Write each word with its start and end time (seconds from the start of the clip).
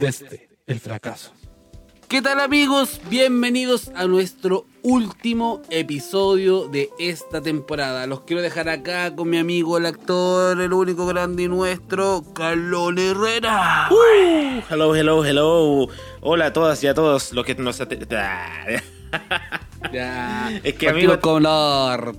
desde 0.00 0.48
el 0.66 0.80
fracaso. 0.80 1.32
¿Qué 2.08 2.22
tal 2.22 2.40
amigos? 2.40 3.00
Bienvenidos 3.08 3.92
a 3.94 4.06
nuestro 4.06 4.66
último 4.82 5.62
episodio 5.70 6.66
de 6.66 6.90
esta 6.98 7.40
temporada. 7.40 8.06
Los 8.08 8.22
quiero 8.22 8.42
dejar 8.42 8.68
acá 8.68 9.14
con 9.14 9.30
mi 9.30 9.38
amigo 9.38 9.78
el 9.78 9.86
actor, 9.86 10.60
el 10.60 10.72
único 10.72 11.06
grande 11.06 11.44
y 11.44 11.48
nuestro, 11.48 12.24
Carlón 12.34 12.98
Herrera. 12.98 13.88
Uh, 13.92 14.62
hello, 14.68 14.96
hello, 14.96 15.24
hello. 15.24 15.86
Hola 16.22 16.46
a 16.46 16.52
todas 16.52 16.82
y 16.82 16.88
a 16.88 16.94
todos 16.94 17.32
los 17.32 17.44
que 17.44 17.54
nos... 17.54 17.78
Ya. 19.92 20.50
Es 20.62 20.74
que, 20.74 20.86
Partimos 20.86 21.16
amigo, 21.16 21.20
con 21.20 21.42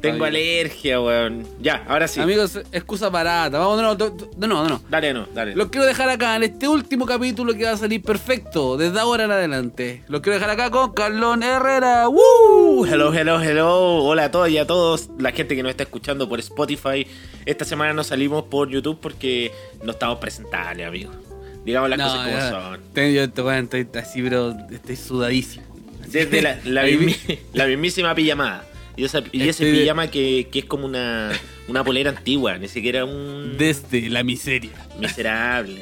Tengo 0.02 0.14
amigo. 0.16 0.26
alergia, 0.26 1.00
weón. 1.00 1.46
Ya, 1.62 1.86
ahora 1.88 2.08
sí. 2.08 2.20
Amigos, 2.20 2.60
excusa 2.72 3.10
barata. 3.10 3.60
Vamos 3.60 3.78
de 3.78 3.84
nuevo, 3.84 4.30
de 4.36 4.48
nuevo. 4.48 4.82
Dale, 4.90 5.14
no, 5.14 5.28
dale. 5.34 5.56
Los 5.56 5.70
quiero 5.70 5.86
dejar 5.86 6.10
acá 6.10 6.36
en 6.36 6.44
este 6.44 6.68
último 6.68 7.05
capítulo 7.05 7.54
que 7.54 7.66
va 7.66 7.72
a 7.72 7.78
salir 7.78 8.02
perfecto 8.02 8.78
desde 8.78 9.00
ahora 9.00 9.26
en 9.26 9.32
adelante. 9.32 10.04
Los 10.08 10.22
quiero 10.22 10.36
dejar 10.40 10.50
acá 10.50 10.70
con 10.72 10.92
Carlón 10.94 11.44
Herrera. 11.44 12.10
¡Woo! 12.10 12.86
Hello, 12.86 13.14
hello, 13.14 13.40
hello. 13.42 14.04
Hola 14.04 14.26
a 14.26 14.32
todos 14.32 14.50
y 14.50 14.58
a 14.58 14.66
todos. 14.66 15.10
La 15.20 15.32
gente 15.32 15.55
que 15.55 15.64
nos 15.64 15.70
está 15.70 15.84
escuchando 15.84 16.28
por 16.28 16.40
Spotify. 16.40 17.05
Esta 17.46 17.64
semana 17.66 17.94
nos 17.94 18.08
salimos 18.08 18.44
por 18.46 18.70
YouTube 18.70 19.00
porque 19.00 19.52
no 19.84 19.91
estamos 19.91 20.18
presentables, 20.20 20.88
amigos. 20.88 21.16
Digamos 21.64 21.90
las 21.91 22.00
No, 22.00 22.05
cosas 22.05 22.26
como 22.26 22.38
ya. 22.38 22.50
son. 22.50 22.80
Te- 22.94 23.14
yo 23.14 23.30
te- 23.30 23.41
bueno, 23.44 23.68
estoy 23.72 23.88
así, 24.02 24.22
pero 24.24 24.55
estoy 24.72 24.96
sudadísimo. 24.96 25.71
Desde 26.12 26.42
la, 26.42 26.60
la, 26.66 26.86
la 27.54 27.66
mismísima 27.68 28.14
pijamada. 28.16 28.68
Y, 28.98 29.06
esa- 29.06 29.24
y 29.32 29.42
ese 29.42 29.50
Estoy 29.50 29.72
de- 29.72 29.82
pijama 29.84 30.08
que, 30.12 30.48
que 30.52 30.60
es 30.60 30.66
como 30.66 30.86
una, 30.86 31.32
una 31.68 31.84
polera 31.84 32.10
antigua, 32.10 32.58
ni 32.58 32.68
siquiera 32.68 33.05
un 33.05 33.55
Desde 33.58 34.10
la 34.10 34.24
miseria. 34.24 34.72
miserable. 35.00 35.82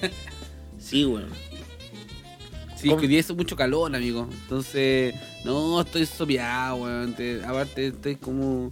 Sí, 0.77 1.05
weón. 1.05 1.29
Sí, 2.77 2.87
¿Cómo? 2.87 3.01
que 3.01 3.07
hoy 3.07 3.13
día 3.13 3.23
mucho 3.35 3.55
calor, 3.57 3.93
amigo. 3.93 4.29
Entonces, 4.43 5.13
no, 5.43 5.81
estoy 5.81 6.05
sopeado, 6.05 6.75
weón. 6.77 7.13
Te- 7.13 7.43
aparte, 7.43 7.87
estoy 7.87 8.15
como, 8.15 8.71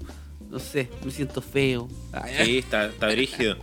no 0.50 0.60
sé, 0.60 0.88
me 1.04 1.12
siento 1.12 1.42
feo. 1.42 1.90
Ay, 2.14 2.34
ay. 2.40 2.46
Sí, 2.46 2.58
está, 2.60 2.86
está 2.86 3.08
brígido. 3.08 3.58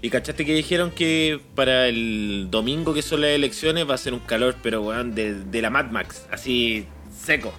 Y 0.00 0.08
cachaste 0.10 0.44
que 0.46 0.54
dijeron 0.54 0.90
que 0.90 1.40
para 1.54 1.88
el 1.88 2.48
domingo 2.50 2.94
que 2.94 3.02
son 3.02 3.20
las 3.20 3.30
elecciones 3.30 3.88
va 3.88 3.94
a 3.94 3.98
ser 3.98 4.14
un 4.14 4.20
calor, 4.20 4.56
pero 4.62 4.82
weón, 4.82 5.14
de, 5.14 5.34
de 5.34 5.62
la 5.62 5.70
Mad 5.70 5.90
Max, 5.90 6.26
así 6.30 6.86
seco. 7.22 7.52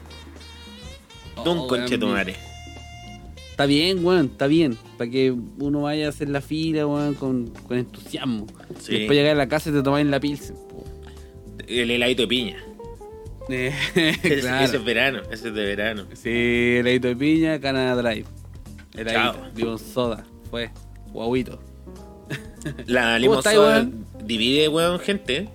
Oh, 1.36 1.68
conchetumare. 1.68 2.36
Está 3.52 3.66
bien, 3.66 4.04
weón, 4.06 4.26
está 4.28 4.48
bien. 4.48 4.78
Para 4.98 5.10
que 5.12 5.32
uno 5.32 5.82
vaya 5.84 6.08
a 6.08 6.10
hacer 6.10 6.30
la 6.30 6.42
fila, 6.42 6.88
weón, 6.88 7.14
con, 7.14 7.48
con 7.68 7.78
entusiasmo. 7.78 8.48
Sí. 8.80 8.98
Después 8.98 9.18
llegar 9.18 9.34
a 9.34 9.36
la 9.38 9.48
casa 9.48 9.70
y 9.70 9.74
te 9.74 9.84
tomáis 9.84 10.08
la 10.08 10.20
pilsen. 10.20 10.56
po. 10.56 10.84
El 11.68 11.92
heladito 11.92 12.24
de 12.24 12.28
piña. 12.28 12.58
Eh, 13.50 13.74
Ese- 13.96 14.40
claro. 14.40 14.66
Ese 14.66 14.78
es 14.78 14.84
verano, 14.86 15.22
ese 15.32 15.48
es 15.50 15.54
de 15.54 15.64
verano. 15.66 16.06
Sí, 16.14 16.30
heladito 16.80 17.08
de 17.10 17.16
piña, 17.16 17.60
Canada 17.60 17.96
Drive. 18.02 18.26
Heladito, 18.96 19.46
limón 19.56 19.80
soda, 19.80 20.26
fue, 20.50 20.70
guauito. 21.12 21.60
La 22.86 23.02
¿Cómo 23.06 23.18
limón 23.20 23.44
soda 23.44 23.88
divide, 24.24 24.68
weón, 24.68 25.00
gente. 25.00 25.50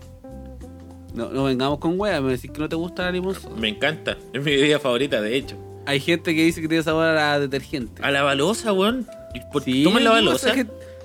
No, 1.19 1.31
no 1.31 1.45
vengamos 1.45 1.79
con 1.81 1.99
weas, 1.99 2.23
me 2.23 2.31
decís 2.31 2.51
que 2.53 2.61
no 2.61 2.69
te 2.69 2.77
gusta 2.77 3.03
la 3.03 3.11
limón 3.13 3.35
soda. 3.35 3.57
Me 3.57 3.69
encanta. 3.69 4.17
Es 4.33 4.43
mi 4.45 4.53
bebida 4.55 4.79
favorita, 4.79 5.21
de 5.21 5.37
hecho. 5.37 5.57
Hay 5.85 5.99
gente 6.01 6.35
que 6.35 6.45
dice 6.45 6.61
que 6.61 6.69
tiene 6.69 6.85
sabor 6.85 7.07
a 7.07 7.15
la 7.15 7.41
detergente. 7.41 8.01
A 8.05 8.11
la 8.13 8.23
balosa, 8.23 8.73
weón. 8.73 9.07
¿Y 9.35 9.41
por 9.53 9.65
qué 9.65 9.73
Sí, 9.73 9.83
toman 9.83 10.05
la 10.05 10.11
balosa? 10.13 10.55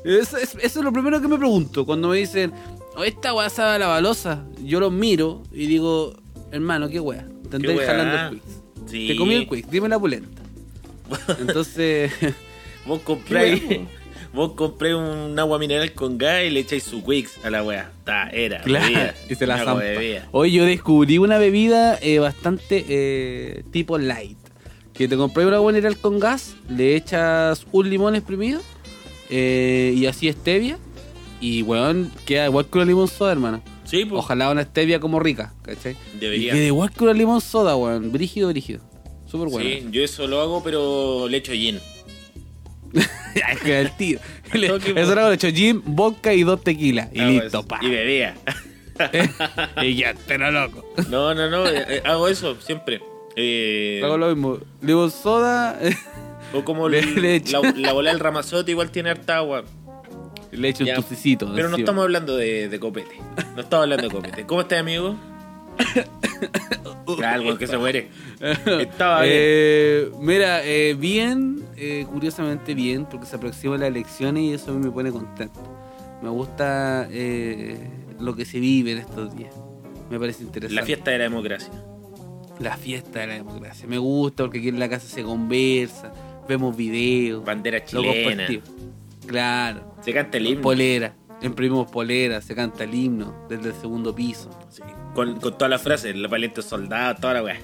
Eso, 0.05 0.37
es, 0.37 0.55
eso 0.61 0.79
es 0.79 0.85
lo 0.85 0.91
primero 0.93 1.19
que 1.19 1.27
me 1.27 1.37
pregunto. 1.37 1.85
Cuando 1.85 2.09
me 2.09 2.17
dicen, 2.17 2.51
oh, 2.95 3.03
esta 3.03 3.33
weá 3.33 3.49
sabe 3.49 3.75
a 3.75 3.79
la 3.79 3.87
balosa, 3.87 4.43
yo 4.63 4.79
los 4.79 4.91
miro 4.91 5.41
y 5.51 5.65
digo, 5.65 6.13
hermano, 6.51 6.89
qué 6.89 6.99
weá. 6.99 7.25
Te 7.43 7.49
¿Qué 7.49 7.55
andáis 7.55 7.77
weá? 7.79 7.87
jalando 7.87 8.17
el 8.35 8.41
quiz. 8.41 8.61
Sí. 8.85 9.07
Te 9.07 9.15
comí 9.15 9.33
el 9.33 9.47
quiz, 9.47 9.65
dime 9.69 9.89
la 9.89 9.97
pulenta. 9.97 10.41
Entonces, 11.39 12.11
Vos 12.85 13.01
compráis, 13.05 13.61
vos 14.33 14.53
compré 14.53 14.95
un 14.95 15.37
agua 15.37 15.59
mineral 15.59 15.93
con 15.93 16.17
gas 16.17 16.43
y 16.43 16.49
le 16.49 16.61
echáis 16.61 16.83
su 16.83 16.99
Wix 16.99 17.37
a 17.45 17.49
la 17.49 17.63
weá. 17.63 17.91
Ta, 18.03 18.29
era. 18.29 18.61
claro, 18.61 18.85
bebida. 18.85 19.15
y 19.29 19.35
se 19.35 19.47
la 19.47 19.63
zampa. 19.63 19.83
Hoy 20.31 20.51
yo 20.51 20.65
descubrí 20.65 21.19
una 21.19 21.37
bebida 21.37 21.97
eh, 22.01 22.19
bastante 22.19 22.85
eh, 22.87 23.63
tipo 23.71 23.97
light. 23.97 24.37
Que 24.93 25.07
te 25.07 25.17
compré 25.17 25.45
una 25.45 25.57
buena 25.59 25.77
mineral 25.77 25.97
con 25.97 26.19
gas, 26.19 26.55
le 26.69 26.95
echas 26.95 27.65
un 27.71 27.89
limón 27.89 28.13
exprimido 28.13 28.61
eh, 29.29 29.93
y 29.95 30.05
así 30.05 30.31
stevia. 30.31 30.77
Y 31.41 31.63
weón, 31.63 32.11
queda 32.25 32.45
igual 32.45 32.67
que 32.67 32.77
una 32.77 32.85
limón 32.85 33.07
soda, 33.07 33.31
hermano. 33.31 33.61
Sí, 33.85 34.05
pues. 34.05 34.19
Ojalá 34.19 34.49
una 34.49 34.63
stevia 34.63 34.99
como 34.99 35.19
rica, 35.19 35.53
¿cachai? 35.63 35.97
Debería. 36.19 36.53
Y 36.53 36.55
queda 36.55 36.65
igual 36.67 36.91
que 36.91 37.03
una 37.03 37.13
limón 37.13 37.41
soda, 37.41 37.75
weón. 37.75 38.11
Brígido, 38.11 38.49
brígido. 38.49 38.81
Súper 39.25 39.49
bueno. 39.49 39.67
Sí, 39.67 39.87
yo 39.91 40.03
eso 40.03 40.27
lo 40.27 40.41
hago, 40.41 40.63
pero 40.63 41.27
le 41.27 41.37
echo 41.37 41.53
gin. 41.53 41.79
es 43.53 43.59
que 43.61 43.79
el 43.81 43.91
tío. 43.97 44.19
Le- 44.53 44.67
Eso 44.75 45.11
era 45.13 45.23
con 45.23 45.33
hecho 45.33 45.47
gin, 45.49 45.81
vodka 45.85 46.33
y 46.33 46.43
dos 46.43 46.63
tequilas. 46.63 47.09
Y 47.13 47.19
Ah, 47.21 47.27
listo, 47.27 47.63
pues, 47.63 47.79
pa. 47.81 47.85
Y 47.85 47.89
bebía. 47.89 48.35
y 49.81 49.95
ya, 49.95 50.13
pero 50.27 50.51
loco. 50.51 50.85
No, 51.09 51.33
no, 51.33 51.49
no. 51.49 51.67
eh, 51.67 51.85
eh, 51.87 52.01
hago 52.05 52.27
eso 52.27 52.55
siempre. 52.61 53.01
Eh, 53.35 54.01
Hago 54.03 54.17
lo 54.17 54.27
mismo. 54.29 54.59
Limón 54.81 55.09
soda, 55.11 55.79
o 56.53 56.63
como 56.63 56.87
le- 56.89 57.01
le 57.03 57.39
la, 57.51 57.61
la 57.75 57.93
bola 57.93 58.11
del 58.11 58.19
ramazote 58.19 58.71
igual 58.71 58.91
tiene 58.91 59.09
harta 59.09 59.37
agua. 59.37 59.63
le 60.51 60.69
echo 60.69 60.83
Ya, 60.83 60.97
un 60.97 61.03
tucicito. 61.03 61.51
Pero 61.55 61.69
no 61.69 61.77
estamos 61.77 62.03
hablando 62.03 62.37
de, 62.37 62.69
de 62.69 62.79
copete. 62.79 63.17
No 63.55 63.61
estamos 63.63 63.83
hablando 63.85 64.07
de 64.07 64.13
copete. 64.13 64.45
¿Cómo 64.45 64.61
estás, 64.61 64.79
amigo? 64.79 65.15
Algo 67.25 67.57
que 67.57 67.67
se 67.67 67.77
muere. 67.77 68.09
Estaba 68.79 69.21
bien. 69.21 69.33
Eh, 69.35 70.11
mira, 70.19 70.63
eh, 70.63 70.95
bien, 70.97 71.63
eh, 71.77 72.05
curiosamente 72.11 72.73
bien, 72.73 73.05
porque 73.05 73.25
se 73.25 73.35
aproximan 73.35 73.79
las 73.79 73.89
elecciones 73.89 74.43
y 74.43 74.53
eso 74.53 74.71
a 74.71 74.73
mí 74.73 74.85
me 74.85 74.91
pone 74.91 75.11
contento. 75.11 75.59
Me 76.21 76.29
gusta 76.29 77.07
lo 78.19 78.35
que 78.35 78.45
se 78.45 78.59
vive 78.59 78.93
en 78.93 78.97
estos 78.99 79.35
días. 79.35 79.53
Me 80.09 80.19
parece 80.19 80.43
interesante. 80.43 80.79
La 80.79 80.85
fiesta 80.85 81.11
de 81.11 81.17
la 81.17 81.23
democracia. 81.25 81.73
La 82.59 82.77
fiesta 82.77 83.19
de 83.21 83.27
la 83.27 83.33
democracia. 83.33 83.87
Me 83.87 83.97
gusta 83.97 84.43
porque 84.43 84.59
aquí 84.59 84.69
en 84.69 84.79
la 84.79 84.87
casa 84.89 85.07
se 85.07 85.23
conversa, 85.23 86.13
vemos 86.47 86.75
videos, 86.77 87.43
Bandera 87.43 87.83
chilena. 87.83 88.47
Claro, 89.25 89.95
Se 90.01 90.13
canta 90.13 90.37
el 90.37 90.47
himno. 90.47 90.61
polera, 90.61 91.15
imprimimos 91.41 91.89
polera, 91.89 92.41
se 92.41 92.53
canta 92.55 92.83
el 92.83 92.93
himno 92.93 93.33
desde 93.49 93.69
el 93.69 93.75
segundo 93.75 94.13
piso. 94.13 94.49
Sí, 94.69 94.83
Con, 95.15 95.39
con 95.39 95.53
todas 95.53 95.69
las 95.69 95.81
frases, 95.81 96.15
la 96.15 96.27
valiente 96.27 96.61
soldado, 96.61 97.15
toda 97.15 97.33
la 97.35 97.43
weá. 97.43 97.57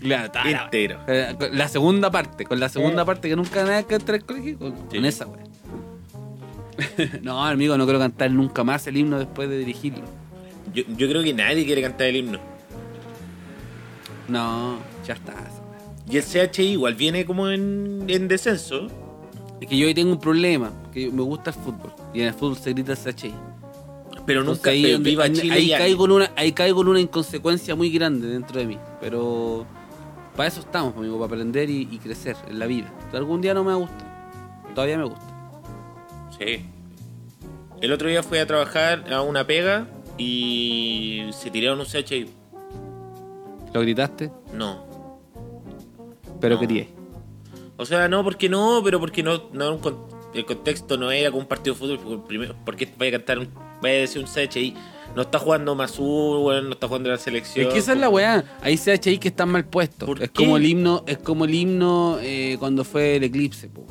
Claro, 0.00 0.32
la- 0.34 0.64
Entero. 0.64 0.98
Eh, 1.08 1.34
La 1.52 1.68
segunda 1.68 2.10
parte, 2.10 2.44
con 2.44 2.58
la 2.60 2.68
segunda 2.68 3.04
parte 3.04 3.28
que 3.28 3.36
nunca 3.36 3.64
nada 3.64 3.82
que 3.82 3.94
entrar 3.96 4.18
al 4.20 4.24
colegio, 4.24 4.58
con, 4.58 4.72
Sí. 4.90 4.96
con 4.96 5.04
esa, 5.04 5.26
weón. 5.26 5.50
no, 7.22 7.44
amigo, 7.44 7.76
no 7.76 7.84
quiero 7.84 7.98
cantar 7.98 8.30
nunca 8.30 8.64
más 8.64 8.86
el 8.86 8.96
himno 8.96 9.18
después 9.18 9.48
de 9.48 9.58
dirigirlo. 9.58 10.04
Yo, 10.74 10.84
yo 10.96 11.08
creo 11.08 11.22
que 11.22 11.34
nadie 11.34 11.64
quiere 11.66 11.82
cantar 11.82 12.06
el 12.08 12.16
himno. 12.16 12.38
No, 14.28 14.78
ya 15.06 15.14
está. 15.14 15.32
weá. 15.32 15.50
Y 16.08 16.16
el 16.16 16.24
CHI 16.24 16.62
igual 16.72 16.94
viene 16.94 17.24
como 17.24 17.48
en, 17.48 18.04
en 18.08 18.28
descenso. 18.28 18.88
Es 19.60 19.68
que 19.68 19.76
yo 19.76 19.86
hoy 19.86 19.94
tengo 19.94 20.12
un 20.12 20.18
problema, 20.20 20.72
que 20.92 21.10
me 21.10 21.22
gusta 21.22 21.50
el 21.50 21.56
fútbol. 21.56 21.92
Y 22.14 22.20
en 22.22 22.28
el 22.28 22.34
fútbol 22.34 22.56
se 22.56 22.72
grita 22.72 22.94
CHI. 22.96 23.34
Pero 24.26 24.44
nunca 24.44 24.70
ahí, 24.70 24.82
pero 24.82 24.98
viva 24.98 25.24
ahí- 25.24 25.32
Chile 25.32 25.54
ahí 25.54 25.70
caigo 25.70 26.04
en 26.04 26.10
una, 26.12 26.32
ahí 26.36 26.52
caigo 26.52 26.82
en 26.82 26.88
una 26.88 27.00
inconsecuencia 27.00 27.74
muy 27.74 27.90
grande 27.90 28.28
dentro 28.28 28.58
de 28.58 28.66
mí. 28.66 28.78
Pero 29.00 29.66
para 30.36 30.48
eso 30.48 30.60
estamos, 30.60 30.96
amigo, 30.96 31.14
para 31.18 31.26
aprender 31.26 31.68
y, 31.70 31.88
y 31.90 31.98
crecer 31.98 32.36
en 32.48 32.58
la 32.58 32.66
vida. 32.66 32.92
Algún 33.12 33.40
día 33.40 33.54
no 33.54 33.64
me 33.64 33.74
gusta. 33.74 34.06
Todavía 34.74 34.98
me 34.98 35.04
gusta. 35.04 35.24
Sí. 36.38 36.64
El 37.80 37.92
otro 37.92 38.08
día 38.08 38.22
fui 38.22 38.38
a 38.38 38.46
trabajar 38.46 39.12
a 39.12 39.22
una 39.22 39.46
pega 39.46 39.88
y 40.18 41.22
se 41.32 41.50
tiraron 41.50 41.80
un 41.80 41.86
CHI. 41.86 42.28
¿Lo 43.72 43.80
gritaste? 43.80 44.30
No. 44.54 44.84
Pero 46.40 46.54
No. 46.56 46.60
quería. 46.60 46.86
O 47.76 47.86
sea, 47.86 48.08
no, 48.08 48.22
porque 48.22 48.48
no, 48.48 48.80
pero 48.84 49.00
porque 49.00 49.22
no, 49.22 49.44
no 49.52 49.80
el 50.34 50.44
contexto 50.44 50.96
no 50.98 51.10
era 51.10 51.30
como 51.30 51.42
un 51.42 51.48
partido 51.48 51.74
de 51.74 51.80
fútbol. 51.80 51.98
porque 51.98 52.26
Primero, 52.28 52.54
porque 52.64 52.92
vaya 52.98 53.16
a 53.16 53.20
cantar, 53.20 53.38
un, 53.38 53.48
vaya 53.82 53.96
a 53.96 54.00
decir 54.00 54.22
un 54.22 54.28
CHI. 54.28 54.74
No 55.16 55.22
está 55.22 55.40
jugando 55.40 55.74
Masur, 55.74 56.38
weón, 56.46 56.66
no 56.66 56.72
está 56.74 56.86
jugando 56.86 57.10
la 57.10 57.16
selección. 57.18 57.66
Es 57.66 57.72
que 57.72 57.78
esa 57.80 57.92
es 57.94 57.98
la 57.98 58.08
weá. 58.08 58.44
Hay 58.62 58.78
CHI 58.78 59.18
que 59.18 59.28
están 59.28 59.48
mal 59.50 59.64
puestos. 59.64 60.06
¿Por 60.06 60.22
Es 60.22 60.30
qué? 60.30 60.44
como 60.44 60.56
el 60.56 60.64
himno, 60.66 61.02
es 61.06 61.18
como 61.18 61.44
el 61.46 61.54
himno 61.54 62.18
eh, 62.20 62.56
cuando 62.60 62.84
fue 62.84 63.16
el 63.16 63.24
eclipse, 63.24 63.68
po. 63.68 63.86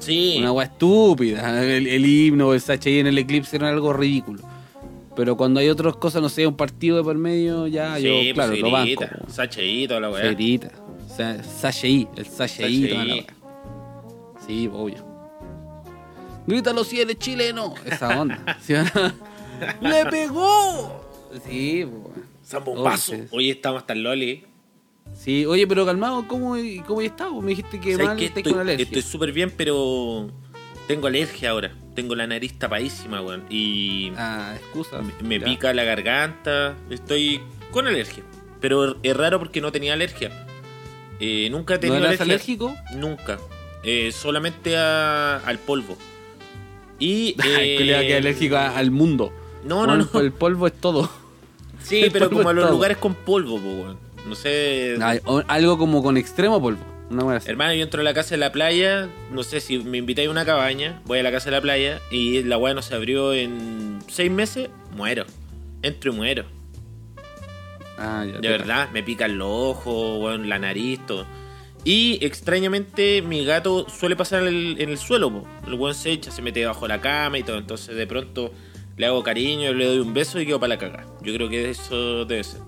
Sí. 0.00 0.36
Una 0.40 0.50
weá 0.52 0.66
estúpida. 0.66 1.62
El, 1.62 1.86
el 1.86 2.04
himno 2.06 2.48
o 2.48 2.54
el 2.54 2.60
CHI 2.60 2.98
en 2.98 3.06
el 3.06 3.18
eclipse 3.18 3.54
era 3.56 3.68
algo 3.70 3.92
ridículo. 3.92 4.42
Pero 5.14 5.36
cuando 5.36 5.60
hay 5.60 5.68
otras 5.68 5.94
cosas, 5.94 6.20
no 6.20 6.28
sé, 6.28 6.44
un 6.44 6.56
partido 6.56 6.96
de 6.96 7.04
por 7.04 7.16
medio, 7.16 7.68
ya 7.68 7.96
sí, 7.96 8.02
yo, 8.02 8.10
pues, 8.12 8.34
claro, 8.34 8.56
lo 8.56 8.70
banco. 8.72 8.84
grita. 9.06 9.48
CHI, 9.48 9.86
toda 9.86 10.00
la 10.00 10.10
weá. 10.10 10.22
Se 10.22 10.34
grita. 10.34 10.70
O 11.08 11.14
sea, 11.16 11.40
CHI, 11.70 12.08
el 12.16 12.24
CHI, 12.26 12.88
toda 12.88 13.04
la 13.04 13.14
weá. 13.14 13.24
Sí, 14.44 14.68
obvio. 14.72 15.06
Grítalo 16.48 16.82
si 16.82 17.00
eres 17.00 17.16
chileno. 17.18 17.74
Esa 17.86 18.20
onda. 18.20 18.58
¿Sí? 18.60 18.74
¡Le 19.80 20.06
pegó! 20.06 21.04
Sí. 21.46 21.86
Zambombazo. 22.44 23.12
Sí. 23.12 23.22
Hoy 23.30 23.50
estamos 23.50 23.80
hasta 23.82 23.92
el 23.94 24.02
loli. 24.02 24.44
Sí, 25.14 25.44
oye, 25.46 25.66
pero 25.66 25.84
calmado, 25.86 26.26
¿cómo, 26.26 26.56
cómo 26.86 27.00
has 27.00 27.06
estado? 27.06 27.40
Me 27.40 27.50
dijiste 27.50 27.78
que 27.80 27.92
¿Sabes 27.92 28.06
mal 28.08 28.18
estás 28.22 28.38
Estoy- 28.38 28.52
con 28.52 28.60
alergia. 28.60 28.84
Estoy 28.84 29.02
súper 29.02 29.32
bien, 29.32 29.50
pero 29.56 30.30
tengo 30.88 31.06
alergia 31.06 31.50
ahora. 31.50 31.72
Tengo 31.94 32.14
la 32.14 32.26
nariz 32.26 32.58
tapadísima, 32.58 33.20
weón. 33.20 33.44
Y 33.50 34.12
Ah, 34.16 34.54
excusa. 34.56 35.00
me, 35.22 35.38
Ya. 35.38 35.44
pica 35.44 35.72
la 35.74 35.84
garganta. 35.84 36.74
Estoy 36.90 37.40
con 37.70 37.86
alergia. 37.86 38.24
Pero 38.60 38.96
es 39.02 39.16
raro 39.16 39.38
porque 39.38 39.60
no 39.60 39.70
tenía 39.72 39.92
alergia. 39.92 40.30
Eh, 41.20 41.48
nunca 41.50 41.74
he 41.74 41.76
¿No 41.76 41.80
tenido 41.80 41.98
eras 41.98 42.20
alergia. 42.20 42.24
alérgico? 42.24 42.74
Nunca. 42.96 43.38
Eh, 43.84 44.10
solamente 44.10 44.76
a- 44.76 45.36
al 45.36 45.58
polvo. 45.58 45.96
Y. 46.98 47.36
Ay, 47.40 47.76
que 47.76 47.84
le 47.84 47.92
va 47.92 47.98
a 47.98 48.02
eh, 48.02 48.06
quedar 48.06 48.20
alérgico 48.20 48.56
a- 48.56 48.76
al 48.76 48.90
mundo. 48.90 49.32
No, 49.64 49.86
no, 49.86 49.96
no. 49.96 50.20
El 50.20 50.32
polvo 50.32 50.66
es 50.66 50.72
todo. 50.74 51.10
Sí, 51.82 52.00
el 52.04 52.12
pero 52.12 52.28
como 52.30 52.48
a 52.48 52.52
los 52.52 52.64
todo. 52.64 52.72
lugares 52.74 52.96
con 52.98 53.14
polvo, 53.14 53.58
po, 53.58 53.68
weón. 53.68 53.98
No 54.28 54.34
sé. 54.34 54.96
Ay, 55.02 55.20
o- 55.24 55.42
algo 55.48 55.76
como 55.78 56.02
con 56.02 56.16
extremo 56.16 56.60
polvo. 56.60 56.80
Una 57.10 57.22
buena 57.24 57.38
así. 57.38 57.50
Hermano, 57.50 57.74
yo 57.74 57.82
entro 57.82 58.00
a 58.00 58.04
la 58.04 58.14
casa 58.14 58.30
de 58.30 58.38
la 58.38 58.50
playa, 58.52 59.08
no 59.30 59.42
sé 59.42 59.60
si 59.60 59.78
me 59.78 59.98
invitáis 59.98 60.28
a 60.28 60.30
una 60.30 60.46
cabaña, 60.46 61.02
voy 61.04 61.18
a 61.18 61.22
la 61.22 61.30
casa 61.30 61.46
de 61.46 61.50
la 61.56 61.60
playa 61.60 62.00
y 62.10 62.42
la 62.44 62.56
weá 62.56 62.72
no 62.72 62.80
se 62.80 62.94
abrió 62.94 63.34
en 63.34 63.98
seis 64.08 64.30
meses, 64.30 64.70
muero. 64.96 65.26
Entro 65.82 66.12
y 66.12 66.16
muero. 66.16 66.44
Ah, 67.98 68.24
ya, 68.26 68.38
De 68.40 68.48
verdad, 68.48 68.88
me 68.92 69.02
pican 69.02 69.38
los 69.38 69.48
ojos, 69.50 70.18
weón, 70.22 70.48
la 70.48 70.58
nariz, 70.58 71.00
todo. 71.06 71.26
Y 71.84 72.18
extrañamente 72.24 73.20
mi 73.20 73.44
gato 73.44 73.86
suele 73.90 74.16
pasar 74.16 74.42
en 74.42 74.48
el, 74.48 74.76
en 74.80 74.88
el 74.88 74.96
suelo, 74.98 75.30
po. 75.30 75.46
el 75.66 75.74
weón 75.74 75.94
se 75.94 76.10
echa, 76.10 76.30
se 76.30 76.40
mete 76.40 76.60
debajo 76.60 76.82
de 76.82 76.88
la 76.88 77.00
cama 77.02 77.38
y 77.38 77.42
todo. 77.42 77.58
Entonces 77.58 77.94
de 77.94 78.06
pronto 78.06 78.50
le 78.96 79.06
hago 79.06 79.22
cariño, 79.22 79.72
le 79.72 79.86
doy 79.86 79.98
un 79.98 80.14
beso 80.14 80.40
y 80.40 80.46
quedo 80.46 80.60
para 80.60 80.68
la 80.74 80.78
caga. 80.78 81.04
Yo 81.22 81.34
creo 81.34 81.48
que 81.48 81.70
eso 81.70 82.24
debe 82.24 82.44
ser. 82.44 82.60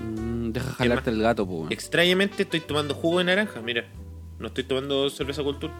Mm, 0.00 0.50
deja 0.52 0.70
jalarte 0.72 1.10
el 1.10 1.22
gato, 1.22 1.46
pues. 1.46 1.70
Extrañamente 1.70 2.42
estoy 2.42 2.60
tomando 2.60 2.94
jugo 2.94 3.18
de 3.18 3.24
naranja, 3.24 3.60
mira. 3.60 3.84
No 4.38 4.48
estoy 4.48 4.64
tomando 4.64 5.08
cerveza 5.10 5.42
cultura. 5.42 5.72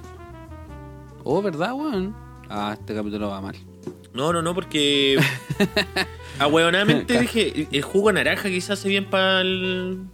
Oh, 1.24 1.42
¿verdad, 1.42 1.72
weón? 1.74 2.14
Ah, 2.48 2.76
este 2.78 2.94
capítulo 2.94 3.28
va 3.28 3.40
mal. 3.40 3.56
No, 4.14 4.32
no, 4.32 4.40
no, 4.40 4.54
porque. 4.54 5.18
Ahueonadamente 6.38 7.20
dije, 7.20 7.68
el 7.70 7.82
jugo 7.82 8.08
de 8.08 8.14
naranja 8.14 8.48
quizás 8.48 8.78
hace 8.78 8.88
bien 8.88 9.04
para 9.06 9.40
el. 9.40 10.04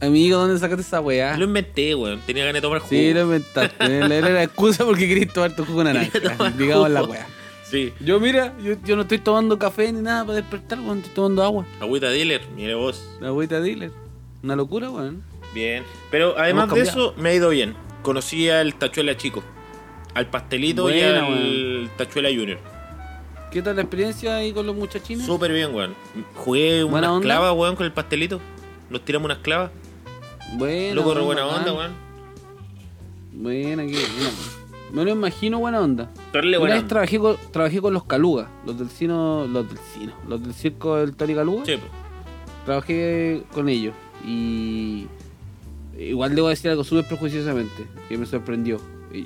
Amigo, 0.00 0.38
¿dónde 0.38 0.58
sacaste 0.58 0.82
esa 0.82 1.00
weá? 1.00 1.36
Lo 1.36 1.44
inventé, 1.44 1.94
weón. 1.94 2.20
Tenía 2.26 2.44
ganas 2.44 2.60
de 2.60 2.62
tomar 2.62 2.78
jugo. 2.80 2.90
Sí, 2.90 3.14
lo 3.14 3.22
inventaste. 3.22 3.76
Era 3.96 4.28
la 4.28 4.42
excusa 4.42 4.84
porque 4.84 5.06
querías 5.08 5.32
tomar 5.32 5.54
tu 5.54 5.64
jugo 5.64 5.84
de 5.84 5.92
naranja. 5.94 6.50
Digamos 6.58 6.90
la 6.90 7.00
jugo. 7.00 7.12
weá. 7.12 7.26
Sí. 7.74 7.92
Yo, 7.98 8.20
mira, 8.20 8.54
yo, 8.62 8.74
yo 8.84 8.94
no 8.94 9.02
estoy 9.02 9.18
tomando 9.18 9.58
café 9.58 9.90
ni 9.92 10.00
nada 10.00 10.24
para 10.24 10.36
despertar, 10.36 10.78
weón. 10.78 10.98
Estoy 10.98 11.12
tomando 11.12 11.42
agua. 11.42 11.66
Agüita 11.80 12.08
dealer, 12.08 12.40
mire 12.54 12.76
vos. 12.76 13.04
Agüita 13.20 13.60
dealer. 13.60 13.90
Una 14.44 14.54
locura, 14.54 14.90
weón. 14.90 15.24
Bien. 15.52 15.82
Pero 16.08 16.38
además 16.38 16.72
de 16.72 16.82
eso, 16.82 17.14
me 17.16 17.30
ha 17.30 17.34
ido 17.34 17.48
bien. 17.48 17.74
Conocí 18.02 18.48
al 18.48 18.76
Tachuela 18.76 19.16
chico. 19.16 19.42
Al 20.14 20.30
pastelito 20.30 20.88
y 20.88 21.00
al 21.00 21.90
Tachuela 21.96 22.28
Junior. 22.28 22.58
¿Qué 23.50 23.60
tal 23.60 23.74
la 23.74 23.82
experiencia 23.82 24.36
ahí 24.36 24.52
con 24.52 24.66
los 24.66 24.76
muchachines? 24.76 25.26
Súper 25.26 25.52
bien, 25.52 25.74
weón. 25.74 25.96
Jugué 26.36 26.84
¿Buena 26.84 27.10
unas 27.10 27.24
clavas, 27.24 27.54
weón, 27.56 27.74
con 27.74 27.86
el 27.86 27.92
pastelito. 27.92 28.40
Nos 28.88 29.04
tiramos 29.04 29.24
unas 29.24 29.38
clavas. 29.38 29.72
Buena, 30.52 30.94
Loco, 30.94 31.12
buena 31.24 31.44
onda, 31.44 31.72
weón. 31.72 31.92
Buena, 33.32 33.84
qué 33.84 33.94
buena. 33.94 34.63
Me 34.94 35.04
lo 35.04 35.10
imagino 35.10 35.58
buena 35.58 35.80
onda. 35.80 36.08
Torle 36.32 36.50
Una 36.50 36.58
buena 36.60 36.74
vez 36.76 36.82
onda. 36.84 36.88
trabajé 36.88 37.18
con, 37.18 37.36
trabajé 37.50 37.80
con 37.80 37.92
los 37.92 38.04
Calugas, 38.04 38.48
los 38.64 38.78
del 38.78 38.88
cine, 38.88 39.12
los 39.12 39.68
del 39.68 39.78
cine, 39.92 40.12
los 40.28 40.42
del 40.42 40.54
circo 40.54 40.96
del 40.96 41.16
Tori 41.16 41.34
Caluga. 41.34 41.64
Sí. 41.66 41.74
Trabajé 42.64 43.42
con 43.52 43.68
ellos 43.68 43.92
y 44.26 45.06
igual 45.98 46.34
debo 46.34 46.48
decir 46.48 46.70
algo 46.70 46.84
súper 46.84 47.06
prejuiciosamente 47.06 47.86
que 48.08 48.16
me 48.16 48.24
sorprendió. 48.24 48.78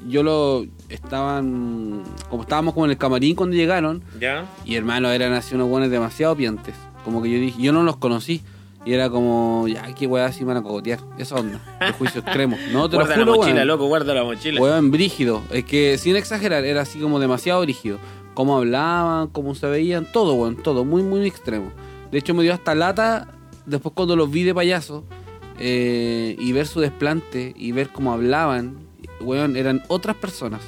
Yo 0.09 0.23
lo 0.23 0.67
estaban 0.89 2.03
como 2.29 2.43
estábamos 2.43 2.75
como 2.75 2.87
en 2.87 2.91
el 2.93 2.99
camarín 2.99 3.35
cuando 3.37 3.57
llegaron 3.57 4.03
¿Ya? 4.21 4.47
y 4.65 4.75
hermano 4.75 5.11
eran 5.11 5.33
así 5.33 5.55
unos 5.55 5.69
buenos 5.69 5.91
demasiado 5.91 6.35
piantes. 6.37 6.75
Como 7.05 7.23
que 7.23 7.31
yo 7.31 7.39
dije, 7.39 7.63
yo 7.63 7.73
no 7.73 7.83
los 7.85 7.97
conocí 7.97 8.43
y 8.89 8.95
era 8.95 9.11
como, 9.11 9.69
ya 9.69 9.93
qué 9.95 10.07
weá 10.07 10.25
así 10.25 10.41
me 10.41 10.55
van 10.55 10.57
a 10.57 10.63
cogotear. 10.63 11.01
Esa 11.19 11.35
onda, 11.35 11.61
prejuicio 11.79 12.23
extremo. 12.23 12.57
No, 12.73 12.89
te 12.89 12.97
Guarda 12.97 13.17
lo 13.17 13.21
la 13.21 13.25
juro, 13.27 13.37
mochila, 13.37 13.57
weón. 13.57 13.69
loco, 13.69 13.87
guarda 13.87 14.15
la 14.15 14.25
mochila. 14.25 14.61
Weón, 14.63 14.91
brígido. 14.91 15.43
Es 15.51 15.65
que 15.67 15.99
sin 15.99 16.17
exagerar, 16.17 16.65
era 16.65 16.81
así 16.81 16.99
como 16.99 17.21
demasiado 17.21 17.61
brígido. 17.61 17.99
Cómo 18.33 18.57
hablaban, 18.57 19.29
cómo 19.29 19.55
se 19.55 19.67
veían, 19.67 20.11
todo, 20.11 20.33
weón, 20.35 20.57
todo, 20.57 20.87
muy, 20.87 21.03
muy 21.03 21.27
extremo. 21.27 21.71
De 22.11 22.17
hecho, 22.19 22.33
me 22.33 22.43
dio 22.43 22.55
hasta 22.55 22.75
lata 22.75 23.29
después 23.67 23.93
cuando 23.95 24.17
los 24.17 24.31
vi 24.31 24.45
de 24.45 24.55
payaso 24.55 25.05
eh, 25.59 26.35
y 26.39 26.53
ver 26.53 26.67
su 26.67 26.81
desplante 26.81 27.53
y 27.59 27.73
ver 27.73 27.91
cómo 27.91 28.11
hablaban. 28.15 28.79
Weón, 29.21 29.55
eran 29.57 29.83
otras 29.89 30.17
personas. 30.17 30.63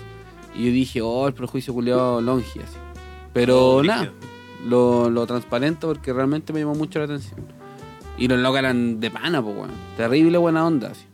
Y 0.54 0.66
yo 0.66 0.72
dije, 0.72 1.00
oh, 1.00 1.26
el 1.26 1.32
prejuicio 1.32 1.72
culiado 1.72 2.20
longi, 2.20 2.44
así. 2.58 2.76
Pero 3.32 3.76
Oh, 3.76 3.82
nada, 3.82 4.12
lo, 4.66 5.08
lo 5.08 5.26
transparento 5.26 5.86
porque 5.88 6.12
realmente 6.12 6.52
me 6.52 6.60
llamó 6.60 6.74
mucho 6.74 6.98
la 6.98 7.06
atención. 7.06 7.40
Y 8.18 8.28
los 8.28 8.38
locos 8.38 8.58
eran 8.58 9.00
de 9.00 9.10
pana, 9.10 9.42
pues, 9.42 9.56
weón. 9.56 9.70
Terrible 9.96 10.38
buena 10.38 10.66
onda, 10.66 10.90
así. 10.90 11.04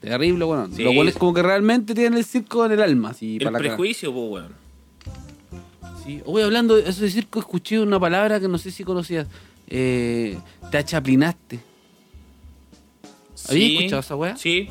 Terrible 0.00 0.44
buena 0.44 0.64
onda. 0.64 0.76
Sí. 0.76 0.82
Los 0.82 0.94
buenos 0.94 1.14
como 1.14 1.34
que 1.34 1.42
realmente 1.42 1.94
tienen 1.94 2.18
el 2.18 2.24
circo 2.24 2.66
en 2.66 2.72
el 2.72 2.82
alma, 2.82 3.10
así, 3.10 3.36
el 3.36 3.44
para 3.44 3.58
prejuicio, 3.58 4.12
po, 4.12 4.26
weón. 4.26 4.52
Sí. 6.04 6.22
Hoy 6.24 6.42
hablando 6.42 6.76
de 6.76 6.88
eso 6.88 7.02
de 7.02 7.10
circo, 7.10 7.38
escuché 7.38 7.80
una 7.80 7.98
palabra 7.98 8.38
que 8.40 8.48
no 8.48 8.58
sé 8.58 8.70
si 8.70 8.84
conocías. 8.84 9.26
Eh, 9.68 10.38
te 10.70 10.78
achaplinaste. 10.78 11.60
¿Habías 13.48 13.70
escuchado 13.72 14.00
esa 14.00 14.16
weá? 14.16 14.36
Sí, 14.36 14.68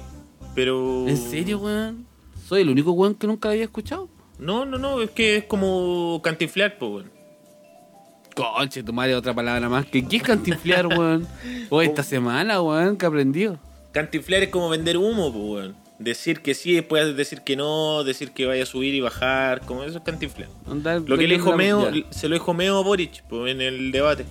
pero. 0.53 1.07
¿En 1.07 1.17
serio, 1.17 1.59
weón? 1.59 2.05
Soy 2.47 2.61
el 2.61 2.69
único 2.69 2.91
weón 2.91 3.15
que 3.15 3.27
nunca 3.27 3.49
la 3.49 3.53
había 3.53 3.65
escuchado. 3.65 4.09
No, 4.37 4.65
no, 4.65 4.77
no, 4.77 5.01
es 5.01 5.11
que 5.11 5.37
es 5.37 5.43
como 5.45 6.21
cantiflar, 6.23 6.77
po, 6.77 6.87
weón. 6.87 7.14
Conche, 8.35 8.83
tu 8.83 8.91
madre, 8.93 9.15
otra 9.15 9.33
palabra 9.33 9.69
más. 9.69 9.85
¿Qué, 9.85 10.05
qué 10.05 10.17
es 10.17 10.23
cantiflear, 10.23 10.87
weón? 10.87 11.27
O 11.69 11.81
esta 11.81 12.03
semana, 12.03 12.61
weón, 12.61 12.97
que 12.97 13.05
aprendió. 13.05 13.57
Cantiflar 13.93 14.43
es 14.43 14.49
como 14.49 14.69
vender 14.69 14.97
humo, 14.97 15.27
weón. 15.29 15.75
Decir 15.99 16.41
que 16.41 16.53
sí, 16.53 16.73
después 16.73 17.15
decir 17.15 17.41
que 17.41 17.55
no, 17.55 18.03
decir 18.03 18.31
que 18.31 18.45
vaya 18.45 18.63
a 18.63 18.65
subir 18.65 18.93
y 18.93 18.99
bajar, 18.99 19.61
como 19.61 19.83
eso 19.85 19.99
es 19.99 20.03
cantiflar. 20.03 20.49
Andar 20.69 21.01
Lo 21.07 21.17
que 21.17 21.25
le 21.27 21.35
dijo 21.35 21.55
Meo, 21.55 21.89
ya. 21.89 22.03
se 22.11 22.27
lo 22.27 22.33
dijo 22.35 22.53
Meo 22.53 22.77
a 22.79 22.83
Boric 22.83 23.23
po, 23.23 23.47
en 23.47 23.61
el 23.61 23.93
debate. 23.93 24.25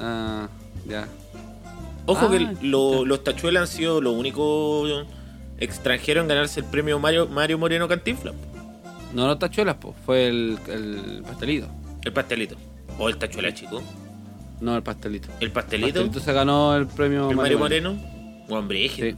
Ah, 0.00 0.48
ya. 0.88 1.06
Ojo 2.06 2.26
Ah, 2.26 2.30
que 2.30 2.66
lo- 2.66 3.04
los 3.04 3.22
tachuelas 3.22 3.62
han 3.62 3.76
sido 3.76 4.00
los 4.00 4.14
únicos 4.14 5.04
extranjeros 5.58 6.22
en 6.22 6.28
ganarse 6.28 6.60
el 6.60 6.66
premio 6.66 6.98
Mario, 6.98 7.26
Mario 7.26 7.58
Moreno 7.58 7.86
Cantinflas. 7.86 8.34
No, 9.12 9.26
no 9.26 9.36
tachuelas, 9.36 9.76
pues. 9.78 9.94
Fue 10.06 10.28
el, 10.28 10.58
el 10.68 11.22
pastelito. 11.26 11.68
El 12.04 12.12
pastelito. 12.14 12.56
O 12.98 13.08
el 13.08 13.16
tachuela 13.16 13.52
chico. 13.54 13.82
No, 14.60 14.76
el 14.76 14.82
pastelito. 14.82 15.28
El 15.40 15.46
El 15.46 15.52
pastelito. 15.52 15.86
pastelito 16.00 16.20
se 16.20 16.32
ganó 16.32 16.76
el 16.76 16.86
premio 16.86 17.30
el 17.30 17.36
Mario 17.36 17.58
Moreno. 17.58 17.96
O 18.48 18.54
hombre, 18.56 18.88
Sí. 18.88 19.14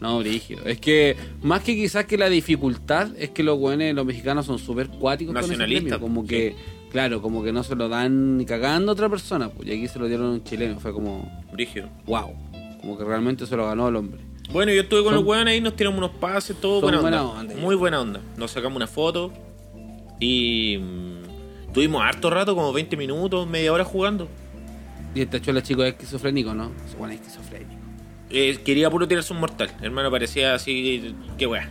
No, 0.00 0.18
brígido. 0.20 0.64
Es 0.64 0.78
que 0.80 1.16
más 1.42 1.62
que 1.62 1.74
quizás 1.74 2.04
que 2.06 2.16
la 2.16 2.28
dificultad 2.28 3.08
es 3.18 3.30
que 3.30 3.42
los 3.42 3.58
buenos, 3.58 3.92
los 3.94 4.06
mexicanos 4.06 4.46
son 4.46 4.58
súper 4.60 4.88
cuáticos 4.88 5.34
Nacionalistas, 5.34 5.98
premio. 5.98 6.00
Como 6.00 6.22
sí. 6.22 6.28
que, 6.28 6.56
claro, 6.92 7.20
como 7.20 7.42
que 7.42 7.52
no 7.52 7.64
se 7.64 7.74
lo 7.74 7.88
dan 7.88 8.36
ni 8.36 8.44
cagando 8.46 8.92
a 8.92 8.94
otra 8.94 9.08
persona. 9.08 9.48
Pues 9.48 9.68
y 9.68 9.72
aquí 9.72 9.88
se 9.88 9.98
lo 9.98 10.06
dieron 10.06 10.26
a 10.26 10.30
un 10.34 10.44
chileno. 10.44 10.78
Fue 10.78 10.92
como, 10.92 11.28
Brígido. 11.52 11.88
wow. 12.06 12.32
Como 12.80 12.96
que 12.96 13.04
realmente 13.04 13.44
se 13.46 13.56
lo 13.56 13.66
ganó 13.66 13.88
el 13.88 13.96
hombre. 13.96 14.20
Bueno, 14.52 14.72
yo 14.72 14.82
estuve 14.82 15.00
con 15.02 15.14
Son- 15.14 15.24
los 15.24 15.28
weones 15.28 15.52
ahí, 15.52 15.60
nos 15.60 15.74
tiramos 15.74 15.98
unos 15.98 16.12
pases, 16.12 16.56
todo 16.60 16.80
buena, 16.80 17.00
buena 17.00 17.24
onda. 17.24 17.40
onda, 17.40 17.54
Muy 17.56 17.74
buena 17.74 18.00
onda. 18.00 18.20
Nos 18.36 18.52
sacamos 18.52 18.76
una 18.76 18.86
foto 18.86 19.32
y 20.20 20.78
mm, 20.78 21.22
tuvimos 21.78 22.02
harto 22.02 22.28
rato, 22.28 22.56
como 22.56 22.72
20 22.72 22.96
minutos, 22.96 23.46
media 23.46 23.72
hora 23.72 23.84
jugando. 23.84 24.28
Y 25.14 25.20
el 25.20 25.28
tachuela 25.28 25.62
chico 25.62 25.84
es 25.84 25.92
esquizofrénico, 25.92 26.52
¿no? 26.52 26.72
Bueno, 26.98 27.14
es 27.14 27.20
esquizofrénico. 27.20 27.70
Eh, 28.30 28.58
quería 28.64 28.90
puro 28.90 29.06
tirarse 29.06 29.32
un 29.32 29.38
mortal. 29.38 29.70
Hermano, 29.80 30.10
parecía 30.10 30.54
así, 30.54 31.14
qué 31.38 31.46
weá. 31.46 31.70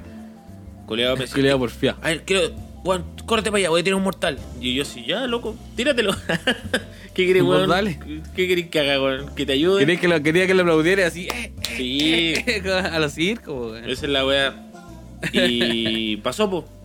Coleado 0.85 1.17
me 1.17 1.25
le 1.25 1.49
da 1.49 1.57
porfía. 1.57 1.97
A 2.01 2.07
ver, 2.07 2.23
quiero, 2.23 2.55
weón, 2.85 3.03
córrete 3.25 3.51
para 3.51 3.59
allá, 3.59 3.69
voy 3.69 3.81
a 3.81 3.83
tirar 3.83 3.97
un 3.97 4.03
mortal. 4.05 4.39
Y 4.61 4.75
yo 4.75 4.83
así, 4.83 5.03
ya, 5.05 5.27
loco, 5.27 5.57
tíratelo. 5.75 6.15
¿Qué 7.13 7.27
querés, 7.27 7.43
weón? 7.43 7.67
dale. 7.69 7.99
¿Qué 8.33 8.47
querés 8.47 8.69
que 8.69 8.79
haga, 8.79 9.03
weón? 9.03 9.35
¿Que 9.35 9.45
te 9.45 9.51
ayude? 9.51 9.79
Quería 9.79 9.99
que, 9.99 10.07
lo, 10.07 10.23
quería 10.23 10.47
que 10.47 10.53
aplaudiera 10.53 11.05
así, 11.05 11.27
eh, 11.27 11.51
Sí, 11.75 12.33
a 12.69 12.97
los 12.97 13.11
circos, 13.11 13.73
weón. 13.73 13.89
esa 13.89 14.05
es 14.05 14.11
la 14.11 14.25
weá. 14.25 14.55
Y 15.33 16.15
pasó, 16.23 16.49
po. 16.49 16.76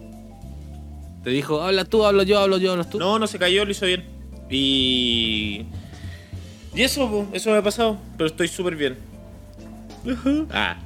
Te 1.24 1.30
dijo, 1.30 1.62
habla 1.62 1.84
tú, 1.84 2.04
hablo 2.04 2.22
yo, 2.22 2.38
hablo 2.40 2.58
yo, 2.58 2.72
hablas 2.72 2.90
tú. 2.90 2.98
No, 2.98 3.18
no 3.18 3.26
se 3.26 3.38
cayó, 3.38 3.64
lo 3.64 3.70
hizo 3.70 3.86
bien. 3.86 4.04
Y. 4.50 5.64
Y 6.74 6.82
eso, 6.82 7.08
po, 7.08 7.26
eso 7.32 7.50
me 7.50 7.58
ha 7.58 7.62
pasado. 7.62 7.98
Pero 8.16 8.28
estoy 8.28 8.48
súper 8.48 8.76
bien. 8.76 8.96
Ah, 10.50 10.76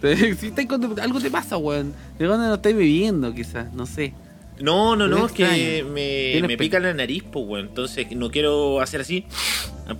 si 0.38 0.66
con- 0.66 1.00
algo 1.00 1.20
te 1.20 1.30
pasa, 1.30 1.56
weón. 1.56 1.92
¿De 2.18 2.26
dónde 2.26 2.46
no 2.46 2.54
estáis 2.54 2.76
viviendo, 2.76 3.32
quizás? 3.34 3.72
No 3.72 3.86
sé. 3.86 4.12
No, 4.60 4.94
no, 4.94 5.08
no, 5.08 5.26
es 5.26 5.32
que 5.32 5.84
me, 5.84 6.46
me 6.46 6.56
pica 6.56 6.78
la 6.78 6.94
nariz, 6.94 7.24
pues, 7.24 7.44
weón. 7.46 7.66
Entonces 7.66 8.06
no 8.12 8.30
quiero 8.30 8.80
hacer 8.80 9.00
así 9.00 9.26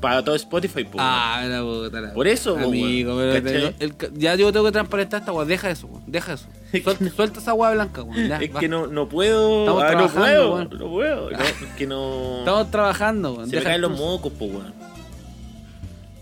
para 0.01 0.25
todo 0.25 0.35
Spotify, 0.37 0.85
pues. 0.85 0.97
Ah, 0.99 1.45
la 1.49 1.61
puta 1.63 2.01
la- 2.01 2.15
Por 2.15 2.29
eso, 2.29 2.57
amigo, 2.57 3.17
weón, 3.17 3.43
pero 3.43 3.73
ya 4.15 4.35
yo 4.37 4.53
tengo 4.53 4.67
que 4.67 4.73
transparentar 4.73 5.21
esta 5.21 5.33
weá, 5.33 5.45
deja 5.45 5.71
eso, 5.71 5.89
weón, 5.89 6.05
deja 6.07 6.35
eso. 6.35 6.47
Suelta, 6.83 7.11
suelta 7.11 7.41
esa 7.41 7.55
weá 7.55 7.71
blanca, 7.73 8.03
weón. 8.03 8.29
ya, 8.29 8.39
es 8.39 8.51
que 8.51 8.69
no, 8.69 8.87
no 8.87 9.09
puedo. 9.09 9.61
Estamos 9.61 9.83
ah, 9.83 9.95
no 9.95 10.09
puedo, 10.09 10.55
weón. 10.55 10.71
no 10.79 10.89
puedo. 10.91 11.31
No, 11.31 11.39
es 11.43 11.55
que 11.77 11.87
no. 11.87 12.39
Estamos 12.39 12.71
trabajando, 12.71 13.33
weón. 13.35 13.47
se 13.47 13.57
me 13.57 13.59
deja 13.61 13.71
caen 13.71 13.81
los 13.81 13.99
mocos, 13.99 14.33
pues, 14.39 14.51
weón. 14.53 14.73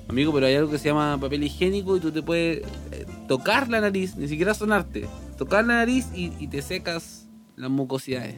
Amigo, 0.08 0.32
pero 0.32 0.46
hay 0.46 0.54
algo 0.56 0.70
que 0.70 0.78
se 0.78 0.88
llama 0.88 1.18
papel 1.20 1.44
higiénico 1.44 1.96
y 1.96 2.00
tú 2.00 2.10
te 2.10 2.22
puedes 2.22 2.58
eh, 2.90 3.06
tocar 3.28 3.68
la 3.68 3.80
nariz, 3.80 4.16
ni 4.16 4.28
siquiera 4.28 4.52
sonarte. 4.54 5.06
Tocar 5.38 5.64
la 5.64 5.74
nariz 5.76 6.06
y, 6.14 6.32
y 6.38 6.48
te 6.48 6.60
secas 6.60 7.26
las 7.56 7.71
mucosidades. 7.71 8.37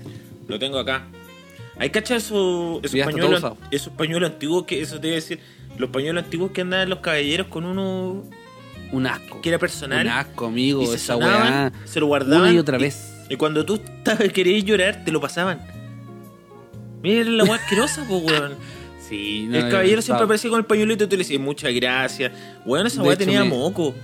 Lo 0.49 0.59
tengo 0.59 0.79
acá. 0.79 1.07
Hay 1.77 1.91
cacha 1.91 2.17
esos, 2.17 2.83
esos, 2.85 3.01
pañuelos, 3.01 3.43
esos 3.71 3.93
pañuelos 3.95 4.31
antiguos 4.31 4.65
que 4.65 4.81
eso 4.81 5.01
te 5.01 5.09
iba 5.09 5.15
a 5.15 5.21
decir. 5.21 5.41
Los 5.77 5.91
pañuelos 5.91 6.23
antiguos 6.25 6.53
que 6.53 6.61
andaban 6.61 6.89
los 6.89 7.01
caballeros 7.01 7.49
con 7.49 7.65
uno 7.65 8.23
Un 8.93 9.07
asco. 9.07 9.41
que 9.41 9.49
era 9.49 9.59
personal. 9.59 10.07
Un 10.07 10.13
asco, 10.13 10.47
amigo, 10.47 10.83
y 10.83 10.87
se 10.87 10.95
esa 10.97 11.15
sonaban, 11.15 11.53
weá. 11.53 11.73
se 11.85 11.99
lo 12.01 12.07
guardaban. 12.07 12.43
Una 12.43 12.53
y 12.53 12.59
otra 12.59 12.79
vez. 12.79 13.13
Y, 13.29 13.37
cuando 13.37 13.65
tú 13.67 13.75
estabas- 13.77 14.29
querías 14.33 14.63
llorar, 14.65 15.05
te 15.05 15.11
lo 15.11 15.21
pasaban. 15.21 15.61
Miren 17.03 17.37
la 17.37 17.45
weá 17.45 17.57
asquerosa, 17.57 18.05
pues, 18.09 18.23
weón. 18.25 18.53
Sí, 19.09 19.45
no, 19.51 19.59
el 19.59 19.69
caballero 19.69 20.01
siempre 20.01 20.25
aparecía 20.25 20.49
con 20.49 20.59
el 20.61 20.65
pañuelito 20.65 21.05
y 21.05 21.07
tú 21.07 21.17
le 21.17 21.19
decías, 21.25 21.39
muchas 21.39 21.75
gracias. 21.75 22.33
Weón, 22.65 22.87
esa 22.87 23.03
weá 23.03 23.15
tenía 23.17 23.45
me- 23.45 23.51
moco. 23.51 23.95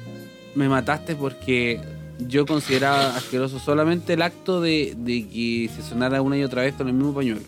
Me 0.55 0.69
mataste 0.69 1.17
porque 1.17 1.81
yo 2.29 2.47
consideraba 2.47 3.17
asqueroso 3.17 3.59
solamente 3.59 4.15
el 4.15 4.23
acto 4.23 4.61
de, 4.61 4.95
de 4.97 5.29
que 5.29 5.71
se 5.75 5.83
sonara 5.83 6.23
una 6.23 6.37
y 6.39 6.43
otra 6.45 6.63
vez 6.63 6.75
con 6.75 6.89
el 6.89 6.95
mismo 6.95 7.15
pañuelo. 7.15 7.41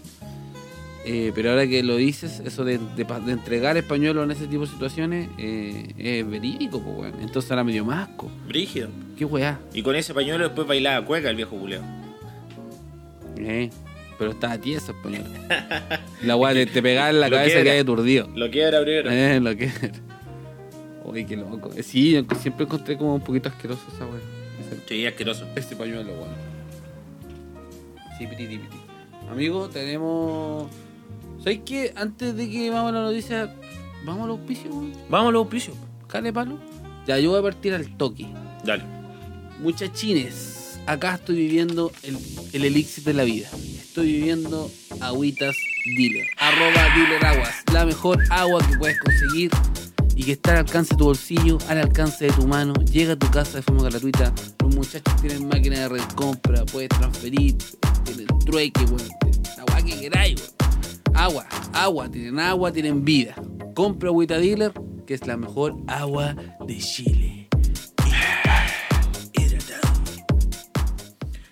Eh, 1.05 1.33
pero 1.35 1.51
ahora 1.51 1.67
que 1.67 1.83
lo 1.83 1.97
dices, 1.97 2.41
eso 2.45 2.65
de, 2.65 2.79
de 2.79 3.33
entregar 3.33 3.77
el 3.77 3.83
pañuelo 3.83 4.23
en 4.23 4.31
ese 4.31 4.47
tipo 4.47 4.63
de 4.63 4.69
situaciones 4.71 5.29
eh, 5.37 5.93
es 5.99 6.29
verídico, 6.29 6.81
pues, 6.81 6.97
weón. 7.13 7.15
Entonces 7.23 7.51
ahora 7.51 7.65
me 7.65 7.73
dio 7.73 7.85
más 7.85 8.09
asco. 8.09 8.31
Brígido. 8.47 8.89
Qué 9.19 9.25
weá. 9.25 9.59
Y 9.75 9.83
con 9.83 9.97
ese 9.97 10.15
pañuelo 10.15 10.45
después 10.45 10.67
bailaba 10.69 11.05
cueca 11.05 11.29
el 11.31 11.35
viejo 11.37 11.57
culeo. 11.59 11.83
Eh, 13.37 13.71
pero 14.19 14.31
estaba 14.31 14.59
tieso 14.59 14.93
el 14.93 14.99
pañuelo. 14.99 15.25
La 16.23 16.37
weá 16.37 16.53
te, 16.55 16.67
te 16.67 16.81
pegaba 16.83 17.11
en 17.11 17.19
la 17.21 17.29
Lo 17.29 17.37
cabeza 17.37 17.55
era. 17.57 17.65
que 17.65 17.71
hay 17.73 17.79
aturdido. 17.81 18.29
Lo 18.37 18.51
que 18.51 18.61
era 18.63 18.81
primero. 18.83 19.11
Eh, 19.11 19.41
lo 19.41 19.57
que 19.57 19.65
era. 19.65 19.93
Uy, 21.05 21.25
qué 21.25 21.37
loco. 21.37 21.71
Eh, 21.77 21.83
Sí, 21.83 22.13
yo 22.13 22.23
siempre 22.41 22.65
encontré 22.65 22.97
como 22.97 23.17
un 23.17 23.21
poquito 23.23 23.49
asqueroso 23.49 23.83
esa 23.93 24.07
weá. 24.07 24.21
Sí, 24.89 25.07
asqueroso. 25.07 25.47
Este 25.57 25.77
pañuelo, 25.77 26.13
weón. 26.13 26.35
Sí, 28.19 28.27
piti, 28.27 28.47
piti. 28.47 28.67
Amigo, 29.31 29.69
tenemos. 29.69 30.71
¿Sabes 31.39 31.61
qué? 31.65 31.93
Antes 31.97 32.37
de 32.37 32.51
que 32.51 32.71
vamos 32.71 32.91
a 32.91 32.95
la 32.97 33.03
noticia, 33.03 33.55
vamos 34.05 34.25
al 34.25 34.31
auspicio, 34.31 34.71
weón. 34.71 34.93
Vamos 35.09 35.29
a 35.29 35.33
los 35.33 35.41
auspicios. 35.41 35.77
Cale 36.07 36.33
palo. 36.33 36.59
Ya, 37.07 37.19
yo 37.19 37.31
voy 37.31 37.41
a 37.41 37.43
partir 37.43 37.75
al 37.75 37.97
toque. 37.97 38.27
Dale. 38.65 38.85
Muchachines, 39.59 40.79
acá 40.87 41.15
estoy 41.15 41.37
viviendo 41.37 41.93
el, 42.03 42.17
el 42.53 42.65
elixir 42.65 43.05
de 43.05 43.15
la 43.15 43.25
vida. 43.25 43.49
Estoy 43.53 44.13
viviendo 44.13 44.71
agüitas 45.01 45.57
dealer. 45.97 46.27
Arroba 46.39 46.95
dealer 46.97 47.25
aguas. 47.25 47.63
La 47.73 47.85
mejor 47.85 48.19
agua 48.31 48.61
que 48.69 48.77
puedes 48.79 48.99
conseguir 49.01 49.51
y 50.15 50.25
que 50.25 50.33
está 50.33 50.53
al 50.53 50.59
alcance 50.59 50.95
de 50.95 50.99
tu 50.99 51.05
bolsillo, 51.05 51.59
al 51.69 51.79
alcance 51.79 52.27
de 52.27 52.33
tu 52.33 52.47
mano. 52.47 52.75
Llega 52.91 53.15
a 53.15 53.17
tu 53.17 53.31
casa 53.31 53.59
de 53.59 53.63
forma 53.63 53.85
gratuita. 53.85 54.33
Los 54.61 54.75
muchachos 54.75 55.15
tienen 55.21 55.49
máquina 55.49 55.81
de 55.81 55.89
recompra, 55.89 56.65
puedes 56.67 56.89
transferir, 56.91 57.57
tienen 58.05 58.27
trueque, 58.45 58.85
weón. 58.85 59.09
Agua 59.59 59.83
que 59.83 60.01
queráis, 60.01 60.41
weón. 60.41 61.17
Agua, 61.17 61.47
agua, 61.73 62.11
tienen 62.11 62.39
agua, 62.41 62.73
tienen 62.73 63.05
vida. 63.05 63.35
Compra 63.75 64.09
agüita 64.09 64.39
dealer, 64.39 64.73
que 65.07 65.15
es 65.15 65.27
la 65.27 65.37
mejor 65.37 65.77
agua 65.87 66.35
de 66.67 66.79
Chile. 66.79 67.49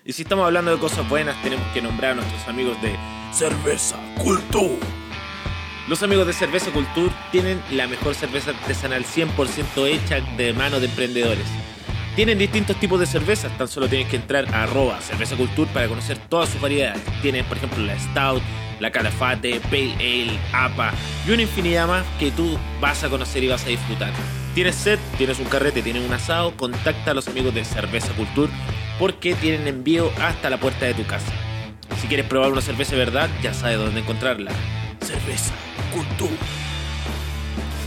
Y 0.03 0.13
si 0.13 0.23
estamos 0.23 0.45
hablando 0.45 0.71
de 0.71 0.77
cosas 0.77 1.07
buenas, 1.07 1.41
tenemos 1.41 1.65
que 1.73 1.81
nombrar 1.81 2.11
a 2.11 2.15
nuestros 2.15 2.45
amigos 2.47 2.75
de 2.81 2.95
Cerveza 3.31 3.95
Cultur. 4.21 5.00
Los 5.87 6.03
amigos 6.03 6.27
de 6.27 6.33
Cerveza 6.33 6.71
Cultur 6.71 7.11
tienen 7.31 7.61
la 7.71 7.87
mejor 7.87 8.13
cerveza 8.13 8.51
artesanal 8.51 9.03
100% 9.03 9.87
hecha 9.87 10.21
de 10.37 10.53
mano 10.53 10.79
de 10.79 10.85
emprendedores. 10.85 11.45
Tienen 12.15 12.37
distintos 12.37 12.79
tipos 12.79 12.99
de 12.99 13.07
cervezas, 13.07 13.57
tan 13.57 13.67
solo 13.67 13.87
tienes 13.87 14.07
que 14.07 14.17
entrar 14.17 14.45
a 14.53 14.63
arroba 14.63 15.01
cerveza 15.01 15.35
cultur 15.35 15.67
para 15.69 15.87
conocer 15.87 16.19
todas 16.29 16.49
sus 16.49 16.61
variedades. 16.61 17.01
Tienen, 17.21 17.45
por 17.45 17.57
ejemplo, 17.57 17.83
la 17.83 17.97
Stout, 17.97 18.43
la 18.79 18.91
Calafate, 18.91 19.59
Pale 19.59 19.95
Ale, 19.95 20.39
APA 20.53 20.93
y 21.27 21.31
una 21.31 21.41
infinidad 21.41 21.87
más 21.87 22.05
que 22.19 22.29
tú 22.31 22.59
vas 22.79 23.03
a 23.03 23.09
conocer 23.09 23.43
y 23.43 23.47
vas 23.47 23.65
a 23.65 23.69
disfrutar. 23.69 24.13
Tienes 24.53 24.75
sed, 24.75 24.99
tienes 25.17 25.39
un 25.39 25.45
carrete, 25.45 25.81
tienes 25.81 26.05
un 26.05 26.13
asado, 26.13 26.55
contacta 26.57 27.11
a 27.11 27.13
los 27.15 27.27
amigos 27.27 27.55
de 27.55 27.65
Cerveza 27.65 28.13
Cultur 28.13 28.49
porque 28.99 29.33
tienen 29.33 29.67
envío 29.67 30.11
hasta 30.21 30.49
la 30.51 30.59
puerta 30.59 30.85
de 30.85 30.93
tu 30.93 31.05
casa. 31.05 31.31
Si 31.99 32.07
quieres 32.07 32.27
probar 32.27 32.51
una 32.51 32.61
cerveza 32.61 32.91
de 32.91 32.99
verdad, 32.99 33.29
ya 33.41 33.53
sabes 33.53 33.77
dónde 33.77 34.01
encontrarla. 34.01 34.51
Cerveza 34.99 35.53
Cultur. 35.91 36.29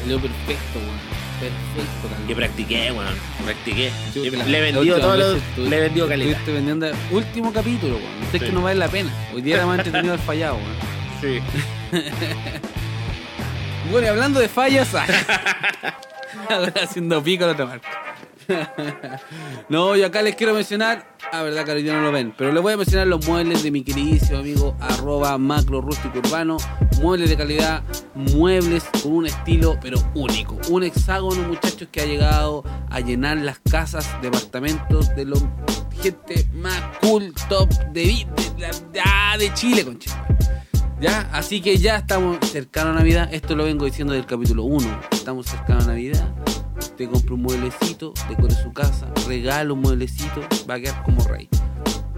Salió 0.00 0.20
perfecto, 0.20 0.78
weón. 0.78 1.14
Perfecto, 1.40 2.02
Yo 2.02 2.08
también. 2.14 2.38
practiqué, 2.38 2.92
weón. 2.92 3.14
Practiqué. 3.44 3.90
Yo 4.14 4.24
Yo 4.24 4.30
le 4.44 4.58
he 4.58 4.60
vendido 4.72 4.98
todos 5.00 5.18
los. 5.18 5.36
estuve- 5.36 5.68
Le 5.70 5.76
he 5.76 5.80
vendido 5.80 6.08
calidad. 6.08 6.30
Estuviste 6.30 6.52
vendiendo 6.52 6.90
último 7.10 7.52
capítulo, 7.52 7.96
weón. 7.96 8.30
Sé 8.32 8.38
Sí. 8.38 8.44
que 8.46 8.52
no 8.52 8.62
vale 8.62 8.78
la 8.78 8.88
pena. 8.88 9.10
Hoy 9.34 9.42
día 9.42 9.56
era 9.56 9.66
más 9.66 9.78
entretenido 9.78 10.14
el 10.14 10.20
fallado, 10.20 10.56
weón. 10.56 10.76
Sí. 11.20 11.40
Bueno, 13.90 14.06
y 14.06 14.10
hablando 14.10 14.40
de 14.40 14.48
fallas, 14.48 14.88
ahora 16.48 16.72
haciendo 16.82 17.22
pico 17.22 17.44
la 17.44 17.52
otra 17.52 17.66
marca. 17.66 17.88
no, 19.68 19.96
yo 19.96 20.06
acá 20.06 20.22
les 20.22 20.34
quiero 20.36 20.54
mencionar, 20.54 21.16
ah, 21.32 21.42
verdad, 21.42 21.64
Carolina 21.64 21.94
no 21.94 22.02
lo 22.02 22.12
ven, 22.12 22.34
pero 22.36 22.52
les 22.52 22.62
voy 22.62 22.72
a 22.72 22.76
mencionar 22.76 23.06
los 23.06 23.26
muebles 23.26 23.62
de 23.62 23.70
mi 23.70 23.82
queridísimo 23.82 24.38
amigo 24.38 24.76
arroba 24.80 25.36
macro 25.38 25.80
rústico 25.80 26.18
urbano, 26.18 26.56
muebles 27.00 27.30
de 27.30 27.36
calidad, 27.36 27.82
muebles 28.14 28.84
con 29.02 29.12
un 29.12 29.26
estilo 29.26 29.78
pero 29.80 29.98
único, 30.14 30.58
un 30.68 30.82
hexágono 30.84 31.42
muchachos 31.48 31.88
que 31.90 32.00
ha 32.00 32.06
llegado 32.06 32.64
a 32.90 33.00
llenar 33.00 33.36
las 33.38 33.58
casas, 33.60 34.06
departamentos 34.22 35.14
de 35.14 35.24
los 35.24 35.42
gente 36.02 36.46
más 36.52 36.80
cool, 37.00 37.32
top 37.48 37.68
de, 37.92 38.02
vi- 38.04 38.26
de, 38.58 38.66
de- 38.92 39.00
ah, 39.04 39.36
de 39.38 39.52
Chile. 39.54 39.86
Ya, 41.00 41.28
así 41.32 41.60
que 41.60 41.76
ya 41.76 41.96
estamos 41.96 42.38
cercanos 42.50 42.96
a 42.96 42.98
Navidad. 43.00 43.28
Esto 43.32 43.56
lo 43.56 43.64
vengo 43.64 43.84
diciendo 43.84 44.14
del 44.14 44.26
capítulo 44.26 44.64
1. 44.64 45.00
Estamos 45.10 45.46
cercanos 45.46 45.84
a 45.84 45.88
Navidad. 45.88 46.34
Usted 46.78 47.10
compra 47.10 47.34
un 47.34 47.42
mueblecito, 47.42 48.14
decore 48.28 48.54
su 48.54 48.72
casa, 48.72 49.08
regala 49.26 49.72
un 49.72 49.80
mueblecito, 49.80 50.40
va 50.68 50.74
a 50.74 50.80
quedar 50.80 51.02
como 51.02 51.24
rey. 51.24 51.48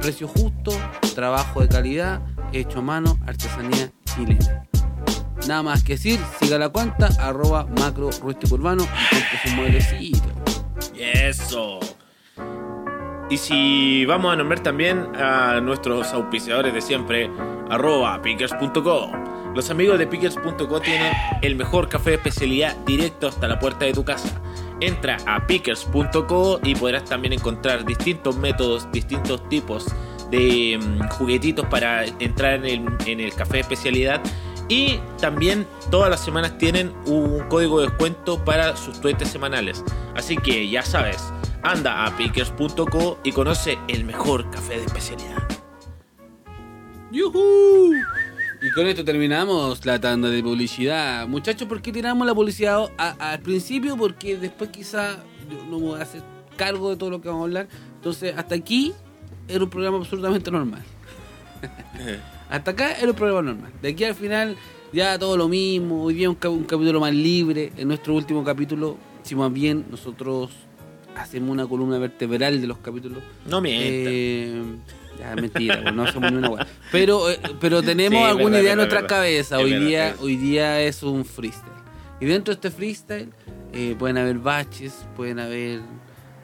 Precio 0.00 0.28
justo, 0.28 0.72
trabajo 1.14 1.62
de 1.62 1.68
calidad, 1.68 2.20
hecho 2.52 2.80
a 2.80 2.82
mano, 2.82 3.18
artesanía 3.26 3.90
chilena. 4.04 4.66
Nada 5.48 5.62
más 5.62 5.82
que 5.82 5.94
decir, 5.94 6.20
siga 6.40 6.58
la 6.58 6.68
cuenta, 6.68 7.08
arroba 7.18 7.66
macro 7.80 8.10
rústico 8.22 8.56
urbano 8.56 8.82
y 8.82 9.14
compre 9.14 9.40
su 9.44 9.48
mueblecito. 9.54 10.28
Y 10.94 11.02
eso. 11.02 11.80
Y 13.28 13.38
si 13.38 14.06
vamos 14.06 14.32
a 14.32 14.36
nombrar 14.36 14.60
también 14.60 15.08
a 15.16 15.60
nuestros 15.60 16.12
auspiciadores 16.12 16.72
de 16.72 16.80
siempre, 16.80 17.28
arroba 17.68 18.22
pickers.co. 18.22 19.10
Los 19.54 19.70
amigos 19.70 19.98
de 19.98 20.06
pickers.co 20.06 20.80
tienen 20.80 21.12
el 21.42 21.56
mejor 21.56 21.88
café 21.88 22.10
de 22.10 22.16
especialidad 22.16 22.76
directo 22.84 23.26
hasta 23.26 23.48
la 23.48 23.58
puerta 23.58 23.84
de 23.84 23.92
tu 23.92 24.04
casa. 24.04 24.40
Entra 24.80 25.16
a 25.26 25.44
pickers.co 25.46 26.60
y 26.62 26.74
podrás 26.76 27.04
también 27.06 27.32
encontrar 27.32 27.84
distintos 27.84 28.36
métodos, 28.36 28.90
distintos 28.92 29.48
tipos 29.48 29.86
de 30.30 30.78
mm, 30.80 31.08
juguetitos 31.08 31.66
para 31.66 32.04
entrar 32.04 32.64
en 32.64 33.20
el, 33.20 33.34
café 33.34 33.54
de 33.54 33.60
especialidad. 33.60 34.20
Y 34.68 35.00
también 35.20 35.66
todas 35.90 36.10
las 36.10 36.20
semanas 36.20 36.58
tienen 36.58 36.92
un 37.06 37.40
código 37.48 37.80
de 37.80 37.86
descuento 37.86 38.44
para 38.44 38.76
sus 38.76 39.00
tuetes 39.00 39.28
semanales. 39.28 39.82
Así 40.14 40.36
que 40.36 40.68
ya 40.68 40.82
sabes, 40.82 41.32
anda 41.70 42.06
a 42.06 42.16
pickers.co 42.16 43.18
y 43.24 43.32
conoce 43.32 43.78
el 43.88 44.04
mejor 44.04 44.48
café 44.50 44.78
de 44.78 44.84
especialidad. 44.84 45.36
¡Yujú! 47.10 47.92
Y 48.62 48.70
con 48.72 48.86
esto 48.86 49.04
terminamos 49.04 49.84
la 49.84 50.00
tanda 50.00 50.28
de 50.30 50.42
publicidad. 50.42 51.26
Muchachos, 51.28 51.68
¿por 51.68 51.82
qué 51.82 51.92
tiramos 51.92 52.26
la 52.26 52.34
publicidad 52.34 52.84
a- 52.98 53.32
al 53.32 53.40
principio? 53.40 53.96
Porque 53.96 54.36
después 54.36 54.70
quizá 54.70 55.16
yo 55.50 55.58
no 55.68 55.78
me 55.78 55.86
voy 55.86 56.00
a 56.00 56.02
hacer 56.02 56.22
cargo 56.56 56.90
de 56.90 56.96
todo 56.96 57.10
lo 57.10 57.20
que 57.20 57.28
vamos 57.28 57.42
a 57.42 57.44
hablar. 57.46 57.68
Entonces, 57.96 58.34
hasta 58.36 58.54
aquí 58.54 58.92
era 59.48 59.62
un 59.64 59.70
programa 59.70 59.98
absolutamente 59.98 60.50
normal. 60.50 60.82
Hasta 62.48 62.70
acá 62.70 62.92
era 62.92 63.08
un 63.10 63.16
programa 63.16 63.42
normal. 63.42 63.72
De 63.82 63.88
aquí 63.88 64.04
al 64.04 64.14
final, 64.14 64.56
ya 64.92 65.18
todo 65.18 65.36
lo 65.36 65.48
mismo. 65.48 66.04
Hoy 66.04 66.14
día 66.14 66.28
un, 66.30 66.36
cap- 66.36 66.52
un 66.52 66.64
capítulo 66.64 67.00
más 67.00 67.12
libre. 67.12 67.72
En 67.76 67.88
nuestro 67.88 68.14
último 68.14 68.44
capítulo, 68.44 68.96
si 69.22 69.34
más 69.34 69.52
bien, 69.52 69.84
nosotros 69.90 70.50
hacemos 71.16 71.50
una 71.50 71.66
columna 71.66 71.98
vertebral 71.98 72.60
de 72.60 72.66
los 72.66 72.78
capítulos. 72.78 73.18
No 73.46 73.60
mientas. 73.60 73.88
Eh, 73.90 74.62
Ya, 75.18 75.34
mentira, 75.34 75.80
pues, 75.82 75.94
no 75.94 76.06
somos 76.12 76.30
ni 76.30 76.36
una 76.38 76.50
weá. 76.50 76.66
Pero, 76.92 77.30
eh, 77.30 77.40
pero 77.58 77.82
tenemos 77.90 78.18
Sí, 78.20 78.24
alguna 78.24 78.44
verdad, 78.50 78.60
idea 78.62 78.72
en 78.72 78.76
nuestra 78.76 79.00
verdad. 79.00 79.16
cabeza. 79.16 79.58
Hoy 79.58 79.70
verdad, 79.70 79.86
día, 79.86 80.14
hoy 80.20 80.36
día 80.36 80.80
es 80.82 81.02
un 81.02 81.24
freestyle. 81.24 81.72
Y 82.20 82.26
dentro 82.26 82.52
de 82.52 82.56
este 82.56 82.70
freestyle 82.70 83.30
eh, 83.72 83.96
pueden 83.98 84.18
haber 84.18 84.38
baches, 84.38 85.06
pueden 85.16 85.38
haber 85.38 85.80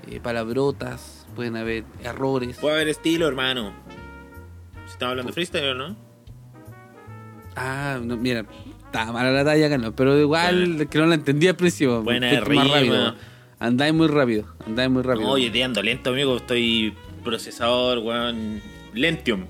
eh, 0.08 0.20
palabrotas, 0.22 1.26
pueden 1.36 1.56
haber 1.56 1.84
errores. 2.02 2.56
Puede 2.58 2.76
haber 2.76 2.88
estilo, 2.88 3.28
hermano. 3.28 3.72
Si 4.86 4.92
estamos 4.92 5.10
hablando 5.12 5.28
de 5.30 5.34
freestyle 5.34 5.68
o 5.70 5.74
no. 5.74 5.96
Ah, 7.54 7.98
no, 8.02 8.16
mira, 8.16 8.46
estaba 8.86 9.12
mala 9.12 9.30
la 9.32 9.44
talla, 9.44 9.68
Carlos, 9.68 9.92
pero 9.96 10.18
igual 10.18 10.88
que 10.90 10.98
no 10.98 11.06
la 11.06 11.14
entendí 11.16 11.48
al 11.48 11.56
principio. 11.56 12.02
Buena 12.02 12.28
fuiste 12.30 12.54
más 12.54 12.64
rima. 12.64 12.74
rápido. 12.74 13.14
Andáis 13.62 13.94
muy 13.94 14.08
rápido, 14.08 14.44
andáis 14.66 14.90
muy 14.90 15.02
rápido. 15.02 15.24
No, 15.28 15.34
oye, 15.34 15.62
ando 15.62 15.82
lento, 15.82 16.10
amigo. 16.10 16.36
Estoy 16.36 16.94
procesador, 17.22 17.98
weón. 17.98 18.60
Lentium. 18.92 19.44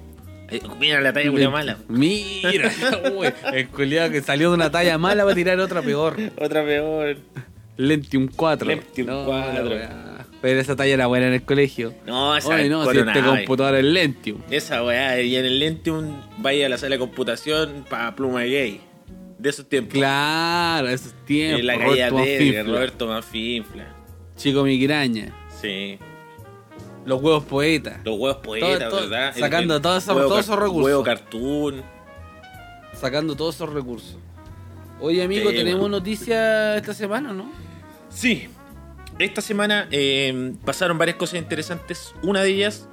Eh, 0.51 0.61
Mira 0.79 1.01
la 1.01 1.15
talla 1.15 1.31
culia 1.31 1.49
mala. 1.49 1.79
Mira, 1.89 2.71
uy, 3.17 3.29
el 3.55 3.69
culiado 3.69 4.11
que 4.11 4.21
salió 4.21 4.51
de 4.51 4.55
una 4.57 4.71
talla 4.71 4.99
mala 4.99 5.25
va 5.25 5.33
a 5.33 5.35
tirar 5.35 5.59
otra 5.61 5.81
peor. 5.81 6.17
Otra 6.39 6.63
peor. 6.63 7.17
Lentium 7.79 8.29
4. 8.37 8.69
Lentium 8.69 9.07
No, 9.07 9.25
4. 9.25 9.65
la 9.65 9.71
weá. 9.71 10.27
Pero 10.43 10.61
esa 10.61 10.77
talla 10.77 10.93
era 10.93 11.07
buena 11.07 11.29
en 11.29 11.33
el 11.33 11.43
colegio. 11.45 11.95
No, 12.07 12.37
esa 12.37 12.51
Oye, 12.51 12.69
no, 12.69 12.83
si 12.85 12.91
este 12.91 13.05
coronada. 13.13 13.37
computador 13.39 13.77
es 13.77 13.85
Lentium. 13.85 14.43
Esa 14.51 14.85
weá, 14.85 15.23
y 15.23 15.37
en 15.37 15.47
el 15.47 15.59
Lentium 15.59 16.21
vaya 16.37 16.67
a 16.67 16.69
la 16.69 16.77
sala 16.77 16.97
de 16.97 16.99
computación 16.99 17.87
para 17.89 18.15
pluma 18.15 18.43
gay. 18.43 18.83
De 19.39 19.49
esos 19.49 19.67
tiempos. 19.67 19.95
Claro, 19.95 20.89
esos 20.91 21.15
tiempos. 21.25 21.61
En 21.61 21.67
la 21.67 21.75
Roberto 21.77 22.17
calle 22.17 22.31
de 22.31 22.39
Manfinfla, 22.39 22.63
Roberto 22.75 23.07
Manfinfla. 23.07 23.97
Chico 24.37 24.63
Migraña. 24.65 25.35
Sí. 25.61 25.99
Los 27.05 27.21
huevos 27.23 27.45
poetas. 27.45 27.99
Los 28.05 28.19
huevos 28.19 28.39
poetas, 28.39 28.89
Todo- 28.89 29.01
¿verdad? 29.09 29.35
sacando 29.37 29.81
todos 29.81 30.03
esos- 30.05 30.15
huevo 30.17 30.29
todos 30.29 30.45
esos 30.45 30.59
recursos. 30.59 30.85
Huevo 30.85 31.03
cartoon. 31.03 31.83
Sacando 32.95 33.35
todos 33.37 33.55
esos 33.57 33.73
recursos. 33.73 34.17
Oye, 35.01 35.23
amigo, 35.23 35.51
tenemos 35.51 35.91
noticias 35.91 36.77
esta 36.77 36.95
semana, 36.95 37.33
¿no? 37.33 37.51
Sí. 38.09 38.49
Esta 39.19 39.41
semana 39.41 39.89
eh, 39.91 40.55
pasaron 40.65 40.97
varias 40.97 41.17
cosas 41.17 41.39
interesantes. 41.41 42.15
Una 42.23 42.43
de 42.43 42.51
ellas, 42.51 42.89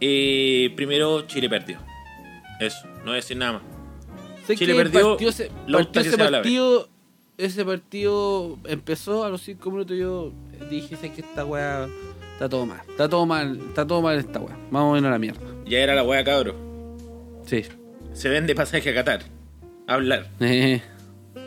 eh, 0.00 0.72
primero 0.76 1.22
Chile 1.26 1.48
perdió. 1.48 1.78
Eso, 2.60 2.86
no 2.98 3.04
voy 3.06 3.12
a 3.12 3.16
decir 3.16 3.36
nada 3.36 3.54
más. 3.54 3.62
Sé 4.46 4.56
Chile 4.56 4.74
perdió, 4.74 5.10
partió 5.10 5.28
la 5.28 5.34
se 6.04 6.16
la. 6.30 6.42
Ese 7.38 7.64
partido 7.64 8.58
empezó 8.66 9.24
a 9.24 9.28
los 9.30 9.42
5 9.42 9.70
minutos. 9.70 9.96
Yo 9.96 10.32
dije: 10.70 10.96
sé 10.96 11.12
que 11.12 11.20
esta 11.22 11.44
weá 11.44 11.88
está 12.34 12.48
todo 12.48 12.66
mal. 12.66 12.80
Está 12.88 13.08
todo 13.08 13.24
mal. 13.26 13.58
Está 13.68 13.86
todo 13.86 14.02
mal 14.02 14.18
esta 14.18 14.40
weá. 14.40 14.56
Vamos 14.70 14.94
a 14.94 14.98
irnos 14.98 15.08
a 15.08 15.12
la 15.12 15.18
mierda. 15.18 15.40
Ya 15.66 15.78
era 15.78 15.94
la 15.94 16.02
wea 16.04 16.22
cabro. 16.24 16.54
Sí. 17.46 17.62
Se 18.12 18.28
vende 18.28 18.54
pasaje 18.54 18.90
a 18.90 18.94
Qatar. 18.94 19.22
A 19.86 19.94
hablar. 19.94 20.28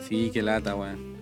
Sí, 0.07 0.29
qué 0.33 0.41
lata, 0.41 0.75
weón. 0.75 1.15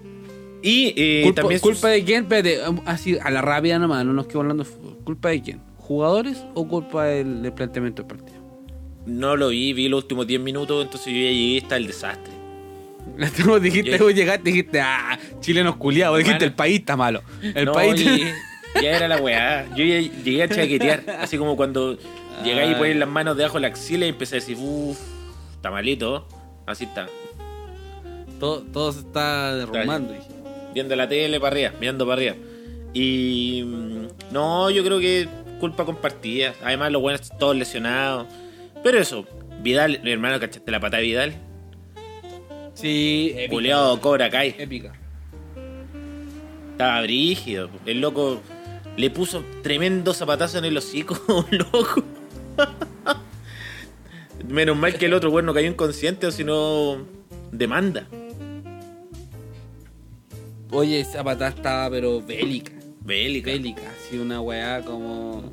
Y 0.63 0.93
eh, 0.95 1.21
¿Culpa, 1.25 1.41
también 1.41 1.59
culpa 1.61 1.79
sus- 1.79 1.91
de 1.91 2.03
quién? 2.03 2.23
Espérate, 2.23 2.67
um, 2.67 2.79
así 2.85 3.17
a 3.21 3.29
la 3.29 3.41
rápida 3.41 3.77
nomás, 3.77 4.03
no 4.05 4.13
nos 4.13 4.25
quedamos 4.25 4.43
hablando 4.45 4.63
de 4.63 4.69
fútbol. 4.69 4.97
¿Culpa 5.03 5.29
de 5.29 5.41
quién? 5.41 5.61
¿Jugadores 5.77 6.43
o 6.55 6.67
culpa 6.67 7.05
del, 7.05 7.41
del 7.43 7.53
planteamiento 7.53 8.03
del 8.03 8.07
partido? 8.17 8.39
no 9.05 9.35
lo 9.35 9.49
vi, 9.49 9.73
vi 9.73 9.89
los 9.89 10.03
últimos 10.03 10.27
10 10.27 10.41
minutos, 10.41 10.83
entonces 10.85 11.07
yo 11.13 11.19
ya 11.19 11.29
llegué 11.31 11.59
hasta 11.61 11.77
el 11.77 11.87
desastre. 11.87 12.33
Tú 13.37 13.59
dijiste, 13.59 13.91
Yo- 13.97 14.05
vos 14.05 14.13
llegaste 14.13 14.43
dijiste, 14.43 14.79
ah, 14.81 15.17
chilenos 15.39 15.75
culiados. 15.77 16.17
Dijiste, 16.17 16.45
el 16.45 16.53
país 16.53 16.79
está 16.79 16.95
malo. 16.95 17.21
El 17.41 17.65
no, 17.65 17.73
país. 17.73 17.95
llegué- 17.95 18.33
ya 18.81 18.91
era 18.91 19.07
la 19.07 19.17
weá. 19.17 19.65
Yo 19.75 19.83
ya 19.83 19.99
llegué 19.99 20.43
a 20.43 20.47
chaquetear, 20.49 21.03
así 21.19 21.37
como 21.37 21.55
cuando 21.55 21.97
llegáis 22.43 22.71
y 22.71 22.73
Ay. 22.73 22.79
pones 22.79 22.95
las 22.97 23.09
manos 23.09 23.35
debajo 23.37 23.55
de 23.55 23.61
la 23.61 23.67
axila 23.67 24.05
y 24.05 24.09
empecé 24.09 24.35
a 24.35 24.39
decir, 24.39 24.57
uff, 24.59 24.97
está 25.55 25.71
malito. 25.71 26.27
Así 26.65 26.83
está. 26.85 27.07
todo, 28.39 28.61
todo 28.61 28.91
se 28.91 28.99
está 28.99 29.55
derrumbando. 29.55 30.13
Viendo 30.73 30.95
la 30.95 31.09
tele 31.09 31.39
para 31.39 31.51
arriba, 31.55 31.71
mirando 31.79 32.05
para 32.05 32.13
arriba. 32.21 32.35
Y 32.93 33.63
mm, 33.65 34.07
no, 34.31 34.69
yo 34.69 34.83
creo 34.83 34.99
que 34.99 35.27
culpa 35.59 35.83
compartida. 35.83 36.53
Además, 36.63 36.91
los 36.91 37.01
buenos 37.01 37.29
todos 37.39 37.55
lesionados. 37.55 38.27
Pero 38.83 38.99
eso, 38.99 39.25
Vidal, 39.61 39.99
mi 40.03 40.11
hermano, 40.11 40.39
¿cachaste 40.39 40.71
la 40.71 40.79
pata 40.79 40.97
de 40.97 41.03
Vidal? 41.03 41.33
Sí, 42.79 43.31
épica. 43.35 43.49
Culeado 43.49 43.99
Cobra 43.99 44.29
Kai. 44.29 44.55
Épica. 44.57 44.93
Estaba 46.71 47.01
brígido. 47.01 47.69
El 47.85 47.99
loco 47.99 48.41
le 48.95 49.09
puso 49.09 49.43
tremendo 49.61 50.13
zapatazo 50.13 50.59
en 50.59 50.65
el 50.65 50.77
hocico, 50.77 51.17
loco. 51.51 52.03
Menos 54.47 54.77
mal 54.77 54.97
que 54.97 55.07
el 55.07 55.13
otro 55.13 55.29
güey 55.29 55.43
no 55.45 55.53
cayó 55.53 55.67
inconsciente 55.67 56.27
o 56.27 56.31
si 56.31 56.45
no 56.45 57.05
demanda. 57.51 58.07
Oye, 60.71 61.01
esa 61.01 61.21
patada 61.21 61.49
estaba, 61.49 61.89
pero 61.89 62.21
bélica. 62.21 62.71
Bélica. 63.01 63.51
Bélica. 63.51 63.81
Así 63.97 64.17
una 64.17 64.39
weá 64.39 64.81
como. 64.85 65.43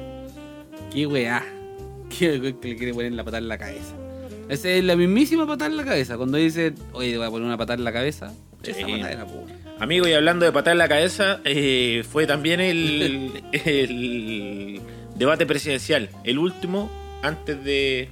¿Qué 0.93 1.07
weá? 1.07 1.45
¿Qué 2.09 2.39
weá 2.39 2.53
que 2.61 2.69
le 2.69 2.77
quiere 2.77 2.95
poner 2.95 3.13
la 3.13 3.25
patada 3.25 3.39
en 3.39 3.49
la 3.49 3.59
cabeza? 3.59 4.06
Esa 4.49 4.69
es 4.71 4.85
la 4.85 4.95
mismísima 4.97 5.47
patada 5.47 5.71
en 5.71 5.77
la 5.77 5.85
cabeza. 5.85 6.17
Cuando 6.17 6.39
dice, 6.39 6.73
oye, 6.93 7.11
te 7.13 7.19
voy 7.19 7.27
a 7.27 7.31
poner 7.31 7.47
una 7.47 7.57
patada 7.57 7.79
en 7.79 7.85
la 7.85 7.93
cabeza. 7.93 8.33
Sí. 8.63 8.71
Esa 8.73 8.81
patada 8.87 9.13
era 9.13 9.27
po. 9.27 9.45
Amigo, 9.79 10.07
y 10.09 10.13
hablando 10.13 10.45
de 10.47 10.53
patar 10.53 10.73
en 10.73 10.79
la 10.79 10.89
cabeza, 10.89 11.41
eh, 11.45 12.03
fue 12.11 12.27
también 12.27 12.61
el, 12.61 13.31
el 13.65 14.81
debate 15.17 15.47
presidencial, 15.47 16.09
el 16.25 16.39
último 16.39 16.91
antes 17.23 17.63
de 17.65 18.09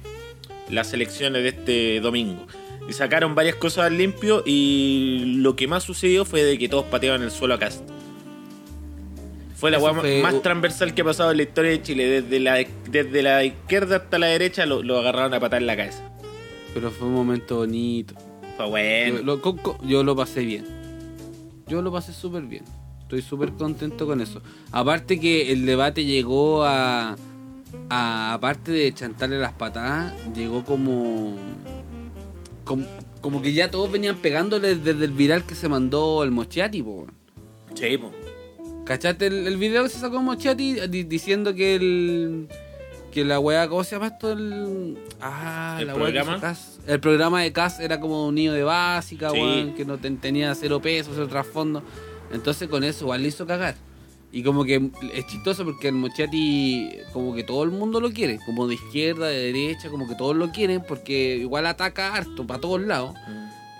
las 0.69 0.93
elecciones 0.93 1.41
de 1.43 1.49
este 1.49 1.99
domingo. 2.01 2.45
Y 2.87 2.93
sacaron 2.93 3.33
varias 3.33 3.55
cosas 3.55 3.85
al 3.85 3.97
limpio 3.97 4.43
y 4.45 5.37
lo 5.37 5.55
que 5.55 5.67
más 5.67 5.83
sucedió 5.83 6.23
fue 6.25 6.43
de 6.43 6.59
que 6.59 6.69
todos 6.69 6.85
pateaban 6.85 7.23
el 7.23 7.31
suelo 7.31 7.55
a 7.55 7.59
Cast. 7.59 7.81
Fue 9.55 9.71
la 9.71 9.79
fue- 9.79 10.21
más 10.21 10.41
transversal 10.41 10.93
que 10.93 11.01
ha 11.01 11.05
pasado 11.05 11.31
en 11.31 11.37
la 11.37 11.43
historia 11.43 11.71
de 11.71 11.81
Chile. 11.81 12.21
Desde 12.21 12.39
la, 12.39 12.63
desde 12.89 13.23
la 13.23 13.43
izquierda 13.43 13.95
hasta 13.97 14.19
la 14.19 14.27
derecha 14.27 14.65
lo, 14.65 14.83
lo 14.83 14.99
agarraron 14.99 15.33
a 15.33 15.39
patar 15.39 15.61
en 15.61 15.67
la 15.67 15.77
cabeza. 15.77 16.03
Pero 16.75 16.91
fue 16.91 17.07
un 17.07 17.13
momento 17.15 17.55
bonito. 17.57 18.13
Fue 18.57 18.67
bueno. 18.69 19.17
Yo 19.21 19.23
lo, 20.03 20.05
yo 20.05 20.15
pasé 20.15 20.41
bien. 20.45 20.65
Yo 21.67 21.81
lo 21.81 21.91
pasé 21.91 22.13
súper 22.13 22.43
bien. 22.43 22.63
Estoy 23.01 23.21
súper 23.23 23.51
contento 23.53 24.05
con 24.05 24.21
eso. 24.21 24.41
Aparte 24.71 25.19
que 25.19 25.51
el 25.51 25.65
debate 25.65 26.05
llegó 26.05 26.63
a, 26.63 27.15
a- 27.89 28.33
Aparte 28.33 28.71
de 28.71 28.93
chantarle 28.93 29.39
las 29.39 29.53
patadas, 29.53 30.13
llegó 30.35 30.63
como, 30.63 31.35
como... 32.63 32.85
Como 33.21 33.41
que 33.41 33.53
ya 33.53 33.71
todos 33.71 33.91
venían 33.91 34.17
pegándole 34.17 34.75
desde 34.75 35.05
el 35.05 35.11
viral 35.11 35.45
que 35.45 35.55
se 35.55 35.67
mandó 35.67 36.23
el 36.23 36.29
Mochiati, 36.29 36.83
po. 36.83 37.07
Sí, 37.73 37.97
po. 37.97 38.11
¿Cachaste 38.85 39.25
el, 39.25 39.47
el 39.47 39.57
video 39.57 39.81
que 39.81 39.89
se 39.89 39.97
sacó 39.99 40.21
Mochiati 40.21 40.75
di- 40.87 41.03
diciendo 41.05 41.55
que 41.55 41.73
el... 41.75 42.47
Que 43.15 43.23
la 43.23 43.39
weá, 43.39 43.69
¿cómo 43.69 43.81
se 43.85 43.95
llama 43.95 44.07
esto? 44.07 44.33
El, 44.33 44.97
ah, 45.21 45.77
¿El 45.79 45.87
la 45.87 45.93
programa? 45.93 46.41
Cas. 46.41 46.79
El 46.85 46.99
programa 46.99 47.41
de 47.43 47.53
CAS 47.53 47.79
era 47.79 48.01
como 48.01 48.27
un 48.27 48.35
niño 48.35 48.51
de 48.51 48.63
básica, 48.63 49.29
Sí. 49.29 49.39
weón, 49.39 49.73
que 49.73 49.85
no 49.85 49.97
ten- 49.97 50.17
tenía 50.17 50.53
cero 50.53 50.81
pesos, 50.81 51.13
cero 51.15 51.27
trasfondo. 51.29 51.81
Entonces 52.33 52.67
con 52.67 52.83
eso 52.83 53.05
igual 53.05 53.21
le 53.21 53.29
hizo 53.29 53.47
cagar. 53.47 53.75
Y 54.33 54.43
como 54.43 54.65
que 54.65 54.91
es 55.13 55.25
chistoso 55.27 55.63
porque 55.63 55.87
el 55.87 55.93
Mochati, 55.93 56.89
como 57.13 57.33
que 57.33 57.43
todo 57.45 57.63
el 57.63 57.71
mundo 57.71 58.01
lo 58.01 58.11
quiere, 58.11 58.37
como 58.45 58.67
de 58.67 58.75
izquierda, 58.75 59.27
de 59.29 59.53
derecha, 59.53 59.87
como 59.89 60.09
que 60.09 60.15
todos 60.15 60.35
lo 60.35 60.51
quieren, 60.51 60.83
porque 60.85 61.37
igual 61.37 61.67
ataca 61.67 62.13
harto 62.13 62.45
para 62.45 62.59
todos 62.59 62.81
lados. 62.81 63.15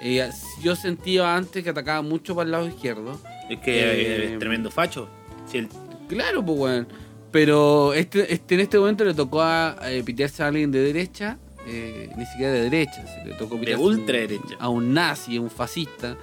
Eh, 0.02 0.30
yo 0.64 0.78
sentía 0.78 1.36
antes 1.36 1.62
que 1.62 1.72
atacaba 1.72 2.02
mucho 2.02 2.36
para 2.36 2.46
el 2.46 2.52
lado 2.52 2.68
izquierdo. 2.70 3.20
Es 3.50 3.60
que 3.60 3.82
Eh, 3.82 4.34
es 4.34 4.40
tremendo 4.40 4.72
facho. 4.72 5.10
Si 5.52 5.58
el- 5.58 5.68
Claro, 6.08 6.46
pues, 6.46 6.58
weón. 6.58 6.88
Pero 7.36 7.94
este, 7.94 8.32
este, 8.34 8.56
en 8.56 8.62
este 8.62 8.80
momento 8.80 9.04
le 9.04 9.14
tocó 9.14 9.42
a, 9.42 9.76
eh, 9.92 10.02
pitearse 10.04 10.42
a 10.42 10.48
alguien 10.48 10.72
de 10.72 10.80
derecha, 10.80 11.38
eh, 11.68 12.10
ni 12.16 12.26
siquiera 12.26 12.54
de 12.54 12.62
derecha, 12.70 13.06
se 13.06 13.28
le 13.28 13.36
tocó 13.36 13.56
De 13.56 13.60
pitearse 13.60 13.84
a 13.84 13.88
un- 13.88 13.94
ultraderecha. 14.00 14.56
a 14.58 14.70
un 14.70 14.94
nazi, 14.94 15.36
a 15.36 15.42
un 15.42 15.50
fascista. 15.50 16.16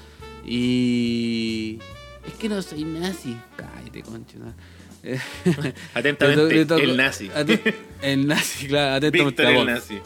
Y. 0.46 1.79
Es 2.27 2.33
que 2.38 2.48
no 2.48 2.62
soy 2.62 2.85
nazi. 2.85 3.37
Cállate, 3.57 4.03
concha. 4.03 4.38
¿no? 4.38 4.55
Atentamente, 5.94 6.42
le 6.55 6.64
to- 6.64 6.77
le 6.79 6.83
tocó- 6.87 6.90
el 6.90 6.96
nazi. 6.96 7.31
El 8.03 8.27
nazi, 8.27 8.66
claro, 8.68 8.94
atentamente 8.96 9.42
el 9.44 9.66
nazi. 9.66 9.98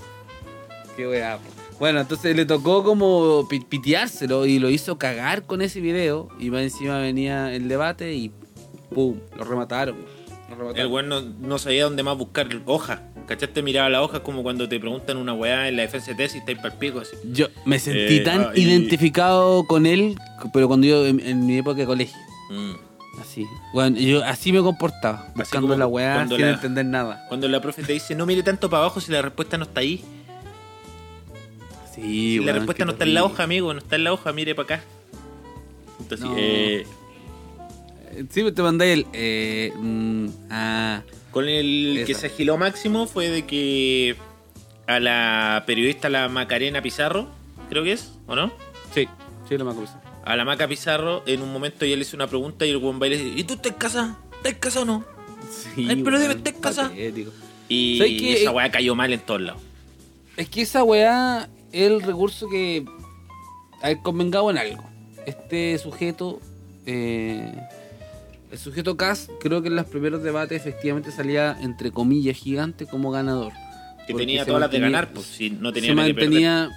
Qué 0.97 1.07
weá. 1.07 1.39
Bueno, 1.79 2.01
entonces 2.01 2.35
le 2.35 2.45
tocó 2.47 2.83
como 2.83 3.47
pi- 3.49 3.61
piteárselo 3.61 4.45
y 4.45 4.59
lo 4.59 4.71
hizo 4.71 4.99
cagar 4.99 5.45
con 5.47 5.63
ese 5.63 5.81
video. 5.81 6.29
Y 6.41 6.51
más 6.51 6.63
encima 6.63 6.99
venía 6.99 7.55
el 7.55 7.69
debate 7.69 8.13
y 8.15 8.33
¡pum! 8.93 9.21
Lo 9.37 9.45
remataron. 9.45 9.97
El 10.77 10.87
weón 10.87 11.09
no, 11.09 11.21
no 11.21 11.59
sabía 11.59 11.85
dónde 11.85 12.03
más 12.03 12.17
buscar 12.17 12.49
hoja. 12.67 13.03
¿Cachaste? 13.27 13.63
Miraba 13.63 13.89
la 13.89 14.03
hoja 14.03 14.23
como 14.23 14.43
cuando 14.45 14.69
te 14.69 14.79
preguntan 14.79 15.17
una 15.17 15.35
weá 15.35 15.67
en 15.69 15.77
la 15.77 15.83
defensa 15.83 16.13
de 16.13 16.17
tesis 16.17 16.39
estáis 16.41 16.59
para 16.59 16.79
pico 16.79 17.01
así. 17.01 17.17
Yo 17.33 17.49
me 17.65 17.79
sentí 17.81 18.19
Eh, 18.19 18.21
tan 18.21 18.41
ah, 18.43 18.53
y- 18.55 18.63
identificado 18.63 19.65
con 19.67 19.87
él, 19.87 20.17
pero 20.53 20.69
cuando 20.69 20.87
yo 20.87 21.05
en, 21.05 21.19
en 21.21 21.45
mi 21.47 21.59
época 21.59 21.79
de 21.81 21.87
colegio. 21.87 22.17
Mm. 22.51 22.73
Así. 23.21 23.45
Bueno, 23.73 23.99
yo 23.99 24.23
así 24.25 24.53
me 24.53 24.61
comportaba, 24.61 25.33
buscando 25.35 25.77
la 25.77 25.87
weá 25.89 26.29
sin 26.29 26.41
la- 26.41 26.51
entender 26.51 26.87
nada. 26.87 27.25
Cuando 27.29 27.49
la 27.49 27.61
profe 27.61 27.83
te 27.83 27.95
dice, 27.95 28.15
no 28.15 28.25
mire 28.27 28.43
tanto 28.45 28.71
para 28.71 28.83
abajo 28.85 29.01
si 29.01 29.11
la 29.11 29.23
respuesta 29.23 29.59
no 29.59 29.65
está 29.65 29.81
ahí. 29.81 30.05
Sí, 31.95 32.03
Si 32.03 32.39
la 32.41 32.53
respuesta 32.53 32.85
no 32.85 32.93
está 32.93 33.05
en 33.05 33.15
la 33.15 33.25
hoja, 33.25 33.43
amigo, 33.43 33.73
no 33.73 33.79
está 33.81 33.97
en 33.97 34.05
la 34.05 34.13
hoja, 34.13 34.33
mire 34.33 34.55
para 34.55 34.77
acá. 34.77 34.85
Entonces, 35.99 36.27
No. 36.27 36.35
eh, 36.37 36.87
Sí, 38.31 38.53
te 38.53 38.63
mandé 38.63 38.93
el. 38.93 39.07
Eh, 39.13 39.73
mm, 39.77 40.27
ah, 40.51 41.03
con 41.31 41.49
el 41.49 42.05
que 42.07 42.15
se 42.15 42.27
agiló 42.29 42.57
máximo 42.57 43.07
fue 43.07 43.29
de 43.29 43.45
que 43.47 44.17
a 44.87 45.01
la 45.01 45.65
periodista, 45.67 46.09
la 46.09 46.29
Macarena 46.29 46.81
Pizarro, 46.83 47.29
creo 47.69 47.83
que 47.85 47.93
es, 47.93 48.13
¿o 48.27 48.35
no? 48.37 48.53
sí, 48.95 49.07
sí, 49.49 49.59
lo 49.59 49.65
me 49.65 49.73
acuerdo. 49.73 49.93
A 50.25 50.35
la 50.37 50.45
Maca 50.45 50.67
Pizarro, 50.67 51.23
en 51.27 51.43
un 51.43 51.53
momento 51.53 51.85
ella 51.85 51.97
le 51.97 52.03
hizo 52.03 52.17
una 52.17 52.27
pregunta 52.27 52.65
y 52.67 52.71
el 52.71 52.79
buen 52.79 52.99
baile 52.99 53.17
dice, 53.19 53.39
¿y 53.39 53.45
tú 53.45 53.55
estás 53.55 53.75
casada? 53.75 54.19
¿Estás 54.39 54.55
casada 54.55 54.83
o 54.83 54.85
no? 54.87 55.05
Sí, 55.51 55.87
Ay, 55.89 56.03
pero 56.03 56.19
debe 56.19 56.35
weón, 56.35 56.39
estar 56.39 56.55
en 56.55 56.61
casa. 56.61 56.83
patético. 56.89 57.31
Y 57.69 58.33
esa 58.33 58.51
weá 58.51 58.71
cayó 58.71 58.95
mal 58.95 59.13
en 59.13 59.21
todos 59.21 59.41
lados. 59.43 59.61
Es 60.37 60.49
que 60.49 60.63
esa 60.63 60.83
weá 60.85 61.49
es 61.73 61.83
el 61.91 62.03
recurso 62.03 62.49
que. 62.49 62.85
A 63.83 63.89
ver, 63.89 63.99
convengamos 64.03 64.53
en 64.53 64.59
algo. 64.59 64.85
Este 65.27 65.77
sujeto. 65.79 66.41
eh, 66.87 67.53
el 68.51 68.59
sujeto 68.59 68.97
Cas, 68.97 69.29
creo 69.41 69.63
que 69.63 69.69
en 69.69 69.77
los 69.77 69.87
primeros 69.87 70.23
debates 70.23 70.61
efectivamente 70.61 71.11
salía, 71.11 71.57
entre 71.61 71.91
comillas, 71.91 72.37
gigante 72.37 72.87
como 72.87 73.11
ganador. 73.11 73.53
Que 74.07 74.15
tenía 74.15 74.45
todas 74.45 74.61
las 74.61 74.71
de 74.71 74.79
ganar, 74.79 75.13
pues 75.13 75.27
si 75.27 75.51
no 75.51 75.73
tenía 75.73 75.91
se 75.91 75.97
que 75.97 76.03
mantenía, 76.15 76.71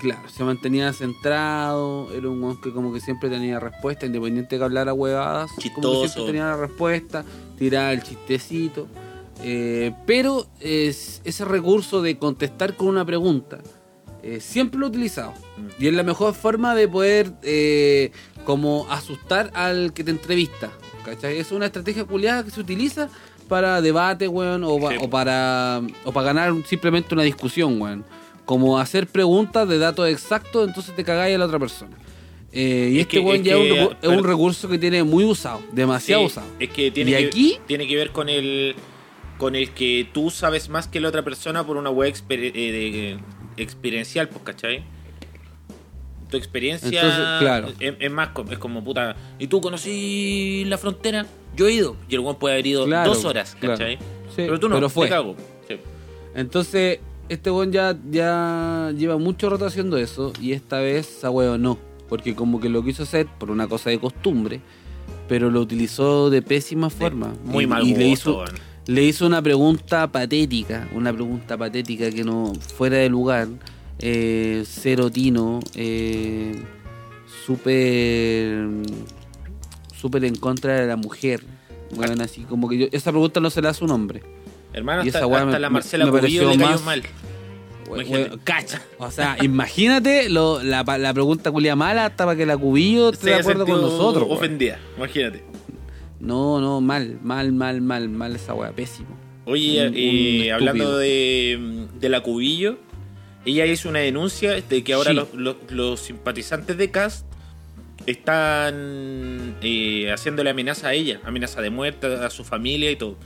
claro, 0.00 0.28
se 0.28 0.44
mantenía 0.44 0.92
centrado, 0.92 2.12
era 2.14 2.28
un 2.28 2.42
weón 2.42 2.60
que 2.60 2.72
como 2.72 2.92
que 2.92 3.00
siempre 3.00 3.28
tenía 3.28 3.58
respuesta, 3.58 4.06
independiente 4.06 4.54
de 4.54 4.60
que 4.60 4.64
hablara 4.64 4.92
huevadas, 4.92 5.50
como 5.50 5.62
que 5.62 5.68
Chistoso. 5.68 6.08
siempre 6.08 6.32
tenía 6.32 6.44
la 6.46 6.56
respuesta, 6.56 7.24
tiraba 7.58 7.92
el 7.92 8.02
chistecito. 8.02 8.86
eh, 9.42 9.92
pero 10.06 10.46
es, 10.60 11.20
ese 11.24 11.44
recurso 11.44 12.02
de 12.02 12.18
contestar 12.18 12.76
con 12.76 12.86
una 12.88 13.04
pregunta, 13.04 13.58
eh, 14.22 14.40
siempre 14.40 14.78
lo 14.80 14.86
he 14.86 14.88
utilizado. 14.88 15.32
Mm. 15.56 15.82
Y 15.82 15.86
es 15.88 15.94
la 15.94 16.02
mejor 16.02 16.34
forma 16.34 16.74
de 16.74 16.88
poder 16.88 17.32
eh, 17.42 18.10
como 18.44 18.86
asustar 18.90 19.50
al 19.54 19.92
que 19.92 20.04
te 20.04 20.10
entrevista. 20.10 20.70
¿Cachai? 21.06 21.38
Es 21.38 21.52
una 21.52 21.66
estrategia 21.66 22.04
culiada 22.04 22.44
que 22.44 22.50
se 22.50 22.60
utiliza 22.60 23.08
para 23.48 23.80
debate, 23.80 24.28
weón, 24.28 24.64
o, 24.64 24.78
pa- 24.78 24.90
Sí. 24.90 24.96
o 25.00 25.08
para 25.08 25.80
o 26.04 26.12
para 26.12 26.26
ganar 26.26 26.52
simplemente 26.66 27.14
una 27.14 27.22
discusión, 27.22 27.80
weón. 27.80 28.04
Como 28.44 28.78
hacer 28.78 29.06
preguntas 29.06 29.68
de 29.68 29.78
datos 29.78 30.08
exactos, 30.08 30.68
entonces 30.68 30.94
te 30.94 31.02
cagáis 31.04 31.34
a 31.34 31.38
la 31.38 31.46
otra 31.46 31.58
persona. 31.58 31.96
Eh, 32.52 32.90
y 32.92 32.96
Es 32.96 33.02
este 33.02 33.18
que- 33.18 33.24
weón 33.24 33.36
es 33.40 33.42
ya 33.44 33.56
un, 33.58 33.96
es 34.02 34.08
un 34.18 34.24
recurso 34.24 34.68
que 34.68 34.78
tiene 34.78 35.02
muy 35.04 35.24
usado, 35.24 35.60
demasiado 35.72 36.22
Sí, 36.22 36.26
usado. 36.26 36.46
Es 36.58 36.70
que 36.70 36.90
tiene, 36.90 37.10
Y 37.12 37.14
que, 37.14 37.26
aquí- 37.26 37.58
tiene 37.66 37.86
que 37.86 37.96
ver 37.96 38.10
con 38.10 38.28
el 38.28 38.74
con 39.38 39.54
el 39.54 39.72
que 39.72 40.08
tú 40.14 40.30
sabes 40.30 40.70
más 40.70 40.88
que 40.88 40.98
la 40.98 41.08
otra 41.10 41.22
persona 41.22 41.66
por 41.66 41.76
una 41.76 41.90
web 41.90 42.10
exper- 42.10 42.52
eh, 42.54 42.72
de- 42.72 43.62
experiencial, 43.62 44.28
pues, 44.30 44.42
¿cachai? 44.44 44.82
Tu 46.30 46.36
experiencia 46.36 46.88
Entonces, 46.88 47.24
claro. 47.40 47.68
es, 47.78 47.94
es 48.00 48.10
más 48.10 48.30
es 48.50 48.58
como 48.58 48.82
puta. 48.82 49.14
¿Y 49.38 49.46
tú 49.46 49.60
conocí 49.60 50.64
la 50.66 50.76
frontera? 50.78 51.24
Yo 51.54 51.68
he 51.68 51.72
ido. 51.74 51.96
Y 52.08 52.14
el 52.14 52.20
weón 52.20 52.36
puede 52.36 52.54
haber 52.56 52.66
ido 52.66 52.84
Claro, 52.84 53.14
dos 53.14 53.24
horas, 53.24 53.56
claro. 53.58 53.78
¿cachai? 53.78 53.96
Sí, 53.96 54.42
pero 54.42 54.58
tú 54.60 54.68
no, 54.68 54.74
pero 54.74 54.88
te 54.88 54.92
fue. 54.94 55.08
cago. 55.08 55.36
Sí. 55.68 55.76
Entonces, 56.34 56.98
este 57.28 57.50
weón 57.50 57.72
ya, 57.72 57.96
ya 58.10 58.92
lleva 58.96 59.16
mucho 59.18 59.48
rato 59.50 59.66
haciendo 59.66 59.96
eso 59.96 60.32
y 60.40 60.52
esta 60.52 60.80
vez 60.80 61.08
esa 61.18 61.30
weón 61.30 61.62
no. 61.62 61.78
Porque 62.08 62.34
como 62.34 62.60
que 62.60 62.68
lo 62.68 62.84
quiso 62.84 63.04
hacer 63.04 63.26
por 63.38 63.50
una 63.50 63.66
cosa 63.68 63.90
de 63.90 63.98
costumbre, 63.98 64.60
pero 65.28 65.50
lo 65.50 65.60
utilizó 65.60 66.28
de 66.30 66.42
pésima 66.42 66.90
forma. 66.90 67.34
Muy 67.44 67.64
Y- 67.64 67.66
mal 67.66 67.82
y 67.84 67.90
gusto, 67.90 67.98
le 68.00 68.08
hizo, 68.08 68.44
le 68.86 69.02
hizo 69.04 69.26
una 69.26 69.42
pregunta 69.42 70.06
patética, 70.10 70.88
una 70.92 71.12
pregunta 71.12 71.56
patética 71.56 72.10
que 72.10 72.22
no 72.24 72.52
fuera 72.76 72.98
de 72.98 73.08
lugar, 73.08 73.48
eh, 73.98 74.64
cero 74.66 75.10
tino, 75.10 75.60
eh, 75.74 76.54
súper 77.44 78.66
súper 79.98 80.24
en 80.24 80.36
contra 80.36 80.80
de 80.80 80.86
la 80.86 80.96
mujer. 80.96 81.42
Bueno, 81.94 82.22
así 82.22 82.42
como 82.42 82.68
que 82.68 82.78
yo, 82.78 82.86
esa 82.92 83.10
pregunta 83.10 83.40
no 83.40 83.50
se 83.50 83.62
la 83.62 83.70
hace 83.70 83.84
un 83.84 83.90
hombre. 83.90 84.22
Hermano, 84.72 85.04
Y 85.04 85.08
hasta, 85.08 85.20
esa 85.20 85.26
weá 85.26 85.40
hasta 85.40 85.52
me- 85.52 85.60
la 85.60 85.70
Marcela 85.70 86.04
me 86.04 86.10
Cubillo 86.10 86.22
pareció 86.22 86.50
le 86.50 86.56
cayó 86.58 86.70
más- 86.70 86.84
mal. 86.84 87.02
Cacha. 88.44 88.82
O 88.98 89.10
sea, 89.10 89.36
imagínate 89.42 90.28
lo- 90.28 90.62
la, 90.62 90.84
pregunta 91.14 91.50
culia 91.52 91.76
mala 91.76 92.06
hasta 92.06 92.24
para 92.24 92.36
que 92.36 92.44
la 92.44 92.56
cubillo 92.58 93.10
esté 93.10 93.30
de 93.30 93.34
acuerdo 93.36 93.64
con 93.64 93.80
nosotros. 93.80 94.26
Ofendida, 94.28 94.78
imagínate. 94.96 95.44
No, 96.18 96.60
no, 96.60 96.80
mal, 96.80 97.18
mal, 97.22 97.52
mal, 97.52 97.80
mal, 97.80 98.08
mal 98.08 98.34
esa 98.34 98.54
wea, 98.54 98.72
pésimo. 98.72 99.08
Oye, 99.44 99.86
Un- 99.88 99.94
eh, 99.96 100.52
hablando 100.52 100.98
de, 100.98 101.86
de 102.00 102.08
la 102.08 102.20
Cubillo, 102.22 102.78
ella 103.46 103.64
hizo 103.66 103.88
una 103.88 104.00
denuncia 104.00 104.60
de 104.60 104.84
que 104.84 104.92
ahora 104.92 105.10
Sí. 105.10 105.16
los, 105.16 105.32
los- 105.34 105.56
los 105.70 106.00
simpatizantes 106.00 106.76
de 106.76 106.90
Cast 106.90 107.24
están 108.06 109.56
eh, 109.62 110.10
haciéndole 110.12 110.50
amenaza 110.50 110.88
a 110.88 110.94
ella, 110.94 111.20
amenaza 111.24 111.60
de 111.60 111.70
muerte 111.70 112.06
a 112.06 112.30
su 112.30 112.44
familia 112.44 112.90
y 112.90 112.96
todo. 112.96 113.16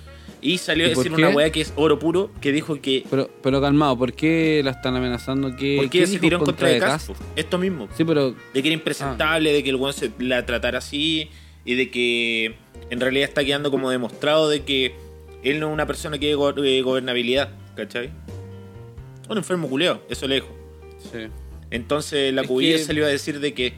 Y 0.42 0.56
salió 0.58 0.86
a 0.86 0.88
¿Y 0.88 0.94
por 0.94 1.04
decir 1.04 1.18
una 1.18 1.28
weá 1.30 1.50
que 1.52 1.60
es 1.60 1.72
oro 1.76 1.98
puro, 1.98 2.30
que 2.40 2.50
dijo 2.50 2.80
que 2.80 3.04
Pero, 3.10 3.30
pero 3.42 3.60
calmado, 3.60 3.98
¿por 3.98 4.14
qué 4.14 4.62
la 4.64 4.70
están 4.70 4.96
amenazando? 4.96 5.54
¿Qué, 5.54 5.76
porque 5.76 6.00
qué 6.00 6.06
se 6.06 6.18
tiró 6.18 6.38
en 6.38 6.44
contra 6.44 6.68
de 6.68 6.78
Cast? 6.78 7.10
Esto 7.36 7.58
mismo, 7.58 7.88
Sí, 7.94 8.04
pero 8.04 8.30
de 8.54 8.62
que 8.62 8.68
era 8.68 8.72
impresentable, 8.74 9.52
de 9.52 9.62
que 9.62 9.68
el 9.70 9.76
weón 9.76 9.92
se 9.92 10.10
la 10.18 10.46
tratara 10.46 10.78
así 10.78 11.28
y 11.66 11.74
de 11.74 11.90
que 11.90 12.54
en 12.88 13.00
realidad 13.00 13.28
está 13.28 13.44
quedando 13.44 13.70
como 13.70 13.90
demostrado 13.90 14.48
de 14.48 14.62
que 14.62 14.94
él 15.42 15.60
no 15.60 15.68
es 15.68 15.72
una 15.74 15.86
persona 15.86 16.16
que 16.16 16.20
tiene 16.20 16.36
go- 16.36 16.64
eh, 16.64 16.80
gobernabilidad, 16.80 17.50
¿cachai? 17.76 18.10
Un 19.30 19.38
enfermo 19.38 19.68
culeo, 19.68 20.02
eso 20.10 20.26
le 20.28 20.36
dijo. 20.36 20.48
sí. 21.12 21.28
Entonces 21.70 22.34
la 22.34 22.42
Es 22.42 22.48
cubilla 22.48 22.76
que- 22.76 22.82
salió 22.84 23.04
a 23.06 23.08
decir 23.08 23.38
de 23.38 23.54
que 23.54 23.74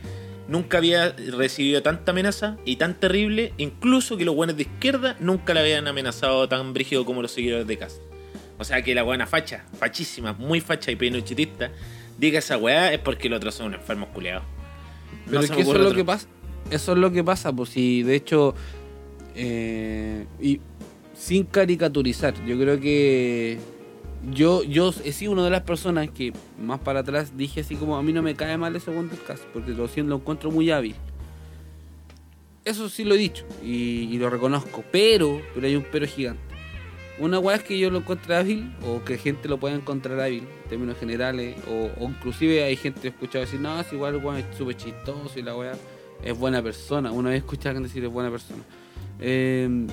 nunca 0.49 0.79
había 0.79 1.11
recibido 1.37 1.83
tanta 1.83 2.13
amenaza 2.13 2.57
y 2.65 2.77
tan 2.77 2.99
terrible, 2.99 3.53
incluso 3.59 4.17
que 4.17 4.25
los 4.25 4.35
buenos 4.35 4.57
de 4.57 4.63
izquierda 4.63 5.15
nunca 5.21 5.53
la 5.53 5.61
habían 5.61 5.87
amenazado 5.87 6.49
tan 6.49 6.73
brígido 6.73 7.05
como 7.05 7.21
los 7.21 7.33
seguidores 7.33 7.67
de 7.67 7.77
casa. 7.77 8.01
O 8.59 8.65
sea 8.65 8.81
que 8.83 8.95
la 8.95 9.03
buena 9.03 9.27
facha, 9.27 9.67
fachísima, 9.79 10.33
muy 10.33 10.61
facha 10.63 10.91
y 10.91 10.97
pinochetista, 10.97 11.71
diga 12.19 12.39
esa 12.39 12.57
weá 12.57 12.93
es 12.95 12.99
porque 13.01 13.29
los 13.29 13.37
otros 13.37 13.55
son 13.55 13.67
unos 13.67 13.81
enfermos 13.81 14.09
culeados. 14.11 14.45
Pero 15.27 15.41
es 15.41 15.49
se 15.49 15.55
que 15.55 15.61
eso 15.63 15.73
es 15.73 15.79
lo 15.79 15.85
otro. 15.85 15.97
que 15.97 16.05
pasa. 16.05 16.27
Eso 16.71 16.93
es 16.93 16.99
lo 16.99 17.13
que 17.13 17.23
pasa, 17.23 17.53
pues 17.53 17.69
si 17.71 18.03
de 18.03 18.15
hecho. 18.15 18.55
eh, 19.35 20.27
y 20.41 20.61
sin 21.15 21.45
caricaturizar, 21.45 22.35
yo 22.47 22.59
creo 22.59 22.81
que. 22.81 23.59
Yo, 24.31 24.63
yo 24.63 24.95
he 25.05 25.13
sido 25.13 25.33
una 25.33 25.45
de 25.45 25.51
las 25.51 25.63
personas 25.63 26.09
que 26.11 26.33
más 26.61 26.79
para 26.79 27.01
atrás 27.01 27.37
dije 27.37 27.63
así 27.63 27.75
como 27.75 27.97
a 27.97 28.03
mí 28.03 28.13
no 28.13 28.23
me 28.23 28.37
cae 28.37 28.57
mal 28.57 28.75
ese 28.77 28.91
Wonder 28.91 29.19
Cast 29.19 29.43
porque 29.47 29.73
lo 29.73 29.89
siento, 29.89 30.11
lo 30.11 30.17
encuentro 30.17 30.51
muy 30.51 30.71
hábil. 30.71 30.95
Eso 32.65 32.89
sí 32.89 33.03
lo 33.03 33.17
he 33.17 33.19
dicho 33.19 33.45
y, 33.65 34.17
lo 34.19 34.31
reconozco, 34.31 34.85
pero, 34.93 35.41
pero 35.53 35.67
hay 35.67 35.75
un 35.75 35.85
pero 35.91 36.07
gigante. 36.07 36.41
Una 37.19 37.41
weá 37.41 37.57
es 37.57 37.65
que 37.65 37.77
yo 37.79 37.91
lo 37.91 37.99
encuentre 37.99 38.37
hábil 38.37 38.73
o 38.87 39.03
que 39.05 39.19
gente 39.19 39.49
lo 39.49 39.59
pueda 39.59 39.75
encontrar 39.75 40.21
hábil 40.21 40.45
en 40.63 40.69
términos 40.69 40.97
generales 40.99 41.57
o, 41.69 42.09
inclusive 42.09 42.63
hay 42.63 42.77
gente 42.77 43.01
que 43.01 43.09
he 43.09 43.11
escuchado 43.11 43.45
decir 43.45 43.61
no, 43.61 43.81
es 43.81 43.93
igual 43.93 44.15
el 44.15 44.37
es 44.39 44.57
súper 44.57 44.77
chistoso 44.77 45.37
y 45.37 45.43
la 45.43 45.57
weá 45.57 45.73
es 46.23 46.39
buena 46.39 46.63
persona. 46.63 47.11
Una 47.11 47.31
vez 47.31 47.39
escuché 47.39 47.69
a 47.69 47.71
alguien 47.73 47.83
decir 47.83 48.05
es 48.05 48.11
buena 48.11 48.31
persona. 48.31 48.63
Eh, 49.19 49.87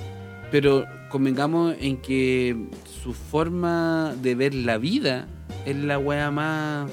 pero 0.51 0.85
convengamos 1.09 1.75
en 1.79 1.97
que 1.97 2.55
su 3.03 3.13
forma 3.13 4.13
de 4.21 4.35
ver 4.35 4.53
la 4.53 4.77
vida 4.77 5.27
es 5.65 5.75
la 5.75 5.97
weá 5.99 6.31
más 6.31 6.89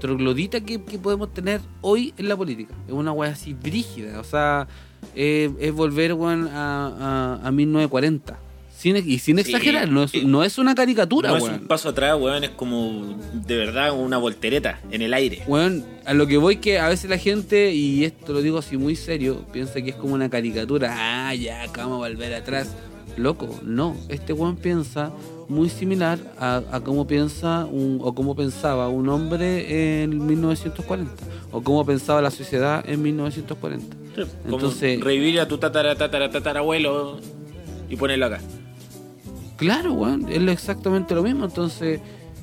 troglodita 0.00 0.60
que, 0.62 0.82
que 0.82 0.98
podemos 0.98 1.32
tener 1.34 1.60
hoy 1.82 2.14
en 2.16 2.28
la 2.28 2.36
política. 2.36 2.74
Es 2.86 2.92
una 2.94 3.12
weá 3.12 3.30
así 3.32 3.52
brígida. 3.54 4.18
O 4.20 4.24
sea, 4.24 4.66
eh, 5.14 5.50
es 5.60 5.72
volver 5.72 6.14
weón, 6.14 6.48
a, 6.48 7.38
a, 7.42 7.46
a 7.46 7.50
1940. 7.50 8.38
Sin, 8.74 8.96
y 8.96 9.18
sin 9.18 9.36
Sí, 9.36 9.42
exagerar, 9.42 9.90
no 9.90 10.04
es, 10.04 10.24
no 10.24 10.42
es 10.42 10.56
una 10.56 10.74
caricatura, 10.74 11.28
No 11.28 11.36
es 11.36 11.42
weón. 11.42 11.60
un 11.60 11.66
paso 11.68 11.90
atrás, 11.90 12.16
weón, 12.18 12.44
es 12.44 12.50
como 12.50 13.14
de 13.34 13.56
verdad 13.58 13.92
una 13.92 14.16
voltereta 14.16 14.80
en 14.90 15.02
el 15.02 15.12
aire. 15.12 15.42
Weón, 15.46 15.84
a 16.06 16.14
lo 16.14 16.26
que 16.26 16.38
voy 16.38 16.56
que 16.56 16.78
a 16.78 16.88
veces 16.88 17.10
la 17.10 17.18
gente, 17.18 17.74
y 17.74 18.04
esto 18.04 18.32
lo 18.32 18.40
digo 18.40 18.56
así 18.56 18.78
muy 18.78 18.96
serio, 18.96 19.44
piensa 19.52 19.82
que 19.82 19.90
es 19.90 19.96
como 19.96 20.14
una 20.14 20.30
caricatura. 20.30 20.94
Ah, 21.28 21.34
ya, 21.34 21.64
acá 21.64 21.82
vamos 21.82 21.96
a 21.96 22.08
volver 22.08 22.32
atrás. 22.32 22.74
Loco, 23.22 23.48
no. 23.62 23.96
Este 24.08 24.32
weón 24.32 24.56
piensa 24.56 25.12
muy 25.48 25.68
similar 25.68 26.18
a, 26.38 26.62
a 26.72 26.80
cómo 26.80 27.06
piensa 27.06 27.66
un, 27.66 27.98
o 28.02 28.14
cómo 28.14 28.34
pensaba 28.34 28.88
un 28.88 29.08
hombre 29.08 30.02
en 30.02 30.26
1940. 30.26 31.12
O 31.52 31.62
cómo 31.62 31.84
pensaba 31.84 32.22
la 32.22 32.30
sociedad 32.30 32.84
en 32.88 33.02
1940. 33.02 33.96
Como 34.44 34.56
Entonces- 34.56 35.00
revivir 35.00 35.40
a 35.40 35.48
tu 35.48 35.58
tatara, 35.58 35.94
tatara, 35.96 36.30
tatarabuelo 36.30 37.18
y 37.88 37.96
ponerlo 37.96 38.26
acá. 38.26 38.40
Claro, 39.56 39.92
weón, 39.94 40.26
es 40.30 40.40
exactamente 40.48 41.14
lo 41.14 41.22
mismo. 41.22 41.44
Entonces, 41.44 42.00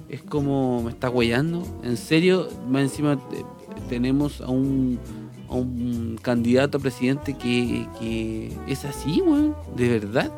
es 0.10 0.22
como 0.22 0.84
me 0.84 0.92
está 0.92 1.10
huellando. 1.10 1.64
En 1.84 1.98
serio, 1.98 2.48
más 2.70 2.84
encima 2.84 3.18
te- 3.30 3.44
tenemos 3.90 4.42
a 4.42 4.50
un, 4.50 5.00
a 5.50 5.54
un 5.56 6.20
candidato 6.22 6.78
a 6.78 6.82
presidente 6.82 7.34
que, 7.36 7.88
que 8.00 8.54
es 8.68 8.86
así, 8.86 9.22
weón, 9.22 9.56
de 9.76 9.90
verdad. 10.00 10.32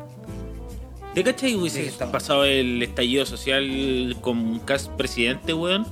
¿Te 1.14 1.24
cachai 1.24 1.52
que 1.52 1.56
hubiese 1.56 1.82
Sí, 1.82 1.88
está- 1.88 2.10
pasado 2.12 2.44
el 2.44 2.82
estallido 2.82 3.26
social 3.26 4.16
con 4.20 4.38
un 4.38 4.58
cast 4.60 4.88
presidente, 4.92 5.52
weón? 5.52 5.84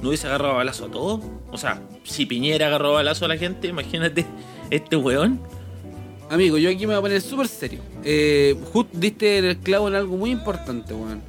¿No 0.00 0.08
hubiese 0.08 0.26
agarrado 0.28 0.54
balazo 0.54 0.86
a 0.86 0.90
todo? 0.90 1.20
O 1.50 1.58
sea, 1.58 1.82
si 2.04 2.24
Piñera 2.24 2.68
agarró 2.68 2.92
balazo 2.92 3.24
a 3.24 3.28
la 3.28 3.36
gente, 3.36 3.68
imagínate 3.68 4.24
este 4.70 4.96
weón. 4.96 5.40
Amigo, 6.30 6.56
yo 6.58 6.70
aquí 6.70 6.80
me 6.86 6.94
voy 6.94 6.98
a 6.98 7.00
poner 7.00 7.20
súper 7.20 7.48
serio. 7.48 7.80
Eh, 8.04 8.56
justo 8.72 8.96
diste 8.96 9.38
el 9.38 9.58
clavo 9.58 9.88
en 9.88 9.96
algo 9.96 10.16
muy 10.16 10.30
importante, 10.30 10.94
weón. 10.94 11.20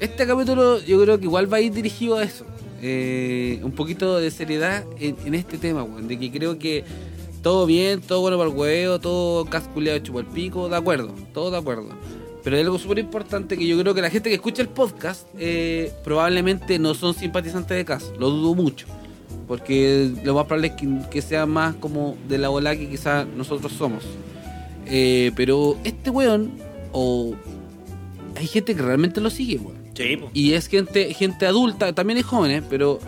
Este 0.00 0.24
capítulo 0.26 0.80
yo 0.84 1.02
creo 1.02 1.18
que 1.18 1.24
igual 1.24 1.52
va 1.52 1.56
a 1.56 1.60
ir 1.60 1.72
dirigido 1.72 2.16
a 2.18 2.22
eso. 2.22 2.46
Eh, 2.80 3.58
un 3.64 3.72
poquito 3.72 4.20
de 4.20 4.30
seriedad 4.30 4.84
en, 5.00 5.16
en 5.26 5.34
este 5.34 5.58
tema, 5.58 5.82
weón. 5.82 6.06
De 6.06 6.16
que 6.16 6.30
creo 6.30 6.56
que 6.60 6.84
todo 7.42 7.66
bien, 7.66 8.00
todo 8.00 8.20
bueno 8.20 8.36
para 8.36 8.50
el 8.50 8.56
huevo, 8.56 8.98
todo 8.98 9.44
casculeado 9.44 9.98
chupa 10.00 10.20
el 10.20 10.26
pico, 10.26 10.68
de 10.68 10.76
acuerdo, 10.76 11.14
todo 11.32 11.50
de 11.50 11.58
acuerdo. 11.58 11.88
Pero 12.42 12.56
hay 12.56 12.62
algo 12.62 12.78
súper 12.78 12.98
importante 12.98 13.56
que 13.58 13.66
yo 13.66 13.78
creo 13.78 13.94
que 13.94 14.00
la 14.00 14.10
gente 14.10 14.28
que 14.28 14.36
escucha 14.36 14.62
el 14.62 14.68
podcast 14.68 15.26
eh, 15.38 15.92
probablemente 16.04 16.78
no 16.78 16.94
son 16.94 17.14
simpatizantes 17.14 17.76
de 17.76 17.84
Cas, 17.84 18.12
lo 18.18 18.30
dudo 18.30 18.54
mucho. 18.54 18.86
Porque 19.46 20.10
lo 20.24 20.34
más 20.34 20.46
probable 20.46 20.68
es 20.68 20.72
que, 20.74 20.88
que 21.10 21.22
sea 21.22 21.46
más 21.46 21.74
como 21.76 22.16
de 22.28 22.38
la 22.38 22.48
bola 22.48 22.76
que 22.76 22.88
quizás 22.88 23.26
nosotros 23.26 23.72
somos. 23.72 24.04
Eh, 24.86 25.32
pero 25.36 25.76
este 25.84 26.10
weón, 26.10 26.52
o 26.92 27.34
hay 28.36 28.46
gente 28.46 28.74
que 28.74 28.82
realmente 28.82 29.20
lo 29.20 29.30
sigue, 29.30 29.56
weón. 29.56 29.78
Sí, 29.94 30.16
po. 30.16 30.30
Y 30.32 30.52
es 30.52 30.68
gente, 30.68 31.12
gente 31.14 31.46
adulta, 31.46 31.92
también 31.92 32.18
hay 32.18 32.22
jóvenes, 32.22 32.62
pero 32.68 32.98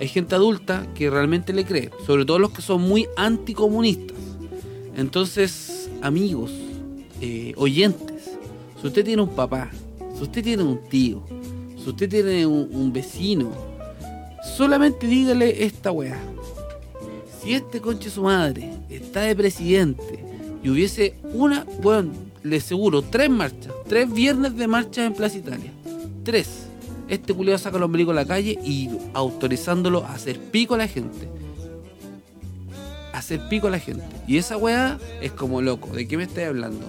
hay 0.00 0.08
gente 0.08 0.34
adulta 0.34 0.86
que 0.94 1.10
realmente 1.10 1.52
le 1.52 1.66
cree. 1.66 1.90
Sobre 2.06 2.24
todo 2.24 2.38
los 2.38 2.52
que 2.52 2.62
son 2.62 2.80
muy 2.80 3.06
anticomunistas. 3.16 4.16
Entonces, 4.96 5.90
amigos, 6.00 6.50
eh, 7.20 7.52
oyentes, 7.56 8.30
si 8.80 8.86
usted 8.86 9.04
tiene 9.04 9.20
un 9.20 9.28
papá, 9.28 9.70
si 10.16 10.22
usted 10.22 10.42
tiene 10.42 10.62
un 10.62 10.80
tío, 10.88 11.22
si 11.76 11.90
usted 11.90 12.08
tiene 12.08 12.46
un, 12.46 12.92
vecino, 12.94 13.50
solamente 14.56 15.06
dígale 15.06 15.64
esta 15.64 15.92
weá. 15.92 16.18
Si 17.42 17.52
este 17.52 17.80
conche 17.80 18.08
su 18.08 18.22
madre 18.22 18.72
está 18.88 19.20
de 19.20 19.36
presidente 19.36 20.24
y 20.62 20.70
hubiese 20.70 21.14
una, 21.34 21.66
bueno, 21.82 22.12
le 22.42 22.60
seguro, 22.60 23.02
tres 23.02 23.28
marchas, 23.28 23.72
tres 23.86 24.10
viernes 24.10 24.56
de 24.56 24.66
marchas 24.66 25.06
en 25.06 25.12
Plaza 25.12 25.36
Italia, 25.36 25.72
tres. 26.24 26.69
Este 27.10 27.34
culiado 27.34 27.58
saca 27.58 27.76
el 27.76 27.82
ombligo 27.82 28.12
a 28.12 28.14
la 28.14 28.24
calle 28.24 28.58
y 28.64 28.88
autorizándolo 29.14 30.04
a 30.04 30.14
hacer 30.14 30.38
pico 30.38 30.74
a 30.76 30.78
la 30.78 30.88
gente. 30.88 31.28
Hacer 33.12 33.40
pico 33.48 33.66
a 33.66 33.70
la 33.70 33.78
gente. 33.80 34.04
Y 34.26 34.38
esa 34.38 34.56
weá 34.56 34.98
es 35.20 35.32
como 35.32 35.60
loco. 35.60 35.88
¿De 35.94 36.06
qué 36.06 36.16
me 36.16 36.22
estás 36.22 36.46
hablando? 36.46 36.86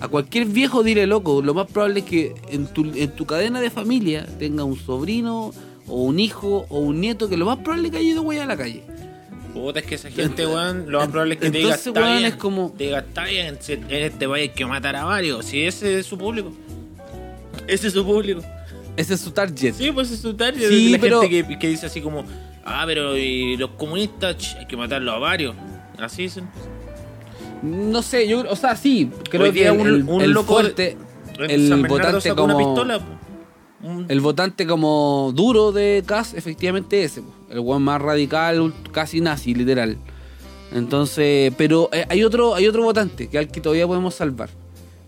A 0.00 0.08
cualquier 0.08 0.46
viejo 0.46 0.82
dile 0.82 1.06
loco. 1.06 1.42
Lo 1.42 1.52
más 1.52 1.66
probable 1.66 2.00
es 2.00 2.06
que 2.06 2.34
en 2.50 2.66
tu, 2.68 2.84
en 2.94 3.10
tu 3.10 3.26
cadena 3.26 3.60
de 3.60 3.70
familia 3.70 4.24
tenga 4.38 4.64
un 4.64 4.78
sobrino 4.78 5.52
o 5.88 6.04
un 6.04 6.20
hijo 6.20 6.66
o 6.68 6.78
un 6.78 7.00
nieto 7.00 7.28
que 7.28 7.36
lo 7.36 7.44
más 7.46 7.58
probable 7.58 7.88
es 7.88 7.92
que 7.92 7.98
haya 7.98 8.08
ido 8.10 8.22
weá 8.22 8.44
a 8.44 8.46
la 8.46 8.56
calle. 8.56 8.82
Puta, 9.52 9.80
es 9.80 9.86
que 9.86 9.96
esa 9.96 10.10
gente, 10.12 10.44
Ent- 10.46 10.48
weón, 10.54 10.84
lo 10.92 11.00
más 11.00 11.08
probable 11.08 11.34
es 11.34 11.40
que 11.40 11.50
te 11.50 11.58
diga, 11.58 11.70
entonces, 11.70 11.86
está 11.88 12.12
bien, 12.12 12.24
es 12.24 12.36
como- 12.36 12.70
te 12.78 12.84
diga, 12.84 13.00
está 13.00 13.24
bien, 13.24 13.58
en 13.68 14.02
este 14.04 14.28
país 14.28 14.48
hay 14.50 14.54
que 14.54 14.64
matar 14.64 14.94
a 14.94 15.04
varios. 15.04 15.44
Si 15.44 15.60
ese 15.64 15.98
es 15.98 16.06
su 16.06 16.16
público. 16.16 16.52
Ese 17.66 17.88
es 17.88 17.92
su 17.92 18.06
público. 18.06 18.42
Ese 19.00 19.14
es 19.14 19.20
su 19.20 19.30
target. 19.30 19.74
Sí, 19.74 19.90
pues 19.92 20.10
es 20.10 20.20
su 20.20 20.34
target. 20.34 20.68
Sí, 20.68 20.90
la 20.90 20.98
pero- 20.98 21.20
gente 21.22 21.46
que, 21.48 21.58
que 21.58 21.68
dice 21.68 21.86
así 21.86 22.00
como, 22.00 22.24
ah, 22.64 22.84
pero 22.86 23.16
y 23.16 23.56
los 23.56 23.70
comunistas, 23.70 24.36
ch, 24.36 24.56
hay 24.58 24.66
que 24.66 24.76
matarlos 24.76 25.14
a 25.14 25.18
varios. 25.18 25.54
Así 25.98 26.22
dicen. 26.22 26.48
No 27.62 28.02
sé, 28.02 28.26
yo, 28.26 28.44
o 28.48 28.56
sea, 28.56 28.74
sí, 28.76 29.10
creo 29.28 29.44
Hoy 29.44 29.52
que 29.52 29.66
el, 29.66 29.72
un- 29.72 29.86
el- 29.86 30.02
un 30.08 30.22
el 30.22 30.30
loco 30.30 30.54
fuerte, 30.54 30.96
el 31.38 31.86
votante 31.86 32.20
sacó 32.28 32.44
una 32.44 32.54
como 32.54 32.74
pistola. 32.74 33.00
Un- 33.82 34.06
el 34.08 34.20
votante 34.20 34.66
como 34.66 35.32
duro 35.34 35.72
de 35.72 36.02
Cas, 36.06 36.34
efectivamente 36.34 37.02
ese, 37.04 37.22
el 37.50 37.58
one 37.58 37.80
más 37.80 38.00
radical, 38.00 38.72
casi 38.92 39.20
nazi, 39.20 39.54
literal. 39.54 39.96
Entonces, 40.72 41.52
pero 41.56 41.88
eh, 41.92 42.06
hay 42.08 42.22
otro, 42.24 42.54
hay 42.54 42.66
otro 42.68 42.82
votante 42.82 43.28
que 43.28 43.38
al 43.38 43.48
que 43.48 43.60
todavía 43.60 43.86
podemos 43.86 44.14
salvar. 44.14 44.48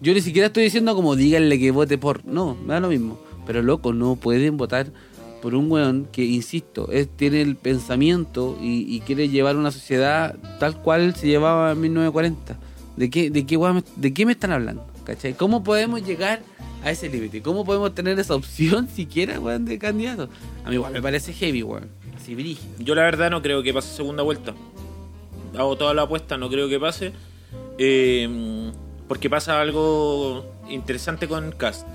Yo 0.00 0.12
ni 0.12 0.20
siquiera 0.20 0.48
estoy 0.48 0.64
diciendo 0.64 0.94
como 0.94 1.14
díganle 1.16 1.58
que 1.58 1.70
vote 1.70 1.96
por, 1.98 2.24
no, 2.24 2.54
me 2.56 2.74
da 2.74 2.80
lo 2.80 2.88
mismo. 2.88 3.18
Pero 3.46 3.62
loco, 3.62 3.92
no 3.92 4.16
pueden 4.16 4.56
votar 4.56 4.92
por 5.42 5.56
un 5.56 5.70
weón 5.70 6.06
que, 6.10 6.24
insisto, 6.24 6.88
es, 6.92 7.08
tiene 7.08 7.42
el 7.42 7.56
pensamiento 7.56 8.56
y, 8.62 9.00
quiere 9.00 9.28
llevar 9.28 9.56
una 9.56 9.72
sociedad 9.72 10.36
tal 10.60 10.80
cual 10.80 11.16
se 11.16 11.26
llevaba 11.26 11.72
en 11.72 11.80
1940. 11.80 12.56
¿De 12.96 13.10
qué, 13.10 13.30
de 13.30 13.44
qué, 13.44 13.56
weón 13.56 13.84
de 13.96 14.14
qué 14.14 14.24
me 14.24 14.32
están 14.32 14.52
hablando? 14.52 14.86
¿Cachai? 15.04 15.34
¿Cómo 15.34 15.64
podemos 15.64 16.06
llegar 16.06 16.42
a 16.84 16.92
ese 16.92 17.08
límite? 17.08 17.42
¿Cómo 17.42 17.64
podemos 17.64 17.92
tener 17.94 18.18
esa 18.20 18.36
opción 18.36 18.88
siquiera, 18.94 19.40
weón, 19.40 19.64
de 19.64 19.78
candidato? 19.78 20.28
A 20.64 20.68
mí 20.68 20.76
igual 20.76 20.92
me 20.92 21.02
parece 21.02 21.32
heavy, 21.32 21.64
weón. 21.64 21.88
Así 22.16 22.36
brígido. 22.36 22.72
Yo 22.78 22.94
la 22.94 23.02
verdad 23.02 23.30
no 23.30 23.42
creo 23.42 23.64
que 23.64 23.74
pase 23.74 23.96
segunda 23.96 24.22
vuelta. 24.22 24.54
Hago 25.58 25.76
toda 25.76 25.92
la 25.92 26.02
apuesta, 26.02 26.38
no 26.38 26.48
creo 26.48 26.68
que 26.68 26.78
pase. 26.78 27.12
Eh, 27.78 28.70
porque 29.08 29.28
pasa 29.28 29.60
algo 29.60 30.46
interesante 30.70 31.26
con 31.26 31.50
Cast. 31.50 31.86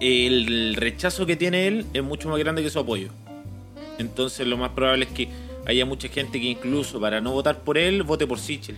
El 0.00 0.74
rechazo 0.76 1.24
que 1.26 1.36
tiene 1.36 1.66
él 1.66 1.86
es 1.94 2.02
mucho 2.02 2.28
más 2.28 2.38
grande 2.38 2.62
que 2.62 2.70
su 2.70 2.78
apoyo. 2.78 3.08
Entonces 3.98 4.46
lo 4.46 4.56
más 4.56 4.70
probable 4.70 5.04
es 5.06 5.10
que 5.12 5.28
haya 5.66 5.86
mucha 5.86 6.08
gente 6.08 6.40
que 6.40 6.46
incluso 6.48 7.00
para 7.00 7.20
no 7.20 7.32
votar 7.32 7.60
por 7.60 7.78
él, 7.78 8.02
vote 8.02 8.26
por 8.26 8.38
Sichel. 8.38 8.76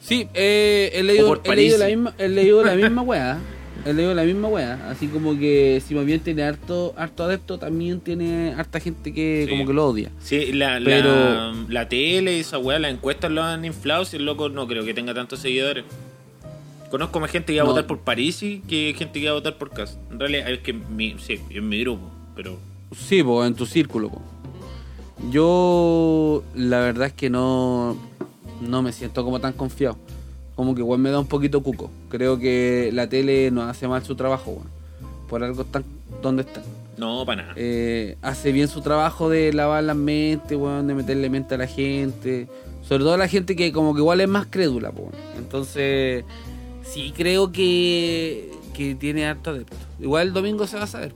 Sí, 0.00 0.28
eh, 0.34 0.90
he, 0.94 1.02
leído, 1.02 1.40
he, 1.44 1.56
leído 1.56 1.78
la 1.78 1.86
misma, 1.86 2.14
he 2.18 2.28
leído 2.28 2.62
la 2.62 2.74
misma 2.74 3.02
weá. 3.02 3.38
He 3.86 3.92
leído 3.92 4.14
la 4.14 4.22
misma 4.22 4.48
weá. 4.48 4.88
Así 4.90 5.08
como 5.08 5.38
que 5.38 5.82
si 5.86 5.94
más 5.94 6.04
bien 6.06 6.20
tiene 6.20 6.42
harto, 6.42 6.94
harto 6.96 7.24
adepto, 7.24 7.58
también 7.58 8.00
tiene 8.00 8.54
harta 8.56 8.80
gente 8.80 9.12
que 9.12 9.44
Sí. 9.46 9.50
como 9.50 9.66
que 9.66 9.72
lo 9.72 9.86
odia. 9.88 10.10
Sí, 10.22 10.52
la, 10.52 10.80
Pero- 10.82 11.10
la, 11.52 11.64
la 11.68 11.88
tele, 11.88 12.38
esa 12.38 12.58
weá, 12.58 12.78
las 12.78 12.92
encuestas 12.92 13.30
lo 13.30 13.42
han 13.42 13.64
inflado. 13.64 14.04
Si 14.04 14.16
el 14.16 14.24
loco 14.24 14.48
no 14.48 14.66
creo 14.66 14.84
que 14.84 14.94
tenga 14.94 15.12
tantos 15.14 15.40
seguidores. 15.40 15.84
Conozco 16.90 17.18
más 17.20 17.30
gente 17.30 17.52
que 17.52 17.58
va 17.60 17.64
a 17.66 17.68
votar 17.68 17.86
por 17.86 17.98
Parisi 18.00 18.62
que 18.68 18.94
gente 18.96 19.20
que 19.20 19.26
va 19.26 19.32
a 19.32 19.34
votar 19.34 19.56
por 19.56 19.70
Cast. 19.70 19.98
En 20.12 20.20
realidad 20.20 20.50
es 20.50 20.60
que 20.60 20.72
mi, 20.72 21.16
sí, 21.18 21.40
en 21.50 21.68
mi 21.68 21.80
grupo, 21.80 22.08
pero 22.36 22.56
Sí, 22.96 23.22
po, 23.22 23.44
en 23.44 23.54
tu 23.54 23.66
círculo. 23.66 24.10
po. 24.10 24.22
Yo 25.30 26.42
la 26.54 26.80
verdad 26.80 27.08
es 27.08 27.12
que 27.12 27.30
no, 27.30 27.96
no 28.60 28.82
me 28.82 28.92
siento 28.92 29.24
como 29.24 29.40
tan 29.40 29.52
confiado. 29.54 29.96
Como 30.54 30.74
que 30.74 30.82
igual 30.82 31.00
me 31.00 31.10
da 31.10 31.18
un 31.18 31.26
poquito 31.26 31.62
cuco. 31.62 31.90
Creo 32.08 32.38
que 32.38 32.90
la 32.92 33.08
tele 33.08 33.50
no 33.50 33.62
hace 33.62 33.88
mal 33.88 34.04
su 34.04 34.14
trabajo, 34.14 34.52
weón. 34.52 34.68
Por 35.28 35.42
algo 35.42 35.62
están 35.62 35.84
donde 36.22 36.42
están. 36.42 36.62
no, 36.96 37.24
para 37.26 37.42
nada. 37.42 37.54
Eh, 37.56 38.16
hace 38.22 38.52
bien 38.52 38.68
su 38.68 38.80
trabajo 38.82 39.28
de 39.28 39.52
lavar 39.52 39.82
las 39.82 39.96
mentes, 39.96 40.56
weón, 40.56 40.86
de 40.86 40.94
meterle 40.94 41.28
mente 41.30 41.54
a 41.56 41.58
la 41.58 41.66
gente. 41.66 42.46
Sobre 42.86 43.02
todo 43.02 43.14
a 43.14 43.18
la 43.18 43.26
gente 43.28 43.56
que 43.56 43.72
como 43.72 43.94
que 43.94 44.00
igual 44.00 44.20
es 44.20 44.28
más 44.28 44.46
crédula, 44.48 44.92
po. 44.92 45.10
Entonces, 45.38 46.24
sí 46.84 47.12
creo 47.16 47.50
que, 47.52 48.52
que 48.74 48.94
tiene 48.94 49.26
harto 49.26 49.50
adepto. 49.50 49.76
Igual 50.00 50.28
el 50.28 50.32
domingo 50.32 50.66
se 50.66 50.76
va 50.76 50.84
a 50.84 50.86
saber. 50.86 51.12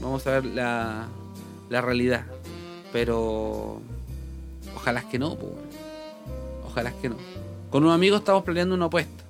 Vamos 0.00 0.26
a 0.26 0.32
ver 0.32 0.44
la, 0.46 1.08
la 1.68 1.80
realidad. 1.80 2.24
Pero 2.92 3.80
ojalá 4.74 5.08
que 5.08 5.18
no, 5.18 5.32
weón. 5.34 5.70
Ojalá 6.66 6.92
que 7.00 7.08
no. 7.08 7.16
Con 7.70 7.84
un 7.84 7.90
amigo 7.90 8.16
estamos 8.16 8.42
planeando 8.42 8.74
una 8.74 8.86
apuesta. 8.86 9.24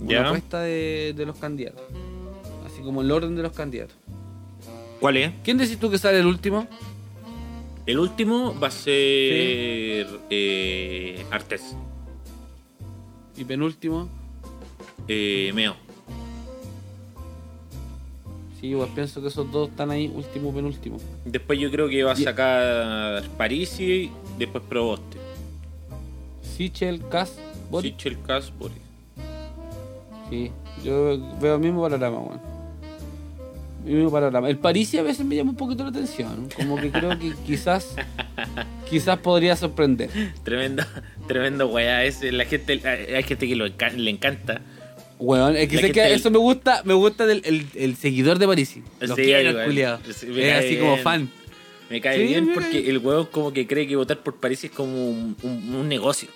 Una 0.00 0.28
apuesta 0.28 0.60
de, 0.60 1.14
de 1.16 1.26
los 1.26 1.36
candidatos. 1.36 1.82
Así 2.66 2.82
como 2.82 3.02
el 3.02 3.10
orden 3.10 3.34
de 3.34 3.42
los 3.42 3.52
candidatos. 3.52 3.96
¿Cuál 5.00 5.16
es? 5.16 5.32
¿Quién 5.44 5.58
decís 5.58 5.78
tú 5.78 5.90
que 5.90 5.98
sale 5.98 6.18
el 6.18 6.26
último? 6.26 6.66
El 7.86 7.98
último 7.98 8.54
va 8.60 8.68
a 8.68 8.70
ser 8.70 10.06
eh, 10.28 11.24
Artés. 11.30 11.74
Y 13.36 13.44
penúltimo. 13.44 14.08
Eh, 15.08 15.50
Meo. 15.54 15.74
Sí, 18.60 18.68
igual 18.68 18.88
pienso 18.94 19.22
que 19.22 19.28
esos 19.28 19.50
dos 19.52 19.70
están 19.70 19.90
ahí, 19.90 20.10
último, 20.12 20.52
penúltimo. 20.52 20.98
Después 21.24 21.58
yo 21.60 21.70
creo 21.70 21.88
que 21.88 22.02
va 22.02 22.12
a 22.12 22.18
Y- 22.18 22.24
sacar 22.24 23.22
Parisi, 23.36 24.10
después 24.38 24.64
Proboste. 24.68 25.16
Sichel, 26.42 27.00
Cas, 27.08 27.38
Boris. 27.70 27.92
Sichel, 27.92 28.20
Cas, 28.22 28.52
Boris. 28.58 28.76
Sí, 30.28 30.50
yo 30.84 31.18
veo 31.40 31.54
el 31.54 31.60
mismo 31.60 31.82
panorama, 31.82 32.18
weón. 32.18 32.40
El 33.86 33.94
mismo 33.94 34.10
panorama. 34.10 34.50
El 34.50 34.58
Parisi 34.58 34.98
a 34.98 35.02
veces 35.04 35.24
me 35.24 35.36
llama 35.36 35.50
un 35.50 35.56
poquito 35.56 35.84
la 35.84 35.90
atención. 35.90 36.48
Como 36.56 36.76
que 36.76 36.90
creo 36.90 37.16
que 37.16 37.32
quizás, 37.46 37.94
quizás 38.90 39.18
podría 39.20 39.54
sorprender. 39.54 40.10
Tremendo, 40.42 40.82
tremendo 41.28 41.68
weá. 41.68 42.04
ese. 42.04 42.32
la 42.32 42.44
gente, 42.44 42.82
hay 43.14 43.22
gente 43.22 43.46
que 43.46 43.54
lo 43.54 43.66
le 43.66 44.10
encanta. 44.10 44.60
Weón, 45.18 45.56
es 45.56 45.68
que, 45.68 45.78
sé 45.78 46.14
eso 46.14 46.30
me 46.30 46.38
gusta, 46.38 46.82
me 46.84 46.94
gusta 46.94 47.26
del 47.26 47.42
el, 47.44 47.66
el 47.74 47.96
seguidor 47.96 48.38
de 48.38 48.46
Parisi. 48.46 48.82
Lo 49.00 49.16
Sí, 49.16 49.22
quiero, 49.22 49.52
me 49.58 49.82
Es 50.48 50.52
así 50.54 50.76
como 50.76 50.96
fan. 50.98 51.28
Me 51.90 52.00
cae 52.00 52.18
Sí, 52.18 52.24
bien 52.26 52.50
porque 52.54 52.88
el 52.88 52.98
weón 52.98 53.26
como 53.26 53.52
que 53.52 53.66
cree 53.66 53.86
que 53.88 53.96
votar 53.96 54.18
por 54.18 54.36
París 54.36 54.62
es 54.64 54.70
como 54.70 55.10
un, 55.10 55.36
un- 55.42 55.74
un 55.74 55.88
negocio. 55.88 56.28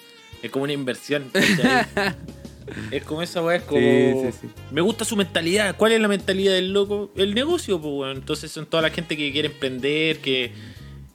Es 0.43 0.51
como 0.51 0.65
una 0.65 0.73
inversión. 0.73 1.31
es 2.91 3.03
como 3.05 3.23
esa 3.23 3.43
weá, 3.43 3.57
es 3.57 3.63
como... 3.63 3.81
Sí, 3.81 4.33
sí, 4.33 4.39
sí. 4.43 4.49
Me 4.71 4.81
gusta 4.81 5.05
su 5.05 5.15
mentalidad. 5.17 5.77
¿Cuál 5.77 5.93
es 5.93 6.01
la 6.01 6.09
mentalidad 6.09 6.53
del 6.55 6.73
loco? 6.73 7.11
El 7.17 7.35
negocio, 7.35 7.81
pues, 7.81 7.93
weón. 7.95 8.17
Entonces 8.17 8.51
son 8.51 8.67
toda 8.67 8.83
la 8.83 8.91
gente 8.91 9.17
que 9.17 9.31
quiere 9.31 9.49
emprender, 9.49 10.19
que... 10.19 10.53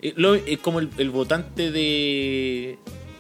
eh, 0.02 0.14
lo- 0.16 0.36
Es 0.36 0.60
como 0.60 0.80
el, 0.80 0.90
el 0.98 1.10
votante 1.10 1.72
de... 1.72 2.78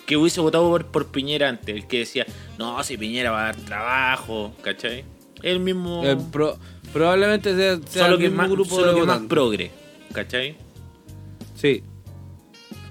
Que 0.07 0.17
hubiese 0.17 0.41
votado 0.41 0.67
por, 0.69 0.85
por 0.87 1.07
Piñera 1.11 1.49
antes. 1.49 1.75
El 1.75 1.85
que 1.85 1.99
decía, 1.99 2.25
no, 2.57 2.81
si 2.83 2.97
Piñera 2.97 3.29
va 3.29 3.41
a 3.41 3.45
dar 3.47 3.55
trabajo, 3.57 4.53
¿cachai? 4.63 5.03
El 5.43 5.59
mismo... 5.59 6.03
Eh, 6.03 6.17
pro- 6.31 6.57
probablemente 6.91 7.55
sea, 7.55 7.77
sea 7.87 8.03
solo 8.05 8.15
el 8.15 8.19
que 8.21 8.25
es 8.25 8.31
mismo 8.31 8.41
más, 8.43 8.51
grupo 8.51 8.75
solo 8.75 8.93
de 8.93 8.99
que 9.01 9.05
más 9.05 9.19
progre, 9.27 9.71
¿cachai? 10.13 10.55
Sí. 11.55 11.83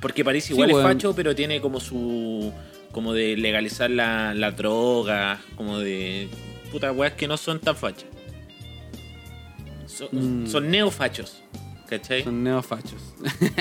Porque 0.00 0.24
París 0.24 0.44
Sí, 0.44 0.52
igual 0.52 0.70
es 0.70 0.76
facho, 0.82 1.14
pero 1.16 1.34
tiene 1.34 1.60
como 1.60 1.80
su. 1.80 2.52
como 2.92 3.14
de 3.14 3.36
legalizar 3.36 3.90
la, 3.90 4.34
la 4.34 4.50
droga, 4.52 5.40
como 5.56 5.78
de. 5.78 6.28
putas 6.70 6.94
weas 6.94 7.14
que 7.14 7.26
no 7.26 7.36
son 7.38 7.58
tan 7.60 7.74
fachas. 7.76 8.04
Son, 9.86 10.08
Mm. 10.12 10.46
son 10.46 10.70
neofachos, 10.70 11.42
¿cachai? 11.88 12.22
Son 12.24 12.42
neofachos. 12.44 13.14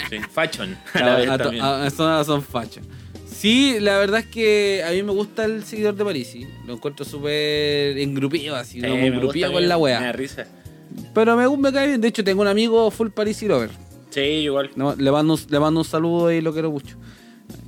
Sí, 0.10 0.18
fachon. 0.30 0.78
a 0.94 1.84
A- 1.84 2.20
a 2.20 2.24
son 2.24 2.42
fachos. 2.44 2.84
Sí, 3.46 3.78
la 3.80 4.00
verdad 4.00 4.22
es 4.22 4.26
que 4.26 4.84
a 4.84 4.90
mí 4.90 5.04
me 5.04 5.12
gusta 5.12 5.46
el 5.46 5.64
seguidor 5.66 5.94
de 5.96 6.04
Parisi. 6.04 6.48
Lo 6.66 6.74
encuentro 6.74 7.06
súper 7.06 7.96
engrupido, 8.00 8.56
así, 8.56 8.80
Sí, 8.80 8.82
me 8.82 8.90
gusta, 8.90 9.06
engrupido 9.06 9.52
con 9.52 9.62
la 9.68 9.76
Me 9.78 9.92
da 9.92 10.00
wea. 10.00 10.12
risa. 10.14 10.48
Pero 11.14 11.38
me, 11.38 11.58
me 11.58 11.72
cae 11.72 11.90
bien. 11.90 12.02
De 12.02 12.08
hecho, 12.08 12.24
tengo 12.24 12.42
un 12.42 12.48
amigo 12.48 12.90
full 12.90 13.10
Parisi 13.10 13.48
Lover. 13.48 13.70
Sí, 14.10 14.20
igual. 14.22 14.72
Le, 14.76 15.04
le 15.04 15.12
mando, 15.12 15.34
un- 15.36 15.40
le 15.48 15.60
mando 15.60 15.80
un 15.82 15.86
saludo 15.86 16.32
y 16.32 16.42
lo 16.42 16.54
quiero 16.54 16.72
mucho. 16.72 16.98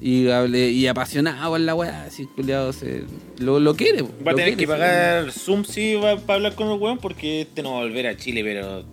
Y, 0.02 0.88
apasionado 0.88 1.52
con 1.52 1.63
la 1.63 1.76
wea, 1.76 2.06
así, 2.06 2.26
culiado, 2.26 2.74
se, 2.74 3.04
lo, 3.38 3.60
lo 3.60 3.76
quiere. 3.76 4.02
Va 4.02 4.32
a 4.32 4.36
tener 4.36 4.36
quiere, 4.36 4.52
que 4.56 4.62
sí. 4.62 4.66
pagar 4.66 5.32
Zoom 5.32 5.63
si 5.63 5.94
va 5.94 6.18
para 6.18 6.38
hablar 6.38 6.56
con 6.56 6.72
el 6.72 6.80
weón 6.80 6.98
porque 6.98 7.42
este 7.42 7.62
no 7.62 7.74
va 7.74 7.78
a 7.82 7.84
volver 7.84 8.08
a 8.08 8.18
Chile, 8.18 8.44
pero. 8.44 8.84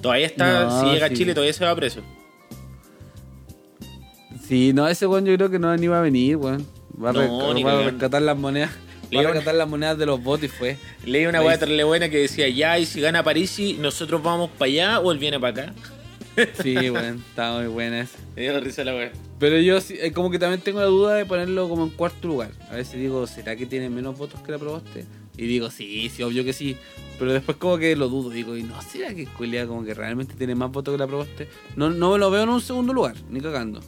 Todavía 0.00 0.26
está. 0.26 0.64
No, 0.66 0.80
si 0.82 0.86
llega 0.94 1.08
sí. 1.08 1.14
a 1.14 1.16
Chile, 1.16 1.34
todavía 1.34 1.52
se 1.52 1.64
va 1.64 1.74
preso. 1.74 2.00
Sí, 4.52 4.74
no, 4.74 4.86
ese 4.86 5.06
weón 5.06 5.24
yo 5.24 5.34
creo 5.34 5.48
que 5.48 5.58
no 5.58 5.74
ni 5.78 5.86
va 5.86 6.00
a 6.00 6.02
venir, 6.02 6.36
weón. 6.36 6.66
Va 7.02 7.08
a, 7.08 7.12
No, 7.14 7.64
va 7.64 7.72
a 7.72 7.84
rescatar 7.84 8.20
las 8.20 8.36
monedas. 8.36 8.70
Le 9.10 9.16
Va 9.16 9.30
a 9.30 9.32
rescatar 9.32 9.54
las 9.54 9.66
monedas 9.66 9.96
de 9.96 10.04
los 10.04 10.22
votos 10.22 10.44
y 10.44 10.48
fue. 10.48 10.76
Leí 11.06 11.24
una 11.24 11.40
weá 11.40 11.58
terrible 11.58 11.84
buena 11.84 12.10
que 12.10 12.18
decía, 12.18 12.50
ya, 12.50 12.78
y 12.78 12.84
si 12.84 13.00
gana 13.00 13.24
Parisi, 13.24 13.78
nosotros 13.80 14.22
vamos 14.22 14.50
para 14.50 14.66
allá 14.66 15.00
o 15.00 15.10
él 15.10 15.16
viene 15.16 15.40
para 15.40 15.62
acá. 15.62 15.74
Sí, 16.62 16.90
weón, 16.90 17.24
está 17.30 17.54
muy 17.54 17.68
buena 17.68 18.00
esa. 18.02 18.18
Me 18.36 18.42
dio 18.42 18.60
risa 18.60 18.84
la 18.84 18.94
weá. 18.94 19.10
Pero 19.38 19.58
yo 19.58 19.80
sí, 19.80 19.96
eh, 19.98 20.12
como 20.12 20.30
que 20.30 20.38
también 20.38 20.60
tengo 20.60 20.80
la 20.80 20.86
duda 20.86 21.14
de 21.14 21.24
ponerlo 21.24 21.66
como 21.70 21.84
en 21.84 21.90
cuarto 21.90 22.28
lugar. 22.28 22.50
A 22.70 22.74
veces 22.74 23.00
digo, 23.00 23.26
¿será 23.26 23.56
que 23.56 23.64
tiene 23.64 23.88
menos 23.88 24.18
votos 24.18 24.42
que 24.42 24.52
la 24.52 24.58
probaste? 24.58 25.06
Y 25.38 25.46
digo, 25.46 25.70
sí, 25.70 26.10
sí, 26.10 26.22
obvio 26.22 26.44
que 26.44 26.52
sí. 26.52 26.76
Pero 27.18 27.32
después 27.32 27.56
como 27.56 27.78
que 27.78 27.96
lo 27.96 28.10
dudo, 28.10 28.28
digo, 28.28 28.54
¿y 28.54 28.64
no 28.64 28.82
será 28.82 29.14
que 29.14 29.24
Culia 29.24 29.66
como 29.66 29.82
que 29.82 29.94
realmente 29.94 30.34
tiene 30.34 30.54
más 30.54 30.70
votos 30.70 30.92
que 30.92 30.98
la 30.98 31.06
probaste? 31.06 31.48
No, 31.74 31.88
no 31.88 32.12
me 32.12 32.18
lo 32.18 32.30
veo 32.30 32.42
en 32.42 32.50
un 32.50 32.60
segundo 32.60 32.92
lugar, 32.92 33.14
ni 33.30 33.40
cagando. 33.40 33.80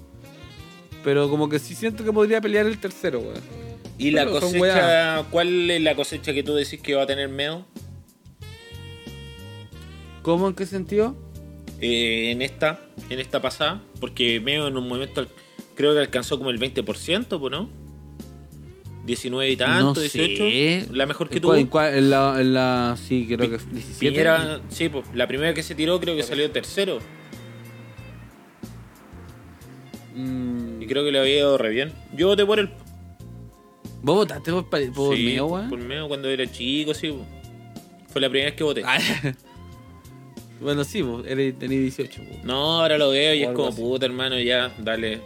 Pero 1.04 1.28
como 1.28 1.48
que 1.48 1.58
sí 1.58 1.74
siento 1.74 2.02
que 2.04 2.12
podría 2.12 2.40
pelear 2.40 2.66
el 2.66 2.78
tercero, 2.78 3.20
weón. 3.20 3.40
¿Y 3.98 4.10
la 4.10 4.24
Pero 4.24 4.40
cosecha, 4.40 5.24
cuál 5.30 5.70
es 5.70 5.80
la 5.82 5.94
cosecha 5.94 6.32
que 6.32 6.42
tú 6.42 6.54
decís 6.54 6.80
que 6.80 6.94
va 6.94 7.02
a 7.02 7.06
tener 7.06 7.28
Meo? 7.28 7.64
¿Cómo? 10.22 10.48
¿En 10.48 10.54
qué 10.54 10.66
sentido? 10.66 11.14
Eh, 11.80 12.30
en 12.30 12.40
esta, 12.42 12.80
en 13.10 13.20
esta 13.20 13.42
pasada, 13.42 13.82
porque 14.00 14.40
Meo 14.40 14.66
en 14.68 14.76
un 14.76 14.88
momento 14.88 15.26
creo 15.74 15.92
que 15.92 16.00
alcanzó 16.00 16.38
como 16.38 16.50
el 16.50 16.58
20%, 16.58 17.38
pues, 17.38 17.50
¿no? 17.52 17.68
19 19.04 19.50
y 19.50 19.56
tanto, 19.56 19.84
No 19.84 20.00
18. 20.00 20.36
sé. 20.36 20.86
La 20.92 21.04
mejor 21.04 21.28
que 21.28 21.36
¿En 21.36 21.42
tuvo. 21.42 21.50
cuál- 21.52 21.60
en 21.60 21.66
cuál- 21.66 21.94
en 21.94 22.10
la, 22.10 22.40
en 22.40 22.54
la- 22.54 22.96
sí, 22.98 23.26
creo 23.26 23.50
que 23.50 23.58
17. 23.58 23.98
Piñera, 23.98 24.60
sí, 24.70 24.88
pues, 24.88 25.04
la 25.14 25.26
primera 25.28 25.52
que 25.52 25.62
se 25.62 25.74
tiró 25.74 26.00
creo 26.00 26.16
que 26.16 26.22
salió 26.22 26.50
tercero. 26.50 27.00
Mm, 30.14 30.82
Y 30.82 30.86
creo 30.86 31.04
que 31.04 31.10
le 31.12 31.18
había 31.18 31.36
ido 31.38 31.58
re 31.58 31.70
bien. 31.70 31.92
Yo 32.16 32.28
voté 32.28 32.44
por 32.46 32.58
el 32.60 32.70
¿Vos 34.02 34.16
votaste 34.16 34.52
por, 34.52 34.68
por 34.68 35.16
sí, 35.16 35.24
Meo, 35.24 35.46
weón? 35.46 35.70
Por 35.70 35.78
Meo 35.78 36.08
cuando 36.08 36.28
era 36.28 36.46
chico, 36.50 36.92
sí. 36.92 37.14
Fue 38.08 38.20
la 38.20 38.28
primera 38.28 38.50
vez 38.50 38.56
que 38.56 38.62
voté. 38.64 38.82
Ah, 38.84 38.98
bueno, 40.60 40.84
sí, 40.84 41.02
vos 41.02 41.24
eres, 41.26 41.58
tenés 41.58 41.80
18. 41.80 42.22
vos. 42.22 42.44
No, 42.44 42.80
ahora 42.82 42.98
lo 42.98 43.10
veo 43.10 43.34
y 43.34 43.44
O 43.44 43.50
es 43.50 43.56
como 43.56 43.68
así. 43.68 43.80
puta, 43.80 44.06
hermano, 44.06 44.38
ya, 44.38 44.72
dale. 44.78 45.20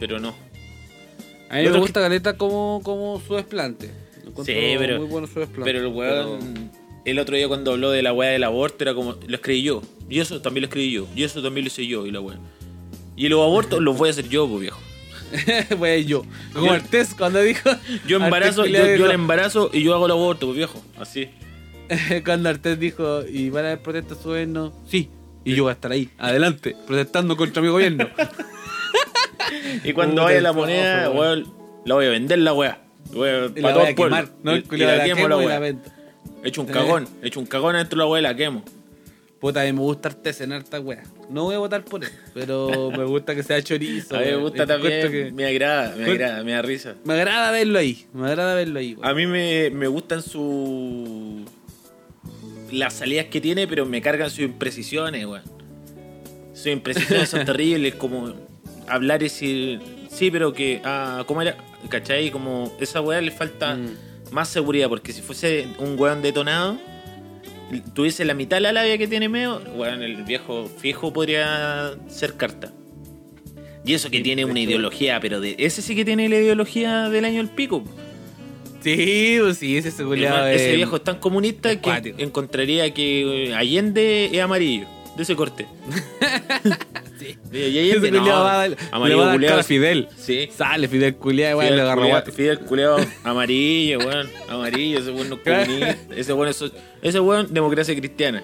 Pero 0.00 0.18
no. 0.18 0.34
A 1.48 1.58
mí 1.58 1.68
me 1.68 1.78
gusta 1.78 2.00
Caleta 2.00 2.36
como, 2.36 2.80
como 2.82 3.20
su 3.20 3.34
desplante. 3.34 3.90
Encuentro 4.26 4.44
Sí, 4.44 4.74
pero- 4.78 4.98
Muy 4.98 5.06
bueno 5.08 5.26
su 5.28 5.38
desplante. 5.38 5.64
Pero 5.72 5.86
el 5.86 5.94
weón, 5.94 6.70
el 7.04 7.18
otro 7.20 7.36
día 7.36 7.46
cuando 7.46 7.72
habló 7.72 7.90
de 7.92 8.02
la 8.02 8.12
weá 8.12 8.30
del 8.30 8.42
aborto, 8.44 8.82
era 8.82 8.94
como, 8.94 9.12
lo 9.26 9.34
escribí 9.36 9.62
yo. 9.62 9.80
Y 10.10 10.18
eso 10.18 10.40
también 10.42 10.62
lo 10.62 10.66
escribí 10.66 10.90
yo. 10.90 11.06
Y 11.14 11.22
eso 11.22 11.40
también 11.40 11.64
lo 11.64 11.68
hice 11.68 11.86
yo, 11.86 12.04
y 12.06 12.10
la 12.10 12.20
weá. 12.20 12.38
Y 13.16 13.28
los 13.28 13.40
abortos 13.40 13.80
los 13.80 13.96
voy 13.96 14.08
a 14.08 14.10
hacer 14.10 14.28
yo, 14.28 14.48
pues 14.48 14.60
viejo. 14.62 14.80
Pues 15.78 16.06
yo. 16.06 16.24
Como 16.52 16.70
Artés 16.72 17.14
cuando 17.14 17.40
dijo. 17.40 17.68
Yo 18.06 18.16
embarazo, 18.18 18.66
yo, 18.66 18.72
yo 18.96 19.06
el 19.06 19.12
embarazo 19.12 19.70
y 19.72 19.82
yo 19.82 19.94
hago 19.94 20.06
el 20.06 20.12
aborto, 20.12 20.46
pues 20.46 20.56
viejo. 20.56 20.82
Así. 20.98 21.28
cuando 22.24 22.48
Artés 22.48 22.78
dijo, 22.78 23.22
¿y 23.26 23.50
van 23.50 23.64
a 23.64 23.68
haber 23.68 23.82
protestas 23.82 24.18
su 24.18 24.28
gobierno? 24.28 24.72
Sí. 24.88 25.10
Y 25.44 25.54
yo 25.54 25.64
voy 25.64 25.70
a 25.70 25.74
estar 25.74 25.92
ahí, 25.92 26.08
adelante, 26.18 26.74
protestando 26.86 27.36
contra 27.36 27.60
mi 27.62 27.68
gobierno. 27.68 28.08
Y 29.84 29.92
cuando 29.92 30.22
vaya 30.24 30.40
la 30.40 30.52
moneda, 30.52 31.10
weón. 31.10 31.52
la 31.84 31.94
voy 31.94 32.06
a 32.06 32.10
vender 32.10 32.38
la 32.38 32.52
weá. 32.54 32.80
Voy 33.12 33.28
a- 33.28 33.46
Y 33.46 33.48
pa' 33.60 33.68
la 33.68 33.68
todo 33.68 33.78
voy 33.78 33.86
a 33.86 33.88
el 33.90 33.94
pueblo. 33.94 34.28
No, 34.42 34.56
Y- 34.56 34.64
y 34.70 34.76
la 34.78 34.96
la 34.96 35.04
quemo 35.04 35.16
quemo 35.28 35.28
la 35.40 35.60
la. 35.60 35.66
He 35.68 36.48
hecho 36.48 36.62
un 36.62 36.66
cagón, 36.66 37.08
he 37.22 37.26
hecho 37.28 37.40
un 37.40 37.46
cagón 37.46 37.76
dentro 37.76 37.96
de 37.98 38.04
la 38.04 38.06
weá 38.10 38.20
y 38.20 38.22
la 38.22 38.34
quemo. 38.34 38.64
Puta, 39.44 39.60
a 39.60 39.64
mí 39.64 39.74
me 39.74 39.80
gusta 39.80 40.08
Artés 40.08 40.40
en 40.40 40.52
harta 40.52 40.80
wea. 40.80 41.02
No 41.28 41.42
voy 41.44 41.54
a 41.54 41.58
votar 41.58 41.84
por 41.84 42.02
él, 42.02 42.10
pero 42.32 42.90
me 42.96 43.04
gusta 43.04 43.34
que 43.34 43.42
sea 43.42 43.60
chorizo. 43.62 44.16
A 44.16 44.20
mí 44.20 44.24
me 44.24 44.36
gusta 44.36 44.64
también, 44.66 45.12
que- 45.12 45.32
me 45.32 45.44
agrada, 45.44 45.94
me 45.96 46.06
agrada, 46.06 46.42
me 46.42 46.52
da 46.52 46.62
risa. 46.62 46.94
Me 47.04 47.12
agrada 47.12 47.50
verlo 47.50 47.78
ahí, 47.78 48.06
me 48.14 48.26
agrada 48.26 48.54
verlo 48.54 48.78
ahí. 48.78 48.96
A 49.02 49.12
mí 49.12 49.26
me, 49.26 49.68
me 49.68 49.86
gustan 49.86 50.22
su 50.22 51.44
las 52.72 52.94
salidas 52.94 53.26
que 53.26 53.42
tiene, 53.42 53.66
pero 53.68 53.84
me 53.84 54.00
cargan 54.00 54.30
sus 54.30 54.40
imprecisiones, 54.40 55.26
weón. 55.26 55.42
Sus 56.54 56.68
imprecisiones 56.68 57.28
son 57.28 57.44
terribles, 57.44 57.96
como 57.96 58.32
hablar 58.88 59.20
y 59.20 59.24
decir, 59.24 59.78
sí, 60.08 60.30
pero 60.30 60.54
que, 60.54 60.80
ah, 60.84 61.22
¿cómo 61.26 61.42
era? 61.42 61.54
¿Cachai? 61.90 62.30
Como 62.30 62.74
esa 62.80 63.02
weá 63.02 63.20
le 63.20 63.30
falta 63.30 63.74
Mm. 63.76 63.88
más 64.32 64.48
seguridad, 64.48 64.88
porque 64.88 65.12
si 65.12 65.20
fuese 65.20 65.68
un 65.78 66.00
weón 66.00 66.22
detonado, 66.22 66.78
tuviese 67.80 68.24
la 68.24 68.34
mitad 68.34 68.56
de 68.58 68.60
la 68.62 68.72
labia 68.72 68.98
que 68.98 69.06
tiene 69.08 69.28
Meo, 69.28 69.60
weón, 69.76 70.02
el 70.02 70.22
viejo 70.24 70.70
fijo 70.78 71.12
podría 71.12 71.94
ser 72.08 72.34
carta. 72.34 72.72
Y 73.86 73.92
eso 73.94 74.08
que 74.10 74.18
Sí, 74.18 74.22
tiene 74.22 74.44
una 74.46 74.60
ideología, 74.60 75.20
pero 75.20 75.40
de 75.40 75.56
ese 75.58 75.82
sí 75.82 75.94
que 75.94 76.04
tiene 76.04 76.28
la 76.28 76.36
ideología 76.36 77.08
del 77.10 77.24
año 77.26 77.36
del 77.38 77.48
pico. 77.50 77.84
Sí, 78.82 79.36
pues 79.40 79.58
sí, 79.58 79.76
ese 79.76 79.90
se 79.90 80.02
Ese 80.02 80.70
es- 80.70 80.76
viejo 80.76 80.96
es 80.96 81.04
tan 81.04 81.18
comunista 81.18 81.70
es 81.72 81.78
que 81.78 82.14
encontraría 82.18 82.92
que 82.92 83.48
eh, 83.48 83.54
Allende 83.54 84.30
es 84.32 84.40
amarillo, 84.40 84.86
de 85.16 85.22
ese 85.22 85.34
corte. 85.36 85.66
Sí. 87.24 87.58
Y 87.58 87.64
Allende, 87.78 88.08
Ese 88.08 88.18
culiao 88.18 88.24
no, 88.38 88.44
va 88.44 88.52
a 88.52 88.56
dar- 88.68 88.70
le 88.70 88.76
amarillo 88.92 89.18
va 89.18 89.24
a 89.24 89.26
dar 89.26 89.34
culiao. 89.36 89.50
cara 89.50 89.60
a 89.60 89.64
Fidel. 89.64 90.08
Sí. 90.16 90.48
Sale 90.56 90.88
Fidel 90.88 91.14
culiao, 91.16 91.58
weón, 91.58 91.70
Fidel 91.72 91.76
le 91.78 92.08
guate. 92.08 92.32
Fidel 92.32 92.58
culeado 92.60 92.96
amarillo, 93.24 93.98
weón. 93.98 94.28
Amarillo, 94.48 94.98
ese 94.98 95.10
weón 95.10 95.28
no 95.30 95.42
comunista. 95.42 95.96
Ese 96.16 96.32
weón 96.32 96.48
es, 96.48 96.64
ese 97.02 97.20
weón 97.20 97.52
democracia 97.52 97.94
cristiana. 97.96 98.42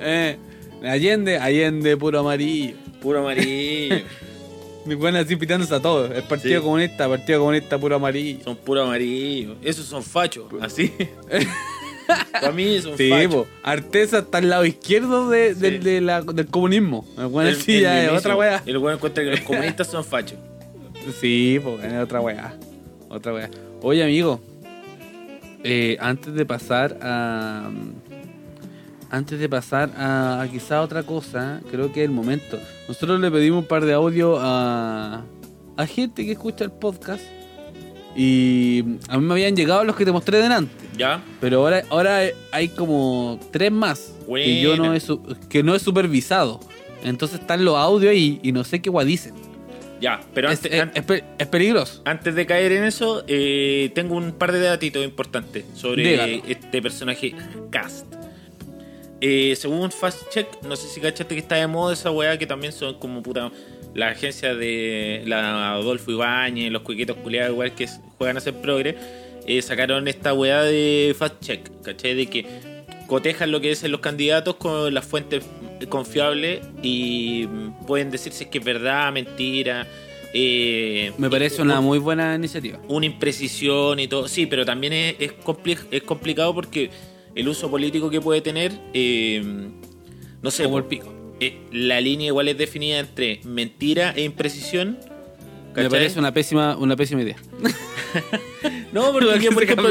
Eh, 0.00 0.36
Allende, 0.82 1.38
Allende, 1.38 1.96
puro 1.96 2.20
amarillo. 2.20 2.74
Puro 3.02 3.20
amarillo. 3.20 3.96
Mi 4.86 4.94
weón 4.94 5.14
así 5.16 5.36
pitándose 5.36 5.74
a 5.74 5.80
todos. 5.80 6.10
El 6.10 6.22
Partido 6.22 6.58
Sí. 6.60 6.64
Comunista, 6.64 7.06
Partido 7.06 7.40
Comunista, 7.40 7.78
puro 7.78 7.96
amarillo. 7.96 8.40
Son 8.44 8.56
puro 8.56 8.82
amarillo. 8.82 9.56
Esos 9.62 9.84
son 9.84 10.02
fachos, 10.02 10.44
así. 10.62 10.90
Para 12.32 12.52
mí 12.52 12.80
son 12.80 12.96
Sí, 12.96 13.08
fachos. 13.10 13.34
po. 13.34 13.46
Artesa 13.62 14.18
está 14.18 14.38
al 14.38 14.48
lado 14.48 14.64
izquierdo 14.64 15.28
de, 15.30 15.54
Sí. 15.54 15.60
del- 15.60 15.82
de 15.82 16.00
la- 16.00 16.22
del 16.22 16.46
comunismo. 16.46 17.04
El 17.18 17.26
weón 17.26 17.48
El- 17.48 17.56
ya 17.80 18.04
es 18.04 18.10
otra 18.12 18.36
weá. 18.36 18.62
El 18.66 18.78
weón 18.78 18.96
encuentra 18.96 19.22
que 19.24 19.30
los 19.30 19.40
comunistas 19.40 19.86
son 19.86 20.04
fachos. 20.04 20.38
Sí, 21.20 21.58
pues 21.62 21.82
es 21.84 21.94
otra 21.98 22.20
weá. 22.20 22.54
Otra 23.08 23.32
weá. 23.34 23.50
Oye, 23.82 24.02
amigo. 24.04 24.40
eh, 25.64 25.96
antes 26.00 26.32
de 26.34 26.44
pasar 26.46 26.98
a. 27.02 27.70
Antes 29.10 29.40
de 29.40 29.48
pasar 29.48 29.90
a, 29.96 30.40
a 30.42 30.48
quizá 30.48 30.82
otra 30.82 31.02
cosa, 31.02 31.60
creo 31.70 31.92
que 31.92 32.02
es 32.04 32.08
el 32.08 32.14
momento. 32.14 32.58
Nosotros 32.86 33.18
le 33.20 33.30
pedimos 33.30 33.62
un 33.62 33.68
par 33.68 33.84
de 33.84 33.92
audio 33.92 34.36
a, 34.38 35.24
a 35.76 35.86
gente 35.86 36.24
que 36.24 36.32
escucha 36.32 36.62
el 36.64 36.70
podcast. 36.70 37.22
Y 38.16 38.84
a 39.08 39.18
mí 39.18 39.24
me 39.24 39.32
habían 39.34 39.54
llegado 39.56 39.84
los 39.84 39.94
que 39.96 40.04
te 40.04 40.12
mostré 40.12 40.38
delante. 40.42 40.72
¿Ya? 40.96 41.22
Pero 41.40 41.58
ahora, 41.60 41.82
ahora 41.90 42.20
hay 42.52 42.68
como 42.68 43.38
tres 43.52 43.70
más 43.72 44.14
que 44.26 44.60
yo 44.60 44.76
no 44.76 44.94
he, 44.94 45.00
que 45.48 45.62
no 45.62 45.74
he 45.74 45.78
supervisado. 45.78 46.60
Entonces 47.04 47.40
están 47.40 47.64
los 47.64 47.76
audios 47.76 48.10
ahí 48.12 48.40
y 48.42 48.52
no 48.52 48.64
sé 48.64 48.82
qué 48.82 48.90
guay 48.90 49.06
dicen. 49.06 49.34
Ya, 50.00 50.20
pero 50.34 50.50
Es, 50.50 50.60
antes, 50.64 51.22
es- 51.38 51.46
peligroso. 51.48 52.00
antes 52.06 52.34
de 52.34 52.46
caer 52.46 52.72
en 52.72 52.84
eso, 52.84 53.22
eh, 53.26 53.90
tengo 53.94 54.16
un 54.16 54.32
par 54.32 54.50
de 54.52 54.60
datitos 54.60 55.04
importantes 55.04 55.64
sobre 55.74 56.02
Dígalo. 56.10 56.42
este 56.48 56.80
personaje 56.82 57.34
Cast. 57.70 58.06
Eh, 59.20 59.54
según 59.56 59.90
Fast 59.90 60.30
Check, 60.30 60.62
no 60.62 60.76
sé 60.76 60.88
si 60.88 61.00
cachaste 61.00 61.34
que 61.34 61.40
está 61.42 61.56
de 61.56 61.66
moda 61.66 61.92
esa 61.92 62.10
weá 62.10 62.38
que 62.38 62.46
también 62.46 62.72
son 62.72 62.98
como 62.98 63.22
puta. 63.22 63.50
La 63.94 64.10
agencia 64.10 64.54
de 64.54 65.22
la 65.26 65.72
Adolfo 65.74 66.10
Ibáñez, 66.12 66.70
los 66.70 66.82
cuiquitos 66.82 67.16
culiados 67.16 67.52
igual 67.52 67.74
que 67.74 67.88
juegan 68.18 68.36
a 68.36 68.40
ser 68.40 68.54
progre, 68.54 68.96
eh, 69.46 69.60
sacaron 69.62 70.06
esta 70.06 70.32
weá 70.32 70.62
de 70.62 71.14
Fast 71.18 71.40
Check, 71.40 71.68
¿cachai? 71.82 72.14
De 72.14 72.26
que 72.26 72.46
cotejan 73.08 73.50
lo 73.50 73.60
que 73.60 73.70
dicen 73.70 73.90
los 73.90 74.00
candidatos 74.00 74.54
con 74.56 74.94
las 74.94 75.04
fuentes 75.04 75.44
confiables 75.88 76.60
y 76.82 77.46
pueden 77.86 78.10
decir 78.10 78.32
si 78.32 78.44
es 78.44 78.50
que 78.50 78.58
es 78.58 78.64
verdad, 78.64 79.12
mentira. 79.12 79.86
eh, 80.32 81.10
Me 81.18 81.28
parece 81.28 81.60
una 81.60 81.80
muy 81.80 81.98
buena 81.98 82.36
iniciativa. 82.36 82.78
una 82.88 83.06
imprecisión 83.06 83.98
y 83.98 84.06
todo. 84.06 84.28
Sí, 84.28 84.46
pero 84.46 84.64
también 84.64 84.92
es, 84.92 85.16
es, 85.18 85.32
compli- 85.40 85.86
es 85.90 86.02
complicado 86.04 86.54
porque 86.54 86.90
el 87.34 87.48
uso 87.48 87.68
político 87.68 88.08
que 88.10 88.20
puede 88.20 88.40
tener, 88.40 88.70
eh, 88.94 89.42
no 90.42 90.50
sé, 90.52 90.62
Como 90.64 90.78
el 90.78 90.84
pico. 90.84 91.12
Eh, 91.40 91.58
la 91.72 92.00
línea 92.00 92.28
igual 92.28 92.48
es 92.48 92.56
definida 92.58 92.98
entre 92.98 93.40
mentira 93.44 94.12
e 94.16 94.22
imprecisión. 94.22 94.98
Me 95.74 95.88
parece 95.88 96.18
una 96.18 96.32
pésima, 96.32 96.76
una 96.76 96.96
pésima 96.96 97.22
idea. 97.22 97.36
No, 98.92 99.12
porque 99.12 99.38
que 99.40 99.52
por 99.52 99.62
ejemplo, 99.62 99.88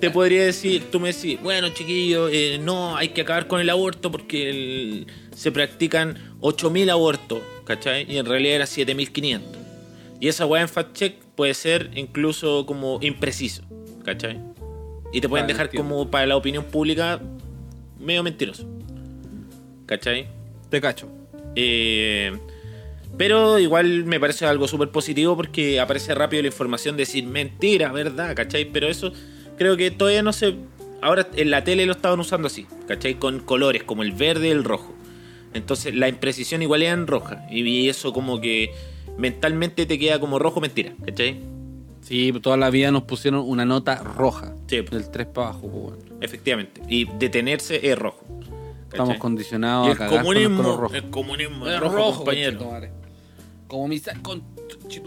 te 0.00 0.10
podría 0.10 0.44
decir, 0.44 0.84
tú 0.90 0.98
me 0.98 1.12
decís, 1.12 1.38
bueno, 1.42 1.68
chiquillo, 1.68 2.30
eh, 2.30 2.58
no, 2.58 2.96
hay 2.96 3.08
que 3.10 3.20
acabar 3.20 3.46
con 3.46 3.60
el 3.60 3.68
aborto 3.68 4.10
porque 4.10 4.48
el- 4.48 5.06
se 5.36 5.52
practican 5.52 6.16
8.000 6.40 6.90
abortos, 6.90 7.40
¿cachai? 7.64 8.10
Y 8.10 8.16
en 8.16 8.24
realidad 8.24 8.54
era 8.56 8.64
7.500. 8.66 9.42
Y 10.20 10.28
esa 10.28 10.46
weá 10.46 10.62
en 10.62 10.70
fact 10.70 10.96
check 10.96 11.16
puede 11.34 11.52
ser 11.52 11.90
incluso 11.94 12.64
como 12.64 12.98
impreciso, 13.02 13.62
¿cachai? 14.04 14.40
Y 15.12 15.20
te 15.20 15.28
pueden 15.28 15.46
dejar 15.46 15.66
entiendo. 15.66 15.88
como 15.90 16.10
para 16.10 16.24
la 16.26 16.36
opinión 16.36 16.64
pública 16.64 17.20
medio 17.98 18.22
mentiroso, 18.22 18.66
¿cachai? 19.86 20.28
Te 20.70 20.80
cacho. 20.80 21.08
Eh, 21.56 22.32
pero 23.18 23.58
igual 23.58 24.04
me 24.04 24.18
parece 24.18 24.46
algo 24.46 24.66
súper 24.68 24.90
positivo 24.90 25.36
porque 25.36 25.80
aparece 25.80 26.14
rápido 26.14 26.42
la 26.42 26.48
información 26.48 26.96
de 26.96 27.02
decir 27.02 27.26
mentira, 27.26 27.92
¿verdad? 27.92 28.34
¿Cachai? 28.34 28.64
Pero 28.66 28.88
eso 28.88 29.12
creo 29.58 29.76
que 29.76 29.90
todavía 29.90 30.22
no 30.22 30.32
se... 30.32 30.54
Ahora 31.02 31.28
en 31.34 31.50
la 31.50 31.64
tele 31.64 31.86
lo 31.86 31.92
estaban 31.92 32.20
usando 32.20 32.46
así, 32.46 32.66
¿cachai? 32.86 33.14
Con 33.14 33.40
colores 33.40 33.82
como 33.82 34.02
el 34.02 34.12
verde 34.12 34.48
y 34.48 34.50
el 34.50 34.64
rojo. 34.64 34.94
Entonces 35.52 35.94
la 35.94 36.08
imprecisión 36.08 36.62
igual 36.62 36.82
era 36.82 36.92
en 36.92 37.06
roja. 37.06 37.46
Y 37.50 37.88
eso 37.88 38.12
como 38.12 38.40
que 38.40 38.70
mentalmente 39.18 39.86
te 39.86 39.98
queda 39.98 40.20
como 40.20 40.38
rojo 40.38 40.60
mentira, 40.60 40.92
¿cachai? 41.04 41.40
Sí, 42.02 42.32
toda 42.40 42.56
la 42.56 42.70
vida 42.70 42.90
nos 42.90 43.02
pusieron 43.02 43.44
una 43.46 43.64
nota 43.64 43.96
roja. 44.02 44.54
Sí. 44.66 44.80
Del 44.80 45.10
3 45.10 45.26
para 45.26 45.48
abajo, 45.48 45.68
pues, 45.68 45.98
bueno. 45.98 46.18
Efectivamente. 46.20 46.80
Y 46.88 47.06
detenerse 47.18 47.90
es 47.90 47.98
rojo. 47.98 48.24
Estamos 48.92 49.16
condicionados 49.18 49.86
Y 49.86 49.88
a 49.90 49.92
el 49.92 49.98
cagar 49.98 50.24
con 50.24 50.36
el 50.36 50.44
comunismo, 50.44 50.76
rojo. 50.76 50.94
el 50.94 51.10
comunismo 51.10 51.66
rojo, 51.78 52.16
compañero. 52.18 52.58
Como 53.68 53.88
con 54.22 54.42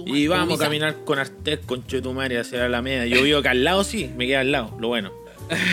Y 0.06 0.28
vamos 0.28 0.60
a 0.62 0.64
caminar 0.64 1.04
con 1.04 1.20
Artés, 1.20 1.60
con 1.66 1.86
Chetumare 1.86 2.40
hacia 2.40 2.60
la 2.60 2.66
Alameda. 2.66 3.06
Yo 3.06 3.22
vivo 3.24 3.40
acá 3.40 3.52
al 3.52 3.64
lado, 3.64 3.84
sí, 3.84 4.10
me 4.16 4.26
queda 4.26 4.40
al 4.40 4.52
lado, 4.52 4.78
lo 4.80 4.88
bueno. 4.88 5.12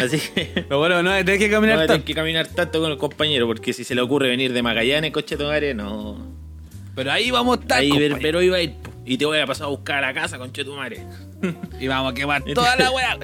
Así 0.02 0.18
que 0.18 0.46
Pero 0.68 0.78
bueno, 0.78 1.02
no, 1.02 1.10
tenés 1.24 1.38
que 1.38 1.48
no 1.48 1.54
caminar 1.56 1.76
tener 1.76 1.86
tanto. 1.88 2.04
que 2.04 2.14
caminar 2.14 2.48
tanto 2.48 2.80
con 2.80 2.90
el 2.90 2.98
compañero, 2.98 3.46
porque 3.46 3.72
si 3.72 3.84
se 3.84 3.94
le 3.94 4.00
ocurre 4.00 4.28
venir 4.28 4.52
de 4.52 4.62
Magallanes 4.62 5.12
con 5.12 5.22
Chetumare, 5.22 5.74
no. 5.74 6.18
Pero 6.96 7.12
ahí 7.12 7.30
vamos 7.30 7.58
a 7.58 7.60
estar, 7.60 7.78
Ahí 7.78 7.88
compañero. 7.90 8.18
pero 8.20 8.42
iba 8.42 8.56
a 8.56 8.62
ir 8.62 8.72
po, 8.74 8.89
y 9.10 9.18
te 9.18 9.26
voy 9.26 9.40
a 9.40 9.46
pasar 9.46 9.66
a 9.66 9.70
buscar 9.70 10.04
a 10.04 10.06
la 10.06 10.14
casa 10.14 10.38
con 10.38 10.52
Chetumare. 10.52 11.04
Y 11.80 11.88
vamos 11.88 12.12
a 12.12 12.14
quemar 12.14 12.44
toda 12.54 12.76
la 12.76 12.92
weá. 12.92 13.18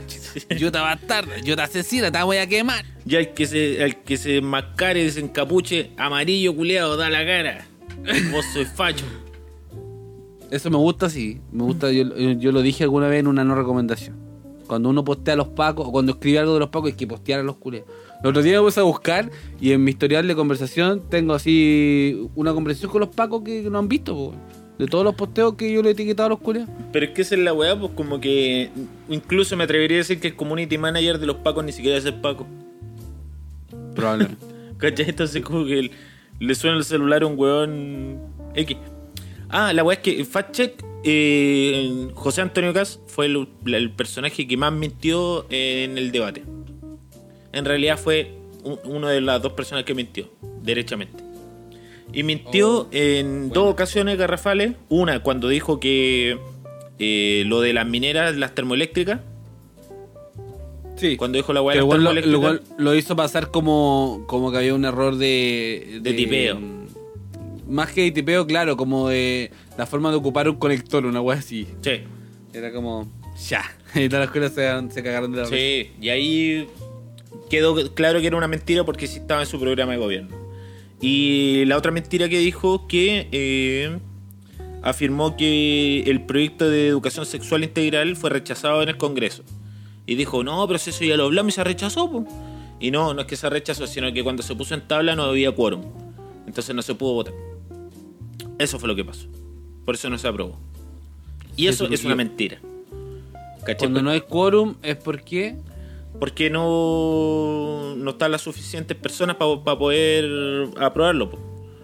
Yo 0.59 0.73
te 0.73 0.79
bastarda, 0.79 1.39
yo 1.39 1.55
te 1.55 1.63
asesina, 1.63 2.11
te 2.11 2.21
voy 2.25 2.39
a 2.39 2.49
quemar. 2.49 2.85
Ya 3.05 3.21
el 3.21 3.35
que 3.35 3.47
se, 3.47 3.85
el 3.85 4.03
que 4.03 4.17
se 4.17 4.41
mascare, 4.41 5.09
se 5.13 5.21
encapuche, 5.21 5.93
amarillo 5.97 6.57
culeado, 6.57 6.97
da 6.97 7.09
la 7.09 7.25
cara. 7.25 7.69
Vos 8.33 8.45
soy 8.53 8.65
facho. 8.65 9.05
Eso 10.51 10.71
me 10.71 10.77
gusta, 10.77 11.09
sí. 11.09 11.41
Me 11.53 11.63
gusta, 11.63 11.93
yo, 11.93 12.05
yo 12.33 12.51
lo 12.51 12.63
dije 12.63 12.83
alguna 12.83 13.07
vez 13.07 13.21
en 13.21 13.29
una 13.29 13.45
no 13.45 13.55
recomendación. 13.55 14.17
Cuando 14.67 14.89
uno 14.89 15.05
postea 15.05 15.35
a 15.35 15.37
los 15.37 15.49
pacos, 15.49 15.87
o 15.87 15.93
cuando 15.93 16.13
escribe 16.13 16.41
algo 16.41 16.55
de 16.55 16.61
los 16.61 16.71
pacos, 16.71 16.91
hay 16.91 16.97
que 16.97 17.07
postear 17.07 17.39
a 17.39 17.43
los 17.45 17.59
culeados. 17.59 17.89
El 18.23 18.31
otro 18.31 18.43
día 18.43 18.59
me 18.59 18.65
puse 18.65 18.81
a 18.81 18.83
buscar 18.83 19.31
y 19.61 19.71
en 19.71 19.85
mi 19.85 19.93
historial 19.93 20.27
de 20.27 20.35
conversación 20.35 21.03
tengo 21.09 21.35
así 21.35 22.29
una 22.35 22.53
conversación 22.55 22.91
con 22.91 23.01
los 23.03 23.11
pacos 23.11 23.43
que 23.45 23.63
no 23.71 23.79
han 23.79 23.89
visto, 23.89 24.15
po, 24.15 24.35
de 24.79 24.87
todos 24.87 25.05
los 25.05 25.15
posteos 25.15 25.55
que 25.55 25.73
yo 25.73 25.83
le 25.83 25.91
he 25.91 25.93
etiquetado 25.93 26.27
a 26.27 26.31
los 26.31 26.39
culeados. 26.41 26.69
Pero 26.93 27.07
es 27.07 27.13
que 27.13 27.23
esa 27.23 27.35
es 27.35 27.41
la 27.41 27.53
weá, 27.55 27.79
pues 27.79 27.93
como 27.95 28.21
que 28.21 28.71
incluso 29.09 29.57
me 29.57 29.65
atrevería 29.65 29.97
a 29.97 30.01
decir 30.01 30.21
que 30.21 30.29
el 30.29 30.37
community 30.37 30.77
manager 30.79 31.19
de 31.19 31.27
los 31.27 31.37
pacos 31.37 31.65
ni 31.65 31.73
siquiera 31.73 31.97
es 31.97 32.05
el 32.05 32.15
paco. 32.15 32.47
Probablemente. 33.95 34.45
¿Cachai? 34.79 35.09
Entonces 35.09 35.43
como 35.43 35.65
que 35.65 35.91
le 36.39 36.55
suena 36.55 36.77
el 36.77 36.85
celular 36.85 37.23
a 37.23 37.27
un 37.27 37.39
weón 37.39 38.19
X. 38.55 38.77
Ah, 39.49 39.73
la 39.73 39.83
weá 39.85 39.97
es 39.97 40.03
que 40.03 40.25
Fact 40.25 40.53
Check, 40.55 40.85
eh, 41.05 42.09
José 42.15 42.43
Antonio 42.43 42.73
Cas 42.75 43.01
fue 43.07 43.27
el, 43.27 43.49
el 43.67 43.91
personaje 43.93 44.47
que 44.47 44.57
más 44.57 44.73
mintió 44.73 45.47
en 45.51 45.97
el 45.97 46.13
debate. 46.13 46.43
En 47.53 47.65
realidad 47.65 47.97
fue 47.99 48.33
un- 48.65 48.79
uno 48.85 49.09
de 49.09 49.21
las 49.23 49.41
dos 49.41 49.53
personas 49.55 49.85
que 49.85 49.95
mintió, 49.95 50.29
derechamente. 50.63 51.25
Y 52.13 52.23
mintió 52.23 52.81
Oh, 52.83 52.89
en 52.93 53.51
dos 53.51 53.71
ocasiones 53.71 54.17
garrafales. 54.19 54.73
Una, 54.89 55.23
cuando 55.23 55.49
dijo 55.49 55.81
que 55.81 56.39
eh, 56.99 57.45
lo 57.47 57.61
de 57.61 57.73
las 57.73 57.87
mineras, 57.87 58.37
las 58.37 58.55
termoeléctricas. 58.55 59.21
Sí. 60.97 61.17
Cuando 61.17 61.37
dijo 61.37 61.53
la 61.53 61.61
weá 61.61 61.85
weón 61.85 62.05
lo, 62.05 62.13
lo- 62.15 62.61
lo 62.79 62.95
hizo 62.95 63.15
pasar 63.17 63.51
como, 63.51 64.25
como 64.27 64.51
que 64.51 64.59
había 64.59 64.75
un 64.75 64.85
error 64.87 65.17
de, 65.17 65.99
De 66.01 66.13
tipeo. 66.15 66.59
Más 67.69 67.93
que 67.93 68.03
de 68.03 68.13
tipeo, 68.13 68.47
claro, 68.47 68.77
como 68.77 69.09
de 69.09 69.51
la 69.77 69.85
forma 69.87 70.11
de 70.11 70.17
ocupar 70.17 70.49
un 70.49 70.57
conector, 70.57 71.05
una 71.05 71.21
wea 71.21 71.39
así. 71.39 71.67
Sí. 71.83 72.01
Era 72.55 72.73
como, 72.73 73.11
ya. 73.49 73.63
Y 73.95 74.09
todas 74.09 74.27
las 74.27 74.31
cosas 74.31 74.53
se, 74.53 74.95
se 74.95 75.03
cagaron 75.03 75.33
de 75.33 75.39
la 75.39 75.45
risa. 75.45 75.57
Sí, 75.57 75.91
y 76.01 76.09
ahí 76.11 76.67
quedó 77.51 77.93
claro 77.95 78.21
que 78.21 78.27
era 78.29 78.37
una 78.37 78.49
mentira 78.49 78.85
porque 78.85 79.07
sí 79.07 79.19
estaba 79.19 79.41
en 79.43 79.47
su 79.47 79.59
programa 79.61 79.93
de 79.93 79.99
gobierno. 79.99 80.46
Y 81.01 81.65
la 81.67 81.77
otra 81.77 81.93
mentira 81.93 82.29
que 82.29 82.39
dijo 82.39 82.87
que 82.87 83.29
eh, 83.33 83.99
afirmó 84.83 85.37
que 85.37 86.03
el 86.07 86.23
proyecto 86.23 86.69
de 86.69 86.89
educación 86.89 87.27
sexual 87.27 87.65
integral 87.65 88.17
fue 88.17 88.31
rechazado 88.31 88.83
en 88.83 88.89
el 88.89 88.97
Congreso. 88.97 89.43
Y 90.07 90.15
dijo, 90.15 90.45
no, 90.45 90.67
pero 90.67 90.79
si 90.79 90.91
eso 90.91 91.05
ya 91.05 91.17
lo 91.17 91.25
hablamos 91.25 91.53
y 91.53 91.57
se 91.57 91.65
rechazó. 91.65 92.11
po". 92.11 92.27
Y 92.81 92.91
no, 92.91 93.15
no 93.15 93.23
es 93.23 93.27
que 93.27 93.37
se 93.37 93.49
rechazó, 93.51 93.87
sino 93.87 94.13
que 94.13 94.23
cuando 94.23 94.43
se 94.43 94.55
puso 94.55 94.75
en 94.75 94.87
tabla 94.87 95.17
no 95.17 95.25
había 95.25 95.53
quórum. 95.53 95.83
Entonces 96.47 96.75
no 96.75 96.83
se 96.83 96.95
pudo 96.95 97.15
votar. 97.15 97.35
Eso 98.59 98.79
fue 98.79 98.89
lo 98.89 98.97
que 98.97 99.05
pasó. 99.05 99.27
Por 99.85 99.95
eso 99.95 100.09
no 100.09 100.19
se 100.19 100.29
aprobó. 100.29 100.59
Y 101.57 101.63
Sí, 101.63 101.69
eso 101.69 101.89
es 101.89 102.05
una 102.05 102.15
mentira. 102.15 102.61
Cuando 103.79 104.03
no 104.03 104.11
hay 104.11 104.21
quórum 104.21 104.77
es 104.83 104.97
porque 104.97 105.57
porque 106.19 106.51
no, 106.51 107.95
no 107.97 108.11
están 108.11 108.33
las 108.33 108.43
suficientes 108.43 108.97
personas 108.97 109.37
para 109.37 109.79
poder 109.79 110.71
aprobarlo. 110.79 111.31
po. 111.31 111.39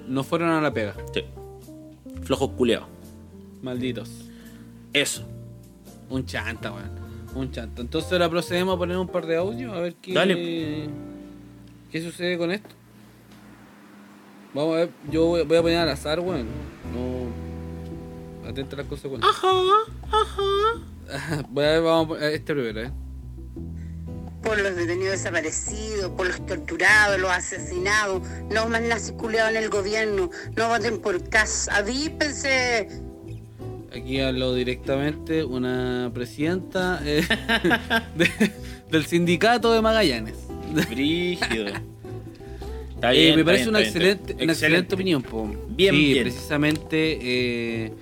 no 0.09 0.25
fueron 0.25 0.51
a 0.51 0.61
la 0.61 0.73
pega. 0.73 0.95
Sí. 1.13 1.25
Flojos 2.23 2.51
culeados. 2.51 2.89
Malditos. 3.63 4.11
Eso. 4.93 5.25
Un 6.09 6.25
chanta, 6.27 6.73
weón. 6.73 6.91
Un 7.35 7.51
chanta. 7.51 7.81
Entonces 7.83 8.13
ahora 8.13 8.29
procedemos 8.29 8.75
a 8.75 8.79
poner 8.79 8.97
un 8.97 9.09
par 9.09 9.27
de 9.27 9.37
audios 9.37 9.73
a 9.73 9.81
ver 9.81 9.95
qué. 9.97 10.13
Dale. 10.13 10.89
¿Qué 11.91 12.03
sucede 12.03 12.39
con 12.39 12.51
esto? 12.51 12.71
Vamos 14.55 14.75
a 14.75 14.79
ver. 14.79 14.91
Yo 15.11 15.27
voy 15.27 15.43
voy 15.45 15.57
a 15.57 15.63
poner 15.63 15.79
al 15.79 15.89
azar, 15.89 16.21
weón. 16.21 16.47
No. 16.93 18.49
Atenta 18.49 18.77
a 18.77 18.79
las 18.79 18.87
consecuencias. 18.87 19.35
Ajá, 19.35 19.49
ajá. 20.11 21.45
Voy 21.51 21.65
a 21.65 21.69
ver, 21.69 21.83
vamos 21.83 22.05
a 22.05 22.09
poner 22.09 22.33
este 22.33 22.55
primero, 22.55 22.81
eh. 22.81 22.93
Por 24.43 24.59
los 24.61 24.75
detenidos 24.77 25.13
desaparecidos, 25.13 26.11
por 26.13 26.27
los 26.27 26.45
torturados, 26.47 27.21
los 27.21 27.31
asesinados, 27.31 28.23
no 28.51 28.69
más 28.69 28.83
nazis 28.83 29.13
culiados 29.13 29.51
en 29.53 29.57
el 29.63 29.69
gobierno, 29.71 30.31
no 30.57 30.69
voten 30.69 31.01
por 31.01 31.29
CAS, 31.29 31.69
avípense. 31.69 32.89
Aquí 33.95 34.21
habló 34.21 34.55
directamente 34.55 35.45
una 35.45 36.11
presidenta 36.15 37.01
eh, 37.05 37.23
de- 38.17 38.53
del 38.91 39.07
sindicato 39.07 39.73
de 39.73 39.83
Magallanes. 39.83 40.35
Brígido. 40.89 41.67
Está 42.95 43.15
Eh, 43.15 43.33
me 43.35 43.41
está 43.41 43.45
parece 43.45 43.65
bien, 43.65 43.69
una 43.71 43.81
está 43.81 43.99
excelente, 43.99 44.45
una 44.45 44.53
excelente 44.53 44.95
opinión. 44.95 45.23
po. 45.23 45.51
Bien, 45.71 45.93
sí, 45.95 46.13
bien. 46.13 46.23
precisamente 46.23 47.19
eh, 47.21 47.93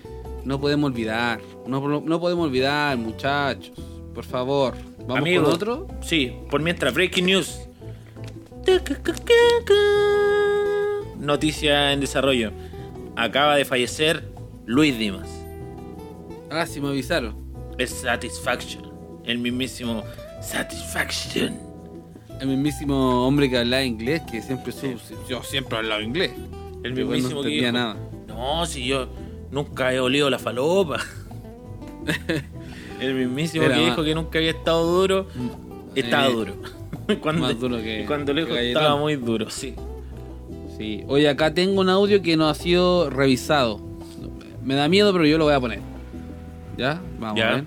no 0.44 0.60
podemos 0.60 0.90
olvidar. 0.90 1.40
No, 1.66 2.00
no 2.00 2.20
podemos 2.20 2.46
olvidar, 2.46 2.98
muchachos. 2.98 3.72
Por 4.14 4.24
favor. 4.26 4.74
¿Vamos 5.06 5.18
Amigo, 5.18 5.44
con 5.44 5.52
otro? 5.54 5.86
Sí, 6.02 6.32
por 6.50 6.60
mientras, 6.62 6.94
breaking 6.94 7.26
news. 7.26 7.60
noticia 11.18 11.92
en 11.92 12.00
desarrollo. 12.00 12.52
Acaba 13.16 13.56
de 13.56 13.64
fallecer 13.64 14.24
Luis 14.66 14.96
Dimas. 14.98 15.28
Ah, 16.50 16.66
sí 16.66 16.80
me 16.80 16.88
avisaron. 16.88 17.34
Es 17.78 17.90
Satisfaction. 17.90 18.90
El 19.24 19.38
mismísimo 19.38 20.02
Satisfaction. 20.42 21.58
El 22.40 22.48
mismísimo 22.48 23.26
hombre 23.26 23.50
que 23.50 23.58
hablaba 23.58 23.82
inglés, 23.84 24.22
que 24.30 24.40
siempre 24.40 24.72
su- 24.72 24.94
yo 25.28 25.42
siempre 25.42 25.76
he 25.76 25.78
hablado 25.80 26.00
inglés. 26.00 26.30
El 26.82 26.94
mismísimo 26.94 27.42
no 27.42 27.48
que 27.48 27.70
nada. 27.72 27.96
No, 28.26 28.64
si 28.64 28.86
yo 28.86 29.08
nunca 29.50 29.92
he 29.92 30.00
olido 30.00 30.30
la 30.30 30.38
falopa. 30.38 30.98
El 33.00 33.14
mismísimo 33.14 33.64
Era 33.64 33.74
que 33.74 33.80
más- 33.80 33.90
dijo 33.90 34.04
que 34.04 34.14
nunca 34.14 34.38
había 34.38 34.50
estado 34.50 34.84
duro, 34.84 35.26
estaba 35.94 36.26
Eh, 36.28 36.32
duro. 36.32 36.54
cuando, 37.22 37.42
más 37.42 37.58
duro 37.58 37.76
que- 37.78 38.04
cuando 38.06 38.32
lo 38.34 38.46
que 38.46 38.68
estaba 38.68 38.96
muy 38.96 39.16
duro, 39.16 39.50
sí. 39.50 39.74
Sí. 40.78 41.04
Oye, 41.08 41.28
acá 41.28 41.52
tengo 41.52 41.80
un 41.80 41.88
audio 41.90 42.22
que 42.22 42.36
no 42.36 42.48
ha 42.48 42.54
sido 42.54 43.10
revisado. 43.10 43.80
Me 44.64 44.74
da 44.74 44.88
miedo, 44.88 45.12
pero 45.12 45.26
yo 45.26 45.36
lo 45.38 45.44
voy 45.44 45.54
a 45.54 45.60
poner. 45.60 45.80
¿Ya? 46.76 47.00
Vamos 47.18 47.38
Ya. 47.38 47.48
a 47.48 47.54
ver. 47.56 47.64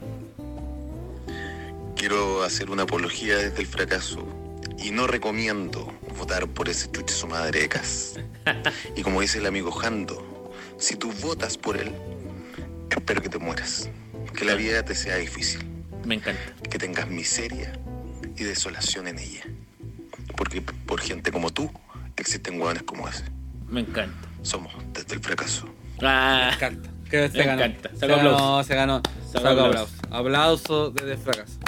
Quiero 1.96 2.44
hacer 2.44 2.70
una 2.70 2.84
apología 2.84 3.38
desde 3.38 3.62
el 3.62 3.68
fracaso 3.68 4.28
y 4.84 4.92
no 4.92 5.08
recomiendo 5.08 5.88
votar 6.18 6.48
por 6.48 6.68
ese 6.70 6.92
chuche 6.92 7.14
su 7.14 7.28
madre 7.28 7.62
de 7.62 7.70
Cas. 7.70 8.20
Y 8.96 9.02
como 9.04 9.22
dice 9.22 9.38
el 9.40 9.46
amigo 9.46 9.72
Jando, 9.72 10.52
si 10.78 10.96
tú 10.96 11.12
votas 11.22 11.58
por 11.58 11.78
él, 11.78 11.92
espero 12.90 13.22
que 13.22 13.30
te 13.30 13.38
mueras, 13.38 13.90
que 14.34 14.46
la 14.46 14.56
vida 14.56 14.84
te 14.84 14.96
sea 14.96 15.16
difícil, 15.18 15.60
Me 16.06 16.16
encanta. 16.16 16.42
que 16.70 16.78
tengas 16.78 17.08
miseria 17.08 17.74
y 18.36 18.44
desolación 18.44 19.08
en 19.08 19.20
ella. 19.20 19.44
Porque 20.36 20.62
por 20.62 21.00
gente 21.02 21.32
como 21.32 21.50
tú 21.52 21.72
existen 22.18 22.60
hueones 22.60 22.84
como 22.84 23.08
ese. 23.08 23.24
Me 23.68 23.82
encanta. 23.82 24.28
Somos 24.42 24.74
desde 24.94 25.16
el 25.16 25.20
fracaso. 25.22 25.68
Ah, 26.02 26.48
Me 26.50 26.56
encanta. 26.56 26.90
Que 27.14 27.30
se 27.30 27.38
Me 27.38 27.44
ganó. 27.46 27.62
encanta. 27.64 27.90
Se 27.90 27.98
Saca 27.98 28.16
ganó, 28.16 28.64
se 28.64 28.76
ganó. 28.76 29.02
Saca 29.32 29.50
Saca 29.50 29.66
aplauso. 29.68 29.94
aplauso. 30.10 30.90
Desde 30.90 31.12
el 31.12 31.18
fracaso. 31.20 31.60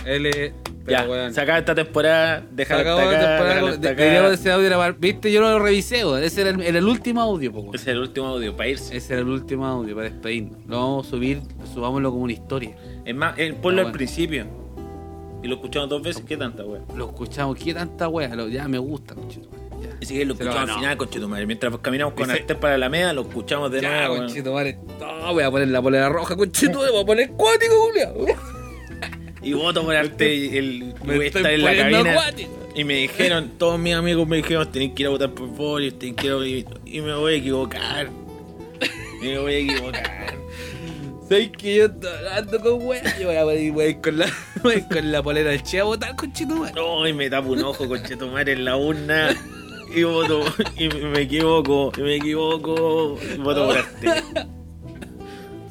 Ya, 0.87 1.05
pero, 1.07 1.31
se 1.33 1.39
acaba 1.41 1.59
esta 1.59 1.75
temporada, 1.75 2.43
la 2.55 2.63
acá, 2.63 2.75
temporada 2.77 3.61
de- 3.61 3.69
acá. 3.69 3.77
deberíamos 3.77 4.29
de 4.31 4.35
ese 4.35 4.51
audio 4.51 4.65
grabar. 4.67 4.95
Viste, 4.97 5.31
yo 5.31 5.41
lo 5.41 5.59
revisé. 5.59 6.01
Ese 6.25 6.41
era 6.41 6.49
el, 6.49 6.61
era 6.61 6.79
el 6.79 6.85
último 6.87 7.21
audio, 7.21 7.51
po, 7.51 7.59
weón. 7.59 7.75
Ese 7.75 7.91
es 7.91 7.95
el 7.95 7.99
último 8.01 8.25
audio 8.27 8.55
para 8.57 8.69
irse. 8.69 8.97
Ese 8.97 9.13
era 9.13 9.21
el 9.21 9.27
último 9.29 9.65
audio 9.67 9.95
para 9.95 10.09
despedirnos. 10.09 10.57
Lo 10.67 10.77
vamos 10.79 11.07
a 11.07 11.09
subir, 11.11 11.41
subámoslo 11.75 12.09
como 12.11 12.23
una 12.23 12.33
historia. 12.33 12.75
Es 13.05 13.15
más, 13.15 13.37
eh, 13.37 13.53
ponlo 13.59 13.83
Ah, 13.83 13.85
al 13.85 13.91
principio. 13.91 14.45
Y 15.43 15.47
lo 15.47 15.55
escuchamos 15.55 15.89
dos 15.89 16.01
veces, 16.01 16.23
¿qué 16.27 16.37
tanta 16.37 16.63
wea? 16.65 16.81
Lo 16.95 17.05
escuchamos, 17.05 17.55
qué 17.57 17.71
tanta 17.73 18.07
wea. 18.07 18.35
Lo- 18.35 18.47
ya 18.47 18.67
me 18.67 18.79
gusta, 18.79 19.13
conchetumare, 19.13 19.64
ya. 19.89 19.97
Así 20.01 20.13
que 20.17 20.25
lo 20.25 20.33
escuchamos 20.33 20.69
al 20.69 20.75
final, 20.75 20.97
conchetumare. 20.97 21.45
Mientras 21.45 21.77
caminamos 21.79 22.13
con 22.13 22.29
Artes 22.31 22.57
para 22.57 22.77
la 22.77 22.89
media, 22.89 23.13
lo 23.13 23.21
escuchamos 23.21 23.71
de 23.71 23.81
Ya, 23.81 23.89
nuevo. 23.99 24.13
weón. 24.15 24.25
conchetumare. 24.27 24.77
No, 24.99 25.33
voy 25.33 25.43
a 25.43 25.51
poner 25.51 25.67
la 25.69 25.81
polera 25.81 26.09
roja, 26.09 26.35
conchetumare. 26.35 26.91
Voy 26.91 27.01
a 27.01 27.05
poner 27.05 27.31
cuático, 27.31 27.73
culiao. 27.87 28.25
Y 29.41 29.53
voto 29.53 29.83
por 29.83 29.95
arte 29.95 30.57
el 30.57 30.95
Me 31.03 31.17
voy 31.17 31.25
a 31.25 31.27
estar 31.27 31.45
en 31.45 31.61
la 31.63 31.75
cabina. 31.75 32.15
Y 32.73 32.83
me 32.83 32.95
dijeron, 32.95 33.51
todos 33.57 33.79
mis 33.79 33.93
amigos 33.93 34.27
me 34.27 34.37
dijeron, 34.37 34.69
tenés 34.71 34.91
que 34.93 35.03
ir 35.03 35.07
a 35.07 35.11
votar 35.11 35.29
por 35.31 35.47
Boris, 35.47 35.97
tenés 35.97 36.15
que 36.15 36.27
ir 36.27 36.33
a... 36.33 36.45
Y, 36.45 36.65
y 36.97 37.01
me 37.01 37.13
voy 37.15 37.35
a 37.35 37.37
equivocar. 37.37 38.09
Y 39.21 39.25
me 39.27 39.39
voy 39.39 39.53
a 39.53 39.57
equivocar. 39.59 40.35
¿Sabes 41.29 41.49
que 41.57 41.75
yo 41.77 41.85
estoy 41.85 42.09
hablando 42.17 42.59
con 42.59 42.85
wea? 42.85 43.17
Yo 43.19 43.27
voy 43.27 43.35
a 43.37 43.43
poner 43.43 43.71
voy 43.71 43.85
a 43.85 43.89
ir 43.89 44.01
con 44.01 44.17
la, 44.19 44.27
voy 44.61 44.73
a 44.73 44.77
ir 44.77 44.85
con 44.91 45.11
la 45.11 45.23
polera 45.23 45.49
del 45.51 45.63
Che 45.63 45.79
a 45.79 45.83
votar, 45.85 46.15
conchetumare. 46.15 46.73
No, 46.75 47.07
y 47.07 47.13
me 47.13 47.29
tapo 47.29 47.49
un 47.53 47.63
ojo 47.63 47.87
con 47.87 48.03
Chetumare 48.03 48.51
en 48.51 48.65
la 48.65 48.75
urna. 48.77 49.29
Y 49.95 50.03
voto, 50.03 50.41
y 50.77 50.89
me 50.89 51.21
equivoco, 51.21 51.91
y 51.97 52.01
me 52.01 52.15
equivoco. 52.15 53.17
Y 53.33 53.37
voto 53.37 53.65
por 53.67 53.77
arte. 53.77 54.07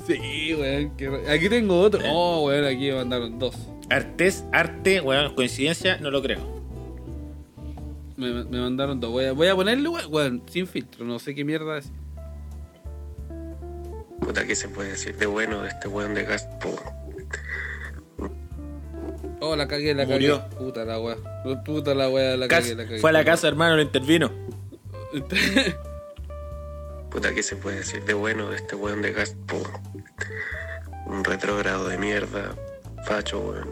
Sí, 0.07 0.55
weón. 0.59 0.97
qué 0.97 1.11
re- 1.11 1.31
Aquí 1.31 1.49
tengo 1.49 1.81
otro. 1.81 2.01
Oh, 2.11 2.47
weón, 2.47 2.65
aquí 2.65 2.89
me 2.89 2.95
mandaron 2.97 3.39
dos. 3.39 3.55
Artes, 3.91 4.45
arte, 4.53 5.01
bueno, 5.01 5.35
coincidencia, 5.35 5.99
no 5.99 6.11
lo 6.11 6.23
creo. 6.23 6.41
Me, 8.17 8.45
me 8.45 8.61
mandaron 8.61 9.01
dos. 9.01 9.11
Voy 9.11 9.25
a, 9.27 9.33
voy 9.33 9.49
a 9.49 9.55
ponerle, 9.55 9.89
weón, 9.89 10.13
weón, 10.13 10.43
sin 10.47 10.67
filtro. 10.67 11.05
No 11.05 11.19
sé 11.19 11.35
qué 11.35 11.45
mierda 11.45 11.79
es. 11.79 11.91
Puta, 14.21 14.47
¿qué 14.47 14.55
se 14.57 14.69
puede 14.69 14.91
decir 14.91 15.17
de 15.17 15.27
bueno 15.27 15.61
de 15.63 15.69
este 15.69 15.89
weón 15.89 16.15
de 16.15 16.23
gas? 16.25 16.49
Oh, 19.47 19.57
la 19.57 19.69
cagué, 19.69 19.95
la 19.95 20.07
Murió. 20.07 20.41
cagué. 20.41 20.57
Puta 20.57 20.85
la 20.85 20.99
weá. 21.01 21.17
Puta 21.65 21.95
la 21.95 22.09
weá, 22.09 22.37
la 22.37 22.49
Cas- 22.49 22.63
cagué, 22.65 22.75
la 22.77 22.85
cagué. 22.85 22.99
fue 22.99 23.11
a 23.11 23.13
la 23.13 23.25
casa, 23.25 23.47
hermano, 23.49 23.77
lo 23.77 23.83
intervino. 23.83 24.31
Puta, 27.11 27.33
¿qué 27.35 27.43
se 27.43 27.57
puede 27.57 27.77
decir 27.79 28.05
de 28.05 28.15
bueno 28.15 28.51
de 28.51 28.57
este 28.57 28.75
weón 28.75 29.03
de 29.03 29.13
gas? 29.13 29.37
Po, 29.47 29.63
un 31.07 31.23
retrógrado 31.25 31.89
de 31.89 31.99
mierda, 31.99 32.55
facho, 33.05 33.39
weón. 33.41 33.71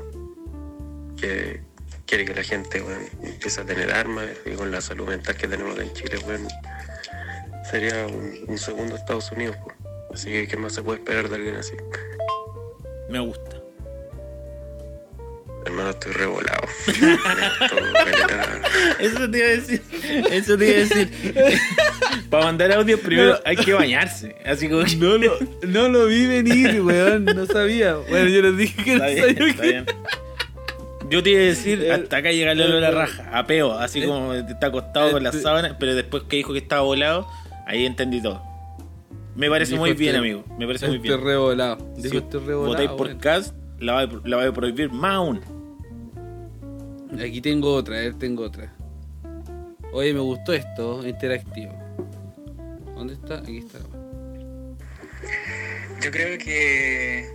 Que 1.16 1.60
quiere 2.06 2.24
que 2.24 2.34
la 2.34 2.42
gente, 2.42 2.80
weón, 2.82 3.02
empiece 3.22 3.60
a 3.60 3.64
tener 3.64 3.90
armas 3.92 4.26
y 4.46 4.50
con 4.50 4.70
la 4.70 4.80
salud 4.80 5.08
mental 5.08 5.36
que 5.36 5.48
tenemos 5.48 5.78
en 5.78 5.92
Chile, 5.94 6.18
weón. 6.26 6.46
Sería 7.68 8.06
un, 8.06 8.44
un 8.48 8.58
segundo 8.58 8.94
Estados 8.96 9.32
Unidos, 9.32 9.56
po. 9.56 9.72
Así 10.12 10.30
que, 10.30 10.46
¿qué 10.46 10.56
más 10.58 10.74
se 10.74 10.82
puede 10.82 10.98
esperar 10.98 11.28
de 11.30 11.36
alguien 11.36 11.56
así? 11.56 11.72
Me 13.08 13.18
gusta. 13.20 13.61
Hermano, 15.64 15.90
estoy 15.90 16.12
revolado. 16.12 16.66
Eso 18.98 19.30
te 19.30 19.38
iba 19.38 19.46
a 19.46 19.50
decir. 19.50 19.82
Eso 20.30 20.58
te 20.58 20.66
iba 20.66 20.76
a 20.76 20.80
decir. 20.80 21.34
Para 22.30 22.44
mandar 22.46 22.72
audio 22.72 22.98
primero 23.00 23.38
hay 23.44 23.56
que 23.56 23.72
bañarse. 23.72 24.36
Así 24.44 24.68
como 24.68 24.84
que. 24.84 24.96
No 24.96 25.18
lo, 25.18 25.38
no 25.66 25.88
lo 25.88 26.06
vi 26.06 26.26
venir, 26.26 26.80
weón. 26.82 27.24
No 27.24 27.46
sabía. 27.46 27.96
Bueno, 27.96 28.28
yo 28.28 28.42
les 28.42 28.56
dije 28.56 28.84
que 28.84 28.96
no 28.96 29.04
Está 29.04 29.06
bien, 29.06 29.36
sabía 29.36 29.50
está 29.50 29.62
que- 29.62 29.68
bien. 29.68 29.86
Yo 31.10 31.22
te 31.22 31.30
iba 31.30 31.40
a 31.40 31.44
decir, 31.44 31.92
hasta 31.92 32.16
acá 32.16 32.32
llega 32.32 32.52
el 32.52 32.60
olor 32.62 32.78
a 32.78 32.80
la 32.80 32.90
raja, 32.90 33.28
a 33.38 33.46
peo, 33.46 33.74
así 33.78 34.00
como 34.02 34.32
está 34.32 34.68
acostado 34.68 35.10
con 35.12 35.22
la 35.22 35.28
Este- 35.28 35.42
sábana, 35.42 35.76
pero 35.78 35.94
después 35.94 36.22
que 36.22 36.36
dijo 36.36 36.54
que 36.54 36.60
estaba 36.60 36.80
volado, 36.82 37.28
ahí 37.66 37.84
entendí 37.84 38.22
todo. 38.22 38.42
Me 39.36 39.50
parece 39.50 39.76
muy 39.76 39.92
bien, 39.92 40.14
este- 40.14 40.18
amigo. 40.20 40.44
Me 40.58 40.66
parece 40.66 40.86
muy 40.86 40.96
Estoy 40.96 41.10
bien. 41.10 41.22
revolado. 41.24 41.76
Dijo 41.96 42.08
Si 42.10 42.16
estoy 42.16 42.40
revolado. 42.46 42.66
votáis 42.66 42.90
por 42.90 43.08
weón. 43.08 43.18
Cast, 43.18 43.54
la 43.82 43.92
va, 43.94 44.00
a- 44.02 44.20
la 44.24 44.36
va 44.36 44.46
a 44.46 44.52
prohibir 44.52 44.90
más 44.90 45.12
aún. 45.14 45.40
Aquí 47.20 47.40
tengo 47.40 47.74
otra, 47.74 47.96
a 47.96 48.00
ver, 48.00 48.14
tengo 48.14 48.44
otra. 48.44 48.72
Oye, 49.92 50.14
me 50.14 50.20
gustó 50.20 50.54
esto, 50.54 51.06
interactivo. 51.06 51.72
¿Dónde 52.96 53.14
está? 53.14 53.38
Aquí 53.38 53.58
está. 53.58 53.78
Yo 56.00 56.10
creo 56.10 56.38
que 56.38 57.28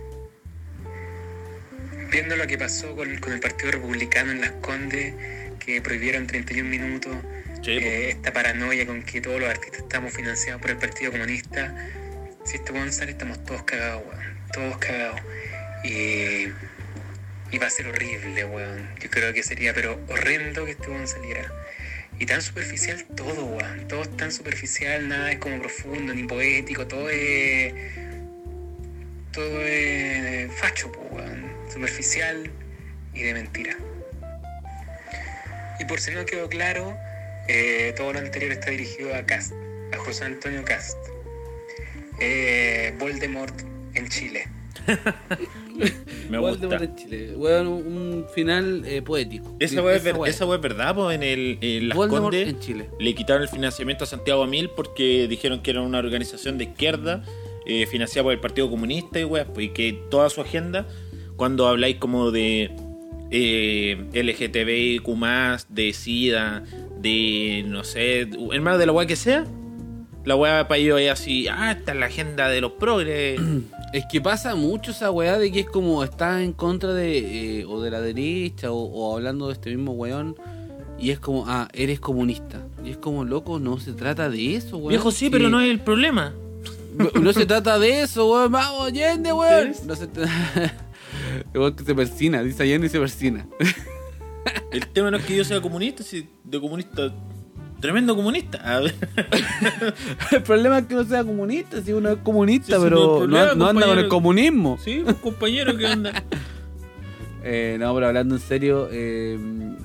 viendo 2.10 2.36
lo 2.36 2.46
que 2.46 2.58
pasó 2.58 2.94
con, 2.96 3.16
con 3.18 3.32
el 3.32 3.40
Partido 3.40 3.70
Republicano 3.72 4.32
en 4.32 4.40
Las 4.40 4.52
Condes, 4.52 5.14
que 5.58 5.80
prohibieron 5.80 6.26
31 6.26 6.68
minutos, 6.68 7.14
Sí, 7.62 7.72
eh, 7.72 8.10
esta 8.10 8.32
paranoia 8.32 8.86
con 8.86 9.02
que 9.02 9.20
todos 9.20 9.40
los 9.40 9.48
artistas 9.50 9.80
estamos 9.80 10.12
financiados 10.12 10.60
por 10.62 10.70
el 10.70 10.76
Partido 10.78 11.10
Comunista, 11.10 11.74
si 12.44 12.58
weón 12.72 12.92
sale 12.92 13.10
estamos 13.12 13.42
todos 13.44 13.62
cagados, 13.64 14.02
weón, 14.06 14.38
todos 14.52 14.78
cagados. 14.78 15.20
Y, 15.84 16.46
va 17.58 17.66
a 17.66 17.70
ser 17.70 17.88
horrible, 17.88 18.44
weón. 18.44 18.88
Yo 19.00 19.10
creo 19.10 19.32
que 19.32 19.42
sería, 19.42 19.74
pero 19.74 20.00
horrendo 20.08 20.64
que 20.64 20.72
este 20.72 20.88
weón 20.88 21.08
saliera. 21.08 21.52
Y 22.18 22.26
tan 22.26 22.42
superficial 22.42 23.04
todo, 23.16 23.46
weón. 23.46 23.88
Todo 23.88 24.02
es 24.02 24.16
tan 24.16 24.32
superficial, 24.32 25.08
nada 25.08 25.32
es 25.32 25.38
como 25.38 25.60
profundo 25.60 26.14
ni 26.14 26.24
poético, 26.24 26.86
todo 26.86 27.08
es. 27.10 27.74
Todo 29.32 29.62
es 29.62 30.52
facho, 30.52 30.90
weón. 31.10 31.50
Superficial 31.72 32.50
y 33.14 33.22
de 33.22 33.34
mentira. 33.34 33.76
Y 35.78 35.84
por 35.84 36.00
si 36.00 36.10
no 36.10 36.24
quedó 36.26 36.48
claro, 36.48 36.96
eh, 37.46 37.94
todo 37.96 38.12
lo 38.12 38.18
anterior 38.18 38.52
está 38.52 38.70
dirigido 38.70 39.14
a 39.14 39.24
Cast, 39.24 39.52
a 39.92 39.96
José 39.98 40.24
Antonio 40.24 40.64
Cast. 40.64 40.98
Eh, 42.20 42.94
Voldemort 42.98 43.54
en 43.94 44.08
Chile. 44.08 44.48
me 46.30 46.38
gusta. 46.38 46.76
en 46.76 46.96
Chile. 46.96 47.32
Weón, 47.36 47.66
un, 47.68 48.24
final 48.34 48.82
eh, 48.86 49.02
poético. 49.02 49.54
Esa 49.58 49.82
weá 49.82 49.96
es, 49.96 50.04
ver- 50.04 50.16
esa 50.26 50.44
verdad, 50.44 50.94
pues 50.94 51.14
en 51.16 51.22
el 51.22 51.58
en 51.60 51.88
Las 51.88 51.98
Condes 51.98 52.48
en 52.48 52.60
Chile. 52.60 52.90
le 52.98 53.14
quitaron 53.14 53.42
el 53.42 53.48
financiamiento 53.48 54.04
a 54.04 54.06
Santiago 54.06 54.46
Mil 54.46 54.70
porque 54.70 55.26
dijeron 55.28 55.62
que 55.62 55.70
era 55.70 55.82
una 55.82 55.98
organización 55.98 56.58
de 56.58 56.64
izquierda 56.64 57.22
eh, 57.66 57.86
financiada 57.86 58.24
por 58.24 58.32
el 58.32 58.40
Partido 58.40 58.70
Comunista 58.70 59.20
y 59.20 59.24
weas, 59.24 59.46
pues, 59.52 59.66
y 59.66 59.68
que 59.70 59.92
toda 60.10 60.30
su 60.30 60.40
agenda, 60.40 60.86
cuando 61.36 61.66
habláis 61.68 61.96
como 61.96 62.30
de 62.30 62.70
eh, 63.30 63.96
LGTBIQ, 64.12 65.06
de 65.68 65.92
SIDA, 65.92 66.64
de 66.98 67.64
no 67.66 67.84
sé, 67.84 68.20
en 68.22 68.62
más 68.62 68.78
de 68.78 68.86
la 68.86 68.92
weá 68.92 69.06
que 69.06 69.16
sea, 69.16 69.46
la 70.24 70.36
weá 70.36 70.68
para 70.68 70.78
ellos 70.78 71.00
es 71.00 71.10
así, 71.10 71.48
ah, 71.48 71.72
esta 71.72 71.92
es 71.92 71.98
la 71.98 72.06
agenda 72.06 72.48
de 72.48 72.60
los 72.60 72.72
progres. 72.72 73.40
Es 73.90 74.04
que 74.04 74.20
pasa 74.20 74.54
mucho 74.54 74.90
esa 74.90 75.10
weá 75.10 75.38
de 75.38 75.50
que 75.50 75.60
es 75.60 75.66
como 75.66 76.04
está 76.04 76.42
en 76.42 76.52
contra 76.52 76.92
de 76.92 77.60
eh, 77.60 77.64
o 77.64 77.80
de 77.80 77.90
la 77.90 78.02
derecha 78.02 78.70
o, 78.70 78.76
o 78.84 79.16
hablando 79.16 79.46
de 79.46 79.54
este 79.54 79.70
mismo 79.70 79.92
weón 79.92 80.36
y 80.98 81.10
es 81.10 81.18
como, 81.20 81.44
ah, 81.46 81.68
eres 81.72 81.98
comunista. 81.98 82.66
Y 82.84 82.90
es 82.90 82.98
como, 82.98 83.24
loco, 83.24 83.58
no 83.58 83.78
se 83.78 83.92
trata 83.94 84.28
de 84.28 84.56
eso, 84.56 84.76
weón. 84.76 84.90
Viejo, 84.90 85.10
sí, 85.10 85.30
pero 85.30 85.46
Sí. 85.46 85.50
no 85.50 85.60
es 85.62 85.70
el 85.70 85.80
problema. 85.80 86.34
No, 86.98 87.20
no 87.20 87.32
se 87.32 87.46
trata 87.46 87.78
de 87.78 88.02
eso, 88.02 88.30
weón. 88.30 88.52
Vamos, 88.52 88.88
Allende, 88.88 89.32
weón. 89.32 89.72
No 89.86 89.94
se 89.96 90.08
Igual 91.54 91.74
que 91.76 91.84
se 91.84 91.94
persina, 91.94 92.42
dice 92.42 92.64
Allende 92.64 92.88
y 92.88 92.90
se 92.90 92.98
persina. 92.98 93.46
El 94.72 94.86
tema 94.88 95.10
no 95.10 95.16
es 95.16 95.24
que 95.24 95.36
yo 95.36 95.44
sea 95.44 95.60
comunista, 95.60 96.02
si 96.02 96.28
de 96.44 96.60
comunista. 96.60 97.14
Tremendo 97.80 98.16
comunista. 98.16 98.58
A 98.64 98.80
ver. 98.80 98.94
el 100.32 100.42
problema 100.42 100.78
es 100.78 100.86
que 100.86 100.94
no 100.94 101.04
sea 101.04 101.24
comunista, 101.24 101.80
si 101.82 101.92
uno 101.92 102.10
es 102.10 102.18
comunista, 102.18 102.76
Sí, 102.76 102.82
pero 102.82 103.26
no, 103.26 103.66
anda 103.68 103.86
con 103.86 103.98
el 103.98 104.08
comunismo. 104.08 104.78
Sí, 104.82 104.98
un 105.06 105.14
compañero 105.14 105.76
que 105.76 105.86
anda. 105.86 106.22
Eh, 107.50 107.76
no, 107.78 107.94
pero 107.94 108.08
hablando 108.08 108.34
en 108.34 108.40
serio, 108.42 108.88
eh, 108.90 109.38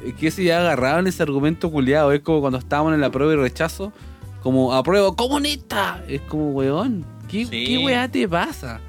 es 0.05 0.15
que 0.15 0.31
se 0.31 0.43
ya 0.43 0.59
agarrado 0.59 0.99
en 0.99 1.07
ese 1.07 1.23
argumento 1.23 1.71
culiado. 1.71 2.11
Es 2.11 2.19
como 2.21 2.41
cuando 2.41 2.57
estábamos 2.57 2.93
en 2.93 2.99
la 2.99 3.09
prueba 3.11 3.31
y 3.31 3.35
rechazo, 3.37 3.93
como 4.41 4.73
apruebo 4.73 5.15
comunista. 5.15 6.03
Es 6.09 6.19
como, 6.21 6.49
weón, 6.51 7.05
¿qué, 7.29 7.45
Sí. 7.45 7.63
¿qué 7.65 7.77
weá 7.77 8.09
te 8.09 8.27
pasa? 8.27 8.81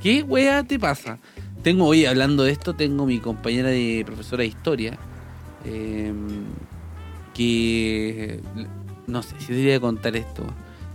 ¿Qué 0.00 0.22
weá 0.22 0.62
te 0.62 0.78
pasa? 0.78 1.18
Tengo, 1.62 1.86
oye, 1.86 2.06
hablando 2.06 2.44
de 2.44 2.52
esto, 2.52 2.74
tengo 2.74 3.06
mi 3.06 3.18
compañera 3.18 3.70
de 3.70 4.02
profesora 4.06 4.42
de 4.42 4.48
historia, 4.48 4.98
eh, 5.64 6.12
que 7.34 8.40
no 9.06 9.22
sé 9.22 9.34
si 9.38 9.52
debería 9.52 9.80
contar 9.80 10.16
esto. 10.16 10.44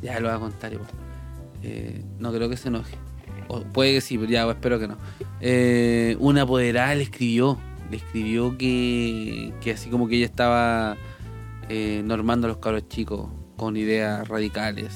Ya 0.01 0.19
lo 0.19 0.29
voy 0.29 0.37
a 0.37 0.39
contar 0.39 0.73
igual. 0.73 0.89
Eh, 1.61 2.03
no 2.17 2.31
creo 2.31 2.49
que 2.49 2.57
se 2.57 2.69
enoje. 2.69 2.95
O 3.47 3.61
puede 3.61 3.93
que 3.93 4.01
sí, 4.01 4.17
pero 4.17 4.31
ya 4.31 4.49
espero 4.49 4.79
que 4.79 4.87
no. 4.87 4.97
Eh, 5.41 6.15
una 6.19 6.43
apoderada 6.43 6.95
le 6.95 7.03
escribió, 7.03 7.57
le 7.91 7.97
escribió 7.97 8.57
que, 8.57 9.53
que 9.61 9.71
así 9.71 9.89
como 9.89 10.07
que 10.07 10.15
ella 10.17 10.25
estaba 10.25 10.97
eh, 11.67 12.01
normando 12.05 12.47
a 12.47 12.49
los 12.49 12.57
cabros 12.57 12.87
chicos 12.87 13.29
con 13.57 13.75
ideas 13.75 14.27
radicales, 14.27 14.95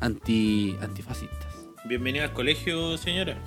anti, 0.00 0.76
antifascistas. 0.80 1.38
Bienvenida 1.84 2.24
al 2.24 2.32
colegio, 2.32 2.96
señora. 2.98 3.38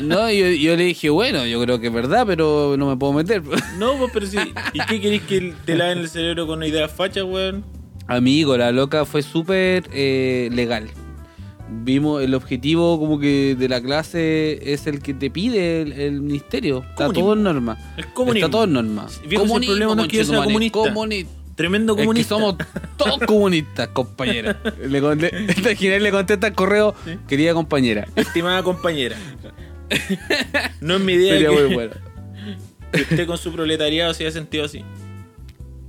No, 0.00 0.30
yo, 0.30 0.46
yo 0.48 0.76
le 0.76 0.84
dije, 0.84 1.10
bueno, 1.10 1.46
yo 1.46 1.60
creo 1.62 1.80
que 1.80 1.88
es 1.88 1.92
verdad, 1.92 2.24
pero 2.26 2.76
no 2.78 2.88
me 2.88 2.96
puedo 2.96 3.12
meter. 3.12 3.42
No, 3.78 3.96
pues, 3.98 4.10
pero 4.12 4.26
sí. 4.26 4.38
¿Y 4.72 4.80
qué 4.80 5.00
queréis 5.00 5.22
que 5.22 5.54
te 5.64 5.76
laven 5.76 5.98
el 5.98 6.08
cerebro 6.08 6.46
con 6.46 6.58
una 6.58 6.66
idea 6.66 6.88
facha, 6.88 7.24
weón? 7.24 7.64
Amigo, 8.06 8.56
la 8.56 8.72
loca 8.72 9.04
fue 9.04 9.22
súper 9.22 9.88
eh, 9.92 10.48
legal. 10.52 10.88
Vimos 11.72 12.22
el 12.24 12.34
objetivo 12.34 12.98
como 12.98 13.20
que 13.20 13.54
de 13.56 13.68
la 13.68 13.80
clase 13.80 14.72
es 14.72 14.88
el 14.88 15.00
que 15.00 15.14
te 15.14 15.30
pide 15.30 15.82
el, 15.82 15.92
el 15.92 16.20
ministerio. 16.20 16.78
Está 16.78 17.06
Comunismo. 17.06 17.24
todo 17.24 17.32
en 17.34 17.42
norma. 17.44 17.78
Comunismo. 18.12 18.46
Está 18.46 18.50
todo 18.50 18.64
en 18.64 18.72
norma. 18.72 19.08
Si 19.08 19.34
el 19.36 19.46
problema 19.46 19.94
no 19.94 20.02
es 20.02 20.08
que 20.08 20.16
yo 20.16 20.24
sea 20.24 20.42
comunista. 20.42 20.80
Tremendo 21.60 21.92
Es 21.92 21.96
que 21.98 22.02
comunista. 22.04 22.28
somos 22.34 22.54
todos 22.96 23.18
comunistas, 23.26 23.88
compañera. 23.88 24.58
Le, 24.80 25.00
le, 25.00 25.76
ginés 25.76 26.00
le 26.02 26.10
contesta 26.10 26.46
el 26.46 26.54
correo, 26.54 26.94
querida 27.28 27.52
compañera. 27.54 28.06
Estimada 28.16 28.62
compañera. 28.62 29.16
No 30.80 30.94
es 30.96 31.00
mi 31.02 31.12
idea 31.14 31.34
Sería 31.34 31.48
que, 31.50 31.54
muy 31.66 31.74
bueno. 31.74 31.94
que 32.92 33.02
usted 33.02 33.26
con 33.26 33.36
su 33.36 33.52
proletariado 33.52 34.14
se 34.14 34.24
haya 34.24 34.32
sentido 34.32 34.64
así. 34.64 34.84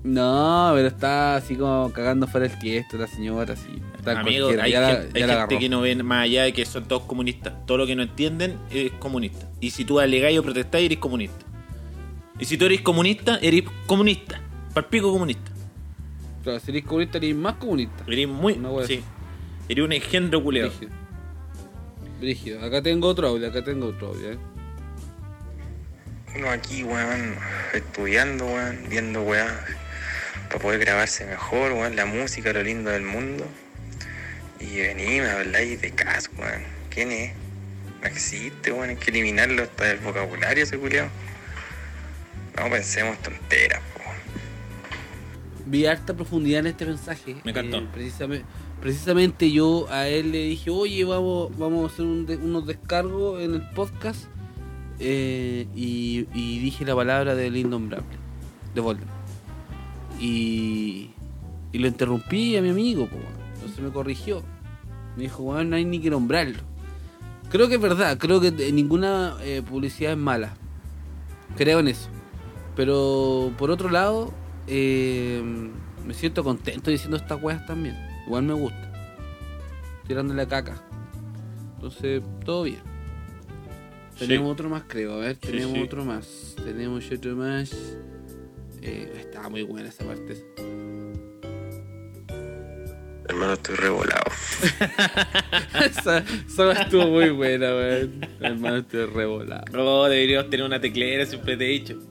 No, 0.03 0.71
pero 0.73 0.87
está 0.87 1.35
así 1.35 1.55
como 1.55 1.93
cagando 1.93 2.25
fuera 2.27 2.47
el 2.47 2.57
tiesto 2.59 2.97
la 2.97 3.07
señora, 3.07 3.53
así. 3.53 3.69
Está 3.97 4.19
Amigo, 4.19 4.49
hay, 4.49 4.71
ya 4.71 4.81
la- 4.81 5.07
ya 5.13 5.25
hay 5.25 5.39
gente 5.41 5.59
que 5.59 5.69
no 5.69 5.81
ven 5.81 6.03
más 6.03 6.23
allá 6.23 6.43
de 6.43 6.53
que 6.53 6.65
son 6.65 6.85
todos 6.85 7.03
comunistas. 7.03 7.53
Todo 7.67 7.77
lo 7.77 7.85
que 7.87 7.95
no 7.95 8.01
entienden 8.01 8.57
es 8.71 8.91
comunista. 8.93 9.47
Y 9.59 9.69
si 9.69 9.85
tú 9.85 9.99
alegáis 9.99 10.39
o 10.39 10.43
protestáis, 10.43 10.85
eres 10.87 10.97
comunista. 10.97 11.45
Y 12.39 12.45
si 12.45 12.57
tú 12.57 12.65
eres 12.65 12.81
comunista, 12.81 13.37
eres 13.43 13.63
comunista. 13.85 14.41
Palpico 14.73 15.11
comunista. 15.11 15.50
Claro, 16.43 16.59
si 16.59 16.71
eres 16.71 16.83
comunista, 16.83 17.17
eres 17.17 17.35
más 17.35 17.55
comunista. 17.55 18.03
Eres 18.07 18.27
muy. 18.27 18.53
Wea 18.53 18.87
sí. 18.87 19.03
Eres 19.69 19.85
un 19.85 19.93
engendro 19.93 20.43
culeado. 20.43 20.69
Brígido. 20.69 20.91
Brígido. 22.19 22.65
Acá 22.65 22.81
tengo 22.81 23.07
otro 23.07 23.27
audio, 23.27 23.47
acá 23.47 23.63
tengo 23.63 23.87
otro 23.87 24.07
audio, 24.07 24.31
eh. 24.31 24.37
Uno 26.35 26.49
aquí, 26.49 26.83
weón, 26.83 27.35
estudiando, 27.73 28.45
weón, 28.45 28.85
viendo, 28.89 29.21
weón, 29.21 29.51
para 30.47 30.59
poder 30.59 30.79
grabarse 30.79 31.25
mejor, 31.25 31.73
weón, 31.73 31.95
la 31.95 32.05
música, 32.05 32.53
lo 32.53 32.63
lindo 32.63 32.89
del 32.89 33.03
mundo. 33.03 33.45
Y 34.59 34.77
vení, 34.77 35.19
me 35.19 35.29
habláis 35.29 35.81
de 35.81 35.91
caso, 35.91 36.29
weón. 36.37 36.63
¿Quién 36.89 37.11
es? 37.11 37.33
No 38.01 38.07
existe, 38.07 38.71
weón, 38.71 38.89
hay 38.89 38.95
que 38.95 39.11
eliminarlo 39.11 39.63
hasta 39.63 39.85
del 39.85 39.97
vocabulario 39.99 40.63
ese 40.63 40.77
culiao. 40.77 41.09
No 42.57 42.69
pensemos 42.69 43.21
tonteras. 43.21 43.81
Vi 45.71 45.85
harta 45.85 46.13
profundidad 46.13 46.59
en 46.59 46.67
este 46.67 46.85
mensaje. 46.85 47.37
Me 47.45 47.51
encantó. 47.51 47.81
precisamente, 47.93 48.45
precisamente 48.81 49.51
yo 49.51 49.87
a 49.89 50.07
él 50.09 50.31
le 50.33 50.43
dije, 50.43 50.69
oye, 50.69 51.05
vamos, 51.05 51.57
vamos 51.57 51.89
a 51.89 51.93
hacer 51.93 52.05
un 52.05 52.25
de- 52.25 52.35
unos 52.37 52.67
descargos 52.67 53.41
en 53.41 53.53
el 53.55 53.61
podcast. 53.71 54.25
eh, 54.99 55.67
y, 55.75 56.27
y 56.33 56.59
dije 56.59 56.85
la 56.85 56.93
palabra 56.95 57.33
del 57.35 57.55
innombrable, 57.57 58.05
de 58.75 58.81
Voldemort. 58.81 59.17
Y, 60.19 61.09
y 61.71 61.77
lo 61.79 61.87
interrumpí 61.87 62.55
a 62.57 62.61
mi 62.61 62.69
amigo, 62.69 63.07
po, 63.07 63.17
entonces 63.55 63.79
me 63.79 63.89
corrigió. 63.91 64.43
Me 65.15 65.23
dijo, 65.23 65.43
bueno, 65.43 65.63
no 65.71 65.75
hay 65.77 65.85
ni 65.85 65.99
que 65.99 66.09
nombrarlo. 66.09 66.59
Creo 67.49 67.67
que 67.67 67.75
es 67.75 67.81
verdad, 67.81 68.17
creo 68.17 68.39
que 68.39 68.51
ninguna 68.71 69.35
eh, 69.41 69.61
publicidad 69.67 70.11
es 70.11 70.17
mala. 70.17 70.53
Creo 71.57 71.79
en 71.79 71.87
eso. 71.87 72.09
Pero 72.75 73.51
por 73.57 73.71
otro 73.71 73.89
lado, 73.89 74.31
eh, 74.73 75.43
me 76.05 76.13
siento 76.13 76.45
contento 76.45 76.89
diciendo 76.89 77.17
estas 77.17 77.43
weas 77.43 77.65
también. 77.65 77.97
Igual 78.25 78.43
me 78.43 78.53
gusta. 78.53 78.91
Tirándole 80.07 80.43
a 80.43 80.47
caca. 80.47 80.81
Entonces, 81.75 82.23
todo 82.45 82.63
bien. 82.63 82.79
Sí. 84.15 84.27
Tenemos 84.27 84.53
otro 84.53 84.69
más, 84.69 84.83
creo. 84.87 85.15
A 85.15 85.17
ver, 85.17 85.35
tenemos 85.35 85.73
sí. 85.73 85.81
otro 85.81 86.05
más. 86.05 86.55
Tenemos 86.63 87.11
otro 87.11 87.35
más. 87.35 87.73
Eh, 88.81 89.13
está 89.19 89.49
muy 89.49 89.63
buena 89.63 89.89
esa 89.89 90.05
parte. 90.05 90.41
Hermano, 93.27 93.53
estoy 93.53 93.75
revolado. 93.75 94.23
esa, 95.85 96.19
esa 96.19 96.71
estuvo 96.81 97.07
muy 97.07 97.29
buena, 97.29 97.75
weón. 97.75 98.25
Hermano, 98.39 98.77
estoy 98.77 99.05
revolado. 99.05 99.65
No, 99.73 100.05
deberíamos 100.05 100.49
tener 100.49 100.65
una 100.65 100.79
teclera, 100.79 101.25
siempre 101.25 101.57
te 101.57 101.65
he 101.65 101.69
dicho. 101.69 102.10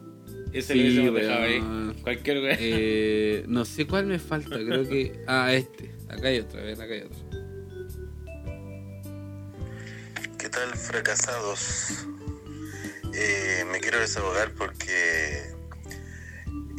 Ese 0.53 0.73
Sí, 0.73 0.79
lo 0.79 0.85
hubiésemos 0.85 1.15
dejado 1.21 1.43
ahí. 1.43 2.03
Cualquier 2.03 2.39
weón. 2.43 2.57
Eh, 2.61 3.45
no 3.47 3.65
sé 3.65 3.87
cuál 3.87 4.07
me 4.07 4.19
falta, 4.19 4.57
creo 4.57 4.89
que. 4.89 5.23
Ah, 5.27 5.53
este. 5.53 5.91
Acá 6.09 6.29
hay 6.29 6.41
otro, 6.41 6.59
a 6.61 6.63
ver, 6.65 6.81
acá 6.81 6.93
hay 6.93 7.03
otro. 7.03 7.19
¿Qué 10.39 10.49
tal, 10.49 10.75
fracasados? 10.75 12.07
Eh, 13.15 13.65
me 13.71 13.79
quiero 13.81 14.01
desahogar 14.01 14.53
porque. 14.55 15.53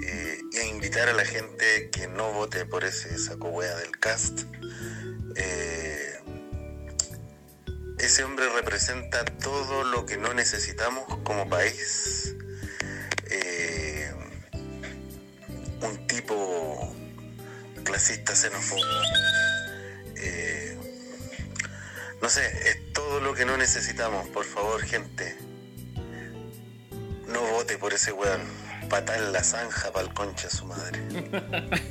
eh, 0.06 0.38
y 0.52 0.58
a 0.58 0.66
invitar 0.68 1.08
a 1.10 1.14
la 1.14 1.24
gente 1.26 1.90
que 1.92 2.08
no 2.08 2.34
vote 2.34 2.66
por 2.66 2.84
ese 2.84 3.18
saco 3.18 3.50
wea 3.50 3.74
del 3.78 3.92
cast. 4.00 4.42
Eh, 5.36 6.14
ese 8.00 8.24
hombre 8.24 8.46
representa 8.54 9.24
todo 9.24 9.84
lo 9.86 10.06
que 10.06 10.18
no 10.18 10.34
necesitamos 10.34 11.06
como 11.24 11.48
país. 11.48 12.36
Eh, 13.32 14.12
un 15.82 16.08
tipo 16.08 16.96
clasista 17.84 18.36
xenófobo. 18.36 18.82
Eh, 20.18 20.78
no 22.22 22.30
sé, 22.30 22.46
es 22.46 22.94
todo 22.94 23.20
lo 23.22 23.34
que 23.34 23.46
no 23.46 23.58
necesitamos, 23.58 24.28
por 24.30 24.46
favor, 24.46 24.82
gente. 24.84 25.36
No 27.28 27.42
vote 27.54 27.78
por 27.78 27.94
ese 27.94 28.12
weón. 28.12 28.42
Patá 28.90 29.16
en 29.16 29.32
la 29.32 29.42
zanja 29.44 29.92
pa'l 29.94 30.14
concha 30.14 30.50
su 30.50 30.66
madre. 30.66 31.00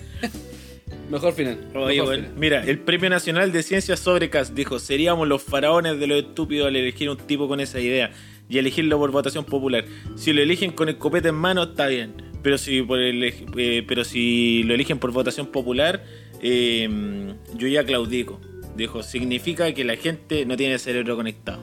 Mejor 1.11 1.33
final. 1.33 1.59
Oye, 1.75 1.97
mejor 1.97 2.09
weón, 2.09 2.21
final. 2.25 2.35
mira, 2.37 2.63
el 2.65 2.79
Premio 2.79 3.11
Nacional 3.11 3.51
de 3.51 3.63
Ciencias 3.63 3.99
sobre 3.99 4.31
Cast 4.31 4.53
dijo, 4.53 4.79
seríamos 4.79 5.27
los 5.27 5.43
faraones 5.43 5.99
de 5.99 6.07
lo 6.07 6.17
estúpido 6.17 6.67
al 6.67 6.77
elegir 6.77 7.11
un 7.11 7.17
tipo 7.17 7.49
con 7.49 7.59
esa 7.59 7.81
idea 7.81 8.13
y 8.51 8.59
elegirlo 8.59 8.99
por 8.99 9.13
votación 9.13 9.45
popular. 9.45 9.85
Si 10.17 10.33
lo 10.33 10.43
eligen 10.43 10.73
con 10.73 10.89
el 10.89 10.99
copete 10.99 11.29
en 11.29 11.37
mano, 11.37 11.63
está 11.63 11.87
bien. 11.87 12.13
Pero 12.43 12.59
si, 12.59 12.83
por 12.83 12.99
el, 12.99 13.23
eh, 13.23 13.85
pero 13.87 14.05
si 14.05 14.65
lo 14.65 14.75
eligen 14.75 14.99
por 14.99 15.13
votación 15.13 15.47
popular, 15.47 16.05
eh, 16.43 16.89
yo 17.57 17.69
ya 17.69 17.85
claudico. 17.85 18.41
Dijo, 18.77 19.03
significa 19.03 19.73
que 19.73 19.85
la 19.85 19.97
gente 19.97 20.45
no 20.47 20.57
tiene 20.57 20.79
cerebro 20.79 21.17
conectado. 21.17 21.61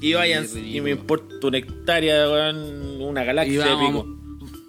Y 0.00 0.14
vayan, 0.14 0.46
y 0.64 0.80
me 0.80 0.90
importa 0.90 1.46
una 1.46 1.58
hectárea, 1.58 2.52
una 3.00 3.24
galaxia 3.24 3.64
de 3.64 3.86
pico. 3.86 4.06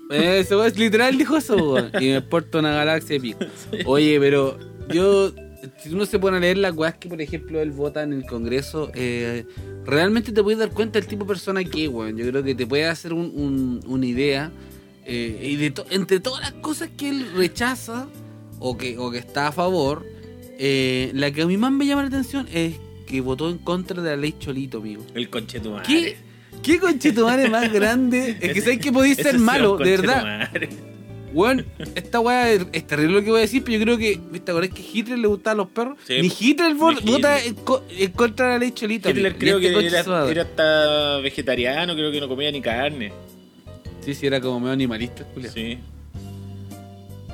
Eso 0.10 0.66
es 0.66 0.78
literal, 0.78 1.18
dijo 1.18 1.38
eso. 1.38 1.78
Y 2.00 2.08
me 2.08 2.16
exporta 2.18 2.60
una 2.60 2.74
galaxia 2.74 3.16
de 3.16 3.20
pico. 3.20 3.40
Oye, 3.86 4.20
pero 4.20 4.58
yo. 4.90 5.32
Si 5.78 5.90
uno 5.94 6.06
se 6.06 6.20
pone 6.20 6.38
a 6.38 6.40
leer 6.40 6.58
las 6.58 6.76
weas 6.76 6.96
que, 6.96 7.10
por 7.10 7.22
ejemplo, 7.22 7.60
él 7.62 7.72
vota 7.72 8.04
en 8.04 8.14
el 8.14 8.26
Congreso, 8.26 8.92
eh, 8.96 9.46
realmente 9.86 10.32
te 10.32 10.42
puedes 10.44 10.60
dar 10.60 10.70
cuenta 10.72 11.00
del 11.00 11.08
tipo 11.08 11.24
de 11.26 11.28
persona 11.30 11.64
que 11.64 11.86
es, 11.86 11.90
weón. 11.90 12.16
Yo 12.18 12.26
creo 12.30 12.44
que 12.44 12.56
te 12.56 12.66
puede 12.66 12.86
hacer 12.86 13.14
un- 13.14 13.32
un- 13.36 13.80
una 13.88 14.06
idea 14.06 14.52
eh, 15.06 15.40
y 15.52 15.56
de 15.56 15.72
to- 15.72 15.86
entre 15.90 16.20
todas 16.20 16.42
las 16.42 16.54
cosas 16.54 16.90
que 16.96 17.10
él 17.10 17.26
rechaza 17.36 18.08
o 18.60 18.78
que, 18.78 18.98
o 19.00 19.10
que 19.12 19.18
está 19.18 19.48
a 19.48 19.52
favor, 19.52 20.06
eh, 20.60 21.12
la 21.16 21.32
que 21.32 21.42
a 21.42 21.46
mí 21.48 21.58
más 21.58 21.72
me 21.72 21.86
llama 21.88 22.04
la 22.04 22.10
atención 22.10 22.48
es 22.54 22.76
que 23.08 23.20
votó 23.22 23.50
en 23.50 23.58
contra 23.58 24.02
de 24.04 24.12
la 24.12 24.18
ley 24.18 24.36
Cholito, 24.38 24.78
amigo. 24.78 25.04
El 25.16 25.30
conchetumare. 25.30 25.84
¿Qué, 25.88 26.16
qué 26.62 26.80
conchetumare 26.80 27.50
más 27.50 27.72
grande? 27.74 28.38
Es 28.40 28.54
que 28.54 28.62
sabes 28.62 28.80
que 28.80 28.92
podéis 28.92 29.18
ser 29.18 29.40
malo, 29.40 29.78
de 29.78 29.98
verdad. 29.98 30.50
Weón, 31.34 31.66
esta 31.96 32.20
weá 32.20 32.52
es, 32.52 32.66
es 32.74 32.88
terrible 32.88 33.16
lo 33.20 33.24
que 33.24 33.30
voy 33.30 33.40
a 33.40 33.42
decir, 33.42 33.64
pero 33.64 33.78
yo 33.78 33.84
creo 33.84 33.98
que, 33.98 34.20
¿viste? 34.32 34.52
¿Acordás 34.52 34.72
que 34.72 34.82
Hitler 34.94 35.20
le 35.20 35.28
gustaban 35.28 35.58
los 35.58 35.68
perros? 35.70 35.98
Sí. 36.06 36.22
Ni 36.22 36.32
Hitler 36.40 36.74
vota 36.76 37.44
en, 37.44 37.56
co- 37.56 37.84
en 37.90 38.12
contra 38.12 38.48
de 38.48 38.52
la 38.54 38.58
ley 38.60 38.72
Cholito. 38.72 39.10
Hitler 39.10 39.38
creo 39.38 39.58
este 39.60 39.70
que 39.80 39.86
era, 39.88 40.04
madre. 40.06 40.32
era 40.32 40.42
hasta 40.44 41.18
vegetariano, 41.20 41.94
creo 41.94 42.12
que 42.12 42.20
no 42.20 42.28
comía 42.28 42.52
ni 42.52 42.62
carne. 42.62 43.12
Sí, 44.04 44.16
sí, 44.16 44.26
era 44.28 44.42
como 44.42 44.60
medio 44.60 44.74
animalista, 44.74 45.26
Julián. 45.34 45.54
Sí. 45.54 45.78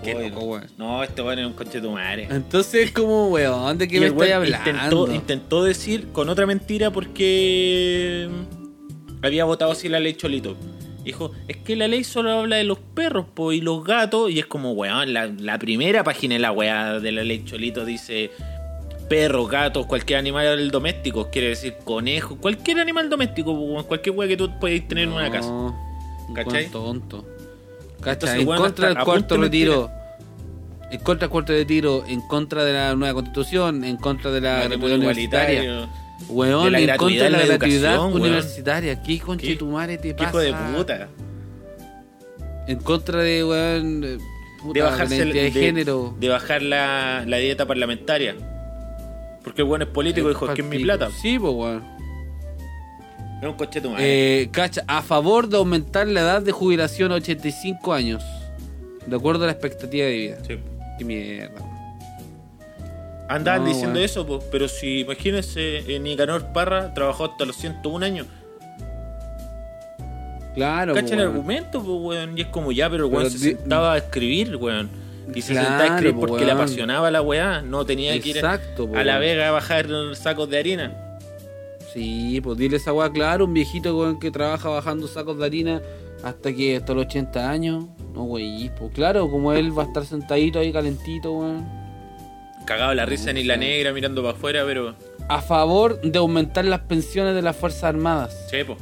Qué 0.04 0.14
loco, 0.14 0.46
weón. 0.46 0.68
No, 0.78 1.04
este 1.04 1.22
weón 1.22 1.40
es 1.40 1.46
un 1.48 1.54
conchetumare. 1.54 2.28
Entonces, 2.30 2.92
como, 2.92 3.30
weón, 3.30 3.78
¿de 3.78 3.88
qué 3.88 4.00
me 4.00 4.08
estoy 4.08 4.30
hablando? 4.32 4.70
Intentó, 4.70 5.14
intentó 5.14 5.64
decir 5.64 6.08
con 6.12 6.30
otra 6.30 6.46
mentira 6.46 6.92
porque 6.92 8.30
había 9.22 9.46
votado 9.46 9.72
así 9.72 9.90
la 9.90 10.00
ley 10.00 10.14
Cholito. 10.14 10.56
Dijo, 11.06 11.32
es 11.48 11.58
que 11.58 11.76
la 11.76 11.88
ley 11.88 12.04
solo 12.04 12.32
habla 12.32 12.56
de 12.56 12.64
los 12.64 12.80
perros 12.80 13.28
po, 13.32 13.52
y 13.52 13.62
los 13.62 13.84
gatos. 13.84 14.32
Y 14.32 14.40
es 14.40 14.48
como, 14.48 14.72
weón, 14.72 15.14
la, 15.14 15.28
la 15.28 15.60
primera 15.60 16.04
página 16.04 16.34
de 16.34 16.40
la 16.40 16.52
weá 16.52 17.00
de 17.00 17.12
la 17.12 17.24
ley 17.24 17.46
Cholito 17.46 17.86
dice 17.86 18.32
perros, 19.08 19.48
gatos, 19.48 19.86
cualquier 19.86 20.18
animal 20.18 20.72
doméstico. 20.72 21.30
Quiere 21.30 21.50
decir 21.50 21.76
conejo, 21.84 22.38
cualquier 22.38 22.80
animal 22.80 23.08
doméstico, 23.10 23.84
cualquier 23.84 24.16
weá 24.16 24.28
que 24.28 24.36
tú 24.36 24.50
puedas 24.60 24.88
tener 24.88 25.04
en 25.06 25.14
una 25.14 25.30
casa. 25.30 25.52
¿Cachai? 26.34 26.70
tonto. 26.70 27.24
Entonces, 27.98 28.02
¿Cachai? 28.02 28.42
En 28.42 28.48
weón, 28.48 28.62
contra 28.64 28.88
del 28.90 28.98
cuarto 28.98 29.36
de 29.36 29.42
retiro. 29.42 29.92
En 30.90 31.00
contra 31.02 31.28
del 31.28 31.32
cuarto 31.32 31.54
retiro, 31.54 32.04
en 32.08 32.22
contra 32.22 32.66
de 32.66 32.74
la 32.74 32.96
nueva 32.96 33.14
constitución, 33.14 33.84
en 33.84 33.98
contra 33.98 34.32
de 34.32 34.42
la 34.42 34.54
Matrimonio 34.64 34.98
gratuidad 34.98 34.98
universitaria. 34.98 35.90
Weón, 36.30 36.66
de 36.66 36.72
la 36.72 36.80
en 36.94 36.98
contra 36.98 37.24
de 37.26 37.30
la 37.30 37.46
gratuidad 37.46 38.00
weón. 38.00 38.14
universitaria. 38.14 39.02
¿Qué 39.02 39.20
conchetumare 39.20 39.98
te 39.98 40.14
pasa? 40.14 40.30
hijo 40.30 40.40
de 40.40 40.54
puta. 40.76 41.08
En 42.68 42.80
contra 42.80 43.22
de, 43.22 43.44
weón, 43.44 44.04
eh, 44.04 44.18
puta, 44.62 44.74
de 44.80 44.82
bajarse 44.82 45.18
la 45.18 45.24
el- 45.24 45.30
identidad 45.36 45.54
de, 45.62 45.66
género. 45.68 46.16
de 46.20 46.30
bajar 46.30 46.62
la, 46.62 47.24
la 47.28 47.38
dieta 47.38 47.66
parlamentaria. 47.66 48.36
Porque 49.44 49.62
el 49.62 49.68
bueno 49.68 49.86
es 49.86 49.92
político, 49.92 50.28
dijo, 50.30 50.48
es 50.48 50.56
que 50.56 50.62
es 50.62 50.68
mi 50.68 50.80
plata. 50.80 51.10
Sí, 51.22 51.38
pues, 51.38 51.54
weón. 51.54 51.84
Es 53.42 53.48
un 53.50 53.54
coche 53.56 53.82
tu 53.82 53.90
madre. 53.92 54.42
Eh, 54.44 54.50
cacha, 54.50 54.84
a 54.88 55.02
favor 55.04 55.48
de 55.50 55.58
aumentar 55.58 56.08
la 56.08 56.22
edad 56.22 56.42
de 56.42 56.52
jubilación 56.52 57.12
a 57.12 57.16
85 57.16 57.94
años. 57.94 58.24
De 59.06 59.16
acuerdo 59.16 59.44
a 59.44 59.48
la 59.48 59.52
expectativa 59.52 60.06
de 60.08 60.12
vida. 60.18 60.38
Sí. 60.48 60.58
Qué 60.98 61.06
mierda. 61.06 61.54
Andaban 63.28 63.64
no, 63.64 63.70
diciendo 63.70 64.00
eso, 64.00 64.26
pues, 64.26 64.44
pero 64.52 64.68
si 64.68 65.00
imagínense, 65.00 65.96
eh, 65.96 66.00
Nicanor 66.00 66.54
Parra 66.54 66.94
trabajó 66.94 67.26
hasta 67.26 67.46
los 67.46 67.56
101 67.56 68.06
años. 68.06 68.28
Claro, 70.54 70.94
Cacha 70.94 71.16
el 71.16 71.22
argumento, 71.22 71.84
pues, 71.84 71.98
weón. 72.00 72.38
Y 72.38 72.42
es 72.42 72.48
como 72.48 72.72
ya, 72.72 72.90
pero 72.90 73.10
Pero 73.10 73.18
weón 73.20 73.32
se 73.32 73.38
sentaba 73.40 73.94
a 73.94 73.98
escribir, 73.98 74.56
weón. 74.56 74.90
Y 75.34 75.42
se 75.42 75.54
Claro, 75.54 75.68
sentaba 75.68 75.84
a 75.84 75.96
escribir 75.98 76.20
porque 76.20 76.46
le 76.46 76.52
apasionaba 76.52 77.12
la 77.12 77.22
weá. 77.22 77.62
No 77.62 77.86
tenía 77.86 78.20
que 78.20 78.30
ir 78.30 78.46
a 78.46 79.04
la 79.04 79.18
vega 79.18 79.50
a 79.50 79.52
bajar 79.52 79.88
sacos 80.14 80.50
de 80.50 80.60
harina. 80.60 80.94
Sí, 81.94 82.40
pues 82.42 82.58
dile 82.58 82.78
esa 82.78 82.94
weá, 82.94 83.10
claro, 83.12 83.46
un 83.46 83.54
viejito 83.54 83.98
weón, 83.98 84.20
que 84.20 84.30
trabaja 84.30 84.70
bajando 84.70 85.08
sacos 85.08 85.38
de 85.38 85.46
harina 85.46 85.82
hasta 86.24 86.54
que 86.54 86.78
hasta 86.78 86.94
los 86.94 87.06
80 87.06 87.50
años. 87.50 87.86
No, 88.14 88.24
güey, 88.24 88.72
pues 88.78 88.94
claro, 88.94 89.30
como 89.30 89.52
él 89.52 89.78
va 89.78 89.84
a 89.84 89.86
estar 89.88 90.06
sentadito 90.06 90.60
ahí 90.60 90.72
calentito, 90.72 91.32
weón. 91.34 91.85
Cagado 92.66 92.94
la 92.96 93.06
risa 93.06 93.30
en 93.32 93.38
Isla 93.38 93.58
Negra 93.58 93.94
mirando 93.94 94.24
para 94.24 94.36
afuera, 94.36 94.64
pero. 94.66 94.96
A 95.28 95.42
favor 95.42 96.02
de 96.02 96.18
aumentar 96.18 96.66
las 96.66 96.82
pensiones 96.82 97.36
de 97.36 97.42
las 97.42 97.56
Fuerzas 97.56 97.84
Armadas. 97.84 98.48
Chepo. 98.50 98.78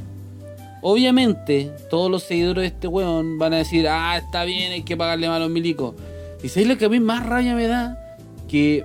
Obviamente, 0.82 1.70
todos 1.88 2.10
los 2.10 2.22
seguidores 2.24 2.62
de 2.62 2.66
este 2.68 2.88
weón 2.88 3.38
van 3.38 3.54
a 3.54 3.58
decir, 3.58 3.88
ah, 3.88 4.18
está 4.18 4.44
bien, 4.44 4.72
hay 4.72 4.82
que 4.82 4.96
pagarle 4.96 5.28
más 5.28 5.36
a 5.36 5.40
los 5.40 5.50
milicos. 5.50 5.94
Y 6.42 6.48
sabéis 6.48 6.68
lo 6.68 6.76
que 6.76 6.84
a 6.84 6.88
mí 6.90 7.00
más 7.00 7.24
rabia 7.24 7.54
me 7.54 7.66
da, 7.66 8.18
que 8.48 8.84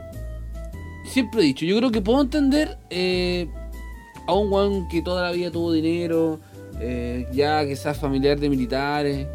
siempre 1.05 1.41
he 1.41 1.43
dicho, 1.43 1.65
yo 1.65 1.75
creo 1.77 1.91
que 1.91 2.01
puedo 2.01 2.21
entender 2.21 2.77
eh, 2.89 3.49
a 4.27 4.33
un 4.33 4.51
weón 4.51 4.87
que 4.87 5.01
toda 5.01 5.23
la 5.23 5.31
vida 5.33 5.51
tuvo 5.51 5.73
dinero, 5.73 6.39
eh, 6.79 7.27
ya 7.33 7.65
que 7.65 7.75
sea 7.75 7.93
familiar 7.93 8.39
de 8.39 8.49
militares. 8.49 9.27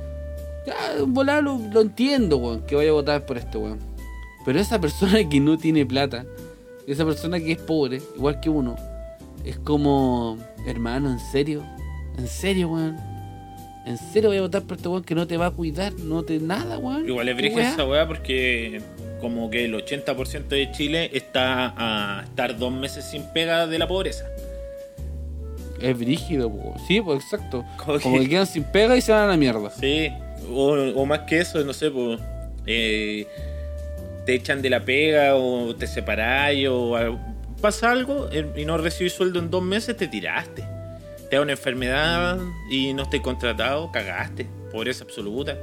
Ya, 0.66 0.74
volar 1.06 1.42
lo, 1.42 1.58
lo 1.58 1.82
entiendo, 1.82 2.38
weón, 2.38 2.62
que 2.62 2.76
vaya 2.76 2.90
a 2.90 2.94
votar 2.94 3.26
por 3.26 3.36
este 3.36 3.58
weón. 3.58 3.93
Pero 4.44 4.60
esa 4.60 4.80
persona 4.80 5.26
que 5.28 5.40
no 5.40 5.56
tiene 5.58 5.86
plata, 5.86 6.24
esa 6.86 7.04
persona 7.04 7.38
que 7.40 7.52
es 7.52 7.58
pobre, 7.58 8.00
igual 8.16 8.40
que 8.40 8.50
uno, 8.50 8.76
es 9.44 9.58
como, 9.58 10.38
hermano, 10.66 11.10
¿en 11.10 11.18
serio? 11.18 11.62
¿En 12.18 12.26
serio, 12.28 12.68
weón? 12.68 12.96
¿En 13.86 13.98
serio 13.98 14.30
voy 14.30 14.38
a 14.38 14.42
votar 14.42 14.62
por 14.62 14.76
este 14.76 14.88
weón 14.88 15.04
que 15.04 15.14
no 15.14 15.26
te 15.26 15.36
va 15.36 15.46
a 15.46 15.50
cuidar? 15.50 15.92
No 15.94 16.22
te 16.22 16.38
nada, 16.38 16.78
weón. 16.78 17.06
Igual 17.08 17.28
es 17.28 17.34
¿Qué 17.34 17.40
brígida 17.42 17.60
weá? 17.62 17.72
esa 17.72 17.84
weá 17.86 18.06
porque 18.08 18.80
como 19.20 19.48
que 19.50 19.64
el 19.64 19.74
80% 19.74 20.48
de 20.48 20.70
Chile 20.72 21.10
está 21.14 21.74
a 21.76 22.24
estar 22.24 22.58
dos 22.58 22.72
meses 22.72 23.04
sin 23.04 23.22
pega 23.32 23.66
de 23.66 23.78
la 23.78 23.88
pobreza. 23.88 24.24
Es 25.80 25.98
brígido, 25.98 26.50
po. 26.50 26.74
Sí, 26.86 27.00
pues 27.00 27.22
exacto. 27.24 27.64
Como 27.84 28.00
Como 28.00 28.16
que- 28.16 28.22
que 28.24 28.28
quedan 28.30 28.46
sin 28.46 28.64
pega 28.64 28.96
y 28.96 29.00
se 29.00 29.12
van 29.12 29.22
a 29.24 29.26
la 29.28 29.36
mierda. 29.36 29.70
Sí, 29.70 30.08
o, 30.50 30.72
o 30.94 31.06
más 31.06 31.20
que 31.20 31.40
eso, 31.40 31.62
no 31.64 31.72
sé, 31.72 31.90
pues 31.90 32.20
eh, 32.66 33.26
te 34.26 34.34
echan 34.34 34.62
de 34.62 34.70
la 34.70 34.84
pega 34.84 35.34
o 35.36 35.74
te 35.76 35.86
separáis 35.86 36.66
o 36.70 37.18
pasa 37.60 37.90
algo 37.90 38.28
y 38.56 38.64
no 38.64 38.76
recibís 38.78 39.12
sueldo 39.12 39.38
en 39.38 39.50
dos 39.50 39.62
meses, 39.62 39.96
te 39.96 40.08
tiraste. 40.08 40.64
Te 41.30 41.36
da 41.36 41.42
una 41.42 41.52
enfermedad 41.52 42.38
y 42.70 42.92
no 42.94 43.02
estés 43.04 43.20
contratado, 43.20 43.90
cagaste. 43.90 44.46
Pobreza 44.70 45.04
absoluta. 45.04 45.56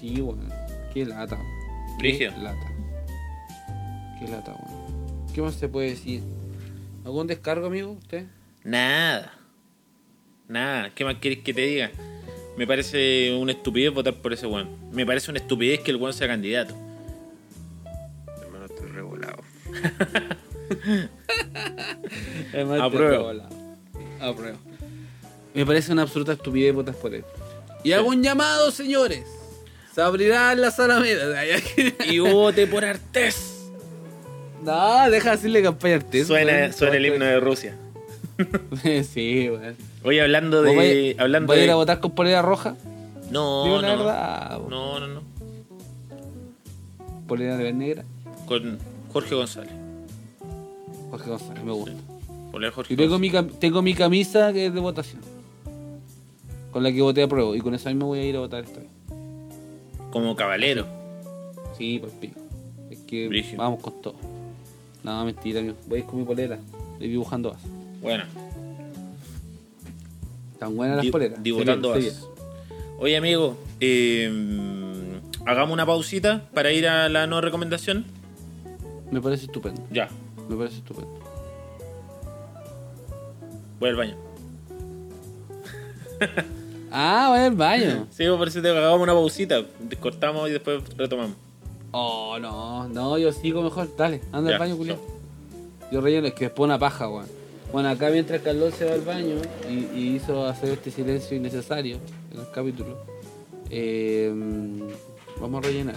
Sí, 0.00 0.20
weón. 0.20 0.52
Qué 0.92 1.04
lata. 1.06 1.38
Qué 1.98 1.98
Brígido. 1.98 2.32
lata. 2.42 2.66
Qué 4.18 4.28
lata, 4.28 4.52
weón. 4.52 5.26
¿Qué 5.34 5.42
más 5.42 5.54
se 5.54 5.68
puede 5.68 5.90
decir? 5.90 6.22
¿Algún 7.04 7.26
descargo, 7.26 7.66
amigo? 7.66 7.92
¿Usted? 7.92 8.24
Nada. 8.64 9.32
Nada. 10.48 10.90
¿Qué 10.94 11.04
más 11.04 11.16
quieres 11.16 11.40
que 11.42 11.52
te 11.54 11.60
diga? 11.62 11.90
Me 12.56 12.66
parece 12.66 13.34
una 13.34 13.52
estupidez 13.52 13.92
votar 13.92 14.14
por 14.14 14.32
ese 14.32 14.46
weón. 14.46 14.68
Me 14.92 15.04
parece 15.04 15.30
una 15.30 15.40
estupidez 15.40 15.80
que 15.80 15.90
el 15.90 15.96
weón 15.96 16.12
sea 16.12 16.28
candidato. 16.28 16.74
Hermano, 18.42 18.66
estoy 18.66 18.88
revolado. 18.90 19.42
Apruebo. 22.80 23.32
Apruebo. 24.20 24.58
Me 25.52 25.66
parece 25.66 25.92
una 25.92 26.02
absoluta 26.02 26.32
estupidez 26.32 26.74
votar 26.74 26.94
por 26.94 27.14
él. 27.14 27.24
Y 27.82 27.92
hago 27.92 28.08
un 28.08 28.22
llamado, 28.22 28.70
señores. 28.70 29.24
Se 29.94 30.00
abrirá 30.00 30.54
la 30.54 30.70
sala 30.70 31.00
media. 31.00 31.34
Y 32.10 32.18
vote 32.18 32.66
por 32.66 32.84
Artés. 32.84 33.70
no, 34.62 35.10
deja 35.10 35.30
de 35.30 35.36
decirle 35.36 35.62
campaña 35.62 35.96
artes. 35.96 36.26
Suena, 36.26 36.72
suena 36.72 36.96
el 36.96 37.06
himno 37.06 37.24
de 37.24 37.40
Rusia. 37.40 37.76
sí, 39.12 39.50
weón. 39.50 39.76
Oye, 40.04 40.20
hablando 40.22 40.58
¿Vos 40.58 40.66
de. 40.66 40.76
vais- 40.76 41.16
hablando 41.20 41.48
vais 41.48 41.62
a 41.62 41.64
ir 41.64 41.70
a 41.70 41.74
votar 41.76 42.00
con 42.00 42.10
polera 42.12 42.42
roja? 42.42 42.76
No, 43.30 43.64
Digo 43.64 43.76
no, 43.76 43.82
la 43.82 43.88
verdad. 43.96 44.58
weón. 44.58 44.70
no, 44.70 45.00
no, 45.00 45.08
no. 45.08 45.20
Polera 47.26 47.56
de 47.56 47.72
negra. 47.72 48.04
Con 48.46 48.78
Jorge 49.12 49.34
González. 49.34 49.72
Jorge 51.10 51.30
González, 51.30 51.64
me 51.64 51.72
gusta. 51.72 51.92
Poner 52.52 52.70
Jorge 52.70 52.92
Y 52.94 52.96
tengo 52.96 53.18
González. 53.18 53.44
mi, 53.52 53.58
tengo 53.58 53.82
mi 53.82 53.94
camisa 53.94 54.52
que 54.52 54.66
es 54.66 54.74
de 54.74 54.80
votación. 54.80 55.22
Con 56.70 56.82
la 56.82 56.92
que 56.92 57.00
voté 57.00 57.22
a 57.22 57.28
prueba. 57.28 57.56
Y 57.56 57.60
con 57.60 57.74
esa 57.74 57.88
misma 57.88 58.04
voy 58.06 58.18
a 58.18 58.24
ir 58.24 58.36
a 58.36 58.40
votar 58.40 58.64
esta 58.64 58.80
vez. 58.80 58.88
Como 60.12 60.36
caballero. 60.36 60.86
Sí, 61.78 61.98
pues 61.98 62.12
pico. 62.20 62.40
Es 62.90 62.98
que 63.00 63.28
Brígido. 63.28 63.58
vamos 63.62 63.80
con 63.80 63.94
todo. 64.02 64.14
No, 65.02 65.24
mentira, 65.24 65.60
amigo. 65.60 65.76
Voy 65.88 65.98
a 65.98 66.00
ir 66.00 66.06
con 66.06 66.18
mi 66.18 66.24
polera. 66.24 66.58
Estoy 66.92 67.08
dibujando 67.08 67.50
vas. 67.52 67.60
Bueno, 68.02 68.24
Tan 70.58 70.76
buenas 70.76 70.96
las 70.96 71.04
di- 71.04 71.10
poleras. 71.10 71.40
sería. 71.42 72.12
Oye, 72.98 73.16
amigo, 73.16 73.56
eh, 73.80 74.30
hagamos 75.46 75.72
una 75.72 75.84
pausita 75.86 76.48
para 76.54 76.72
ir 76.72 76.86
a 76.86 77.08
la 77.08 77.26
no 77.26 77.40
recomendación. 77.40 78.04
Me 79.10 79.20
parece 79.20 79.46
estupendo. 79.46 79.82
Ya, 79.90 80.08
Me 80.48 80.56
parece 80.56 80.76
estupendo. 80.78 81.12
voy 83.80 83.88
al 83.90 83.96
baño. 83.96 84.16
Ah, 86.96 87.26
voy 87.30 87.40
al 87.40 87.56
baño. 87.56 88.06
Sí, 88.10 88.22
me 88.24 88.36
parece 88.38 88.62
que 88.62 88.68
hagamos 88.68 89.00
una 89.00 89.12
pausita. 89.14 89.62
Cortamos 89.98 90.48
y 90.48 90.52
después 90.52 90.80
retomamos. 90.96 91.34
Oh, 91.90 92.38
no. 92.38 92.86
No, 92.88 93.18
yo 93.18 93.32
sigo 93.32 93.62
mejor. 93.62 93.88
Dale, 93.96 94.20
anda 94.30 94.50
Ya, 94.50 94.56
al 94.56 94.60
baño, 94.60 94.76
chao. 94.86 94.96
Yo 95.90 96.00
relleno, 96.00 96.28
es 96.28 96.34
que 96.34 96.44
después 96.44 96.64
una 96.68 96.78
paja, 96.78 97.08
weón. 97.08 97.26
Bueno, 97.74 97.88
acá 97.88 98.08
mientras 98.08 98.40
Carlos 98.40 98.72
se 98.74 98.84
va 98.84 98.92
al 98.92 99.00
baño 99.00 99.34
y, 99.68 100.14
hizo 100.14 100.46
hacer 100.46 100.74
este 100.74 100.92
silencio 100.92 101.36
innecesario 101.36 101.98
en 102.32 102.38
el 102.38 102.48
capítulo, 102.52 103.04
eh, 103.68 104.32
vamos 105.40 105.58
a 105.58 105.66
rellenar. 105.66 105.96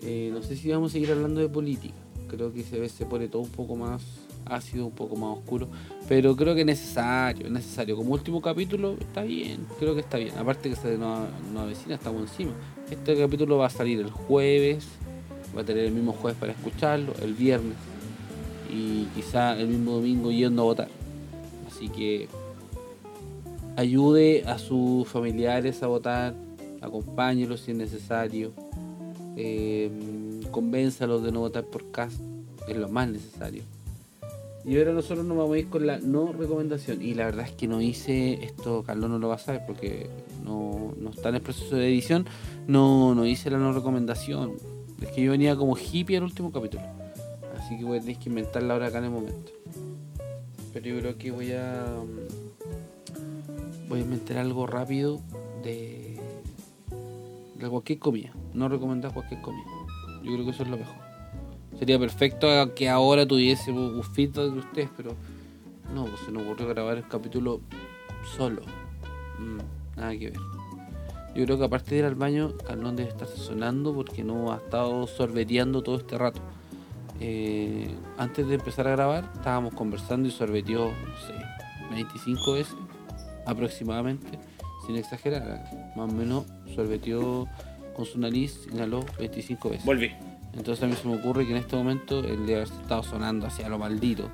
Eh, 0.00 0.30
no 0.32 0.42
sé 0.42 0.56
si 0.56 0.70
vamos 0.70 0.92
a 0.92 0.94
seguir 0.94 1.12
hablando 1.12 1.42
de 1.42 1.50
política. 1.50 1.92
Creo 2.26 2.54
que 2.54 2.62
se, 2.62 2.88
se 2.88 3.04
pone 3.04 3.28
todo 3.28 3.42
un 3.42 3.50
poco 3.50 3.76
más 3.76 4.02
ácido, 4.46 4.86
un 4.86 4.92
poco 4.92 5.14
más 5.14 5.36
oscuro. 5.36 5.68
Pero 6.08 6.34
creo 6.34 6.54
que 6.54 6.62
es 6.62 6.66
necesario, 6.66 7.44
es 7.44 7.52
necesario. 7.52 7.94
Como 7.94 8.14
último 8.14 8.40
capítulo, 8.40 8.96
está 8.98 9.24
bien, 9.24 9.66
creo 9.78 9.92
que 9.94 10.00
está 10.00 10.16
bien. 10.16 10.38
Aparte 10.38 10.70
que 10.70 10.76
se 10.76 10.96
nos, 10.96 11.28
nos 11.52 11.64
avecina, 11.64 11.96
estamos 11.96 12.22
encima. 12.22 12.52
Este 12.90 13.14
capítulo 13.14 13.58
va 13.58 13.66
a 13.66 13.70
salir 13.70 14.00
el 14.00 14.10
jueves, 14.10 14.86
va 15.54 15.60
a 15.60 15.64
tener 15.66 15.84
el 15.84 15.92
mismo 15.92 16.12
jueves 16.12 16.40
para 16.40 16.52
escucharlo, 16.52 17.12
el 17.20 17.34
viernes 17.34 17.76
y 18.74 19.08
quizá 19.14 19.58
el 19.58 19.68
mismo 19.68 19.92
domingo 19.92 20.30
yendo 20.30 20.62
a 20.62 20.64
votar. 20.64 20.88
Así 21.68 21.88
que 21.88 22.28
ayude 23.76 24.44
a 24.46 24.58
sus 24.58 25.06
familiares 25.08 25.82
a 25.82 25.86
votar, 25.86 26.34
acompáñelos 26.80 27.60
si 27.60 27.70
es 27.70 27.76
necesario, 27.76 28.52
eh, 29.36 29.90
convénzalos 30.50 31.22
de 31.22 31.32
no 31.32 31.40
votar 31.40 31.64
por 31.64 31.90
CAS, 31.90 32.14
es 32.68 32.76
lo 32.76 32.88
más 32.88 33.08
necesario. 33.08 33.62
Y 34.66 34.78
ahora 34.78 34.92
nosotros 34.92 35.26
nos 35.26 35.36
vamos 35.36 35.56
a 35.56 35.58
ir 35.58 35.68
con 35.68 35.86
la 35.86 35.98
no 35.98 36.32
recomendación. 36.32 37.02
Y 37.02 37.12
la 37.12 37.26
verdad 37.26 37.46
es 37.46 37.52
que 37.52 37.68
no 37.68 37.82
hice 37.82 38.44
esto, 38.44 38.82
Carlos 38.82 39.10
no 39.10 39.18
lo 39.18 39.28
va 39.28 39.34
a 39.34 39.38
saber 39.38 39.62
porque 39.66 40.08
no, 40.42 40.94
no 40.98 41.10
está 41.10 41.28
en 41.28 41.34
el 41.34 41.42
proceso 41.42 41.76
de 41.76 41.86
edición. 41.86 42.26
No, 42.66 43.14
no 43.14 43.26
hice 43.26 43.50
la 43.50 43.58
no 43.58 43.72
recomendación. 43.74 44.52
Es 45.02 45.08
que 45.08 45.22
yo 45.22 45.32
venía 45.32 45.54
como 45.54 45.76
hippie 45.76 46.16
al 46.16 46.22
último 46.22 46.50
capítulo. 46.50 47.03
Que 47.78 47.84
voy 47.84 47.98
a 47.98 48.00
tener 48.00 48.18
que 48.18 48.28
inventarla 48.28 48.74
ahora 48.74 48.86
acá 48.88 48.98
en 48.98 49.04
el 49.04 49.10
momento. 49.10 49.52
Pero 50.72 50.86
yo 50.86 50.98
creo 51.00 51.18
que 51.18 51.30
voy 51.30 51.52
a. 51.52 51.84
mm, 52.04 53.88
Voy 53.88 54.00
a 54.00 54.02
inventar 54.02 54.38
algo 54.38 54.66
rápido 54.66 55.20
de. 55.62 56.18
de 57.58 57.68
cualquier 57.68 57.98
comida. 57.98 58.32
No 58.52 58.68
recomendar 58.68 59.12
cualquier 59.12 59.40
comida. 59.42 59.64
Yo 60.22 60.32
creo 60.32 60.44
que 60.44 60.50
eso 60.50 60.62
es 60.62 60.68
lo 60.70 60.78
mejor. 60.78 60.94
Sería 61.78 61.98
perfecto 61.98 62.74
que 62.74 62.88
ahora 62.88 63.26
tuviese 63.26 63.72
feedback 64.14 64.52
de 64.52 64.58
ustedes, 64.58 64.88
pero 64.96 65.14
no, 65.92 66.04
pues 66.06 66.20
se 66.20 66.32
nos 66.32 66.44
ocurrió 66.44 66.68
grabar 66.68 66.96
el 66.96 67.06
capítulo 67.08 67.60
solo. 68.36 68.62
Mm, 69.38 69.98
nada 69.98 70.12
que 70.16 70.30
ver. 70.30 70.40
Yo 71.34 71.44
creo 71.44 71.58
que 71.58 71.64
aparte 71.64 71.90
de 71.90 71.98
ir 71.98 72.04
al 72.04 72.14
baño, 72.14 72.52
Carlón 72.64 72.94
debe 72.94 73.08
estar 73.10 73.26
sonando 73.26 73.92
porque 73.92 74.22
no 74.22 74.52
ha 74.52 74.56
estado 74.56 75.06
sorbeteando 75.08 75.82
todo 75.82 75.96
este 75.96 76.16
rato. 76.16 76.40
Eh, 77.20 77.88
antes 78.18 78.46
de 78.46 78.54
empezar 78.56 78.86
a 78.88 78.90
grabar, 78.92 79.30
estábamos 79.34 79.74
conversando 79.74 80.28
y 80.28 80.30
sorbeteó, 80.30 80.86
no 80.86 81.16
sé, 81.26 81.34
25 81.90 82.52
veces 82.54 82.74
aproximadamente, 83.46 84.38
sin 84.86 84.96
exagerar. 84.96 85.92
Más 85.96 86.12
o 86.12 86.14
menos 86.14 86.44
sorbeteó 86.74 87.46
con 87.94 88.04
su 88.04 88.18
nariz, 88.18 88.66
inhaló 88.72 89.04
25 89.18 89.70
veces. 89.70 89.84
Volví. 89.86 90.10
Entonces 90.54 90.82
a 90.84 90.86
mí 90.86 90.94
se 90.94 91.06
me 91.08 91.16
ocurre 91.16 91.44
que 91.46 91.52
en 91.52 91.58
este 91.58 91.76
momento 91.76 92.20
él 92.20 92.46
debe 92.46 92.62
haber 92.62 92.68
estado 92.72 93.02
sonando 93.02 93.46
hacia 93.46 93.68
lo 93.68 93.78
maldito 93.78 94.30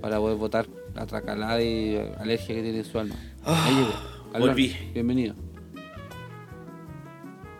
para 0.00 0.18
poder 0.18 0.36
botar 0.36 0.66
la 0.94 1.06
tracalada 1.06 1.62
y 1.62 1.96
alergia 2.18 2.54
que 2.54 2.62
tiene 2.62 2.78
en 2.78 2.84
su 2.84 2.98
alma. 2.98 3.14
Ahí 3.44 3.74
llegó. 3.74 4.46
Volví. 4.46 4.74
Bienvenido. 4.92 5.34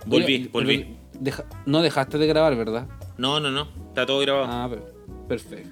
Volví, 0.07 0.35
Oye, 0.35 0.49
volví. 0.53 0.97
deja- 1.19 1.45
no 1.65 1.81
dejaste 1.83 2.19
de 2.19 2.27
grabar, 2.27 2.55
¿verdad? 2.55 2.87
No, 3.19 3.41
no, 3.41 3.51
no. 3.51 3.69
Está 3.89 4.05
todo 4.07 4.21
grabado. 4.21 4.47
Ah, 4.51 4.69
per- 4.69 4.95
perfecto. 5.29 5.69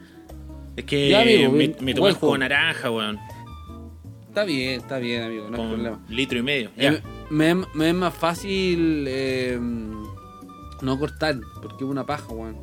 es 0.77 0.85
que 0.85 1.09
ya, 1.11 1.21
amigo, 1.23 1.53
me, 1.53 1.69
me 1.81 1.95
tomé 1.95 2.09
el 2.09 2.15
jugo 2.15 2.29
juego. 2.31 2.39
naranja, 2.39 2.91
weón. 2.91 3.19
Está 4.29 4.45
bien, 4.45 4.81
está 4.81 4.99
bien, 4.99 5.23
amigo, 5.23 5.49
no 5.49 5.63
hay 5.63 5.69
problema. 5.69 6.01
litro 6.09 6.39
y 6.39 6.43
medio. 6.43 6.71
Eh, 6.77 7.01
Ya. 7.01 7.03
me, 7.31 7.55
me 7.75 7.89
es 7.91 7.95
más 7.95 8.13
fácil 8.15 9.05
eh, 9.07 9.57
no 9.61 10.99
cortar, 10.99 11.37
porque 11.63 11.85
es 11.85 11.91
una 11.91 12.05
paja, 12.05 12.33
weón. 12.33 12.57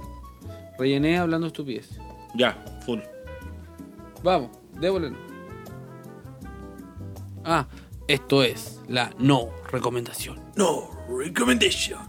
Rellené 0.77 1.17
hablando 1.17 1.47
estupidez. 1.47 1.97
Ya, 2.35 2.57
full. 2.85 2.99
Vamos, 4.23 4.49
démosle. 4.79 5.13
Ah, 7.43 7.67
esto 8.07 8.43
es 8.43 8.81
la 8.87 9.11
no 9.17 9.49
recomendación. 9.71 10.39
No 10.55 10.89
recommendation. 11.09 11.99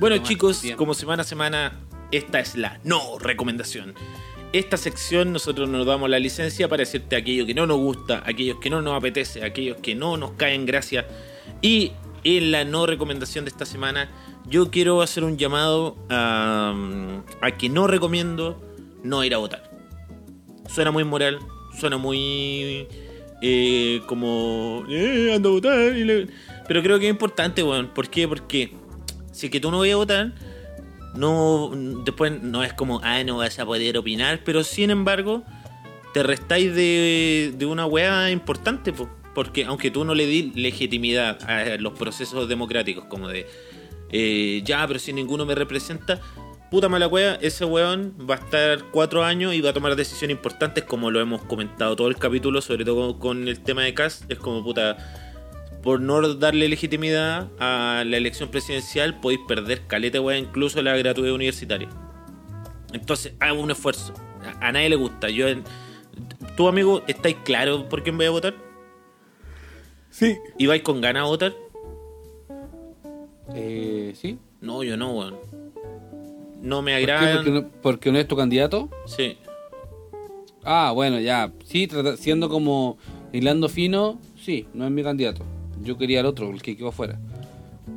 Bueno 0.00 0.16
chicos, 0.18 0.62
como 0.76 0.94
semana 0.94 1.22
a 1.22 1.24
semana, 1.24 1.78
esta 2.10 2.40
es 2.40 2.56
la 2.56 2.80
no 2.84 3.18
recomendación. 3.18 3.94
Esta 4.52 4.76
sección 4.76 5.32
nosotros 5.32 5.68
nos 5.68 5.86
damos 5.86 6.10
la 6.10 6.18
licencia 6.18 6.68
para 6.68 6.80
decirte 6.80 7.14
aquello 7.16 7.46
que 7.46 7.54
no 7.54 7.66
nos 7.66 7.76
gusta, 7.78 8.22
aquellos 8.26 8.58
que 8.58 8.68
no 8.70 8.82
nos 8.82 8.96
apetece, 8.96 9.44
aquellos 9.44 9.76
que 9.76 9.94
no 9.94 10.16
nos 10.16 10.32
caen 10.32 10.66
gracia. 10.66 11.06
Y 11.62 11.92
en 12.24 12.50
la 12.50 12.64
no 12.64 12.86
recomendación 12.86 13.44
de 13.44 13.50
esta 13.50 13.64
semana, 13.64 14.10
yo 14.48 14.70
quiero 14.70 15.02
hacer 15.02 15.22
un 15.22 15.36
llamado 15.36 15.96
a, 16.08 16.74
a 17.42 17.50
que 17.56 17.68
no 17.68 17.86
recomiendo 17.86 18.60
no 19.04 19.22
ir 19.22 19.34
a 19.34 19.38
votar. 19.38 19.70
Suena 20.68 20.90
muy 20.90 21.04
moral, 21.04 21.38
suena 21.78 21.96
muy 21.98 22.88
eh, 23.42 24.00
como 24.06 24.84
eh, 24.88 25.32
ando 25.34 25.50
a 25.50 25.52
votar. 25.52 25.96
y 25.96 26.04
le- 26.04 26.26
Pero 26.66 26.82
creo 26.82 26.98
que 26.98 27.06
es 27.06 27.10
importante, 27.10 27.62
weón. 27.62 27.88
¿Por 27.88 28.08
qué? 28.08 28.26
Porque 28.26 28.72
si 29.32 29.46
es 29.46 29.52
que 29.52 29.60
tú 29.60 29.70
no 29.70 29.80
vas 29.80 29.90
a 29.90 29.96
votar, 29.96 30.32
no 31.14 31.70
después 32.04 32.40
no 32.42 32.62
es 32.62 32.72
como, 32.72 33.00
ah, 33.02 33.22
no 33.24 33.38
vas 33.38 33.58
a 33.58 33.66
poder 33.66 33.98
opinar, 33.98 34.40
pero 34.44 34.62
sin 34.62 34.90
embargo, 34.90 35.44
te 36.12 36.22
restáis 36.22 36.74
de, 36.74 37.54
de 37.56 37.66
una 37.66 37.86
weá 37.86 38.30
importante, 38.30 38.92
po. 38.92 39.08
porque 39.34 39.64
aunque 39.64 39.90
tú 39.90 40.04
no 40.04 40.14
le 40.14 40.26
di 40.26 40.52
legitimidad 40.54 41.38
a 41.48 41.76
los 41.78 41.94
procesos 41.98 42.48
democráticos, 42.48 43.04
como 43.06 43.28
de, 43.28 43.46
eh, 44.10 44.62
ya, 44.64 44.86
pero 44.86 44.98
si 44.98 45.12
ninguno 45.12 45.46
me 45.46 45.54
representa, 45.54 46.20
puta 46.70 46.88
mala 46.88 47.08
wea, 47.08 47.34
ese 47.36 47.64
weón 47.64 48.14
va 48.28 48.36
a 48.36 48.38
estar 48.38 48.84
cuatro 48.90 49.24
años 49.24 49.54
y 49.54 49.60
va 49.60 49.70
a 49.70 49.72
tomar 49.72 49.96
decisiones 49.96 50.36
importantes, 50.36 50.84
como 50.84 51.10
lo 51.10 51.20
hemos 51.20 51.42
comentado 51.42 51.96
todo 51.96 52.08
el 52.08 52.16
capítulo, 52.16 52.60
sobre 52.60 52.84
todo 52.84 53.18
con, 53.18 53.18
con 53.18 53.48
el 53.48 53.60
tema 53.60 53.82
de 53.82 53.94
Cass, 53.94 54.24
es 54.28 54.38
como 54.38 54.62
puta 54.62 54.96
por 55.82 56.00
no 56.00 56.34
darle 56.34 56.68
legitimidad 56.68 57.48
a 57.58 58.04
la 58.06 58.16
elección 58.16 58.50
presidencial, 58.50 59.20
podéis 59.20 59.40
perder 59.48 59.86
caleta, 59.86 60.20
weá, 60.20 60.38
incluso 60.38 60.82
la 60.82 60.96
gratuidad 60.96 61.34
universitaria. 61.34 61.88
Entonces, 62.92 63.34
haga 63.40 63.52
un 63.54 63.70
esfuerzo. 63.70 64.12
A, 64.60 64.68
a 64.68 64.72
nadie 64.72 64.90
le 64.90 64.96
gusta. 64.96 65.30
Yo, 65.30 65.46
¿Tu 66.56 66.68
amigo, 66.68 67.02
estáis 67.06 67.36
claros 67.44 67.84
por 67.84 68.02
quién 68.02 68.18
vais 68.18 68.28
a 68.28 68.32
votar? 68.32 68.54
Sí. 70.10 70.36
¿Y 70.58 70.66
vais 70.66 70.82
con 70.82 71.00
ganas 71.00 71.22
a 71.22 71.26
votar? 71.26 71.54
Eh, 73.54 74.12
sí. 74.14 74.38
No, 74.60 74.82
yo 74.82 74.96
no, 74.96 75.12
weón. 75.12 75.36
No 76.60 76.82
me 76.82 76.92
¿Por 76.98 77.06
qué? 77.06 77.12
agrada. 77.12 77.36
¿Porque 77.36 77.50
no, 77.50 77.68
porque 77.82 78.12
no 78.12 78.18
es 78.18 78.28
tu 78.28 78.36
candidato? 78.36 78.90
Sí. 79.06 79.38
Ah, 80.62 80.92
bueno, 80.94 81.18
ya. 81.20 81.52
Sí, 81.64 81.88
siendo 82.18 82.48
como 82.50 82.98
hilando 83.32 83.68
fino, 83.68 84.18
sí, 84.36 84.66
no 84.74 84.84
es 84.84 84.90
mi 84.90 85.02
candidato. 85.02 85.44
Yo 85.82 85.96
quería 85.98 86.20
al 86.20 86.26
otro, 86.26 86.50
el 86.50 86.62
que 86.62 86.76
quedó 86.76 86.88
afuera. 86.88 87.18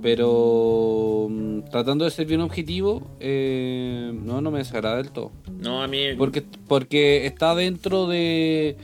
Pero 0.01 1.27
mm, 1.29 1.61
tratando 1.71 2.05
de 2.05 2.11
ser 2.11 2.25
bien 2.27 2.41
objetivo, 2.41 3.15
eh, 3.19 4.11
no, 4.13 4.41
no 4.41 4.51
me 4.51 4.59
desagrada 4.59 4.97
del 4.97 5.11
todo. 5.11 5.31
No, 5.59 5.81
a 5.84 5.88
mí. 5.88 6.07
Porque, 6.17 6.43
porque 6.67 7.25
está 7.25 7.55
dentro 7.55 8.07
de, 8.07 8.75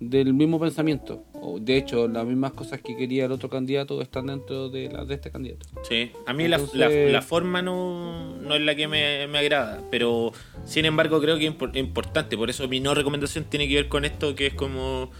del 0.00 0.34
mismo 0.34 0.60
pensamiento. 0.60 1.24
De 1.60 1.76
hecho, 1.78 2.06
las 2.06 2.26
mismas 2.26 2.52
cosas 2.52 2.82
que 2.82 2.96
quería 2.96 3.24
el 3.24 3.32
otro 3.32 3.48
candidato 3.48 4.02
están 4.02 4.26
dentro 4.26 4.68
de 4.68 4.90
las 4.90 5.08
de 5.08 5.14
este 5.14 5.30
candidato. 5.30 5.66
Sí, 5.88 6.10
a 6.26 6.32
mí 6.34 6.46
la- 6.48 6.60
la, 6.74 6.88
la 6.88 7.22
forma 7.22 7.62
no, 7.62 8.36
no 8.36 8.54
es 8.54 8.60
la 8.60 8.74
que 8.74 8.86
me, 8.86 9.26
me 9.26 9.38
agrada, 9.38 9.80
pero 9.90 10.32
sin 10.66 10.84
embargo 10.84 11.18
creo 11.20 11.38
que 11.38 11.46
es 11.46 11.52
impor- 11.56 11.76
importante, 11.78 12.36
por 12.36 12.50
eso 12.50 12.68
mi 12.68 12.78
no 12.80 12.94
recomendación 12.94 13.44
tiene 13.44 13.66
que 13.68 13.74
ver 13.76 13.88
con 13.88 14.04
esto 14.04 14.34
que 14.34 14.48
es 14.48 14.54
como 14.54 15.10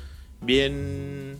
bien 0.42 1.38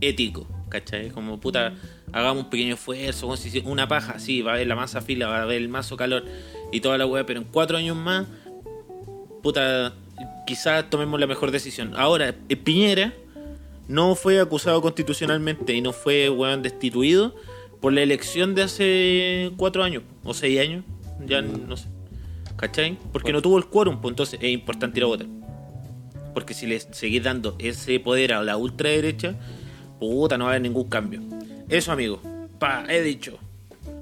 ético, 0.00 0.46
¿cachai? 0.70 1.10
Como 1.10 1.38
puta, 1.38 1.74
hagamos 2.12 2.44
un 2.44 2.50
pequeño 2.50 2.74
esfuerzo, 2.74 3.34
una 3.64 3.86
paja, 3.88 4.18
sí, 4.18 4.40
va 4.40 4.52
a 4.52 4.54
haber 4.54 4.66
la 4.66 4.76
masa 4.76 5.02
fila, 5.02 5.28
va 5.28 5.40
a 5.40 5.42
haber 5.42 5.58
el 5.58 5.68
mazo 5.68 5.96
calor 5.96 6.24
y 6.72 6.80
toda 6.80 6.96
la 6.96 7.04
weá, 7.04 7.26
pero 7.26 7.40
en 7.40 7.46
cuatro 7.46 7.76
años 7.76 7.96
más, 7.96 8.26
puta, 9.42 9.92
quizás 10.46 10.88
tomemos 10.88 11.20
la 11.20 11.26
mejor 11.26 11.50
decisión. 11.50 11.92
Ahora, 11.96 12.34
eh, 12.48 12.56
Piñera 12.56 13.12
no 13.88 14.14
fue 14.14 14.40
acusado 14.40 14.80
constitucionalmente 14.80 15.74
y 15.74 15.82
no 15.82 15.92
fue 15.92 16.30
weón 16.30 16.62
destituido 16.62 17.34
por 17.80 17.92
la 17.92 18.02
elección 18.02 18.54
de 18.54 18.62
hace 18.62 19.52
cuatro 19.56 19.82
años 19.82 20.04
o 20.22 20.32
seis 20.32 20.60
años, 20.60 20.84
ya 21.26 21.42
no 21.42 21.76
sé. 21.76 21.88
¿Cachai? 22.56 22.98
Porque 23.12 23.32
no 23.32 23.40
tuvo 23.40 23.56
el 23.56 23.66
quórum, 23.66 24.00
pues 24.00 24.12
entonces 24.12 24.38
es 24.42 24.50
importante 24.50 24.98
ir 24.98 25.04
a 25.04 25.06
votar. 25.06 25.26
Porque 26.34 26.52
si 26.52 26.66
le 26.66 26.78
seguís 26.78 27.22
dando 27.22 27.56
ese 27.58 27.98
poder 28.00 28.34
a 28.34 28.42
la 28.42 28.58
ultraderecha, 28.58 29.34
puta, 30.00 30.36
no 30.36 30.44
va 30.44 30.50
a 30.50 30.52
haber 30.54 30.62
ningún 30.62 30.88
cambio. 30.88 31.20
Eso, 31.68 31.92
amigo. 31.92 32.20
Pa, 32.58 32.84
he 32.88 33.02
dicho. 33.02 33.38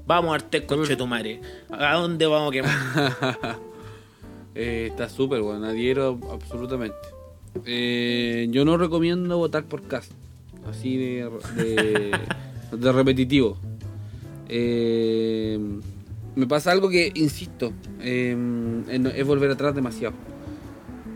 Vamos 0.07 0.31
a 0.31 0.35
Arte 0.35 0.65
coche 0.65 0.95
tu 0.95 1.05
madre. 1.05 1.39
¿A 1.69 1.95
dónde 1.95 2.25
vamos 2.25 2.49
a 2.49 2.51
quemar? 2.51 3.59
Eh, 4.55 4.87
está 4.89 5.07
súper, 5.07 5.41
bueno, 5.41 5.67
adhiero 5.67 6.19
absolutamente. 6.31 6.97
Eh, 7.65 8.47
yo 8.49 8.65
no 8.65 8.77
recomiendo 8.77 9.37
votar 9.37 9.63
por 9.63 9.83
Cast, 9.83 10.11
así 10.69 10.97
de, 10.97 11.29
de, 11.55 12.11
de 12.77 12.91
repetitivo. 12.91 13.57
Eh, 14.49 15.57
me 16.35 16.47
pasa 16.47 16.71
algo 16.71 16.89
que, 16.89 17.11
insisto, 17.15 17.71
es 18.01 19.25
volver 19.25 19.51
atrás 19.51 19.75
demasiado. 19.75 20.15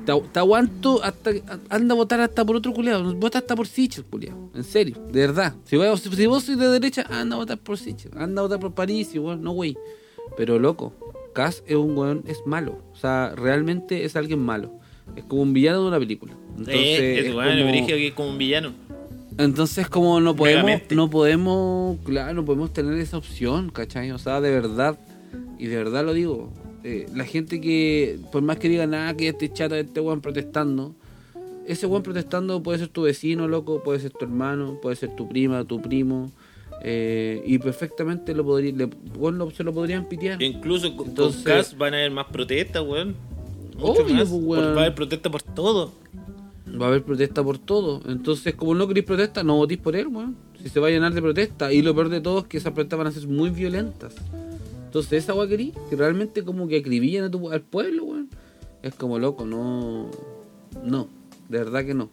Te, 0.05 0.11
agu- 0.11 0.27
te 0.31 0.39
aguanto 0.39 1.01
hasta 1.03 1.31
anda 1.69 1.93
a 1.93 1.97
votar 1.97 2.19
hasta 2.21 2.43
por 2.45 2.55
otro 2.57 2.73
culiado. 2.73 3.13
Vota 3.15 3.37
hasta 3.39 3.55
por 3.55 3.67
Sichel, 3.67 4.03
culiado. 4.05 4.49
En 4.53 4.63
serio, 4.63 4.97
de 5.11 5.19
verdad. 5.21 5.55
Si, 5.65 5.77
vos- 5.77 6.01
si 6.01 6.25
vos 6.27 6.43
sois 6.43 6.57
de 6.57 6.67
derecha, 6.67 7.05
anda 7.09 7.35
a 7.35 7.39
votar 7.39 7.57
por 7.57 7.77
Sichel. 7.77 8.11
Anda 8.17 8.41
a 8.41 8.43
votar 8.43 8.59
por 8.59 8.73
París, 8.73 9.15
igual, 9.15 9.41
no 9.41 9.51
güey. 9.51 9.77
Pero 10.37 10.59
loco, 10.59 10.93
Cass 11.33 11.63
es 11.67 11.75
un 11.75 11.97
weón, 11.97 12.23
es 12.27 12.39
malo. 12.45 12.81
O 12.91 12.95
sea, 12.95 13.33
realmente 13.35 14.03
es 14.05 14.15
alguien 14.15 14.39
malo. 14.39 14.71
Es 15.15 15.23
como 15.25 15.41
un 15.41 15.53
villano 15.53 15.81
de 15.81 15.87
una 15.87 15.99
película. 15.99 16.33
Entonces, 16.57 16.75
Eh, 16.75 17.19
es 17.19 17.25
es 17.27 17.33
bueno, 17.33 17.65
como- 17.65 17.87
que 17.87 18.07
es 18.07 18.13
como 18.13 18.29
un 18.29 18.37
villano. 18.37 18.71
entonces 19.37 19.87
como 19.89 20.19
no 20.19 20.35
podemos, 20.35 20.63
Megamente. 20.65 20.95
no 20.95 21.09
podemos, 21.09 21.97
claro, 22.03 22.33
no 22.33 22.45
podemos 22.45 22.71
tener 22.73 22.93
esa 22.99 23.17
opción, 23.17 23.69
¿cachai? 23.71 24.11
O 24.11 24.17
sea, 24.19 24.41
de 24.41 24.51
verdad, 24.51 24.99
y 25.57 25.65
de 25.67 25.75
verdad 25.77 26.05
lo 26.05 26.13
digo, 26.13 26.51
eh, 26.83 27.07
la 27.15 27.25
gente 27.25 27.59
que, 27.61 28.19
por 28.31 28.41
más 28.41 28.57
que 28.57 28.69
diga 28.69 28.85
nada, 28.87 29.15
que 29.15 29.29
este 29.29 29.51
chata, 29.51 29.77
este 29.79 29.99
weón 29.99 30.21
protestando, 30.21 30.95
ese 31.67 31.85
weón 31.87 32.03
protestando 32.03 32.61
puede 32.61 32.79
ser 32.79 32.89
tu 32.89 33.03
vecino, 33.03 33.47
loco, 33.47 33.81
puede 33.83 33.99
ser 33.99 34.11
tu 34.11 34.25
hermano, 34.25 34.79
puede 34.81 34.95
ser 34.95 35.15
tu 35.15 35.27
prima, 35.29 35.63
tu 35.63 35.81
primo, 35.81 36.31
eh, 36.83 37.41
y 37.45 37.57
perfectamente 37.59 38.33
lo 38.33 38.43
podría, 38.43 38.73
le, 38.73 38.89
lo- 39.31 39.51
se 39.51 39.63
lo 39.63 39.73
podrían 39.73 40.09
pitear. 40.09 40.41
Incluso 40.41 40.95
con, 40.97 41.07
Entonces- 41.09 41.69
con 41.69 41.79
van 41.79 41.93
a 41.93 41.97
haber 41.97 42.11
más 42.11 42.25
protestas, 42.27 42.83
weón. 42.85 43.15
Mucho 43.77 44.03
Obvio, 44.03 44.15
más. 44.15 44.29
pues, 44.29 44.41
Por-. 44.43 44.57
Va 44.59 44.81
a 44.81 44.83
haber 44.85 44.95
protesta 44.95 45.31
por 45.31 45.41
todo. 45.41 45.93
Va 46.79 46.85
a 46.85 46.89
haber 46.89 47.03
protesta 47.03 47.43
por 47.43 47.57
todo. 47.57 48.01
Entonces, 48.07 48.55
como 48.55 48.75
no 48.75 48.87
queréis 48.87 49.05
protesta, 49.05 49.43
no 49.43 49.55
votéis 49.57 49.79
por 49.79 49.95
él, 49.95 50.07
weón. 50.07 50.35
Si 50.61 50.69
se 50.69 50.79
va 50.79 50.87
a 50.87 50.89
llenar 50.91 51.13
de 51.13 51.21
protesta. 51.21 51.71
Y 51.73 51.81
lo 51.81 51.93
peor 51.93 52.09
de 52.09 52.21
todo 52.21 52.39
es 52.39 52.45
que 52.45 52.57
esas 52.57 52.71
protestas 52.73 52.97
van 52.97 53.07
a 53.07 53.11
ser 53.11 53.27
muy 53.27 53.49
violentas. 53.49 54.13
Entonces, 54.93 55.23
esa 55.23 55.33
weá 55.33 55.47
querí, 55.47 55.73
que 55.89 55.95
realmente 55.95 56.43
como 56.43 56.67
que 56.67 56.77
acribillan 56.77 57.23
a 57.23 57.31
tu, 57.31 57.49
al 57.49 57.61
pueblo, 57.61 58.03
weón. 58.03 58.29
Es 58.83 58.93
como 58.93 59.17
loco, 59.17 59.43
no. 59.43 60.11
No, 60.83 61.07
de 61.49 61.57
verdad 61.57 61.83
que 61.83 61.95
no. 61.95 62.11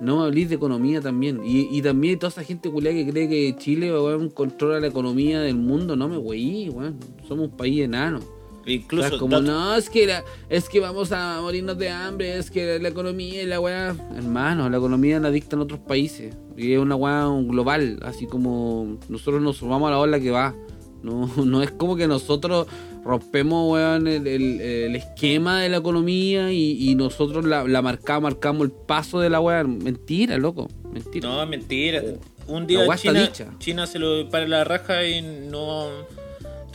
No 0.00 0.22
hablís 0.22 0.48
de 0.48 0.54
economía 0.54 1.00
también. 1.00 1.40
Y, 1.44 1.66
y 1.76 1.82
también 1.82 2.20
toda 2.20 2.28
esa 2.30 2.44
gente 2.44 2.70
culiada 2.70 2.94
que 2.96 3.10
cree 3.10 3.28
que 3.28 3.56
Chile 3.58 3.90
weón, 3.92 4.30
controla 4.30 4.78
la 4.78 4.86
economía 4.86 5.40
del 5.40 5.56
mundo. 5.56 5.96
No 5.96 6.08
me 6.08 6.16
weí, 6.16 6.68
weón. 6.68 6.96
Somos 7.26 7.48
un 7.48 7.56
país 7.56 7.80
enano. 7.82 8.20
Incluso 8.66 9.04
O 9.06 9.10
sea, 9.10 9.18
como 9.18 9.40
no, 9.40 9.74
es 9.74 9.90
que, 9.90 10.06
la- 10.06 10.22
es 10.48 10.68
que 10.68 10.78
vamos 10.78 11.10
a 11.10 11.40
morirnos 11.40 11.76
de 11.76 11.88
hambre, 11.90 12.38
es 12.38 12.52
que 12.52 12.78
la 12.78 12.88
economía 12.88 13.42
y 13.42 13.46
la 13.46 13.58
weá. 13.58 13.96
Hermano, 14.16 14.70
la 14.70 14.76
economía 14.76 15.18
la 15.18 15.32
dictan 15.32 15.58
otros 15.58 15.80
países. 15.80 16.36
Y 16.56 16.72
es 16.74 16.78
una 16.78 16.94
weá 16.94 17.26
global, 17.48 17.98
así 18.04 18.26
como 18.28 18.96
nosotros 19.08 19.42
nos 19.42 19.56
sumamos 19.56 19.88
a 19.88 19.90
la 19.90 19.98
ola 19.98 20.20
que 20.20 20.30
va. 20.30 20.54
No, 21.02 21.28
no 21.44 21.62
es 21.62 21.70
como 21.70 21.96
que 21.96 22.06
nosotros 22.06 22.66
rompemos 23.04 23.72
weón, 23.72 24.06
el, 24.06 24.26
el- 24.26 24.60
el 24.60 24.96
esquema 24.96 25.60
de 25.60 25.68
la 25.68 25.78
economía 25.78 26.52
y, 26.52 26.90
y 26.90 26.94
nosotros 26.94 27.44
la, 27.44 27.64
la 27.64 27.82
marcamos, 27.82 28.22
marcamos 28.22 28.62
el 28.66 28.70
paso 28.72 29.18
de 29.20 29.28
la 29.30 29.40
weá. 29.40 29.64
Mentira, 29.64 30.36
loco. 30.38 30.68
Mentira. 30.92 31.28
No, 31.28 31.44
mentira. 31.46 32.02
Un 32.46 32.66
día 32.66 32.84
China. 32.96 33.30
China 33.58 33.86
se 33.86 33.98
lo 33.98 34.28
para 34.28 34.46
la 34.48 34.64
raja 34.64 35.04
y 35.06 35.22
no 35.22 35.86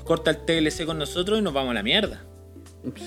corta 0.06 0.32
el 0.32 0.38
TLC 0.46 0.86
con 0.86 0.98
nosotros 0.98 1.40
y 1.40 1.42
nos 1.42 1.54
vamos 1.54 1.72
a 1.72 1.74
la 1.76 1.84
mierda. 1.84 2.24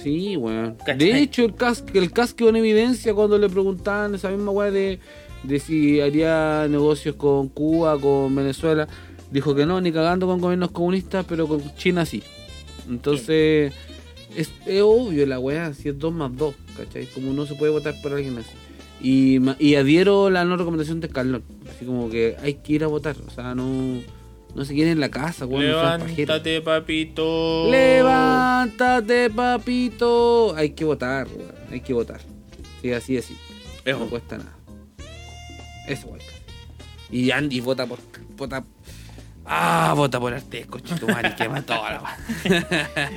Sí, 0.02 0.36
weón. 0.36 0.76
De 0.98 1.20
hecho, 1.22 1.44
el 1.44 1.54
casco, 1.54 1.88
el 1.94 2.12
casco 2.12 2.48
en 2.48 2.56
evidencia 2.56 3.14
cuando 3.14 3.38
le 3.38 3.48
preguntaban 3.48 4.14
esa 4.14 4.28
misma 4.28 4.50
weá 4.50 4.70
de, 4.70 4.98
de 5.42 5.58
si 5.58 6.00
haría 6.02 6.66
negocios 6.68 7.14
con 7.16 7.48
Cuba, 7.48 7.98
con 7.98 8.34
Venezuela, 8.34 8.86
dijo 9.30 9.54
que 9.54 9.66
no, 9.66 9.80
ni 9.80 9.92
cagando 9.92 10.26
con 10.26 10.40
gobiernos 10.40 10.70
comunistas, 10.70 11.24
pero 11.28 11.46
con 11.46 11.62
China 11.76 12.04
sí. 12.04 12.22
Entonces, 12.88 13.72
es, 14.36 14.50
es 14.66 14.82
obvio 14.82 15.26
la 15.26 15.38
weá, 15.38 15.72
si 15.74 15.88
es 15.88 15.98
2 15.98 16.12
más 16.12 16.36
2, 16.36 16.54
¿cachai? 16.76 17.06
Como 17.06 17.32
no 17.32 17.46
se 17.46 17.54
puede 17.54 17.72
votar 17.72 17.94
por 18.02 18.12
alguien 18.12 18.38
así. 18.38 18.50
Y, 19.02 19.40
y 19.58 19.76
adhiero 19.76 20.28
la 20.30 20.44
no 20.44 20.56
recomendación 20.56 21.00
de 21.00 21.08
Carlón, 21.08 21.42
así 21.70 21.86
como 21.86 22.10
que 22.10 22.36
hay 22.42 22.54
que 22.54 22.74
ir 22.74 22.84
a 22.84 22.86
votar, 22.86 23.16
o 23.26 23.30
sea, 23.30 23.54
no, 23.54 24.00
no 24.54 24.64
se 24.64 24.74
queden 24.74 24.92
en 24.92 25.00
la 25.00 25.10
casa, 25.10 25.46
weón. 25.46 25.64
Levántate, 25.64 26.60
papito. 26.60 27.70
Levántate, 27.70 29.30
papito. 29.30 30.54
Hay 30.56 30.70
que 30.70 30.84
votar, 30.84 31.28
weón. 31.28 31.52
Hay 31.70 31.80
que 31.80 31.92
votar. 31.92 32.20
Sí, 32.82 32.92
así 32.92 33.16
es. 33.16 33.30
No 33.86 34.06
cuesta 34.08 34.38
nada. 34.38 34.56
Eso, 35.86 36.08
weón. 36.08 36.20
Y 37.10 37.30
Andy 37.30 37.60
vota 37.60 37.86
por. 37.86 37.98
Vota. 38.36 38.64
Ah, 39.52 39.94
vota 39.96 40.20
por 40.20 40.32
Artes, 40.32 40.64
conchetumare, 40.66 41.34
quema 41.34 41.60
toda 41.62 41.90
la 41.94 42.02
weón. 42.44 42.64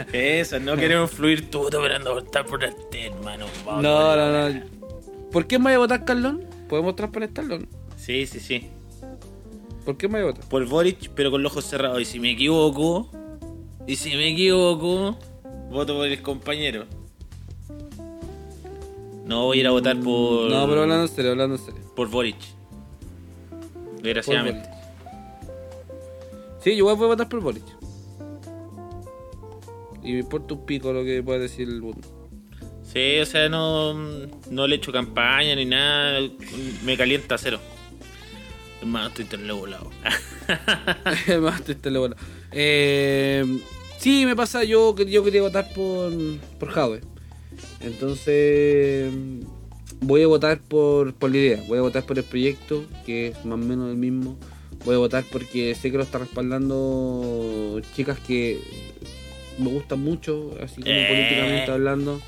Eso, 0.14 0.60
no 0.60 0.76
queremos 0.76 1.12
fluir 1.12 1.52
todo, 1.52 1.70
pero 1.70 1.96
ando 1.96 2.10
a 2.10 2.14
votar 2.16 2.44
por 2.48 2.60
té, 2.90 3.06
hermano. 3.06 3.46
Vamos 3.64 3.84
No, 3.84 4.10
a 4.10 4.16
no, 4.16 4.26
votar. 4.26 4.54
no. 4.56 5.30
¿Por 5.32 5.46
qué 5.46 5.60
me 5.60 5.66
voy 5.66 5.74
a 5.74 5.78
votar, 5.78 6.06
Carlón? 6.06 6.44
¿Podemos 6.68 6.96
transparentarlo? 6.96 7.60
no? 7.60 7.66
Sí, 7.98 8.26
sí, 8.26 8.40
sí. 8.40 8.68
¿Por 9.86 9.96
qué 9.96 10.08
me 10.08 10.14
voy 10.24 10.30
a 10.30 10.32
votar? 10.34 10.50
Por 10.50 10.66
Boric, 10.68 11.10
pero 11.14 11.30
con 11.30 11.44
los 11.44 11.52
ojos 11.52 11.66
cerrados. 11.66 12.02
Y 12.02 12.06
si 12.06 12.20
me 12.20 12.32
equivoco, 12.32 13.12
y 13.86 13.96
si 13.96 14.10
me 14.16 14.30
equivoco, 14.32 15.16
voto 15.70 15.96
por 15.98 16.08
el 16.08 16.20
compañero. 16.24 16.86
No 19.26 19.46
voy 19.46 19.60
a 19.60 19.62
ir 19.62 19.68
a 19.68 19.72
votar 19.72 20.00
por. 20.00 20.50
No, 20.50 20.68
pero 20.68 20.82
hablando 20.82 21.08
serio, 21.08 21.32
hablando 21.32 21.58
serio. 21.60 21.82
Por 21.96 22.10
Boric. 22.10 22.38
Desgraciadamente. 24.02 24.73
Sí, 26.64 26.72
yo 26.72 26.78
igual 26.78 26.96
voy 26.96 27.06
a 27.06 27.10
votar 27.10 27.30
por 27.30 27.42
Boric. 27.42 27.64
Y 30.04 30.14
me 30.14 30.20
importa 30.20 30.54
un 30.54 30.66
pico 30.66 30.92
lo 30.94 31.04
que 31.04 31.24
pueda 31.24 31.40
decir 31.40 31.68
el 31.68 31.82
mundo. 31.82 32.08
Sí, 32.84 33.20
o 33.20 33.26
sea, 33.26 33.50
no, 33.50 33.94
no 34.50 34.68
le 34.68 34.76
echo 34.76 34.92
campaña 34.92 35.56
ni 35.56 35.66
nada. 35.66 36.20
Me 36.86 36.98
calienta 36.98 37.38
cero. 37.38 37.60
Hermano, 38.82 39.08
estoy 39.08 39.26
tan 39.26 39.48
volado. 39.48 39.90
Más 41.42 41.64
triste 41.64 41.90
lo 41.90 42.02
bueno. 42.02 42.16
Eh, 42.52 43.46
sí, 43.98 44.26
me 44.26 44.36
pasa, 44.36 44.64
yo, 44.66 44.94
que- 44.94 45.10
yo 45.10 45.24
quería 45.24 45.42
votar 45.42 45.74
por, 45.74 46.12
por 46.60 46.70
Jadwe. 46.70 47.02
Entonces, 47.80 49.12
voy 50.02 50.22
a 50.24 50.28
votar 50.28 50.60
por, 50.60 51.14
por 51.14 51.32
la 51.32 51.38
idea. 51.38 51.64
Voy 51.68 51.78
a 51.78 51.82
votar 51.82 52.04
por 52.06 52.18
el 52.18 52.26
proyecto, 52.26 52.84
que 53.06 53.28
es 53.30 53.46
más 53.46 53.54
o 53.56 53.58
menos 53.66 53.90
el 53.90 53.98
mismo. 53.98 54.38
Voy 54.86 54.96
a 54.96 54.98
votar 54.98 55.24
porque 55.32 55.74
sé 55.76 55.92
que 55.92 55.98
lo 55.98 56.04
está 56.04 56.18
respaldando 56.18 57.82
chicas 57.96 58.20
que 58.20 58.60
me 59.58 59.70
gustan 59.70 60.00
mucho, 60.00 60.56
así 60.62 60.82
como 60.82 60.94
Eh. 60.94 61.06
políticamente 61.10 61.72
hablando. 61.72 62.22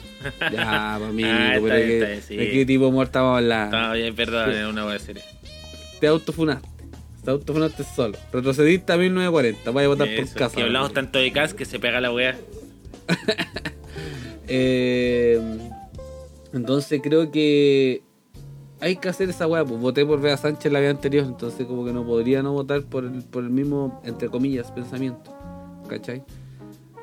Ya, 0.54 0.96
para 1.00 1.12
mí, 1.12 1.24
Ah, 1.26 1.50
pero 1.54 1.64
bien, 1.66 1.88
que- 1.88 2.06
bien, 2.06 2.22
sí. 2.22 2.36
¿de 2.38 2.52
qué 2.52 2.66
tipo 2.66 2.92
muerto 2.92 3.10
estamos 3.10 3.38
hablando? 3.38 3.76
Está 3.78 3.94
bien, 3.94 4.16
perdón, 4.16 4.52
es 4.52 4.66
una 4.68 4.84
buena 4.86 5.00
serie. 5.00 5.24
Te 6.00 6.08
autofunaste. 6.08 6.68
Te 7.24 7.32
autofunaste 7.32 7.84
solo. 7.96 8.18
Retrocediste 8.32 8.94
a 8.94 8.98
1940. 8.98 9.72
Vaya 9.72 9.86
a 9.86 9.90
votar 9.90 10.08
por 10.16 10.30
casa. 10.34 10.56
que 10.56 10.62
hablamos 10.64 10.94
tanto 10.94 11.20
de 11.20 11.32
Cas 11.32 11.54
que 11.54 11.66
se 11.66 11.80
pega 11.80 12.00
la 12.00 12.12
weá. 12.14 12.36
Eh, 14.48 15.40
entonces 16.54 17.02
creo 17.04 17.32
que 17.32 18.04
hay 18.86 18.98
que 18.98 19.10
hacer 19.10 19.30
esa 19.30 19.48
weá. 19.48 19.66
Pues 19.66 19.80
voté 19.82 20.06
por 20.06 20.22
Bea 20.22 20.38
Sánchez 20.38 20.72
la 20.72 20.80
vida 20.80 20.92
anterior. 20.92 21.26
Entonces 21.26 21.66
como 21.66 21.84
que 21.84 21.92
no 21.92 22.06
podría 22.06 22.44
no 22.44 22.54
votar 22.54 22.84
por 22.84 23.04
el, 23.04 23.24
por 23.24 23.44
el 23.44 23.50
mismo, 23.50 24.00
entre 24.06 24.30
comillas, 24.30 24.72
pensamiento. 24.72 25.36
¿Cachai? 25.90 26.24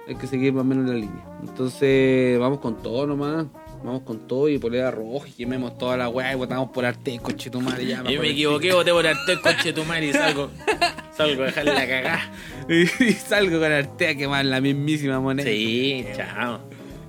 Hay 0.06 0.14
que 0.14 0.28
seguir 0.28 0.52
más 0.52 0.62
o 0.62 0.64
menos 0.64 0.88
la 0.88 0.94
línea. 0.94 1.24
Entonces 1.42 2.38
vamos 2.38 2.60
con 2.60 2.80
todo 2.80 3.06
nomás. 3.06 3.46
Vamos 3.82 4.02
con 4.02 4.28
todo 4.28 4.48
y 4.48 4.58
polera 4.58 4.92
roja 4.92 5.26
y 5.28 5.32
quememos 5.32 5.76
toda 5.76 5.96
la 5.96 6.08
weá 6.08 6.32
y 6.32 6.36
votamos 6.36 6.70
por 6.70 6.84
arte, 6.84 7.18
coche 7.20 7.50
tu 7.50 7.60
madre 7.60 7.84
ya. 7.84 8.04
Yo 8.04 8.20
me 8.20 8.30
equivoqué, 8.30 8.72
voté 8.72 8.92
por 8.92 9.04
Artel, 9.04 9.40
coche 9.40 9.72
tu 9.72 9.84
madre 9.84 10.06
y 10.06 10.12
salgo. 10.12 10.50
Salgo 11.16 11.42
a 11.42 11.46
dejarle 11.46 11.74
la 11.74 11.86
cagá. 11.86 12.30
y 12.68 13.12
salgo 13.12 13.58
con 13.58 13.70
arte 13.70 14.08
a 14.08 14.14
quemar 14.14 14.44
la 14.46 14.60
mismísima 14.60 15.20
moneda. 15.20 15.50
Sí, 15.50 16.06
chao. 16.16 16.60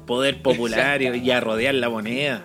Poder 0.06 0.42
popular 0.42 1.02
y, 1.02 1.08
y 1.20 1.32
a 1.32 1.40
rodear 1.40 1.76
la 1.76 1.90
moneda. 1.90 2.44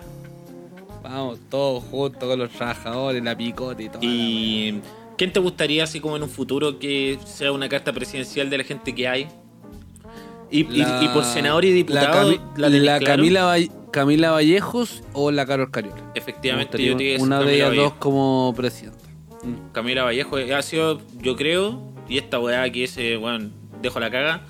Vamos 1.09 1.39
todos 1.49 1.83
juntos 1.85 2.23
con 2.29 2.37
los 2.37 2.51
trabajadores, 2.51 3.23
la 3.23 3.35
picota 3.35 3.81
y 3.81 3.89
todo. 3.89 3.99
¿Y 4.03 4.79
quién 5.17 5.33
te 5.33 5.39
gustaría, 5.39 5.83
así 5.83 5.99
como 5.99 6.15
en 6.17 6.23
un 6.23 6.29
futuro, 6.29 6.77
que 6.77 7.17
sea 7.25 7.51
una 7.51 7.67
carta 7.67 7.91
presidencial 7.91 8.49
de 8.49 8.59
la 8.59 8.63
gente 8.63 8.93
que 8.93 9.07
hay? 9.07 9.27
Y, 10.51 10.59
y- 10.61 10.77
La- 10.83 11.03
y 11.03 11.07
por 11.09 11.23
senador 11.23 11.65
y 11.65 11.71
diputado, 11.71 12.31
La, 12.55 12.69
Cami- 12.69 12.79
¿la? 12.81 12.99
Camila, 12.99 13.45
Valle- 13.45 13.71
Camila 13.91 14.31
Vallejos 14.31 15.03
o 15.13 15.31
la 15.31 15.45
Carol 15.47 15.71
Cariola. 15.71 16.11
Me 16.13 16.19
Efectivamente, 16.19 16.83
yo 16.83 16.95
te 16.95 17.15
es 17.15 17.21
una 17.21 17.39
de 17.41 17.55
ellas 17.55 17.75
dos 17.75 17.93
como 17.93 18.53
presidenta. 18.55 18.99
Camila 19.71 20.03
Vallejo 20.03 20.37
ha 20.37 20.61
sido, 20.61 21.01
yo 21.21 21.35
creo, 21.35 21.81
y 22.07 22.17
esta 22.19 22.39
weá 22.39 22.69
que 22.71 22.83
ese, 22.83 23.17
bueno, 23.17 23.49
dejo 23.81 23.99
la 23.99 24.11
caga, 24.11 24.45